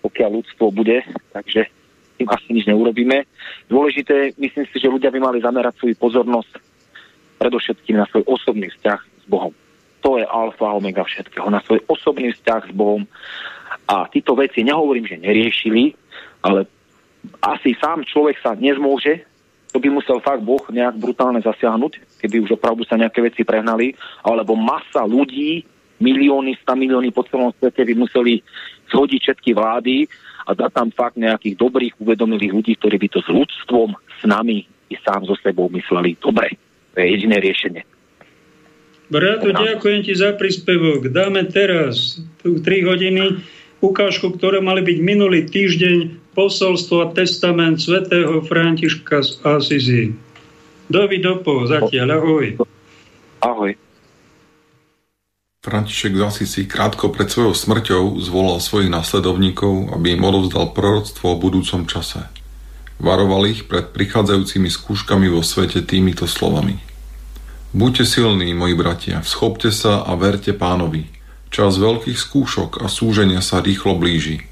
pokiaľ 0.01 0.31
ľudstvo 0.41 0.73
bude, 0.73 1.05
takže 1.37 1.69
tým 2.17 2.27
asi 2.33 2.49
nič 2.51 2.65
neurobíme. 2.67 3.29
Dôležité, 3.69 4.35
myslím 4.41 4.67
si, 4.73 4.77
že 4.81 4.91
ľudia 4.91 5.13
by 5.13 5.21
mali 5.21 5.39
zamerať 5.39 5.79
svoju 5.79 5.95
pozornosť 6.01 6.53
predovšetkým 7.39 7.95
na 8.01 8.09
svoj 8.11 8.27
osobný 8.27 8.73
vzťah 8.73 9.01
s 9.05 9.27
Bohom 9.29 9.55
to 10.01 10.17
je 10.17 10.25
alfa 10.25 10.73
a 10.73 10.73
omega 10.73 11.05
všetkého, 11.05 11.53
na 11.53 11.61
svoj 11.61 11.85
osobný 11.85 12.33
vzťah 12.33 12.63
s 12.71 12.73
Bohom. 12.73 13.05
A 13.85 14.09
títo 14.09 14.33
veci 14.33 14.65
nehovorím, 14.65 15.05
že 15.05 15.21
neriešili, 15.21 15.93
ale 16.41 16.65
asi 17.45 17.77
sám 17.77 18.09
človek 18.09 18.41
sa 18.41 18.57
nezmôže, 18.57 19.28
to 19.73 19.77
by 19.79 19.89
musel 19.93 20.19
fakt 20.25 20.41
Boh 20.41 20.63
nejak 20.73 20.97
brutálne 20.97 21.41
zasiahnuť, 21.45 22.21
keby 22.25 22.49
už 22.49 22.57
opravdu 22.57 22.89
sa 22.89 22.97
nejaké 22.97 23.21
veci 23.21 23.45
prehnali, 23.45 23.93
alebo 24.25 24.57
masa 24.57 25.05
ľudí, 25.05 25.65
milióny, 25.99 26.57
sta 26.63 26.79
milióny 26.79 27.11
po 27.11 27.27
celom 27.27 27.53
svete 27.59 27.83
by 27.85 27.95
museli 27.99 28.41
zhodiť 28.89 29.21
všetky 29.29 29.51
vlády 29.53 30.07
a 30.49 30.55
dať 30.57 30.71
tam 30.73 30.89
fakt 30.95 31.21
nejakých 31.21 31.59
dobrých, 31.59 31.95
uvedomilých 32.01 32.53
ľudí, 32.55 32.73
ktorí 32.81 32.97
by 32.97 33.09
to 33.13 33.21
s 33.21 33.29
ľudstvom, 33.29 33.93
s 33.93 34.23
nami 34.25 34.65
i 34.89 34.97
sám 35.05 35.29
so 35.29 35.37
sebou 35.45 35.69
mysleli. 35.69 36.17
Dobre, 36.17 36.57
to 36.95 37.05
je 37.05 37.07
jediné 37.13 37.37
riešenie. 37.37 37.83
Brato, 39.09 39.53
ďakujem 39.53 40.01
ti 40.05 40.13
za 40.13 40.37
príspevok. 40.37 41.09
Dáme 41.09 41.49
teraz 41.49 42.21
tu 42.45 42.61
3 42.61 42.89
hodiny 42.89 43.41
ukážku, 43.81 44.37
ktoré 44.37 44.61
mali 44.61 44.85
byť 44.85 44.99
minulý 45.01 45.49
týždeň 45.49 45.97
posolstvo 46.39 47.03
a 47.03 47.11
testament 47.11 47.83
svätého 47.83 48.39
Františka 48.47 49.27
z 49.27 49.43
Asizi. 49.43 50.15
Dovi 50.87 51.19
dopo, 51.19 51.67
zatiaľ, 51.67 52.23
ahoj. 52.23 52.47
Ahoj. 53.43 53.75
František 55.67 56.15
z 56.15 56.23
Asisi 56.23 56.63
krátko 56.71 57.11
pred 57.11 57.27
svojou 57.27 57.59
smrťou 57.59 58.23
zvolal 58.23 58.63
svojich 58.63 58.87
nasledovníkov, 58.87 59.91
aby 59.99 60.15
im 60.15 60.23
odovzdal 60.23 60.71
proroctvo 60.71 61.35
o 61.35 61.41
budúcom 61.43 61.91
čase. 61.91 62.31
Varoval 63.03 63.51
ich 63.51 63.67
pred 63.67 63.91
prichádzajúcimi 63.91 64.71
skúškami 64.71 65.27
vo 65.27 65.43
svete 65.43 65.83
týmito 65.83 66.31
slovami– 66.31 66.79
Buďte 67.69 68.09
silní, 68.09 68.57
moji 68.57 68.73
bratia, 68.73 69.21
schopte 69.21 69.69
sa 69.69 70.01
a 70.01 70.17
verte 70.17 70.57
pánovi. 70.57 71.05
Čas 71.53 71.77
veľkých 71.77 72.17
skúšok 72.17 72.81
a 72.81 72.89
súženia 72.89 73.45
sa 73.45 73.61
rýchlo 73.61 73.93
blíži. 73.93 74.49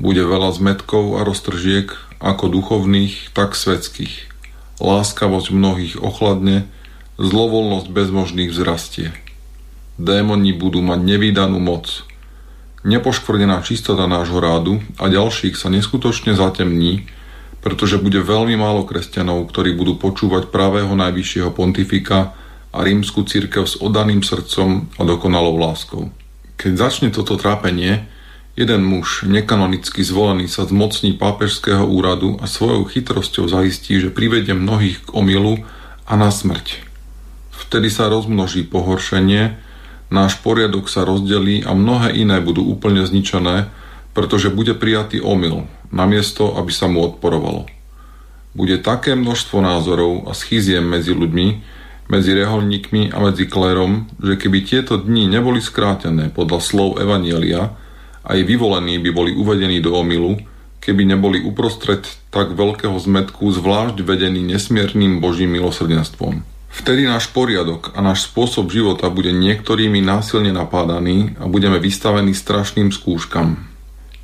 Bude 0.00 0.24
veľa 0.24 0.56
zmetkov 0.56 1.20
a 1.20 1.28
roztržiek, 1.28 1.92
ako 2.24 2.48
duchovných, 2.48 3.36
tak 3.36 3.52
svetských. 3.52 4.32
Láskavosť 4.80 5.52
mnohých 5.52 6.00
ochladne, 6.00 6.64
zlovolnosť 7.20 7.92
bezmožných 7.92 8.48
vzrastie. 8.48 9.12
Démoni 10.00 10.56
budú 10.56 10.80
mať 10.80 11.04
nevýdanú 11.04 11.60
moc. 11.60 12.08
Nepoškvrnená 12.80 13.60
čistota 13.60 14.08
nášho 14.08 14.40
rádu 14.40 14.80
a 14.96 15.12
ďalších 15.12 15.52
sa 15.52 15.68
neskutočne 15.68 16.32
zatemní, 16.32 17.04
pretože 17.60 18.00
bude 18.00 18.24
veľmi 18.24 18.56
málo 18.56 18.88
kresťanov, 18.88 19.52
ktorí 19.52 19.76
budú 19.76 20.00
počúvať 20.00 20.48
pravého 20.48 20.96
najvyššieho 20.96 21.52
pontifika 21.52 22.32
a 22.72 22.78
rímsku 22.80 23.28
církev 23.28 23.68
s 23.68 23.76
oddaným 23.76 24.24
srdcom 24.24 24.88
a 24.96 25.02
dokonalou 25.04 25.60
láskou. 25.60 26.08
Keď 26.56 26.72
začne 26.72 27.08
toto 27.12 27.36
trápenie, 27.36 28.08
jeden 28.58 28.82
muž, 28.82 29.26
nekanonicky 29.26 30.02
zvolený, 30.02 30.50
sa 30.50 30.66
zmocní 30.66 31.14
pápežského 31.14 31.86
úradu 31.86 32.38
a 32.42 32.50
svojou 32.50 32.84
chytrosťou 32.86 33.46
zaistí, 33.46 34.02
že 34.02 34.10
privedie 34.10 34.54
mnohých 34.54 35.06
k 35.06 35.10
omilu 35.14 35.62
a 36.06 36.12
na 36.18 36.34
smrť. 36.34 36.82
Vtedy 37.54 37.86
sa 37.86 38.10
rozmnoží 38.10 38.66
pohoršenie, 38.66 39.54
náš 40.10 40.42
poriadok 40.42 40.90
sa 40.90 41.06
rozdelí 41.06 41.62
a 41.62 41.70
mnohé 41.70 42.18
iné 42.18 42.42
budú 42.42 42.66
úplne 42.66 43.06
zničené, 43.06 43.70
pretože 44.10 44.50
bude 44.50 44.74
prijatý 44.74 45.22
omyl, 45.22 45.70
namiesto 45.94 46.58
aby 46.58 46.74
sa 46.74 46.90
mu 46.90 47.06
odporovalo. 47.06 47.70
Bude 48.58 48.82
také 48.82 49.14
množstvo 49.14 49.62
názorov 49.62 50.26
a 50.26 50.34
schiziem 50.34 50.82
medzi 50.82 51.14
ľuďmi, 51.14 51.78
medzi 52.10 52.34
reholníkmi 52.34 53.14
a 53.14 53.22
medzi 53.22 53.46
klérom, 53.46 54.10
že 54.18 54.34
keby 54.34 54.66
tieto 54.66 54.98
dni 54.98 55.30
neboli 55.30 55.62
skrátené 55.62 56.34
podľa 56.34 56.58
slov 56.58 56.98
Evanielia, 56.98 57.78
aj 58.24 58.38
vyvolení 58.44 59.00
by 59.00 59.10
boli 59.12 59.30
uvedení 59.32 59.80
do 59.80 59.96
omilu, 59.96 60.40
keby 60.80 61.04
neboli 61.04 61.44
uprostred 61.44 62.04
tak 62.32 62.56
veľkého 62.56 62.96
zmetku 62.96 63.52
zvlášť 63.52 64.00
vedení 64.00 64.40
nesmierným 64.44 65.20
Božím 65.20 65.56
milosrdenstvom. 65.56 66.42
Vtedy 66.70 67.04
náš 67.04 67.28
poriadok 67.34 67.92
a 67.92 68.00
náš 68.00 68.30
spôsob 68.30 68.70
života 68.70 69.10
bude 69.10 69.34
niektorými 69.34 69.98
násilne 69.98 70.54
napádaný 70.54 71.34
a 71.42 71.50
budeme 71.50 71.82
vystavení 71.82 72.30
strašným 72.30 72.94
skúškam. 72.94 73.66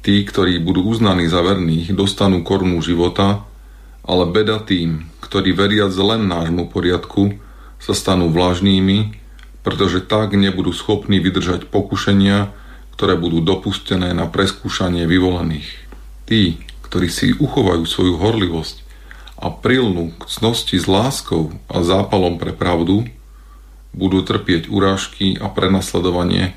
Tí, 0.07 0.23
ktorí 0.23 0.63
budú 0.63 0.87
uznaní 0.87 1.27
za 1.27 1.43
verných, 1.43 1.91
dostanú 1.91 2.47
korunu 2.47 2.79
života, 2.79 3.43
ale 4.07 4.31
beda 4.31 4.63
tým, 4.63 5.11
ktorí 5.19 5.51
veriac 5.51 5.91
len 5.99 6.31
nášmu 6.31 6.71
poriadku, 6.71 7.35
sa 7.83 7.93
stanú 7.93 8.31
vlažnými, 8.31 9.19
pretože 9.67 10.07
tak 10.07 10.39
nebudú 10.39 10.71
schopní 10.71 11.19
vydržať 11.19 11.67
pokušenia, 11.67 12.55
ktoré 12.97 13.21
budú 13.21 13.45
dopustené 13.45 14.17
na 14.17 14.25
preskúšanie 14.25 15.05
vyvolených. 15.05 15.69
Tí, 16.25 16.57
ktorí 16.89 17.13
si 17.13 17.37
uchovajú 17.37 17.85
svoju 17.85 18.17
horlivosť 18.17 18.77
a 19.37 19.53
prilnú 19.53 20.17
k 20.17 20.33
cnosti 20.33 20.81
s 20.81 20.89
láskou 20.89 21.53
a 21.69 21.85
zápalom 21.85 22.41
pre 22.41 22.57
pravdu, 22.57 23.05
budú 23.93 24.25
trpieť 24.25 24.73
urážky 24.73 25.37
a 25.37 25.53
prenasledovanie, 25.53 26.57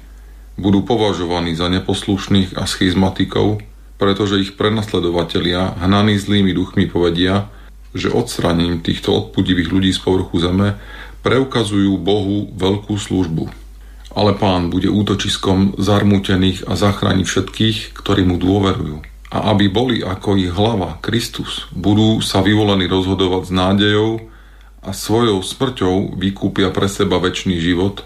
budú 0.56 0.84
považovaní 0.88 1.60
za 1.60 1.68
neposlušných 1.68 2.56
a 2.56 2.64
schizmatikov, 2.64 3.60
pretože 4.00 4.40
ich 4.40 4.56
prenasledovatelia, 4.56 5.76
hnaní 5.84 6.16
zlými 6.16 6.56
duchmi, 6.56 6.88
povedia, 6.88 7.52
že 7.92 8.16
odstranením 8.16 8.80
týchto 8.80 9.12
odpudivých 9.12 9.76
ľudí 9.76 9.92
z 9.92 10.00
povrchu 10.00 10.40
zeme 10.40 10.80
preukazujú 11.20 12.00
Bohu 12.00 12.48
veľkú 12.56 12.96
službu. 12.96 13.69
Ale 14.10 14.34
pán 14.34 14.74
bude 14.74 14.90
útočiskom 14.90 15.78
zarmútených 15.78 16.66
a 16.66 16.74
zachráni 16.74 17.24
všetkých, 17.24 17.94
ktorí 17.94 18.26
mu 18.26 18.42
dôverujú. 18.42 19.06
A 19.30 19.54
aby 19.54 19.70
boli 19.70 20.02
ako 20.02 20.42
ich 20.42 20.50
hlava, 20.50 20.98
Kristus, 21.06 21.70
budú 21.70 22.18
sa 22.26 22.42
vyvolení 22.42 22.90
rozhodovať 22.90 23.44
s 23.46 23.52
nádejou 23.54 24.12
a 24.82 24.90
svojou 24.90 25.46
smrťou 25.46 26.18
vykúpia 26.18 26.74
pre 26.74 26.90
seba 26.90 27.22
väčší 27.22 27.62
život, 27.62 28.02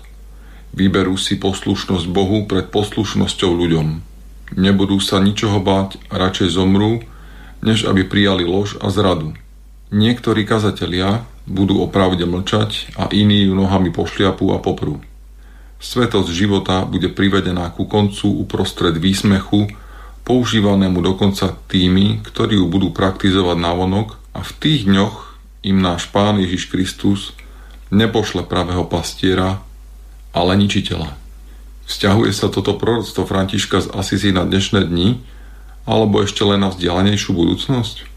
vyberú 0.75 1.15
si 1.15 1.39
poslušnosť 1.39 2.05
Bohu 2.11 2.43
pred 2.43 2.67
poslušnosťou 2.67 3.51
ľuďom. 3.55 3.87
Nebudú 4.59 4.99
sa 4.99 5.23
ničoho 5.23 5.63
báť 5.63 6.01
radšej 6.11 6.49
zomrú, 6.51 6.99
než 7.63 7.87
aby 7.87 8.03
prijali 8.03 8.43
lož 8.43 8.75
a 8.83 8.91
zradu. 8.91 9.31
Niektorí 9.93 10.43
kazatelia 10.43 11.23
budú 11.47 11.79
o 11.79 11.87
pravde 11.87 12.25
mlčať 12.27 12.97
a 12.99 13.07
iní 13.13 13.47
ju 13.47 13.53
nohami 13.55 13.93
pošliapú 13.93 14.51
a 14.51 14.59
poprú. 14.59 14.99
Svetosť 15.83 16.31
života 16.31 16.87
bude 16.87 17.11
privedená 17.11 17.67
ku 17.75 17.83
koncu 17.83 18.31
uprostred 18.47 18.95
výsmechu, 18.95 19.67
používanému 20.23 21.03
dokonca 21.03 21.59
tými, 21.67 22.23
ktorí 22.23 22.55
ju 22.55 22.71
budú 22.71 22.95
praktizovať 22.95 23.59
návonok 23.59 24.15
a 24.31 24.39
v 24.47 24.51
tých 24.63 24.87
dňoch 24.87 25.35
im 25.67 25.83
náš 25.83 26.07
Pán 26.07 26.39
Ježiš 26.39 26.71
Kristus 26.71 27.35
nepošle 27.91 28.47
pravého 28.47 28.87
pastiera, 28.87 29.59
ale 30.31 30.55
ničiteľa. 30.55 31.19
Vzťahuje 31.83 32.31
sa 32.31 32.47
toto 32.47 32.79
proroctvo 32.79 33.27
Františka 33.27 33.83
z 33.83 33.91
Asisi 33.91 34.31
na 34.31 34.47
dnešné 34.47 34.87
dni, 34.87 35.19
alebo 35.83 36.23
ešte 36.23 36.47
len 36.47 36.63
na 36.63 36.71
vzdialenejšiu 36.71 37.35
budúcnosť? 37.35 38.07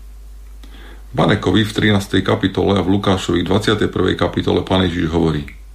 Banekovi 1.18 1.66
v 1.66 1.72
13. 1.98 2.22
kapitole 2.22 2.78
a 2.78 2.82
v 2.86 2.94
Lukášovi 2.94 3.42
21. 3.42 3.90
kapitole 4.14 4.62
Pán 4.62 4.86
Ježiš 4.86 5.10
hovorí 5.10 5.65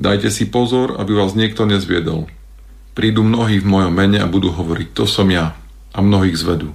Dajte 0.00 0.32
si 0.32 0.48
pozor, 0.48 0.96
aby 0.96 1.12
vás 1.12 1.36
niekto 1.36 1.68
nezviedol. 1.68 2.24
Prídu 2.96 3.20
mnohí 3.20 3.60
v 3.60 3.68
mojom 3.68 3.92
mene 3.92 4.24
a 4.24 4.26
budú 4.32 4.48
hovoriť, 4.48 4.96
to 4.96 5.04
som 5.04 5.28
ja, 5.28 5.52
a 5.92 5.98
mnohých 6.00 6.40
zvedú. 6.40 6.72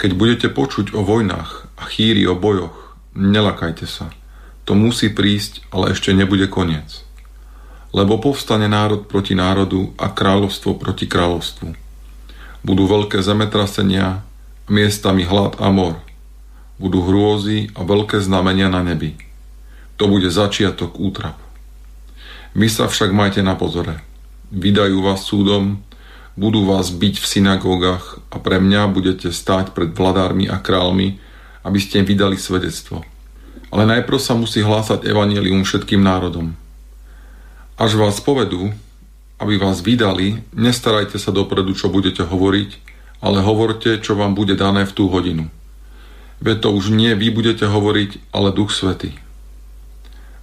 Keď 0.00 0.10
budete 0.16 0.48
počuť 0.48 0.96
o 0.96 1.04
vojnách 1.04 1.68
a 1.76 1.84
chýri 1.84 2.24
o 2.24 2.32
bojoch, 2.32 2.86
Nelakajte 3.16 3.88
sa. 3.88 4.12
To 4.68 4.76
musí 4.76 5.08
prísť, 5.08 5.64
ale 5.72 5.96
ešte 5.96 6.12
nebude 6.12 6.44
koniec. 6.52 7.00
Lebo 7.96 8.20
povstane 8.20 8.68
národ 8.68 9.08
proti 9.08 9.32
národu 9.32 9.96
a 9.96 10.12
kráľovstvo 10.12 10.76
proti 10.76 11.08
kráľovstvu. 11.08 11.72
Budú 12.60 12.84
veľké 12.84 13.24
zemetrasenia, 13.24 14.20
miestami 14.68 15.24
hlad 15.24 15.56
a 15.56 15.72
mor. 15.72 15.96
Budú 16.76 17.08
hrôzy 17.08 17.72
a 17.72 17.88
veľké 17.88 18.20
znamenia 18.20 18.68
na 18.68 18.84
nebi. 18.84 19.16
To 19.96 20.12
bude 20.12 20.28
začiatok 20.28 21.00
útrap. 21.00 21.40
Vy 22.56 22.72
sa 22.72 22.88
však 22.88 23.12
majte 23.12 23.44
na 23.44 23.52
pozore. 23.52 24.00
Vydajú 24.48 25.04
vás 25.04 25.28
súdom, 25.28 25.84
budú 26.40 26.64
vás 26.64 26.88
byť 26.88 27.20
v 27.20 27.26
synagógach 27.28 28.16
a 28.32 28.40
pre 28.40 28.56
mňa 28.56 28.88
budete 28.88 29.28
stáť 29.28 29.76
pred 29.76 29.92
vladármi 29.92 30.48
a 30.48 30.56
kráľmi, 30.56 31.20
aby 31.68 31.76
ste 31.76 32.00
vydali 32.00 32.40
svedectvo. 32.40 33.04
Ale 33.68 33.84
najprv 33.84 34.16
sa 34.16 34.32
musí 34.32 34.64
hlásať 34.64 35.04
evanílium 35.04 35.68
všetkým 35.68 36.00
národom. 36.00 36.56
Až 37.76 38.00
vás 38.00 38.24
povedú, 38.24 38.72
aby 39.36 39.60
vás 39.60 39.84
vydali, 39.84 40.40
nestarajte 40.56 41.20
sa 41.20 41.36
dopredu, 41.36 41.76
čo 41.76 41.92
budete 41.92 42.24
hovoriť, 42.24 42.70
ale 43.20 43.44
hovorte, 43.44 44.00
čo 44.00 44.16
vám 44.16 44.32
bude 44.32 44.56
dané 44.56 44.88
v 44.88 44.96
tú 44.96 45.12
hodinu. 45.12 45.52
Veď 46.40 46.64
to 46.64 46.68
už 46.72 46.88
nie 46.88 47.12
vy 47.12 47.28
budete 47.28 47.68
hovoriť, 47.68 48.32
ale 48.32 48.48
Duch 48.48 48.72
Svety. 48.72 49.12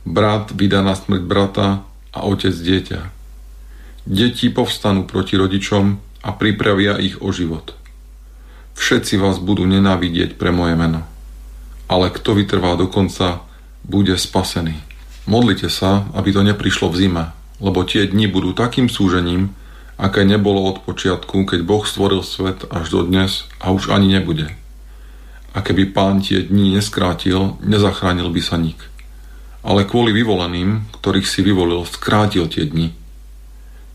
Brat 0.06 0.54
vydá 0.54 0.86
na 0.86 0.94
smrť 0.94 1.26
brata 1.26 1.90
a 2.14 2.24
otec 2.30 2.54
dieťa. 2.54 3.02
Deti 4.08 4.48
povstanú 4.54 5.10
proti 5.10 5.36
rodičom 5.36 5.86
a 6.24 6.30
pripravia 6.32 7.02
ich 7.02 7.20
o 7.20 7.34
život. 7.34 7.76
Všetci 8.74 9.20
vás 9.20 9.42
budú 9.42 9.66
nenávidieť 9.68 10.38
pre 10.38 10.50
moje 10.54 10.78
meno 10.78 11.14
ale 11.94 12.10
kto 12.10 12.34
vytrvá 12.34 12.74
do 12.74 12.88
konca, 12.88 13.46
bude 13.86 14.18
spasený. 14.18 14.74
Modlite 15.30 15.70
sa, 15.70 16.08
aby 16.18 16.34
to 16.34 16.42
neprišlo 16.42 16.90
v 16.90 17.06
zime, 17.06 17.24
lebo 17.62 17.86
tie 17.86 18.08
dni 18.10 18.28
budú 18.32 18.56
takým 18.56 18.90
súžením, 18.90 19.54
aké 20.02 20.26
nebolo 20.26 20.66
od 20.68 20.84
počiatku, 20.84 21.46
keď 21.46 21.60
Boh 21.64 21.86
stvoril 21.86 22.26
svet 22.26 22.66
až 22.74 22.90
do 22.90 23.06
dnes 23.06 23.46
a 23.62 23.70
už 23.70 23.94
ani 23.94 24.10
nebude. 24.10 24.52
A 25.54 25.62
keby 25.62 25.94
pán 25.94 26.26
tie 26.26 26.42
dni 26.42 26.82
neskrátil, 26.82 27.62
nezachránil 27.62 28.34
by 28.34 28.42
sa 28.42 28.58
nik. 28.58 28.82
Ale 29.64 29.88
kvôli 29.88 30.12
vyvoleným, 30.12 30.92
ktorých 31.00 31.28
si 31.28 31.40
vyvolil, 31.40 31.88
skrátil 31.88 32.52
tie 32.52 32.68
dni. 32.68 32.92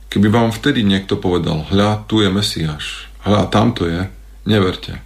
Keby 0.08 0.32
vám 0.32 0.50
vtedy 0.50 0.80
niekto 0.80 1.20
povedal, 1.20 1.68
hľa, 1.68 2.08
tu 2.08 2.24
je 2.24 2.32
Mesiáš, 2.32 3.12
hľa, 3.28 3.52
tamto 3.52 3.84
je, 3.84 4.08
neverte 4.48 5.04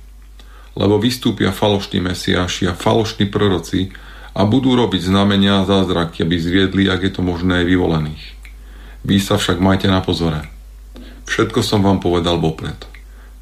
lebo 0.73 0.97
vystúpia 0.97 1.53
falošní 1.53 2.01
mesiáši 2.01 2.69
a 2.69 2.77
falošní 2.77 3.29
proroci 3.29 3.93
a 4.33 4.49
budú 4.49 4.73
robiť 4.73 5.13
znamenia 5.13 5.61
a 5.61 5.69
zázraky, 5.69 6.25
aby 6.25 6.37
zviedli, 6.41 6.89
ak 6.89 7.01
je 7.05 7.13
to 7.13 7.23
možné, 7.23 7.69
vyvolených. 7.69 8.25
Vy 9.05 9.21
sa 9.21 9.37
však 9.37 9.61
majte 9.61 9.93
na 9.93 10.01
pozore. 10.01 10.49
Všetko 11.29 11.61
som 11.61 11.85
vám 11.85 12.01
povedal 12.01 12.41
vopred. 12.41 12.89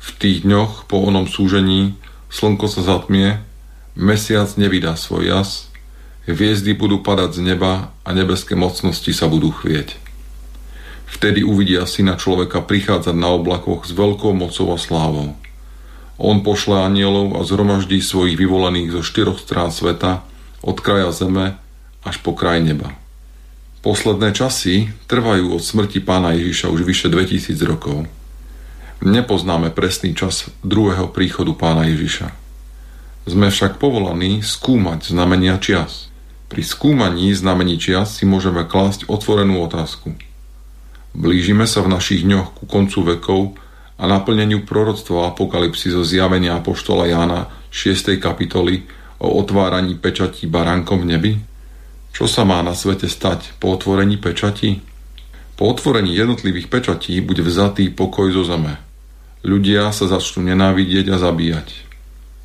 V 0.01 0.09
tých 0.19 0.43
dňoch 0.43 0.91
po 0.91 1.07
onom 1.07 1.31
súžení 1.31 1.95
slnko 2.33 2.67
sa 2.67 2.83
zatmie, 2.83 3.39
mesiac 3.95 4.51
nevydá 4.59 4.99
svoj 4.99 5.31
jas, 5.31 5.70
hviezdy 6.33 6.73
budú 6.79 7.03
padať 7.03 7.37
z 7.37 7.41
neba 7.55 7.93
a 8.07 8.09
nebeské 8.15 8.55
mocnosti 8.55 9.11
sa 9.11 9.27
budú 9.27 9.51
chvieť. 9.51 9.99
Vtedy 11.11 11.43
uvidia 11.43 11.83
syna 11.91 12.15
človeka 12.15 12.63
prichádzať 12.63 13.17
na 13.19 13.35
oblakoch 13.35 13.83
s 13.83 13.91
veľkou 13.91 14.31
mocou 14.31 14.71
a 14.71 14.79
slávou. 14.79 15.35
On 16.21 16.45
pošle 16.45 16.79
anielov 16.79 17.35
a 17.35 17.43
zhromaždí 17.43 17.99
svojich 17.99 18.37
vyvolených 18.39 18.95
zo 18.95 19.03
štyroch 19.03 19.41
strán 19.41 19.75
sveta, 19.75 20.23
od 20.61 20.77
kraja 20.79 21.11
zeme 21.17 21.57
až 22.05 22.21
po 22.21 22.37
kraj 22.37 22.61
neba. 22.61 22.93
Posledné 23.81 24.37
časy 24.37 24.93
trvajú 25.09 25.57
od 25.57 25.65
smrti 25.65 26.05
pána 26.05 26.37
Ježiša 26.37 26.69
už 26.69 26.85
vyše 26.85 27.09
2000 27.09 27.57
rokov. 27.65 28.05
Nepoznáme 29.01 29.73
presný 29.73 30.13
čas 30.13 30.53
druhého 30.61 31.09
príchodu 31.09 31.57
pána 31.57 31.89
Ježiša. 31.89 32.37
Sme 33.25 33.49
však 33.49 33.81
povolaní 33.81 34.45
skúmať 34.45 35.09
znamenia 35.09 35.57
čias. 35.57 36.10
Pri 36.51 36.67
skúmaní 36.67 37.31
znamení 37.31 37.79
čias 37.79 38.19
si 38.19 38.27
môžeme 38.27 38.67
klásť 38.67 39.07
otvorenú 39.07 39.63
otázku. 39.63 40.19
Blížime 41.15 41.63
sa 41.71 41.79
v 41.87 41.95
našich 41.95 42.27
dňoch 42.27 42.59
ku 42.59 42.65
koncu 42.67 43.15
vekov 43.15 43.41
a 43.95 44.11
naplneniu 44.11 44.67
proroctva 44.67 45.31
apokalipsy 45.31 45.95
zo 45.95 46.03
zjavenia 46.03 46.59
Apoštola 46.59 47.07
Jána 47.07 47.47
6. 47.71 48.19
kapitoly 48.19 48.83
o 49.23 49.39
otváraní 49.39 49.95
pečatí 49.95 50.51
baránkom 50.51 51.07
v 51.07 51.07
nebi? 51.07 51.33
Čo 52.11 52.27
sa 52.27 52.43
má 52.43 52.59
na 52.67 52.75
svete 52.75 53.07
stať 53.07 53.55
po 53.63 53.71
otvorení 53.71 54.19
pečatí? 54.19 54.83
Po 55.55 55.71
otvorení 55.71 56.19
jednotlivých 56.19 56.67
pečatí 56.67 57.23
bude 57.23 57.47
vzatý 57.47 57.95
pokoj 57.95 58.27
zo 58.35 58.43
zeme. 58.43 58.75
Ľudia 59.47 59.95
sa 59.95 60.11
začnú 60.11 60.51
nenávidieť 60.51 61.15
a 61.15 61.17
zabíjať. 61.23 61.69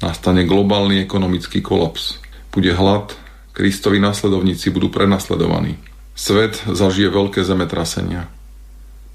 Nastane 0.05 0.45
globálny 0.45 1.01
ekonomický 1.01 1.65
kolaps. 1.65 2.21
Bude 2.53 2.69
hlad, 2.69 3.24
Kristovi 3.55 4.03
následovníci 4.03 4.67
budú 4.67 4.91
prenasledovaní. 4.91 5.79
Svet 6.11 6.59
zažije 6.67 7.07
veľké 7.07 7.39
zemetrasenia. 7.39 8.27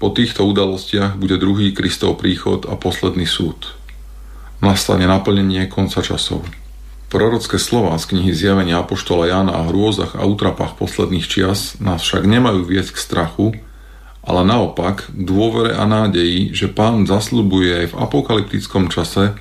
Po 0.01 0.09
týchto 0.09 0.49
udalostiach 0.49 1.13
bude 1.13 1.37
druhý 1.37 1.69
Kristov 1.77 2.17
príchod 2.17 2.65
a 2.65 2.73
posledný 2.73 3.29
súd. 3.29 3.77
Nastane 4.57 5.05
naplnenie 5.05 5.69
konca 5.69 6.01
časov. 6.01 6.41
Prorocké 7.13 7.61
slova 7.61 7.93
z 8.01 8.17
knihy 8.17 8.33
Zjavenia 8.33 8.81
Apoštola 8.81 9.29
Jána 9.29 9.61
o 9.61 9.69
hrôzach 9.69 10.17
a 10.17 10.25
útrapách 10.25 10.73
posledných 10.73 11.29
čias 11.29 11.77
nás 11.77 12.01
však 12.01 12.25
nemajú 12.25 12.65
viesť 12.65 12.97
k 12.97 13.03
strachu, 13.03 13.47
ale 14.25 14.41
naopak 14.41 15.05
k 15.05 15.21
dôvere 15.21 15.77
a 15.77 15.85
nádeji, 15.85 16.49
že 16.49 16.65
pán 16.65 17.05
zaslubuje 17.05 17.85
aj 17.85 17.87
v 17.93 17.97
apokalyptickom 18.09 18.89
čase 18.89 19.37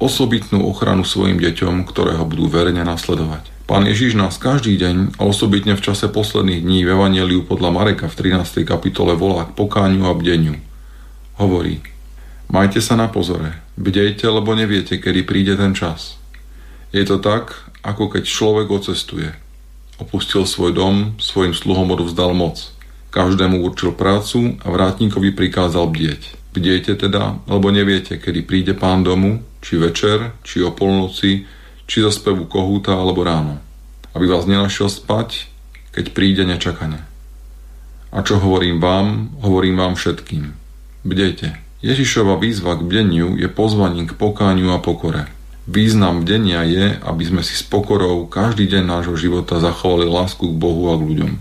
osobitnú 0.00 0.64
ochranu 0.64 1.04
svojim 1.04 1.36
deťom, 1.36 1.84
ktoré 1.84 2.16
ho 2.16 2.24
budú 2.24 2.48
verejne 2.48 2.80
nasledovať. 2.80 3.57
Pán 3.68 3.84
Ježiš 3.84 4.16
nás 4.16 4.40
každý 4.40 4.80
deň 4.80 5.20
a 5.20 5.28
osobitne 5.28 5.76
v 5.76 5.84
čase 5.84 6.08
posledných 6.08 6.64
dní 6.64 6.88
v 6.88 6.96
Evangeliu 6.96 7.44
podľa 7.44 7.68
Mareka 7.68 8.08
v 8.08 8.32
13. 8.32 8.64
kapitole 8.64 9.12
volá 9.12 9.44
k 9.44 9.52
pokániu 9.52 10.08
a 10.08 10.16
bdeniu. 10.16 10.56
Hovorí, 11.36 11.84
majte 12.48 12.80
sa 12.80 12.96
na 12.96 13.12
pozore, 13.12 13.60
bdejte, 13.76 14.24
lebo 14.24 14.56
neviete, 14.56 14.96
kedy 14.96 15.20
príde 15.28 15.52
ten 15.60 15.76
čas. 15.76 16.16
Je 16.96 17.04
to 17.04 17.20
tak, 17.20 17.68
ako 17.84 18.08
keď 18.08 18.24
človek 18.24 18.72
ocestuje. 18.72 19.36
Opustil 20.00 20.48
svoj 20.48 20.72
dom, 20.72 21.20
svojim 21.20 21.52
sluhom 21.52 21.92
odovzdal 21.92 22.32
moc. 22.32 22.72
Každému 23.12 23.60
určil 23.68 23.92
prácu 23.92 24.56
a 24.64 24.72
vrátníkovi 24.72 25.36
prikázal 25.36 25.92
bdieť. 25.92 26.56
Bdejte 26.56 26.96
teda, 27.04 27.44
lebo 27.44 27.68
neviete, 27.68 28.16
kedy 28.16 28.48
príde 28.48 28.72
pán 28.72 29.04
domu, 29.04 29.44
či 29.60 29.76
večer, 29.76 30.40
či 30.40 30.64
o 30.64 30.72
polnoci, 30.72 31.57
či 31.88 32.04
za 32.04 32.12
spevu 32.12 32.44
kohúta 32.44 32.94
alebo 32.94 33.24
ráno. 33.24 33.58
Aby 34.12 34.28
vás 34.28 34.44
nenašiel 34.44 34.92
spať, 34.92 35.48
keď 35.96 36.12
príde 36.12 36.44
nečakane. 36.44 37.00
A 38.12 38.20
čo 38.20 38.36
hovorím 38.36 38.78
vám, 38.78 39.32
hovorím 39.40 39.80
vám 39.80 39.94
všetkým. 39.96 40.52
Bdejte. 41.02 41.56
Ježišova 41.80 42.36
výzva 42.36 42.76
k 42.76 42.84
bdeniu 42.84 43.38
je 43.40 43.48
pozvaním 43.48 44.10
k 44.10 44.16
pokániu 44.18 44.74
a 44.74 44.82
pokore. 44.82 45.30
Význam 45.68 46.24
bdenia 46.24 46.64
je, 46.64 46.96
aby 47.04 47.24
sme 47.28 47.42
si 47.44 47.52
s 47.52 47.60
pokorou 47.60 48.24
každý 48.24 48.64
deň 48.68 48.84
nášho 48.88 49.16
života 49.20 49.60
zachovali 49.60 50.08
lásku 50.08 50.40
k 50.48 50.56
Bohu 50.56 50.88
a 50.88 50.96
k 50.96 51.04
ľuďom. 51.04 51.32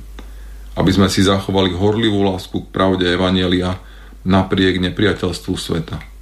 Aby 0.78 0.92
sme 0.94 1.08
si 1.08 1.24
zachovali 1.24 1.72
horlivú 1.74 2.22
lásku 2.28 2.60
k 2.64 2.68
pravde 2.70 3.08
Evanielia 3.08 3.80
napriek 4.28 4.84
nepriateľstvu 4.84 5.54
sveta. 5.56 6.17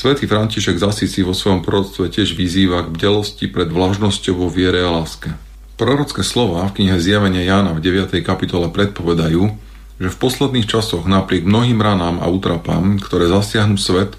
Svetý 0.00 0.24
František 0.24 0.80
z 0.80 0.84
Asisi 0.88 1.20
vo 1.20 1.36
svojom 1.36 1.60
proroctve 1.60 2.08
tiež 2.08 2.32
vyzýva 2.32 2.88
k 2.88 2.96
bdelosti 2.96 3.52
pred 3.52 3.68
vlažnosťou 3.68 4.32
vo 4.32 4.48
viere 4.48 4.80
a 4.80 4.88
láske. 4.88 5.36
Prorocké 5.76 6.24
slova 6.24 6.64
v 6.72 6.80
knihe 6.80 6.96
Zjavenia 6.96 7.44
Jána 7.44 7.76
v 7.76 7.84
9. 7.84 8.16
kapitole 8.24 8.72
predpovedajú, 8.72 9.52
že 10.00 10.08
v 10.08 10.16
posledných 10.16 10.64
časoch 10.64 11.04
napriek 11.04 11.44
mnohým 11.44 11.84
ranám 11.84 12.16
a 12.16 12.32
útrapám, 12.32 12.96
ktoré 12.96 13.28
zasiahnu 13.28 13.76
svet, 13.76 14.16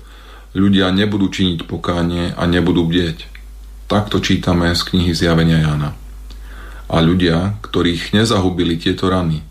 ľudia 0.54 0.94
nebudú 0.94 1.34
činiť 1.34 1.66
pokánie 1.66 2.38
a 2.38 2.46
nebudú 2.46 2.86
bdieť. 2.86 3.26
Takto 3.90 4.22
čítame 4.22 4.70
z 4.78 4.86
knihy 4.86 5.18
Zjavenia 5.18 5.66
Jana. 5.66 5.98
A 6.94 7.02
ľudia, 7.02 7.58
ktorých 7.66 8.14
nezahubili 8.14 8.78
tieto 8.78 9.10
rany, 9.10 9.42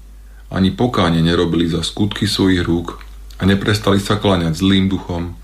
ani 0.46 0.70
pokáne 0.70 1.26
nerobili 1.26 1.66
za 1.66 1.82
skutky 1.82 2.30
svojich 2.30 2.62
rúk 2.62 3.02
a 3.42 3.50
neprestali 3.50 3.98
sa 3.98 4.14
kláňať 4.14 4.62
zlým 4.62 4.86
duchom 4.86 5.34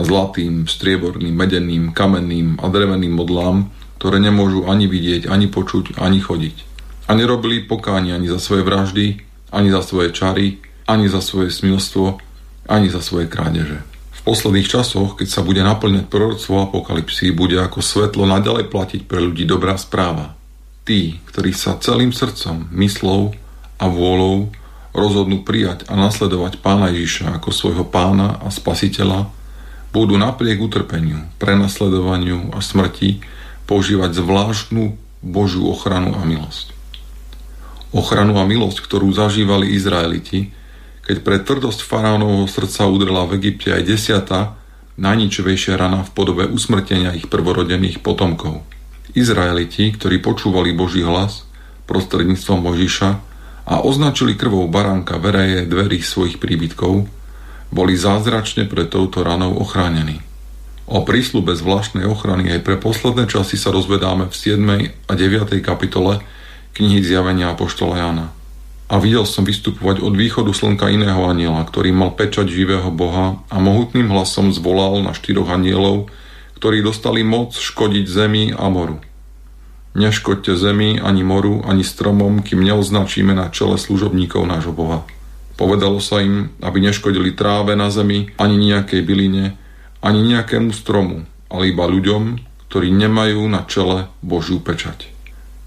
zlatým, 0.00 0.64
strieborným, 0.64 1.36
medeným, 1.36 1.92
kamenným 1.92 2.56
a 2.64 2.72
dreveným 2.72 3.12
modlám, 3.12 3.68
ktoré 4.00 4.18
nemôžu 4.18 4.64
ani 4.66 4.88
vidieť, 4.88 5.28
ani 5.28 5.52
počuť, 5.52 6.00
ani 6.00 6.18
chodiť. 6.18 6.56
A 7.06 7.14
nerobili 7.14 7.62
pokánie 7.62 8.16
ani 8.16 8.26
za 8.26 8.40
svoje 8.40 8.64
vraždy, 8.64 9.20
ani 9.52 9.68
za 9.68 9.84
svoje 9.84 10.16
čary, 10.16 10.64
ani 10.88 11.06
za 11.12 11.20
svoje 11.20 11.52
smilstvo, 11.52 12.18
ani 12.66 12.88
za 12.88 13.04
svoje 13.04 13.28
krádeže. 13.28 13.84
V 14.10 14.20
posledných 14.24 14.70
časoch, 14.70 15.18
keď 15.18 15.28
sa 15.28 15.42
bude 15.42 15.60
naplňať 15.60 16.08
proroctvo 16.08 16.70
apokalipsy, 16.70 17.34
bude 17.34 17.58
ako 17.58 17.82
svetlo 17.82 18.24
naďalej 18.24 18.70
platiť 18.70 19.00
pre 19.04 19.20
ľudí 19.20 19.44
dobrá 19.44 19.76
správa. 19.76 20.38
Tí, 20.82 21.20
ktorí 21.30 21.52
sa 21.54 21.78
celým 21.78 22.14
srdcom, 22.14 22.70
myslou 22.74 23.34
a 23.78 23.84
vôľou 23.90 24.50
rozhodnú 24.94 25.42
prijať 25.42 25.88
a 25.90 25.98
nasledovať 25.98 26.60
pána 26.62 26.92
Ježiša 26.92 27.38
ako 27.38 27.50
svojho 27.50 27.84
pána 27.86 28.38
a 28.42 28.48
spasiteľa, 28.52 29.26
budú 29.92 30.16
napriek 30.16 30.58
utrpeniu, 30.58 31.28
prenasledovaniu 31.36 32.56
a 32.56 32.64
smrti 32.64 33.20
používať 33.68 34.16
zvláštnu 34.18 34.96
Božiu 35.22 35.68
ochranu 35.68 36.16
a 36.16 36.24
milosť. 36.24 36.72
Ochranu 37.92 38.40
a 38.40 38.44
milosť, 38.48 38.80
ktorú 38.82 39.12
zažívali 39.12 39.76
Izraeliti, 39.76 40.50
keď 41.04 41.16
pre 41.20 41.36
tvrdosť 41.44 41.84
faraónovho 41.84 42.48
srdca 42.48 42.88
udrela 42.88 43.28
v 43.28 43.36
Egypte 43.38 43.74
aj 43.76 43.82
desiata, 43.84 44.40
najničivejšia 44.96 45.76
rana 45.76 46.02
v 46.08 46.10
podobe 46.16 46.44
usmrtenia 46.48 47.12
ich 47.12 47.28
prvorodených 47.28 48.00
potomkov. 48.00 48.64
Izraeliti, 49.12 49.92
ktorí 49.92 50.24
počúvali 50.24 50.72
Boží 50.72 51.04
hlas 51.04 51.44
prostredníctvom 51.84 52.64
Možiša 52.64 53.10
a 53.68 53.74
označili 53.84 54.40
krvou 54.40 54.64
baránka 54.72 55.20
vereje 55.20 55.68
dverí 55.68 56.00
svojich 56.00 56.40
príbytkov, 56.40 57.04
boli 57.72 57.96
zázračne 57.96 58.68
pre 58.68 58.84
touto 58.84 59.24
ranou 59.24 59.56
ochránení. 59.58 60.20
O 60.84 61.02
prísľube 61.02 61.56
zvláštnej 61.56 62.04
ochrany 62.04 62.52
aj 62.52 62.60
pre 62.62 62.76
posledné 62.76 63.24
časy 63.26 63.56
sa 63.56 63.72
rozvedáme 63.72 64.28
v 64.28 64.34
7. 64.36 64.60
a 65.08 65.12
9. 65.16 65.58
kapitole 65.64 66.20
knihy 66.76 67.00
Zjavenia 67.00 67.56
Apoštola 67.56 67.96
Jana 67.96 68.26
a 68.92 69.00
videl 69.00 69.24
som 69.24 69.48
vystupovať 69.48 70.04
od 70.04 70.12
východu 70.12 70.52
slnka 70.52 70.92
iného 70.92 71.24
aniela, 71.24 71.64
ktorý 71.64 71.96
mal 71.96 72.12
pečať 72.12 72.52
živého 72.52 72.92
Boha 72.92 73.40
a 73.48 73.56
mohutným 73.56 74.12
hlasom 74.12 74.52
zvolal 74.52 75.00
na 75.00 75.16
štyroch 75.16 75.48
anielov, 75.48 76.12
ktorí 76.60 76.84
dostali 76.84 77.24
moc 77.24 77.56
škodiť 77.56 78.04
zemi 78.04 78.44
a 78.52 78.68
moru. 78.68 79.00
Neškodte 79.96 80.60
zemi, 80.60 81.00
ani 81.00 81.24
moru, 81.24 81.64
ani 81.64 81.80
stromom, 81.88 82.44
kým 82.44 82.60
neoznačíme 82.60 83.32
na 83.32 83.48
čele 83.48 83.80
služobníkov 83.80 84.44
nášho 84.44 84.76
Boha. 84.76 85.08
Povedalo 85.54 86.00
sa 86.00 86.24
im, 86.24 86.52
aby 86.64 86.80
neškodili 86.80 87.36
tráve 87.36 87.76
na 87.76 87.92
zemi, 87.92 88.32
ani 88.40 88.56
nejakej 88.56 89.00
byline, 89.04 89.44
ani 90.02 90.20
nejakému 90.24 90.72
stromu, 90.72 91.28
ale 91.52 91.70
iba 91.70 91.84
ľuďom, 91.86 92.40
ktorí 92.72 92.88
nemajú 92.88 93.44
na 93.52 93.68
čele 93.68 94.08
Božiu 94.24 94.58
pečať. 94.58 95.12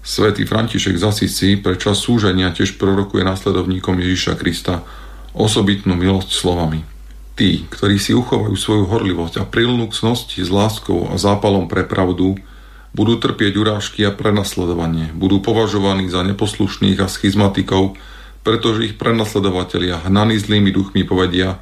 Svetý 0.06 0.46
František 0.46 0.98
z 0.98 1.04
Asisi 1.06 1.50
čas 1.78 1.98
súženia 1.98 2.54
tiež 2.54 2.78
prorokuje 2.78 3.26
následovníkom 3.26 3.98
Ježiša 3.98 4.38
Krista 4.38 4.86
osobitnú 5.34 5.98
milosť 5.98 6.30
slovami. 6.30 6.86
Tí, 7.36 7.68
ktorí 7.68 8.00
si 8.00 8.16
uchovajú 8.16 8.54
svoju 8.56 8.88
horlivosť 8.88 9.42
a 9.42 9.44
prilnú 9.44 9.90
k 9.90 9.98
cnosti 9.98 10.40
s 10.40 10.48
láskou 10.48 11.10
a 11.10 11.20
zápalom 11.20 11.68
pre 11.68 11.84
pravdu, 11.84 12.38
budú 12.96 13.20
trpieť 13.20 13.60
urážky 13.60 14.08
a 14.08 14.14
prenasledovanie, 14.14 15.12
budú 15.12 15.44
považovaní 15.44 16.08
za 16.08 16.24
neposlušných 16.24 16.96
a 17.02 17.12
schizmatikov, 17.12 18.00
pretože 18.46 18.86
ich 18.86 18.94
prenasledovatelia 18.94 20.06
hnaní 20.06 20.38
zlými 20.38 20.70
duchmi 20.70 21.02
povedia, 21.02 21.58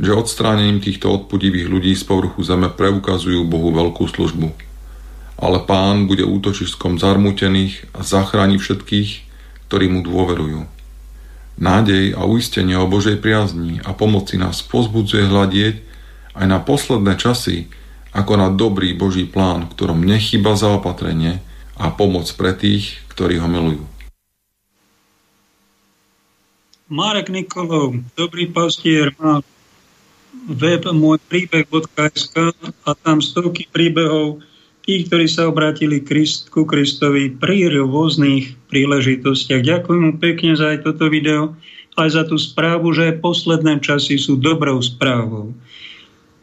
že 0.00 0.16
odstránením 0.16 0.80
týchto 0.80 1.12
odpudivých 1.12 1.68
ľudí 1.68 1.92
z 1.92 2.08
povrchu 2.08 2.40
zeme 2.40 2.72
preukazujú 2.72 3.44
Bohu 3.44 3.68
veľkú 3.68 4.08
službu 4.08 4.72
ale 5.42 5.58
pán 5.66 6.06
bude 6.06 6.22
útočiskom 6.22 7.02
zarmutených 7.02 7.90
a 7.98 8.06
zachráni 8.06 8.62
všetkých, 8.62 9.10
ktorí 9.66 9.90
mu 9.90 10.06
dôverujú. 10.06 10.70
Nádej 11.58 12.14
a 12.14 12.22
uistenie 12.22 12.78
o 12.78 12.86
Božej 12.86 13.18
priazni 13.18 13.82
a 13.82 13.90
pomoci 13.90 14.38
nás 14.38 14.62
pozbudzuje 14.62 15.26
hľadieť 15.26 15.74
aj 16.38 16.46
na 16.46 16.62
posledné 16.62 17.18
časy 17.18 17.66
ako 18.14 18.38
na 18.38 18.48
dobrý 18.54 18.94
Boží 18.94 19.26
plán, 19.26 19.66
ktorom 19.66 20.06
nechyba 20.06 20.54
zaopatrenie 20.54 21.42
a 21.74 21.90
pomoc 21.90 22.30
pre 22.38 22.54
tých, 22.54 23.02
ktorí 23.10 23.42
ho 23.42 23.48
milujú. 23.50 23.82
Marek 26.92 27.32
Nikolov, 27.32 27.96
dobrý 28.20 28.52
pastier, 28.52 29.16
má 29.16 29.40
web 30.44 30.84
môj 30.92 31.16
príbeh.sk 31.24 32.52
a 32.84 32.90
tam 32.92 33.24
stovky 33.24 33.64
príbehov 33.72 34.44
tí, 34.84 35.08
ktorí 35.08 35.24
sa 35.24 35.48
obrátili 35.48 36.04
Krist, 36.04 36.52
ku 36.52 36.68
Kristovi 36.68 37.32
pri 37.32 37.72
rôznych 37.72 38.52
príležitostiach. 38.68 39.64
Ďakujem 39.64 40.02
mu 40.04 40.12
pekne 40.20 40.52
za 40.52 40.76
aj 40.76 40.84
toto 40.84 41.08
video, 41.08 41.56
aj 41.96 42.12
za 42.12 42.22
tú 42.28 42.36
správu, 42.36 42.92
že 42.92 43.16
posledné 43.24 43.80
časy 43.80 44.20
sú 44.20 44.36
dobrou 44.36 44.76
správou. 44.84 45.56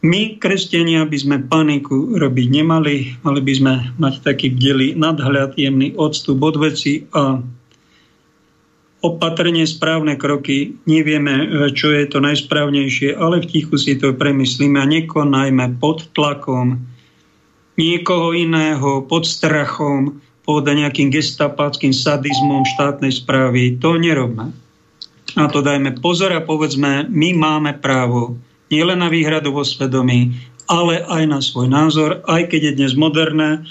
My, 0.02 0.34
kresťania, 0.34 1.06
by 1.06 1.14
sme 1.14 1.36
paniku 1.46 2.18
robiť 2.18 2.46
nemali, 2.50 3.22
mali 3.22 3.40
by 3.44 3.52
sme 3.54 3.72
mať 4.02 4.26
taký 4.26 4.50
bdelý 4.50 4.98
nadhľad, 4.98 5.54
jemný 5.54 5.94
odstup 5.94 6.42
od 6.42 6.58
veci 6.58 7.06
a 7.14 7.38
opatrne 9.00 9.64
správne 9.64 10.20
kroky. 10.20 10.76
Nevieme, 10.84 11.48
čo 11.72 11.92
je 11.92 12.04
to 12.08 12.20
najsprávnejšie, 12.20 13.16
ale 13.16 13.40
v 13.40 13.48
tichu 13.48 13.76
si 13.80 13.96
to 13.96 14.12
premyslíme 14.12 14.76
a 14.76 14.86
nekonajme 14.88 15.80
pod 15.80 16.12
tlakom, 16.12 16.84
niekoho 17.80 18.36
iného 18.36 19.08
pod 19.08 19.24
strachom, 19.24 20.20
pod 20.44 20.68
nejakým 20.68 21.08
gestapáckým 21.08 21.96
sadizmom 21.96 22.68
štátnej 22.76 23.12
správy. 23.14 23.80
To 23.80 23.96
nerobme. 23.96 24.52
A 25.38 25.46
to 25.48 25.62
dajme 25.64 25.96
pozor 26.02 26.34
a 26.34 26.44
povedzme, 26.44 27.06
my 27.08 27.28
máme 27.38 27.78
právo 27.78 28.36
nielen 28.68 29.00
na 29.00 29.08
výhradu 29.08 29.54
vo 29.54 29.62
svedomí, 29.62 30.34
ale 30.66 31.02
aj 31.06 31.22
na 31.26 31.40
svoj 31.40 31.70
názor, 31.70 32.22
aj 32.26 32.50
keď 32.50 32.60
je 32.70 32.76
dnes 32.82 32.92
moderné. 32.98 33.64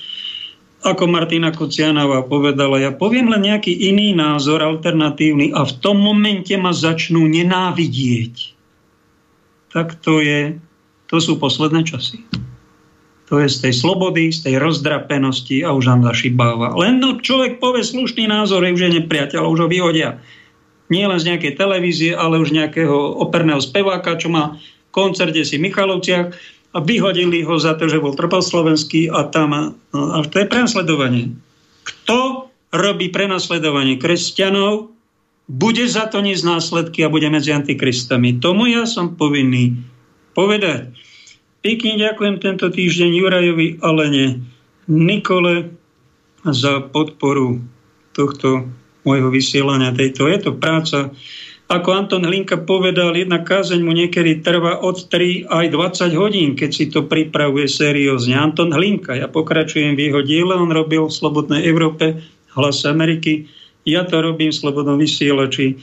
Ako 0.80 1.11
Martina 1.11 1.51
Kocianová 1.51 2.23
povedala, 2.23 2.80
ja 2.80 2.95
poviem 2.95 3.27
len 3.27 3.51
nejaký 3.51 3.76
iný 3.91 4.15
názor, 4.15 4.64
alternatívny 4.64 5.51
a 5.51 5.68
v 5.68 5.73
tom 5.84 5.99
momente 5.99 6.56
ma 6.56 6.72
začnú 6.72 7.27
nenávidieť. 7.27 8.56
Tak 9.76 9.99
to 9.99 10.23
je, 10.23 10.56
to 11.11 11.18
sú 11.19 11.35
posledné 11.35 11.84
časy. 11.84 12.23
To 13.27 13.38
je 13.38 13.51
z 13.51 13.61
tej 13.61 13.73
slobody, 13.76 14.34
z 14.34 14.49
tej 14.49 14.56
rozdrapenosti 14.57 15.61
a 15.61 15.76
už 15.76 15.85
nám 15.85 16.01
zašibáva. 16.07 16.73
Len 16.80 16.97
no, 16.97 17.22
človek 17.22 17.61
povie 17.61 17.85
slušný 17.85 18.26
názor, 18.26 18.65
je 18.65 18.73
už 18.73 18.81
je 18.89 18.95
nepriateľ, 19.03 19.51
už 19.51 19.60
ho 19.65 19.69
vyhodia. 19.69 20.18
Nie 20.89 21.06
len 21.06 21.22
z 21.22 21.35
nejakej 21.35 21.53
televízie, 21.53 22.18
ale 22.18 22.41
už 22.41 22.49
nejakého 22.56 23.22
operného 23.22 23.61
speváka, 23.61 24.18
čo 24.18 24.34
má 24.34 24.57
koncerte 24.89 25.45
si 25.45 25.61
v 25.61 25.69
Michalovciach 25.69 26.34
a 26.69 26.77
vyhodili 26.77 27.41
ho 27.41 27.57
za 27.57 27.73
to, 27.73 27.89
že 27.89 28.01
bol 28.01 28.13
trpel 28.13 28.45
slovenský 28.45 29.09
a 29.09 29.25
tam, 29.25 29.73
no, 29.73 30.01
a 30.13 30.21
to 30.21 30.41
je 30.41 30.47
prenasledovanie. 30.47 31.33
Kto 31.81 32.49
robí 32.69 33.09
prenasledovanie 33.09 33.97
kresťanov, 33.97 34.93
bude 35.49 35.89
za 35.89 36.05
to 36.05 36.21
niesť 36.21 36.45
následky 36.45 37.01
a 37.01 37.09
bude 37.09 37.25
medzi 37.33 37.49
antikristami. 37.49 38.37
Tomu 38.37 38.69
ja 38.69 38.85
som 38.85 39.17
povinný 39.17 39.81
povedať. 40.37 40.93
Pekne 41.65 41.97
ďakujem 41.97 42.37
tento 42.37 42.69
týždeň 42.69 43.09
Jurajovi 43.17 43.67
Alene 43.81 44.45
Nikole 44.85 45.73
za 46.45 46.85
podporu 46.93 47.65
tohto 48.13 48.69
môjho 49.03 49.33
vysielania 49.33 49.89
tejto. 49.89 50.29
Je 50.29 50.37
to 50.37 50.51
práca, 50.53 51.09
ako 51.69 51.89
Anton 51.93 52.25
Hlinka 52.25 52.65
povedal, 52.65 53.13
jedna 53.13 53.45
kázeň 53.45 53.85
mu 53.85 53.93
niekedy 53.93 54.41
trvá 54.41 54.81
od 54.81 55.05
3 55.05 55.45
aj 55.45 55.65
20 55.69 56.17
hodín, 56.17 56.49
keď 56.57 56.69
si 56.73 56.89
to 56.89 57.05
pripravuje 57.05 57.69
seriózne. 57.69 58.33
Anton 58.33 58.73
Hlinka, 58.73 59.13
ja 59.13 59.29
pokračujem 59.29 59.93
v 59.93 60.09
jeho 60.09 60.25
diele, 60.25 60.57
on 60.57 60.73
robil 60.73 61.05
v 61.05 61.13
Slobodnej 61.13 61.69
Európe, 61.69 62.25
Hlas 62.57 62.81
Ameriky, 62.89 63.45
ja 63.85 64.01
to 64.01 64.17
robím 64.17 64.49
v 64.49 64.59
Slobodnom 64.65 64.97
vysielači. 64.97 65.77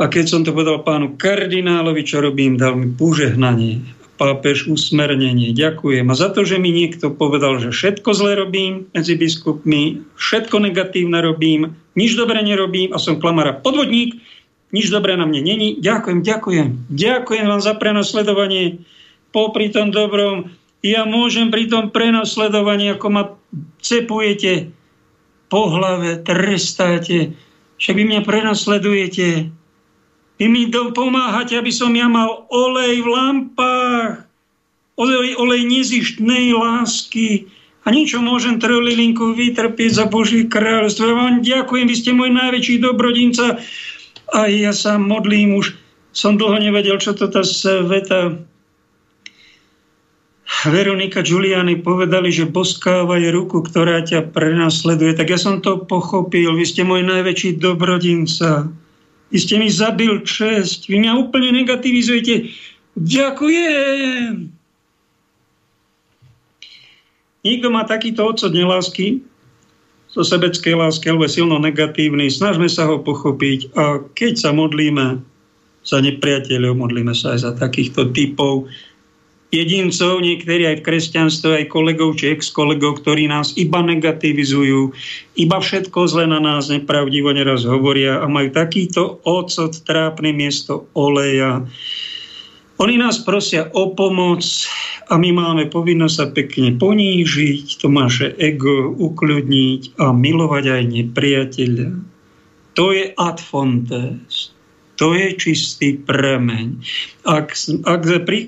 A 0.00 0.08
keď 0.08 0.24
som 0.24 0.40
to 0.40 0.56
povedal 0.56 0.80
pánu 0.80 1.20
kardinálovi, 1.20 2.02
čo 2.02 2.24
robím, 2.24 2.56
dal 2.56 2.74
mi 2.74 2.88
požehnanie 2.88 3.84
pápež 4.16 4.70
usmernenie. 4.70 5.52
Ďakujem. 5.52 6.06
A 6.06 6.14
za 6.14 6.30
to, 6.30 6.46
že 6.46 6.56
mi 6.56 6.70
niekto 6.70 7.12
povedal, 7.12 7.58
že 7.58 7.74
všetko 7.74 8.10
zle 8.14 8.38
robím 8.38 8.86
medzi 8.94 9.18
biskupmi, 9.18 10.00
všetko 10.16 10.64
negatívne 10.64 11.18
robím, 11.18 11.74
nič 11.98 12.14
dobre 12.14 12.40
nerobím 12.42 12.94
a 12.94 12.98
som 13.02 13.18
klamara 13.18 13.58
podvodník, 13.58 14.18
nič 14.74 14.90
dobré 14.90 15.14
na 15.14 15.22
mne 15.22 15.46
není. 15.46 15.78
Ďakujem, 15.78 16.26
ďakujem. 16.26 16.68
Ďakujem 16.90 17.46
vám 17.46 17.62
za 17.62 17.78
prenasledovanie. 17.78 18.82
Popri 19.30 19.70
tom 19.70 19.94
dobrom, 19.94 20.50
ja 20.82 21.06
môžem 21.06 21.54
pri 21.54 21.70
tom 21.70 21.94
prenasledovaní, 21.94 22.90
ako 22.90 23.06
ma 23.08 23.22
cepujete 23.78 24.74
po 25.46 25.70
hlave, 25.70 26.18
trestáte, 26.26 27.38
však 27.78 27.94
vy 27.94 28.04
mňa 28.10 28.20
prenasledujete. 28.26 29.54
Vy 30.34 30.46
mi 30.50 30.66
pomáhate, 30.70 31.54
aby 31.54 31.70
som 31.70 31.94
ja 31.94 32.10
mal 32.10 32.50
olej 32.50 33.06
v 33.06 33.08
lampách, 33.08 34.26
olej, 34.98 35.38
olej 35.38 35.62
nezištnej 35.62 36.58
lásky, 36.58 37.46
a 37.84 37.92
niečo 37.92 38.24
môžem 38.24 38.56
trolilinku 38.56 39.36
vytrpieť 39.36 39.92
za 39.92 40.04
Boží 40.08 40.48
kráľstvo. 40.48 41.04
Ja 41.04 41.14
vám 41.14 41.44
ďakujem, 41.44 41.84
vy 41.84 41.96
ste 41.96 42.16
môj 42.16 42.32
najväčší 42.32 42.80
dobrodinca 42.80 43.60
a 44.32 44.48
ja 44.48 44.72
sa 44.72 44.96
modlím 44.96 45.58
už, 45.58 45.76
som 46.14 46.38
dlho 46.38 46.56
nevedel, 46.62 46.96
čo 47.02 47.12
to 47.12 47.28
tá 47.28 47.42
sveta 47.42 48.38
Veronika 50.64 51.20
Giuliani 51.20 51.80
povedali, 51.80 52.32
že 52.32 52.48
boskáva 52.48 53.20
je 53.20 53.28
ruku, 53.32 53.60
ktorá 53.60 54.00
ťa 54.04 54.32
prenasleduje. 54.32 55.12
Tak 55.16 55.28
ja 55.28 55.38
som 55.40 55.60
to 55.60 55.84
pochopil. 55.84 56.56
Vy 56.56 56.64
ste 56.64 56.86
môj 56.86 57.04
najväčší 57.04 57.60
dobrodinca. 57.60 58.68
Vy 59.28 59.38
ste 59.40 59.60
mi 59.60 59.68
zabil 59.68 60.24
česť. 60.24 60.88
Vy 60.88 61.04
mňa 61.04 61.12
úplne 61.20 61.52
negativizujete. 61.52 62.54
Ďakujem. 62.96 64.54
Nikto 67.44 67.66
má 67.68 67.84
takýto 67.84 68.24
odsud 68.24 68.56
nelásky, 68.56 69.20
zo 70.14 70.22
sebeckej 70.22 70.78
lásky, 70.78 71.10
alebo 71.10 71.26
je 71.26 71.42
silno 71.42 71.58
negatívny. 71.58 72.30
Snažme 72.30 72.70
sa 72.70 72.86
ho 72.86 73.02
pochopiť 73.02 73.74
a 73.74 73.98
keď 74.14 74.32
sa 74.38 74.50
modlíme 74.54 75.18
za 75.84 75.98
nepriateľov, 75.98 76.78
modlíme 76.78 77.12
sa 77.12 77.34
aj 77.34 77.40
za 77.42 77.52
takýchto 77.58 78.14
typov 78.14 78.70
jedincov, 79.54 80.18
niektorí 80.18 80.66
aj 80.66 80.76
v 80.82 80.86
kresťanstve, 80.86 81.50
aj 81.62 81.70
kolegov 81.70 82.18
či 82.18 82.34
ex-kolegov, 82.34 83.02
ktorí 83.02 83.30
nás 83.30 83.54
iba 83.54 83.78
negativizujú, 83.86 84.90
iba 85.38 85.58
všetko 85.62 86.10
zle 86.10 86.26
na 86.26 86.42
nás 86.42 86.66
nepravdivo 86.66 87.30
neraz 87.30 87.62
hovoria 87.62 88.18
a 88.18 88.26
majú 88.26 88.50
takýto 88.50 89.22
ocot, 89.22 89.78
trápne 89.86 90.34
miesto 90.34 90.90
oleja. 90.98 91.62
Oni 92.82 92.98
nás 92.98 93.22
prosia 93.22 93.70
o 93.70 93.94
pomoc 93.94 94.42
a 95.06 95.14
my 95.14 95.30
máme 95.30 95.70
povinnosť 95.70 96.14
sa 96.16 96.26
pekne 96.34 96.74
ponížiť, 96.74 97.78
to 97.78 97.86
naše 97.86 98.34
ego 98.34 98.90
ukľudniť 98.98 100.00
a 100.02 100.10
milovať 100.10 100.64
aj 100.74 100.82
nepriateľa. 100.90 101.88
To 102.74 102.90
je 102.90 103.14
ad 103.14 103.38
fontes. 103.38 104.50
To 104.98 105.10
je 105.10 105.34
čistý 105.34 105.98
prameň. 105.98 106.78
Ak, 107.26 107.58
ak 107.82 108.02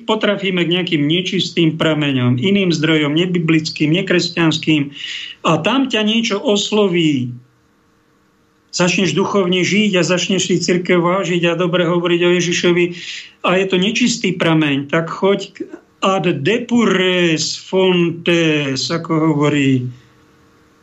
potrafíme 0.07 0.63
k 0.63 0.73
nejakým 0.79 1.03
nečistým 1.03 1.75
prameňom, 1.75 2.39
iným 2.39 2.71
zdrojom, 2.71 3.19
nebiblickým, 3.19 3.91
nekresťanským, 3.91 4.95
a 5.43 5.59
tam 5.63 5.91
ťa 5.91 6.07
niečo 6.07 6.39
osloví, 6.39 7.35
začneš 8.77 9.17
duchovne 9.17 9.65
žiť 9.65 9.97
a 9.97 10.03
začneš 10.05 10.53
si 10.53 10.61
církev 10.61 11.01
vážiť 11.01 11.49
a 11.49 11.57
dobre 11.57 11.89
hovoriť 11.89 12.21
o 12.29 12.31
Ježišovi 12.37 12.85
a 13.49 13.57
je 13.57 13.65
to 13.65 13.77
nečistý 13.81 14.37
prameň, 14.37 14.93
tak 14.93 15.09
choď 15.09 15.65
ad 16.05 16.29
depures 16.45 17.57
fontes, 17.57 18.93
ako 18.93 19.33
hovorí 19.33 19.89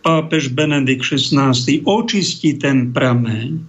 pápež 0.01 0.49
Benedikt 0.49 1.05
XVI, 1.05 1.53
očistí 1.85 2.57
ten 2.57 2.89
prameň. 2.89 3.61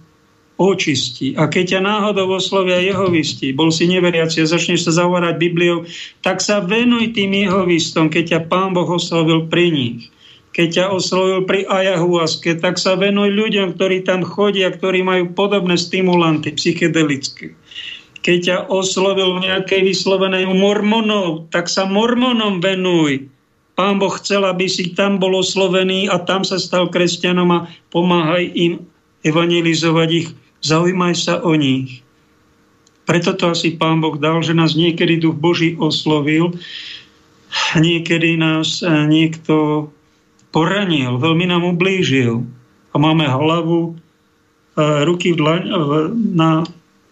Očistí. 0.55 1.35
A 1.35 1.51
keď 1.51 1.77
ťa 1.77 1.81
náhodou 1.83 2.31
oslovia 2.31 2.79
jehovisti, 2.79 3.51
bol 3.51 3.75
si 3.75 3.91
neveriaci 3.91 4.39
a 4.39 4.47
začneš 4.47 4.87
sa 4.87 5.03
zavorať 5.03 5.35
Bibliou, 5.35 5.83
tak 6.23 6.39
sa 6.39 6.63
venuj 6.63 7.11
tým 7.11 7.35
jehovistom, 7.35 8.07
keď 8.07 8.23
ťa 8.23 8.39
Pán 8.47 8.71
Boh 8.71 8.87
oslovil 8.87 9.51
pri 9.51 9.67
nich 9.69 10.14
keď 10.55 10.67
ťa 10.71 10.85
oslovil 10.95 11.43
pri 11.43 11.67
ayahuaske, 11.67 12.55
tak 12.63 12.79
sa 12.79 12.95
venuj 12.95 13.27
ľuďom, 13.35 13.75
ktorí 13.75 14.07
tam 14.07 14.23
chodia, 14.23 14.71
ktorí 14.71 15.03
majú 15.03 15.35
podobné 15.35 15.75
stimulanty 15.75 16.55
psychedelické. 16.55 17.59
Keď 18.23 18.37
ťa 18.39 18.57
oslovil 18.71 19.35
v 19.35 19.51
nejakej 19.51 19.83
vyslovenej 19.83 20.47
mormonov, 20.55 21.51
tak 21.51 21.67
sa 21.67 21.83
mormonom 21.83 22.63
venuj. 22.63 23.27
Pán 23.75 23.99
Boh 23.99 24.15
chcel, 24.15 24.47
aby 24.47 24.71
si 24.71 24.95
tam 24.95 25.19
bol 25.19 25.35
oslovený 25.35 26.07
a 26.07 26.23
tam 26.23 26.47
sa 26.47 26.55
stal 26.55 26.87
kresťanom 26.87 27.51
a 27.51 27.67
pomáhaj 27.91 28.47
im 28.55 28.87
evangelizovať 29.27 30.09
ich. 30.15 30.31
Zaujímaj 30.63 31.19
sa 31.19 31.43
o 31.43 31.51
nich. 31.59 31.99
Preto 33.03 33.35
to 33.35 33.51
asi 33.51 33.75
Pán 33.75 33.99
Boh 33.99 34.15
dal, 34.15 34.39
že 34.39 34.55
nás 34.55 34.71
niekedy 34.71 35.19
Duch 35.19 35.35
Boží 35.35 35.75
oslovil, 35.75 36.55
niekedy 37.75 38.39
nás 38.39 38.79
eh, 38.79 38.89
niekto 39.03 39.91
poranil, 40.55 41.19
veľmi 41.19 41.51
nám 41.51 41.67
ublížil 41.67 42.47
a 42.89 42.95
máme 42.95 43.27
hlavu, 43.27 43.91
e, 43.91 43.93
ruky 45.03 45.35
v 45.35 45.43
dlaň, 45.43 45.61
na 46.31 46.63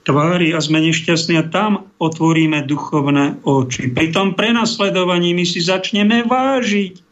tvári 0.08 0.56
a 0.56 0.64
sme 0.64 0.80
nešťastní 0.80 1.36
a 1.44 1.48
tam 1.52 1.92
otvoríme 2.00 2.64
duchovné 2.64 3.44
oči. 3.44 3.92
Pri 3.92 4.16
tom 4.16 4.40
prenasledovaní 4.40 5.36
my 5.36 5.44
si 5.44 5.60
začneme 5.60 6.24
vážiť. 6.24 7.04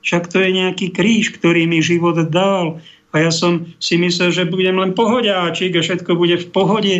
Však 0.00 0.32
to 0.32 0.40
je 0.40 0.48
nejaký 0.56 0.96
kríž, 0.96 1.36
ktorý 1.36 1.68
mi 1.68 1.84
život 1.84 2.16
dal. 2.32 2.80
A 3.12 3.20
ja 3.20 3.28
som 3.28 3.68
si 3.76 4.00
myslel, 4.00 4.32
že 4.32 4.48
budem 4.48 4.80
len 4.80 4.96
pohodiačik 4.96 5.76
a 5.76 5.84
všetko 5.84 6.16
bude 6.16 6.40
v 6.40 6.46
pohode. 6.48 6.96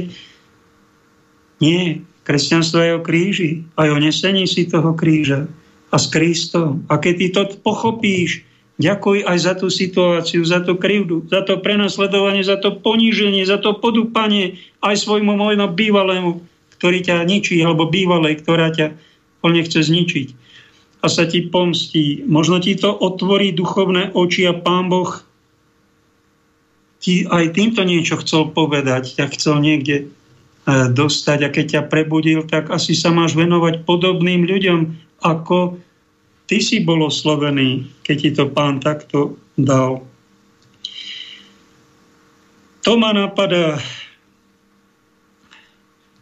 Nie, 1.65 2.05
kresťanstvo 2.28 2.81
je 2.81 2.93
o 2.97 3.05
kríži, 3.05 3.51
aj 3.81 3.89
o 3.89 3.99
nesení 4.01 4.45
si 4.45 4.69
toho 4.69 4.93
kríža 4.93 5.49
a 5.93 5.97
s 5.97 6.12
Kristom. 6.12 6.85
A 6.93 7.01
keď 7.01 7.15
ty 7.16 7.27
to 7.32 7.43
pochopíš, 7.61 8.50
Ďakuj 8.81 9.28
aj 9.28 9.39
za 9.44 9.52
tú 9.61 9.69
situáciu, 9.69 10.40
za 10.40 10.65
tú 10.65 10.81
krivdu, 10.81 11.28
za 11.28 11.44
to 11.44 11.61
prenasledovanie, 11.61 12.40
za 12.40 12.57
to 12.57 12.81
poníženie, 12.81 13.44
za 13.44 13.61
to 13.61 13.77
podúpanie 13.77 14.57
aj 14.81 14.97
svojmu 15.05 15.36
možno 15.36 15.69
bývalému, 15.69 16.40
ktorý 16.81 17.05
ťa 17.05 17.28
ničí, 17.28 17.61
alebo 17.61 17.93
bývalej, 17.93 18.40
ktorá 18.40 18.73
ťa 18.73 18.97
plne 19.44 19.62
chce 19.69 19.85
zničiť. 19.85 20.28
A 21.05 21.12
sa 21.12 21.28
ti 21.28 21.44
pomstí. 21.44 22.24
Možno 22.24 22.57
ti 22.57 22.73
to 22.73 22.89
otvorí 22.89 23.52
duchovné 23.52 24.16
oči 24.16 24.48
a 24.48 24.57
Pán 24.57 24.89
Boh 24.89 25.12
ti 27.01 27.28
aj 27.28 27.57
týmto 27.57 27.85
niečo 27.85 28.20
chcel 28.20 28.52
povedať, 28.52 29.16
ťa 29.16 29.27
chcel 29.36 29.61
niekde 29.65 29.97
e, 29.97 30.05
dostať 30.93 31.39
a 31.44 31.52
keď 31.52 31.66
ťa 31.69 31.82
prebudil, 31.89 32.44
tak 32.44 32.69
asi 32.69 32.93
sa 32.93 33.09
máš 33.09 33.32
venovať 33.36 33.89
podobným 33.89 34.44
ľuďom, 34.44 34.78
ako 35.24 35.81
ty 36.51 36.59
si 36.59 36.83
bol 36.83 37.07
oslovený, 37.07 37.87
keď 38.03 38.17
ti 38.19 38.31
to 38.35 38.51
pán 38.51 38.83
takto 38.83 39.39
dal. 39.55 40.03
To 42.83 42.99
ma 42.99 43.15
napadá. 43.15 43.79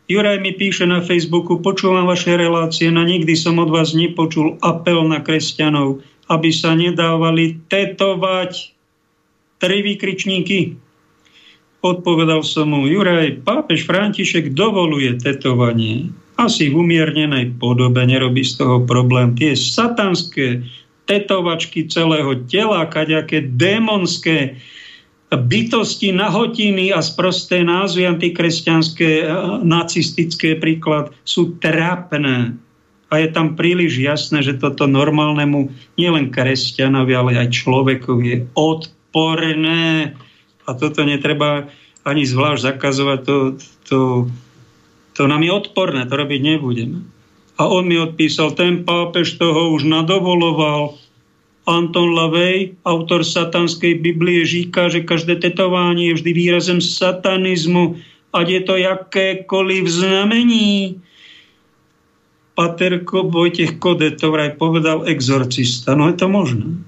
Juraj 0.05 0.45
mi 0.45 0.53
píše 0.53 0.85
na 0.85 1.01
Facebooku, 1.01 1.65
počúvam 1.65 2.05
vaše 2.05 2.37
relácie, 2.37 2.93
na 2.93 3.09
nikdy 3.09 3.33
som 3.33 3.57
od 3.57 3.73
vás 3.73 3.97
nepočul 3.97 4.61
apel 4.61 5.01
na 5.09 5.25
kresťanov, 5.25 6.05
aby 6.29 6.53
sa 6.53 6.77
nedávali 6.77 7.57
tetovať 7.73 8.73
tri 9.65 9.81
výkričníky. 9.81 10.77
Odpovedal 11.81 12.45
som 12.45 12.73
mu, 12.73 12.85
Juraj, 12.85 13.45
pápež 13.49 13.89
František 13.89 14.53
dovoluje 14.53 15.17
tetovanie 15.21 16.13
asi 16.39 16.70
v 16.70 16.86
umiernenej 16.86 17.59
podobe, 17.59 18.06
nerobí 18.06 18.47
z 18.47 18.62
toho 18.62 18.86
problém. 18.86 19.35
Tie 19.35 19.59
satanské 19.59 20.62
tetovačky 21.10 21.90
celého 21.90 22.47
tela, 22.47 22.86
kaďaké 22.86 23.59
démonské 23.59 24.62
bytosti, 25.28 26.15
nahotiny 26.15 26.94
a 26.94 27.05
sprosté 27.05 27.60
názvy 27.60 28.09
antikresťanské, 28.09 29.28
nacistické 29.66 30.56
príklad 30.56 31.12
sú 31.27 31.59
trápne. 31.60 32.56
A 33.09 33.24
je 33.24 33.28
tam 33.32 33.56
príliš 33.56 33.98
jasné, 34.05 34.44
že 34.44 34.60
toto 34.60 34.85
normálnemu 34.85 35.73
nielen 35.97 36.28
kresťanovi, 36.28 37.12
ale 37.16 37.40
aj 37.40 37.56
človekovi 37.56 38.24
je 38.28 38.39
odporné. 38.52 40.12
A 40.69 40.70
toto 40.77 41.02
netreba 41.09 41.73
ani 42.05 42.28
zvlášť 42.28 42.77
zakazovať. 42.77 43.19
To, 43.24 43.36
to, 43.89 43.98
to 45.19 45.27
nám 45.27 45.43
je 45.43 45.51
odporné, 45.51 46.07
to 46.07 46.15
robiť 46.15 46.40
nebudeme. 46.47 47.03
A 47.59 47.66
on 47.66 47.90
mi 47.90 47.99
odpísal, 47.99 48.55
ten 48.55 48.86
pápež 48.86 49.35
toho 49.35 49.74
už 49.74 49.82
nadovoloval. 49.82 50.95
Anton 51.66 52.15
Lavej, 52.15 52.78
autor 52.86 53.27
satanskej 53.27 53.99
Biblie, 53.99 54.47
říká, 54.47 54.89
že 54.89 55.03
každé 55.03 55.36
tetování 55.36 56.07
je 56.07 56.15
vždy 56.15 56.31
výrazem 56.32 56.81
satanizmu, 56.81 57.99
ať 58.32 58.47
je 58.49 58.61
to 58.62 58.74
jakékoliv 58.78 59.85
znamení. 59.90 61.03
Paterko 62.55 63.27
Vojtech 63.27 63.82
Kode 63.82 64.15
to 64.16 64.31
vraj 64.31 64.55
povedal 64.55 65.03
exorcista. 65.05 65.99
No 65.99 66.09
je 66.09 66.16
to 66.16 66.31
možné. 66.31 66.78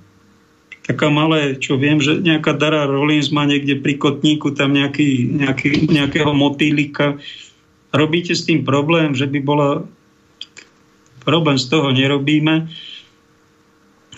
Taká 0.86 1.10
malé, 1.10 1.58
čo 1.58 1.78
viem, 1.78 1.98
že 1.98 2.22
nejaká 2.22 2.54
Dara 2.54 2.86
Rollins 2.86 3.30
má 3.30 3.42
niekde 3.46 3.78
pri 3.78 3.98
kotníku 3.98 4.54
tam 4.54 4.74
nejaký, 4.74 5.34
nejaký, 5.34 5.90
nejakého 5.90 6.30
motýlika. 6.34 7.18
Robíte 7.90 8.34
s 8.34 8.46
tým 8.46 8.62
problém, 8.62 9.14
že 9.18 9.26
by 9.26 9.38
bola 9.42 9.84
Problém 11.20 11.60
z 11.60 11.68
toho 11.68 11.92
nerobíme. 11.92 12.68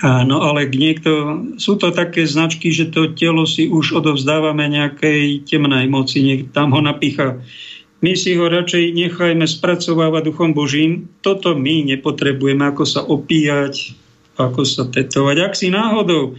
No 0.03 0.43
ale 0.43 0.67
niekto, 0.67 1.43
sú 1.63 1.79
to 1.79 1.95
také 1.95 2.27
značky, 2.27 2.75
že 2.75 2.91
to 2.91 3.15
telo 3.15 3.47
si 3.47 3.71
už 3.71 3.95
odovzdávame 4.03 4.67
nejakej 4.67 5.47
temnej 5.47 5.87
moci, 5.87 6.23
nech 6.27 6.43
tam 6.51 6.75
ho 6.75 6.83
napícha. 6.83 7.39
My 8.03 8.19
si 8.19 8.35
ho 8.35 8.51
radšej 8.51 8.99
nechajme 8.99 9.47
spracovávať 9.47 10.27
duchom 10.27 10.59
Božím. 10.59 11.07
Toto 11.23 11.55
my 11.55 11.87
nepotrebujeme, 11.87 12.67
ako 12.67 12.83
sa 12.83 13.07
opíjať, 13.07 13.95
ako 14.43 14.67
sa 14.67 14.91
tetovať. 14.91 15.37
Ak 15.39 15.55
si 15.55 15.71
náhodou 15.71 16.35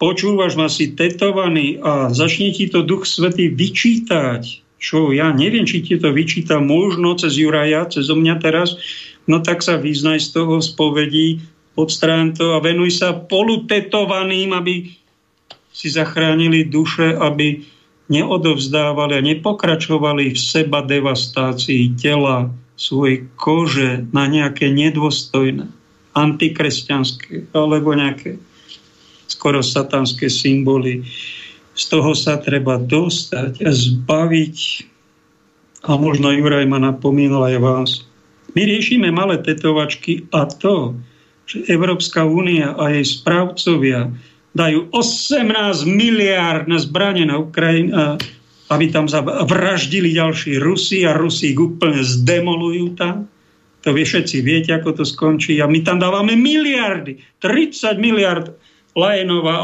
počúvaš 0.00 0.56
ma 0.56 0.72
si 0.72 0.96
tetovaný 0.96 1.76
a 1.84 2.08
začne 2.08 2.56
ti 2.56 2.72
to 2.72 2.80
Duch 2.88 3.04
Svetý 3.04 3.52
vyčítať, 3.52 4.67
čo 4.78 5.10
ja 5.10 5.34
neviem, 5.34 5.66
či 5.66 5.82
ti 5.82 5.98
to 5.98 6.14
vyčíta 6.14 6.62
možno 6.62 7.18
cez 7.18 7.34
Juraja, 7.34 7.90
cez 7.90 8.06
mňa 8.06 8.34
teraz, 8.38 8.78
no 9.26 9.42
tak 9.42 9.60
sa 9.66 9.76
vyznaj 9.76 10.22
z 10.22 10.28
toho 10.38 10.62
spovedí, 10.62 11.42
odstrán 11.74 12.34
to 12.34 12.54
a 12.54 12.62
venuj 12.62 12.94
sa 12.94 13.14
polutetovaným, 13.14 14.54
aby 14.54 14.90
si 15.74 15.90
zachránili 15.90 16.66
duše, 16.66 17.14
aby 17.14 17.62
neodovzdávali 18.08 19.14
a 19.20 19.26
nepokračovali 19.34 20.32
v 20.32 20.38
seba 20.38 20.80
devastácii 20.82 21.98
tela, 22.00 22.50
svojej 22.78 23.26
kože 23.34 24.06
na 24.14 24.30
nejaké 24.30 24.70
nedôstojné, 24.70 25.66
antikresťanské 26.14 27.50
alebo 27.50 27.90
nejaké 27.90 28.38
skoro 29.26 29.60
satanské 29.66 30.30
symboly. 30.30 31.02
Z 31.78 31.94
toho 31.94 32.10
sa 32.18 32.42
treba 32.42 32.74
dostať 32.74 33.62
a 33.62 33.70
zbaviť. 33.70 34.58
A 35.86 35.94
možno 35.94 36.34
Juraj 36.34 36.66
ma 36.66 36.82
napomínal 36.82 37.54
aj 37.54 37.56
vás. 37.62 37.90
My 38.58 38.66
riešime 38.66 39.14
malé 39.14 39.38
tetovačky 39.38 40.26
a 40.34 40.50
to, 40.50 40.98
že 41.46 41.70
Európska 41.70 42.26
únia 42.26 42.74
a 42.74 42.90
jej 42.90 43.06
správcovia 43.06 44.10
dajú 44.58 44.90
18 44.90 45.86
miliárd 45.86 46.66
na 46.66 46.82
zbranie 46.82 47.30
na 47.30 47.38
Ukrajinu, 47.38 48.18
aby 48.68 48.84
tam 48.90 49.06
vraždili 49.46 50.18
ďalší 50.18 50.58
Rusi 50.58 51.06
a 51.06 51.14
Rusi 51.14 51.54
ich 51.54 51.60
úplne 51.62 52.02
zdemolujú 52.02 52.98
tam. 52.98 53.30
To 53.86 53.94
vy 53.94 54.02
všetci 54.02 54.42
viete, 54.42 54.74
ako 54.74 54.98
to 54.98 55.04
skončí. 55.06 55.62
A 55.62 55.70
my 55.70 55.78
tam 55.86 56.02
dávame 56.02 56.34
miliardy, 56.34 57.22
30 57.38 58.02
miliard 58.02 58.50
Lajenová 58.98 59.62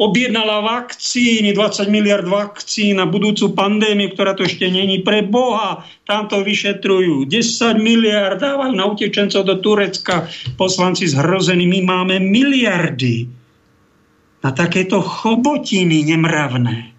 objednala 0.00 0.64
vakcíny, 0.64 1.52
20 1.52 1.92
miliard 1.92 2.24
vakcín 2.24 2.96
na 2.96 3.04
budúcu 3.04 3.52
pandémiu, 3.52 4.16
ktorá 4.16 4.32
to 4.32 4.48
ešte 4.48 4.64
není 4.72 5.04
pre 5.04 5.20
Boha. 5.20 5.84
Tam 6.08 6.24
to 6.24 6.40
vyšetrujú. 6.40 7.28
10 7.28 7.76
miliard 7.76 8.40
dávajú 8.40 8.72
na 8.72 8.88
utečencov 8.88 9.44
do 9.44 9.60
Turecka. 9.60 10.24
Poslanci 10.56 11.04
zhrození. 11.04 11.68
My 11.68 11.84
máme 11.84 12.16
miliardy 12.16 13.28
na 14.40 14.54
takéto 14.54 15.02
chobotiny 15.02 16.06
nemravné. 16.06 16.94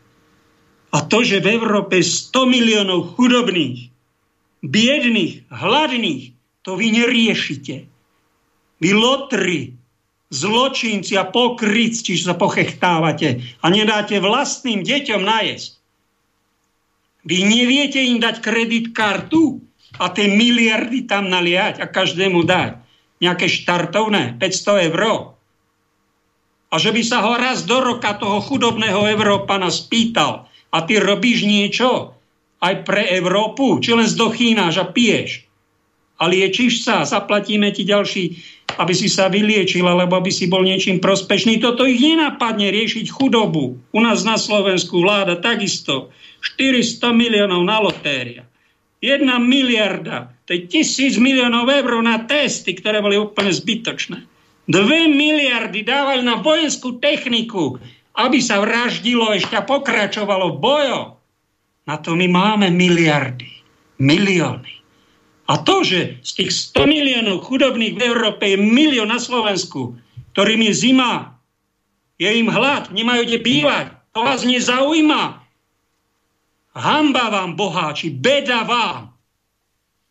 A 0.91 0.97
to, 1.05 1.23
že 1.23 1.39
v 1.39 1.55
Európe 1.55 2.01
100 2.03 2.33
miliónov 2.43 3.15
chudobných, 3.15 3.87
biedných, 4.65 5.47
hladných, 5.47 6.33
to 6.65 6.75
vy 6.75 6.91
neriešite. 6.91 7.87
Vy 8.83 8.89
lotri, 8.91 9.76
zločinci 10.27 11.15
a 11.15 11.23
pokrytci, 11.27 12.11
čiže 12.11 12.31
sa 12.31 12.35
pochechtávate 12.35 13.39
a 13.63 13.65
nedáte 13.71 14.19
vlastným 14.19 14.83
deťom 14.83 15.23
najesť. 15.23 15.79
Vy 17.27 17.43
neviete 17.43 17.99
im 17.99 18.19
dať 18.19 18.39
kredit 18.43 18.95
kartu 18.95 19.59
a 19.99 20.11
tie 20.11 20.31
miliardy 20.31 21.07
tam 21.07 21.27
naliať 21.31 21.83
a 21.83 21.85
každému 21.87 22.43
dať. 22.43 22.79
Nejaké 23.17 23.49
štartovné, 23.49 24.37
500 24.37 24.87
eur. 24.93 25.01
A 26.67 26.75
že 26.77 26.91
by 26.91 27.01
sa 27.01 27.23
ho 27.23 27.33
raz 27.39 27.63
do 27.63 27.79
roka 27.79 28.13
toho 28.19 28.43
chudobného 28.43 29.07
Európana 29.09 29.71
spýtal 29.71 30.45
a 30.69 30.77
ty 30.83 30.99
robíš 30.99 31.47
niečo 31.47 32.13
aj 32.59 32.83
pre 32.83 33.07
Európu, 33.15 33.79
či 33.79 33.95
len 33.95 34.05
zdochýnáš 34.05 34.75
a 34.83 34.85
piješ 34.91 35.46
liečiš 36.25 36.81
sa, 36.81 37.05
zaplatíme 37.05 37.69
ti 37.69 37.85
ďalší, 37.85 38.23
aby 38.81 38.93
si 38.97 39.05
sa 39.05 39.29
vyliečil, 39.29 39.85
alebo 39.85 40.17
aby 40.17 40.33
si 40.33 40.49
bol 40.49 40.65
niečím 40.65 40.97
prospešný. 40.97 41.61
Toto 41.61 41.85
ich 41.85 42.01
nenapadne 42.01 42.73
riešiť 42.73 43.05
chudobu. 43.13 43.77
U 43.77 43.99
nás 44.01 44.25
na 44.25 44.41
Slovensku 44.41 44.97
vláda 44.97 45.37
takisto 45.37 46.09
400 46.41 47.13
miliónov 47.13 47.61
na 47.61 47.77
lotéria. 47.77 48.49
Jedna 48.97 49.37
miliarda, 49.37 50.33
to 50.49 50.57
je 50.57 50.65
tisíc 50.65 51.21
miliónov 51.21 51.69
eur 51.69 52.01
na 52.01 52.25
testy, 52.25 52.73
ktoré 52.73 52.97
boli 52.97 53.21
úplne 53.21 53.53
zbytočné. 53.53 54.25
Dve 54.67 55.05
miliardy 55.05 55.85
dávajú 55.85 56.21
na 56.25 56.41
vojenskú 56.41 56.97
techniku, 56.97 57.77
aby 58.17 58.41
sa 58.41 58.57
vraždilo 58.57 59.31
ešte 59.37 59.61
pokračovalo 59.61 60.57
v 60.57 60.59
bojoch. 60.59 61.09
Na 61.87 62.01
to 62.01 62.17
my 62.17 62.27
máme 62.27 62.67
miliardy, 62.73 63.47
milióny. 64.01 64.76
A 65.47 65.55
to, 65.63 65.79
že 65.87 66.19
z 66.27 66.31
tých 66.43 66.51
100 66.75 66.83
miliónov 66.83 67.47
chudobných 67.47 67.95
v 67.95 68.03
Európe 68.03 68.51
je 68.51 68.59
milión 68.59 69.07
na 69.07 69.15
Slovensku, 69.15 69.95
ktorým 70.35 70.67
je 70.67 70.73
zima, 70.75 71.39
je 72.19 72.27
im 72.27 72.51
hlad, 72.51 72.91
nemajú 72.91 73.23
kde 73.23 73.39
bývať, 73.39 73.85
to 74.11 74.19
vás 74.27 74.43
nezaujíma. 74.43 75.39
Hamba 76.77 77.25
vám, 77.31 77.55
boháči, 77.55 78.11
beda 78.11 78.67
vám. 78.67 79.15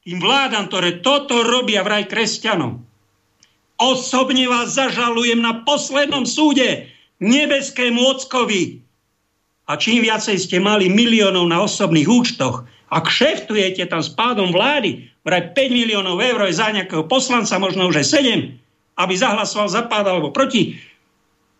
Tým 0.07 0.19
vládam, 0.23 0.73
ktoré 0.73 1.05
toto 1.05 1.45
robia 1.45 1.85
vraj 1.85 2.09
kresťanom. 2.09 2.81
Osobne 3.77 4.49
vás 4.49 4.73
zažalujem 4.73 5.43
na 5.43 5.67
poslednom 5.69 6.25
súde 6.25 6.89
nebeskému 7.21 8.01
ockovi. 8.09 8.81
A 9.67 9.77
čím 9.77 10.01
viacej 10.01 10.39
ste 10.41 10.63
mali 10.63 10.89
miliónov 10.89 11.45
na 11.51 11.61
osobných 11.61 12.09
účtoch, 12.09 12.65
a 12.87 13.03
kšeftujete 13.03 13.83
tam 13.91 13.99
s 13.99 14.15
pádom 14.15 14.55
vlády, 14.55 15.11
vraj 15.27 15.51
5 15.51 15.75
miliónov 15.75 16.23
eur 16.23 16.47
je 16.47 16.55
za 16.55 16.71
nejakého 16.71 17.11
poslanca, 17.11 17.59
možno 17.59 17.91
už 17.91 18.07
aj 18.07 18.07
7, 18.23 19.03
aby 19.03 19.15
zahlasoval 19.19 19.67
za 19.67 19.83
pád 19.91 20.15
alebo 20.15 20.31
proti. 20.31 20.79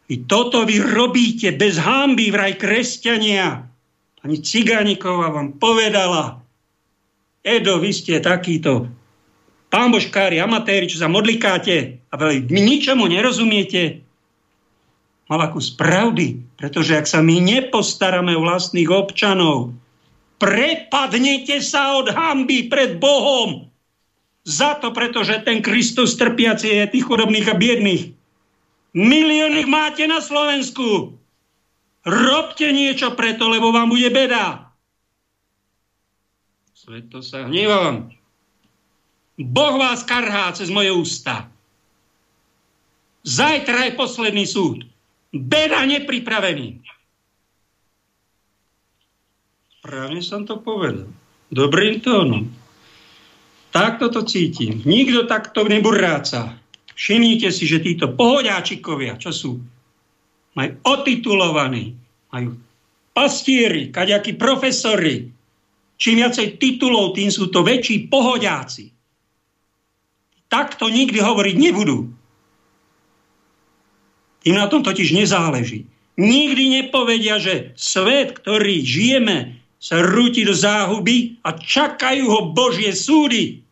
I 0.07 0.23
toto 0.23 0.63
vy 0.63 0.79
robíte 0.79 1.51
bez 1.59 1.83
hámby, 1.83 2.31
vraj 2.31 2.55
kresťania. 2.55 3.67
Pani 4.23 4.39
Cigániková 4.39 5.35
vám 5.35 5.59
povedala, 5.59 6.39
Edo, 7.43 7.83
vy 7.83 7.91
ste 7.91 8.23
takýto 8.23 8.87
pámbožkári, 9.71 10.39
amatéri, 10.39 10.87
čo 10.87 11.03
sa 11.03 11.11
modlikáte 11.11 11.99
a 12.11 12.15
veľmi 12.15 12.47
ničomu 12.47 13.11
nerozumiete. 13.11 14.03
Mal 15.27 15.43
kus 15.51 15.75
pravdy, 15.75 16.39
pretože 16.55 16.95
ak 16.95 17.07
sa 17.11 17.19
my 17.19 17.43
nepostaráme 17.43 18.39
o 18.39 18.47
vlastných 18.47 18.87
občanov, 18.87 19.75
prepadnete 20.37 21.61
sa 21.65 21.97
od 22.01 22.13
hamby 22.13 22.69
pred 22.69 23.01
Bohom. 23.01 23.69
Za 24.47 24.79
to, 24.79 24.95
pretože 24.95 25.43
ten 25.43 25.59
Kristus 25.59 26.15
trpiaci 26.15 26.71
je 26.71 26.93
tých 26.93 27.05
chudobných 27.05 27.51
a 27.51 27.59
biedných. 27.59 28.15
Milióny 28.95 29.67
máte 29.67 30.07
na 30.07 30.23
Slovensku. 30.23 31.19
Robte 32.07 32.71
niečo 32.71 33.19
preto, 33.19 33.51
lebo 33.51 33.75
vám 33.75 33.91
bude 33.91 34.07
beda. 34.15 34.71
Sveto 36.71 37.19
sa 37.19 37.51
hnevam. 37.51 38.15
Boh 39.35 39.75
vás 39.75 40.07
karhá 40.07 40.55
cez 40.55 40.71
moje 40.71 40.95
ústa. 40.95 41.51
Zajtra 43.27 43.91
je 43.91 43.99
posledný 43.99 44.47
súd. 44.47 44.87
Beda 45.35 45.83
nepripravený. 45.83 46.86
Právne 49.87 50.19
som 50.19 50.43
to 50.43 50.59
povedal. 50.59 51.07
Dobrým 51.47 52.03
tónom. 52.03 52.51
Takto 53.71 54.11
to 54.11 54.27
cítim. 54.27 54.83
Nikto 54.83 55.31
takto 55.31 55.63
neburáca. 55.63 56.59
Všimnite 56.99 57.55
si, 57.55 57.71
že 57.71 57.79
títo 57.79 58.11
pohodiačikovia, 58.11 59.15
čo 59.15 59.31
sú, 59.31 59.63
majú 60.59 60.71
otitulovaní, 60.83 61.95
majú 62.35 62.59
pastieri, 63.15 63.95
kaďakí 63.95 64.35
profesori. 64.35 65.31
Čím 66.03 66.19
viacej 66.19 66.59
titulov, 66.59 67.15
tým 67.15 67.31
sú 67.31 67.47
to 67.55 67.63
väčší 67.63 68.11
pohodiaci. 68.11 68.91
Takto 70.51 70.91
nikdy 70.91 71.23
hovoriť 71.23 71.55
nebudú. 71.63 72.11
Im 74.51 74.57
na 74.59 74.67
tom 74.67 74.83
totiž 74.83 75.15
nezáleží. 75.15 75.87
Nikdy 76.19 76.65
nepovedia, 76.83 77.39
že 77.39 77.77
svet, 77.79 78.35
ktorý 78.35 78.83
žijeme, 78.83 79.66
sa 79.77 80.01
rúti 80.01 80.43
do 80.43 80.57
záhuby 80.57 81.41
a 81.45 81.55
čakajú 81.55 82.25
ho 82.27 82.41
Božie 82.57 82.91
súdy. 82.97 83.63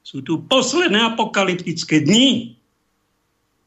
Sú 0.00 0.22
tu 0.22 0.42
posledné 0.44 1.14
apokalyptické 1.14 2.02
dni. 2.02 2.56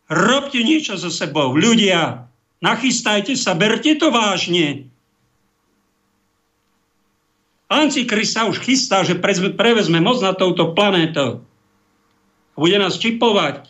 Robte 0.10 0.60
niečo 0.64 0.98
so 0.98 1.14
sebou, 1.14 1.54
ľudia. 1.54 2.26
Nachystajte 2.60 3.38
sa, 3.38 3.54
berte 3.54 3.96
to 3.96 4.10
vážne. 4.10 4.90
Antikrist 7.70 8.34
sa 8.34 8.50
už 8.50 8.66
chystá, 8.66 9.06
že 9.06 9.20
prevezme 9.54 10.02
moc 10.02 10.18
na 10.26 10.34
touto 10.34 10.74
planétou. 10.74 11.46
Bude 12.58 12.82
nás 12.82 12.98
čipovať 12.98 13.70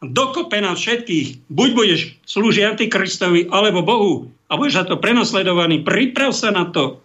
dokope 0.00 0.56
nás 0.60 0.80
všetkých. 0.80 1.52
Buď 1.52 1.68
budeš 1.76 2.00
slúžiť 2.24 2.64
Antikristovi, 2.76 3.52
alebo 3.52 3.84
Bohu 3.84 4.12
a 4.48 4.56
budeš 4.56 4.82
za 4.82 4.84
to 4.88 4.96
prenasledovaný. 4.96 5.84
Priprav 5.84 6.32
sa 6.32 6.50
na 6.50 6.68
to. 6.68 7.04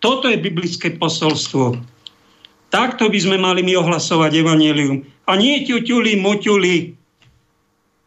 Toto 0.00 0.28
je 0.28 0.36
biblické 0.36 0.94
posolstvo. 0.94 1.80
Takto 2.68 3.08
by 3.08 3.18
sme 3.18 3.36
mali 3.40 3.64
my 3.64 3.78
ohlasovať 3.80 4.42
evanelium. 4.42 5.06
A 5.26 5.38
nie 5.38 5.64
ťuťuli, 5.64 6.20
muťuli. 6.20 6.74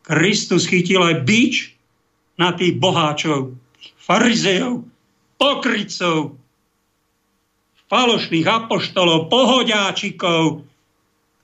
Kristus 0.06 0.66
chytil 0.66 1.02
aj 1.06 1.26
bič 1.26 1.74
na 2.40 2.56
tých 2.56 2.80
boháčov, 2.80 3.54
farizejov, 4.00 4.88
pokrycov, 5.38 6.40
falošných 7.90 8.48
apoštolov, 8.48 9.28
pohodiáčikov, 9.30 10.66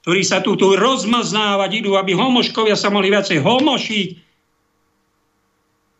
ktorí 0.05 0.22
sa 0.22 0.41
tu, 0.41 0.53
tu 0.53 0.77
rozmaznávať 0.77 1.81
idú, 1.81 1.97
aby 1.97 2.13
homoškovia 2.13 2.77
sa 2.77 2.93
mohli 2.93 3.09
viacej 3.09 3.41
homošiť, 3.41 4.09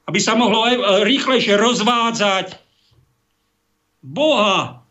aby 0.05 0.19
sa 0.22 0.38
mohlo 0.38 0.69
rýchlejšie 1.01 1.57
rozvádzať. 1.57 2.65
Boha. 4.06 4.86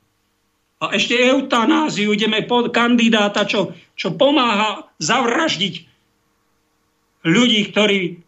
A 0.82 0.84
ešte 0.90 1.14
eutanáziu 1.14 2.10
ideme 2.10 2.42
pod 2.42 2.74
kandidáta, 2.74 3.46
čo, 3.46 3.70
čo 3.94 4.18
pomáha 4.18 4.90
zavraždiť 4.98 5.74
ľudí, 7.24 7.60
ktorí 7.70 8.24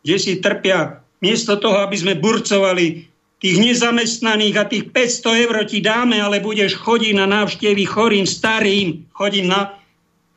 kde 0.00 0.16
si 0.16 0.40
trpia, 0.40 1.04
miesto 1.20 1.60
toho, 1.60 1.84
aby 1.84 1.96
sme 1.96 2.14
burcovali 2.16 3.08
tých 3.40 3.56
nezamestnaných 3.56 4.56
a 4.56 4.68
tých 4.68 4.84
500 4.92 5.44
eur 5.48 5.56
ti 5.64 5.80
dáme, 5.80 6.20
ale 6.20 6.44
budeš 6.44 6.76
chodiť 6.76 7.12
na 7.16 7.26
návštevy 7.28 7.84
chorým, 7.88 8.28
starým, 8.28 9.08
chodím 9.16 9.48
na, 9.48 9.80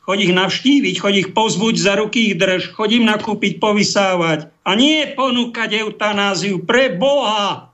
chodí 0.04 0.32
ich 0.32 0.36
navštíviť, 0.36 0.94
chodí 1.00 1.18
ich 1.28 1.32
pozbuť 1.36 1.74
za 1.76 2.00
ruky 2.00 2.32
ich 2.32 2.36
drž, 2.40 2.72
chodím 2.72 3.04
nakúpiť, 3.08 3.60
povysávať 3.60 4.48
a 4.64 4.72
nie 4.72 5.04
ponúkať 5.12 5.84
eutanáziu 5.84 6.64
pre 6.64 6.96
Boha. 6.96 7.73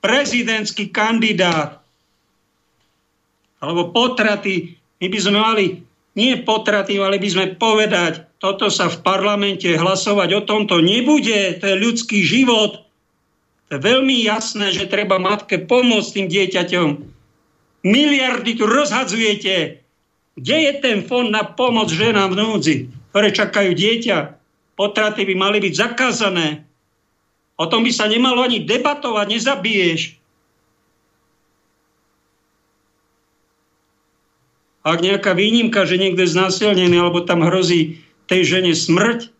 Prezidentský 0.00 0.92
kandidát 0.92 1.82
alebo 3.56 3.90
potraty, 3.90 4.76
my 5.00 5.06
by 5.08 5.18
sme 5.18 5.38
mali 5.40 5.66
nie 6.16 6.36
potraty, 6.44 6.96
ale 7.00 7.20
by 7.20 7.28
sme 7.28 7.46
povedať, 7.56 8.24
toto 8.40 8.68
sa 8.68 8.88
v 8.88 9.00
parlamente 9.00 9.68
hlasovať 9.68 10.28
o 10.32 10.42
tomto 10.44 10.80
nebude, 10.80 11.56
to 11.60 11.64
je 11.64 11.76
ľudský 11.76 12.20
život, 12.24 12.86
je 13.66 13.76
veľmi 13.82 14.22
jasné, 14.22 14.70
že 14.70 14.86
treba 14.86 15.18
matke 15.18 15.58
pomôcť 15.58 16.10
tým 16.14 16.26
dieťaťom. 16.30 16.88
Miliardy 17.82 18.54
tu 18.54 18.64
rozhadzujete. 18.66 19.82
Kde 20.36 20.56
je 20.70 20.72
ten 20.78 20.98
fond 21.02 21.26
na 21.26 21.42
pomoc 21.42 21.90
ženám 21.90 22.36
v 22.36 22.38
núdzi, 22.38 22.76
ktoré 23.10 23.34
čakajú 23.34 23.74
dieťa? 23.74 24.38
Potraty 24.78 25.26
by 25.26 25.34
mali 25.34 25.58
byť 25.58 25.74
zakázané. 25.74 26.62
O 27.56 27.64
tom 27.64 27.88
by 27.88 27.92
sa 27.92 28.04
nemalo 28.04 28.44
ani 28.44 28.68
debatovať, 28.68 29.26
nezabiješ. 29.32 30.00
Ak 34.86 35.02
nejaká 35.02 35.34
výnimka, 35.34 35.82
že 35.82 35.98
niekto 35.98 36.22
je 36.22 36.34
znásilnený, 36.36 36.94
alebo 37.00 37.24
tam 37.24 37.42
hrozí 37.42 37.98
tej 38.30 38.46
žene 38.46 38.76
smrť, 38.76 39.34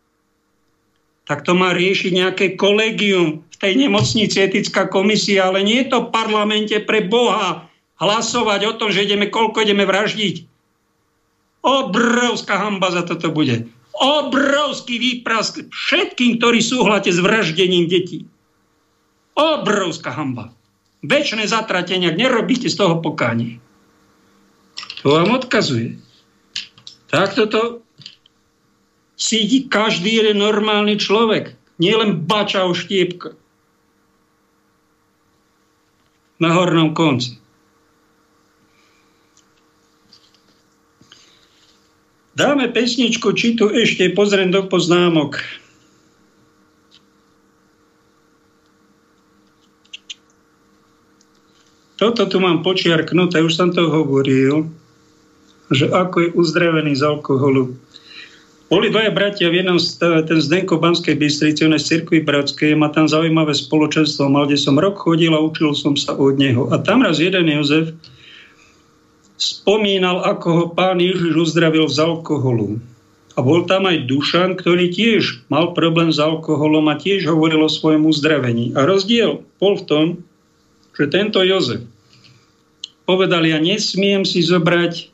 tak 1.27 1.47
to 1.47 1.55
má 1.55 1.71
riešiť 1.77 2.11
nejaké 2.11 2.47
kolegium 2.59 3.47
v 3.47 3.57
tej 3.59 3.73
nemocnici, 3.79 4.43
etická 4.43 4.91
komisia, 4.91 5.47
ale 5.47 5.63
nie 5.63 5.83
je 5.85 5.91
to 5.93 5.99
v 6.07 6.13
parlamente 6.15 6.75
pre 6.83 7.05
Boha 7.05 7.67
hlasovať 7.99 8.61
o 8.71 8.73
tom, 8.75 8.89
že 8.91 9.07
ideme, 9.07 9.31
koľko 9.31 9.63
ideme 9.63 9.87
vraždiť. 9.87 10.47
Obrovská 11.67 12.63
hamba 12.63 12.95
za 12.95 13.03
toto 13.03 13.31
bude. 13.35 13.67
Obrovský 13.97 15.01
výprask 15.01 15.65
všetkým, 15.73 16.37
ktorí 16.37 16.61
súhlate 16.61 17.09
s 17.09 17.17
vraždením 17.17 17.89
detí. 17.89 18.29
Obrovská 19.37 20.13
hamba. 20.13 20.53
Večné 21.01 21.49
zatratenia, 21.49 22.13
ak 22.13 22.21
nerobíte 22.21 22.69
z 22.69 22.77
toho 22.77 23.01
pokánie. 23.01 23.61
To 25.05 25.17
vám 25.17 25.39
odkazuje. 25.39 25.97
Tak 27.09 27.39
toto 27.39 27.85
cíti 29.17 29.71
každý 29.71 30.21
jeden 30.21 30.43
normálny 30.43 31.01
človek. 31.01 31.57
Nie 31.77 31.97
len 31.97 32.25
bača 32.25 32.65
o 32.65 32.73
štiepka. 32.73 33.37
Na 36.37 36.53
hornom 36.53 36.93
konci. 36.93 37.41
Dáme 42.37 42.69
pesničku, 42.69 43.33
či 43.33 43.57
tu 43.57 43.73
ešte 43.73 44.13
pozriem 44.13 44.53
do 44.53 44.69
poznámok. 44.69 45.41
Toto 51.97 52.29
tu 52.29 52.37
mám 52.37 52.61
počiarknuté, 52.61 53.41
už 53.41 53.57
som 53.57 53.73
to 53.73 53.89
hovoril, 53.89 54.69
že 55.73 55.89
ako 55.89 56.29
je 56.29 56.35
uzdravený 56.37 56.93
z 56.93 57.09
alkoholu. 57.09 57.73
Boli 58.69 58.93
dvaja 58.93 59.17
bratia 59.17 59.49
v 59.49 59.65
jednom, 59.65 59.81
ten 60.29 60.37
Zdenko 60.37 60.77
Banskej 60.77 61.17
Bystrici, 61.17 61.65
on 61.65 61.73
z 61.73 61.89
cirkvi 61.89 62.21
Bratskej, 62.21 62.77
má 62.77 62.93
tam 62.93 63.09
zaujímavé 63.09 63.57
spoločenstvo, 63.57 64.29
mal, 64.29 64.45
kde 64.45 64.61
som 64.61 64.77
rok 64.77 65.01
chodil 65.01 65.33
a 65.33 65.41
učil 65.41 65.73
som 65.73 65.97
sa 65.97 66.13
od 66.13 66.37
neho. 66.37 66.69
A 66.69 66.85
tam 66.85 67.01
raz 67.01 67.17
jeden 67.17 67.49
Jozef 67.49 67.97
spomínal, 69.37 70.25
ako 70.25 70.49
ho 70.53 70.65
pán 70.73 71.01
Ježiš 71.01 71.53
uzdravil 71.53 71.89
z 71.89 72.01
alkoholu. 72.01 72.81
A 73.37 73.45
bol 73.45 73.69
tam 73.69 73.85
aj 73.85 74.09
Dušan, 74.09 74.57
ktorý 74.57 74.89
tiež 74.89 75.45
mal 75.53 75.77
problém 75.77 76.09
s 76.09 76.17
alkoholom 76.17 76.89
a 76.89 76.97
tiež 76.97 77.29
hovoril 77.29 77.69
o 77.69 77.71
svojom 77.71 78.09
uzdravení. 78.09 78.73
A 78.73 78.89
rozdiel 78.89 79.45
bol 79.61 79.77
v 79.77 79.85
tom, 79.85 80.07
že 80.97 81.13
tento 81.13 81.45
Jozef 81.45 81.85
povedal, 83.07 83.47
ja 83.47 83.63
nesmiem 83.63 84.27
si 84.27 84.43
zobrať 84.43 85.09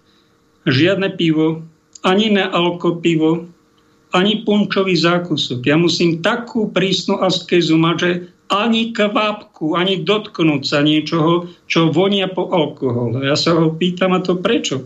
žiadne 0.65 1.13
pivo, 1.19 1.61
ani 2.03 2.33
na 2.33 2.49
alkopivo, 2.51 3.47
ani 4.17 4.43
punčový 4.43 4.97
zákusok. 4.97 5.63
Ja 5.63 5.77
musím 5.77 6.25
takú 6.25 6.73
prísnu 6.73 7.21
askezu 7.21 7.79
mať, 7.79 7.97
že 8.01 8.11
ani 8.53 8.93
kvapku, 8.93 9.73
ani 9.81 10.05
dotknúť 10.05 10.63
sa 10.69 10.85
niečoho, 10.85 11.49
čo 11.65 11.89
vonia 11.89 12.29
po 12.29 12.53
alkohole. 12.53 13.25
Ja 13.25 13.33
sa 13.33 13.57
ho 13.57 13.73
pýtam, 13.73 14.13
a 14.13 14.21
to 14.21 14.37
prečo? 14.37 14.85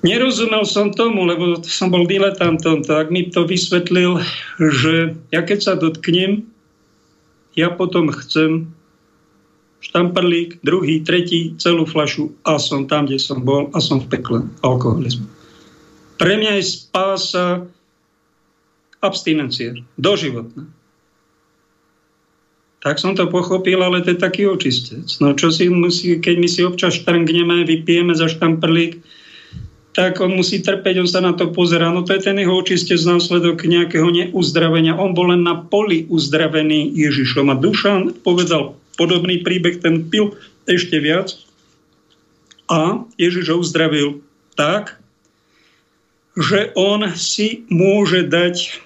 Nerozumel 0.00 0.64
som 0.64 0.94
tomu, 0.96 1.28
lebo 1.28 1.60
som 1.66 1.92
bol 1.92 2.08
diletantom, 2.08 2.80
tak 2.80 3.12
mi 3.12 3.28
to 3.28 3.44
vysvetlil, 3.44 4.24
že 4.56 5.12
ja 5.28 5.44
keď 5.44 5.58
sa 5.60 5.72
dotknem, 5.76 6.48
ja 7.56 7.72
potom 7.72 8.08
chcem 8.12 8.72
štamprlík, 9.80 10.64
druhý, 10.64 11.04
tretí, 11.04 11.56
celú 11.60 11.84
flašu 11.84 12.32
a 12.44 12.56
som 12.56 12.88
tam, 12.88 13.04
kde 13.04 13.20
som 13.20 13.44
bol 13.44 13.68
a 13.76 13.78
som 13.80 14.00
v 14.00 14.08
pekle 14.16 14.38
alkoholizmu. 14.64 15.28
Pre 16.16 16.32
mňa 16.32 16.60
je 16.60 16.64
spása 16.64 17.46
abstinencia, 19.04 19.76
doživotná. 20.00 20.75
Tak 22.86 23.02
som 23.02 23.18
to 23.18 23.26
pochopil, 23.26 23.82
ale 23.82 23.98
to 24.06 24.14
je 24.14 24.22
taký 24.22 24.46
očistec. 24.46 25.10
No 25.18 25.34
čo 25.34 25.50
si 25.50 25.66
musí, 25.66 26.22
keď 26.22 26.34
my 26.38 26.46
si 26.46 26.62
občas 26.62 26.94
štrngneme, 27.02 27.66
vypijeme 27.66 28.14
za 28.14 28.30
štamprlík, 28.30 29.02
tak 29.90 30.22
on 30.22 30.38
musí 30.38 30.62
trpeť, 30.62 31.02
on 31.02 31.10
sa 31.10 31.18
na 31.18 31.34
to 31.34 31.50
pozerá. 31.50 31.90
No 31.90 32.06
to 32.06 32.14
je 32.14 32.30
ten 32.30 32.38
jeho 32.38 32.54
očiste 32.54 32.94
z 32.94 33.02
následok 33.10 33.66
nejakého 33.66 34.06
neuzdravenia. 34.06 34.94
On 34.94 35.18
bol 35.18 35.34
len 35.34 35.42
na 35.42 35.66
poli 35.66 36.06
uzdravený 36.06 36.94
Ježišom. 36.94 37.50
A 37.50 37.58
Dušan 37.58 38.22
povedal 38.22 38.78
podobný 38.94 39.42
príbeh, 39.42 39.82
ten 39.82 40.06
pil 40.06 40.38
ešte 40.70 41.02
viac. 41.02 41.34
A 42.70 43.02
Ježiš 43.18 43.50
ho 43.50 43.58
uzdravil 43.58 44.22
tak, 44.54 45.02
že 46.38 46.70
on 46.78 47.02
si 47.18 47.66
môže 47.66 48.30
dať 48.30 48.78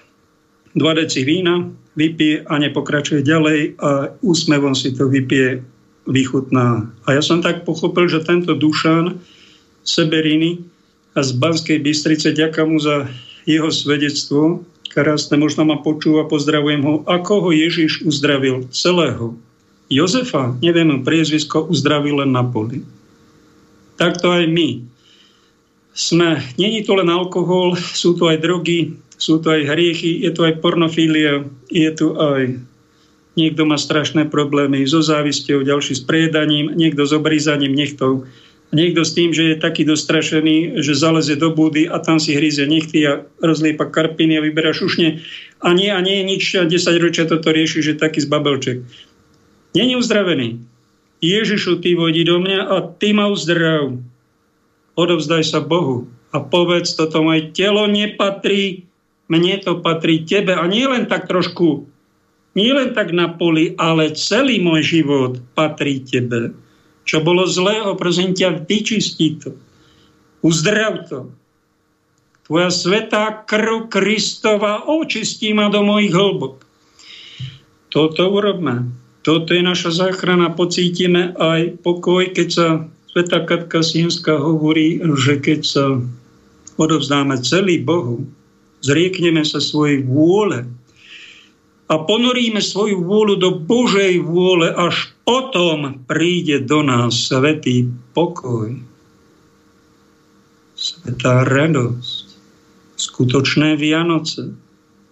dva 0.73 0.97
deci 0.97 1.21
vína, 1.21 1.69
vypije 1.95 2.47
a 2.47 2.53
nepokračuje 2.55 3.25
ďalej 3.25 3.75
a 3.83 4.15
úsmevom 4.23 4.71
si 4.71 4.95
to 4.95 5.11
vypije, 5.11 5.59
vychutná. 6.07 6.87
A 7.05 7.07
ja 7.13 7.21
som 7.21 7.43
tak 7.43 7.67
pochopil, 7.67 8.09
že 8.09 8.25
tento 8.25 8.55
Dušan 8.55 9.19
Seberiny 9.83 10.63
a 11.13 11.19
z 11.21 11.35
Banskej 11.35 11.83
Bystrice. 11.83 12.31
Ďakujem 12.31 12.67
mu 12.71 12.79
za 12.79 13.05
jeho 13.43 13.69
svedectvo. 13.69 14.63
Krásne, 14.91 15.39
možno 15.39 15.63
ma 15.67 15.79
počúva, 15.79 16.27
pozdravujem 16.27 16.83
ho. 16.83 16.93
Ako 17.07 17.47
ho 17.47 17.49
Ježiš 17.55 18.03
uzdravil 18.03 18.67
celého? 18.75 19.35
Jozefa, 19.91 20.55
neviem 20.63 20.87
mu 20.87 20.97
priezvisko, 21.03 21.67
uzdravil 21.67 22.23
len 22.23 22.31
na 22.31 22.43
poli. 22.47 22.83
Takto 23.99 24.31
aj 24.31 24.47
my. 24.47 24.83
Sme, 25.91 26.39
není 26.55 26.87
to 26.87 26.95
len 26.95 27.11
alkohol, 27.11 27.75
sú 27.75 28.15
to 28.15 28.31
aj 28.31 28.39
drogy, 28.39 28.95
sú 29.21 29.37
to 29.37 29.53
aj 29.53 29.69
hriechy, 29.69 30.25
je 30.25 30.33
to 30.33 30.49
aj 30.49 30.57
pornofília, 30.65 31.45
je 31.69 31.89
tu 31.93 32.17
aj 32.17 32.57
niekto 33.37 33.63
má 33.63 33.77
strašné 33.77 34.27
problémy 34.33 34.81
so 34.89 35.05
závisťou, 35.05 35.61
ďalší 35.61 35.93
s 35.93 36.03
priedaním, 36.03 36.73
niekto 36.73 37.05
s 37.05 37.13
obrízaním 37.13 37.77
nechtou 37.77 38.25
niekto 38.71 39.03
s 39.03 39.11
tým, 39.13 39.35
že 39.35 39.53
je 39.53 39.55
taký 39.59 39.83
dostrašený, 39.83 40.79
že 40.79 40.95
zaleze 40.95 41.35
do 41.35 41.51
búdy 41.51 41.85
a 41.91 41.99
tam 41.99 42.17
si 42.17 42.33
hryzie 42.33 42.65
nechty 42.65 43.03
a 43.03 43.27
rozliepa 43.43 43.91
karpiny 43.91 44.39
a 44.39 44.43
vyberá 44.43 44.71
šušne. 44.71 45.19
A 45.61 45.69
nie, 45.75 45.91
a 45.91 45.99
nie 45.99 46.23
nič, 46.23 46.55
a 46.57 46.65
10 46.65 46.79
ročia 47.03 47.27
toto 47.27 47.51
rieši, 47.51 47.83
že 47.83 47.99
taký 47.99 48.23
zbabelček. 48.23 48.81
Není 49.75 49.93
uzdravený. 49.99 50.63
Ježišu, 51.21 51.83
ty 51.85 51.93
vodi 51.93 52.25
do 52.25 52.41
mňa 52.41 52.59
a 52.65 52.75
ty 52.97 53.13
ma 53.13 53.29
uzdrav. 53.29 53.93
Odovzdaj 54.97 55.43
sa 55.45 55.59
Bohu 55.61 56.09
a 56.33 56.41
povedz, 56.41 56.97
toto 56.97 57.21
moje 57.21 57.53
telo 57.53 57.85
nepatrí, 57.85 58.89
mne 59.31 59.63
to 59.63 59.79
patrí 59.79 60.27
tebe. 60.27 60.51
A 60.51 60.67
nie 60.67 60.83
len 60.83 61.07
tak 61.07 61.31
trošku, 61.31 61.87
nie 62.51 62.71
len 62.75 62.91
tak 62.91 63.15
na 63.15 63.31
poli, 63.31 63.79
ale 63.79 64.11
celý 64.11 64.59
môj 64.59 64.83
život 64.83 65.39
patrí 65.55 66.03
tebe. 66.03 66.51
Čo 67.07 67.23
bolo 67.23 67.47
zlého, 67.47 67.95
prosím 67.95 68.35
ťa, 68.35 68.67
vyčistí 68.67 69.39
to. 69.39 69.55
Uzdrav 70.43 71.07
to. 71.07 71.31
Tvoja 72.43 72.67
svetá 72.67 73.47
krv 73.47 73.87
Kristova 73.87 74.83
očistí 74.83 75.55
ma 75.55 75.71
do 75.71 75.79
mojich 75.87 76.11
hlbok. 76.11 76.67
Toto 77.87 78.27
urobme. 78.27 78.91
Toto 79.23 79.55
je 79.55 79.63
naša 79.63 79.95
záchrana. 79.95 80.51
Pocítime 80.51 81.31
aj 81.39 81.79
pokoj, 81.79 82.27
keď 82.35 82.47
sa 82.51 82.67
Sveta 83.11 83.43
Katka 83.43 83.83
Sienská 83.83 84.39
hovorí, 84.39 84.99
že 85.19 85.39
keď 85.39 85.59
sa 85.63 85.85
odovzdáme 86.79 87.39
celý 87.43 87.83
Bohu, 87.83 88.23
zriekneme 88.81 89.45
sa 89.45 89.61
svojej 89.61 90.03
vôle, 90.05 90.65
a 91.91 91.99
ponoríme 91.99 92.63
svoju 92.63 93.03
vôľu 93.03 93.35
do 93.35 93.49
Božej 93.67 94.23
vôle, 94.23 94.71
až 94.71 95.11
potom 95.27 95.99
príde 96.07 96.63
do 96.63 96.79
nás 96.87 97.27
svetý 97.27 97.91
pokoj, 98.15 98.79
svetá 100.71 101.43
radosť, 101.43 102.31
skutočné 102.95 103.75
Vianoce. 103.75 104.55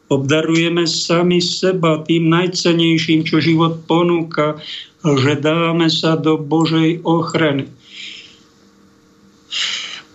Obdarujeme 0.07 0.87
sami 0.87 1.43
seba 1.43 1.99
tým 2.07 2.31
najcenejším, 2.31 3.27
čo 3.27 3.43
život 3.43 3.83
ponúka, 3.83 4.57
že 5.03 5.35
dáme 5.35 5.91
sa 5.91 6.15
do 6.15 6.39
Božej 6.39 7.03
ochrany. 7.03 7.67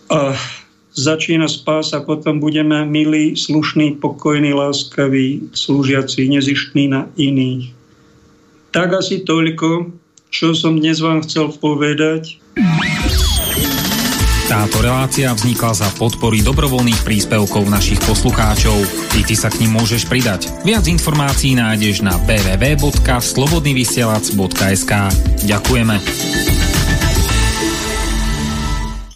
A 0.08 0.32
začína 0.94 1.50
spása, 1.50 2.00
potom 2.00 2.40
budeme 2.40 2.86
milí, 2.86 3.36
slušní, 3.36 3.90
pokojní, 3.98 4.54
láskaví, 4.54 5.40
slúžiaci, 5.52 6.28
nezištní 6.28 6.88
na 6.88 7.06
iných. 7.18 7.74
Tak 8.70 8.92
asi 9.02 9.18
toľko, 9.22 9.90
čo 10.30 10.54
som 10.54 10.78
dnes 10.78 10.98
vám 10.98 11.22
chcel 11.22 11.54
povedať. 11.62 12.38
Táto 14.44 14.84
relácia 14.84 15.32
vznikla 15.34 15.72
za 15.72 15.88
podpory 15.98 16.44
dobrovoľných 16.44 17.00
príspevkov 17.02 17.64
našich 17.66 17.98
poslucháčov. 18.04 18.76
I 19.18 19.24
ty 19.24 19.34
sa 19.34 19.50
k 19.50 19.58
ním 19.64 19.72
môžeš 19.80 20.04
pridať. 20.06 20.52
Viac 20.62 20.86
informácií 20.86 21.56
nájdeš 21.56 22.02
na 22.04 22.12
www.slobodnyvysielac.sk 22.22 24.92
Ďakujeme. 25.48 25.96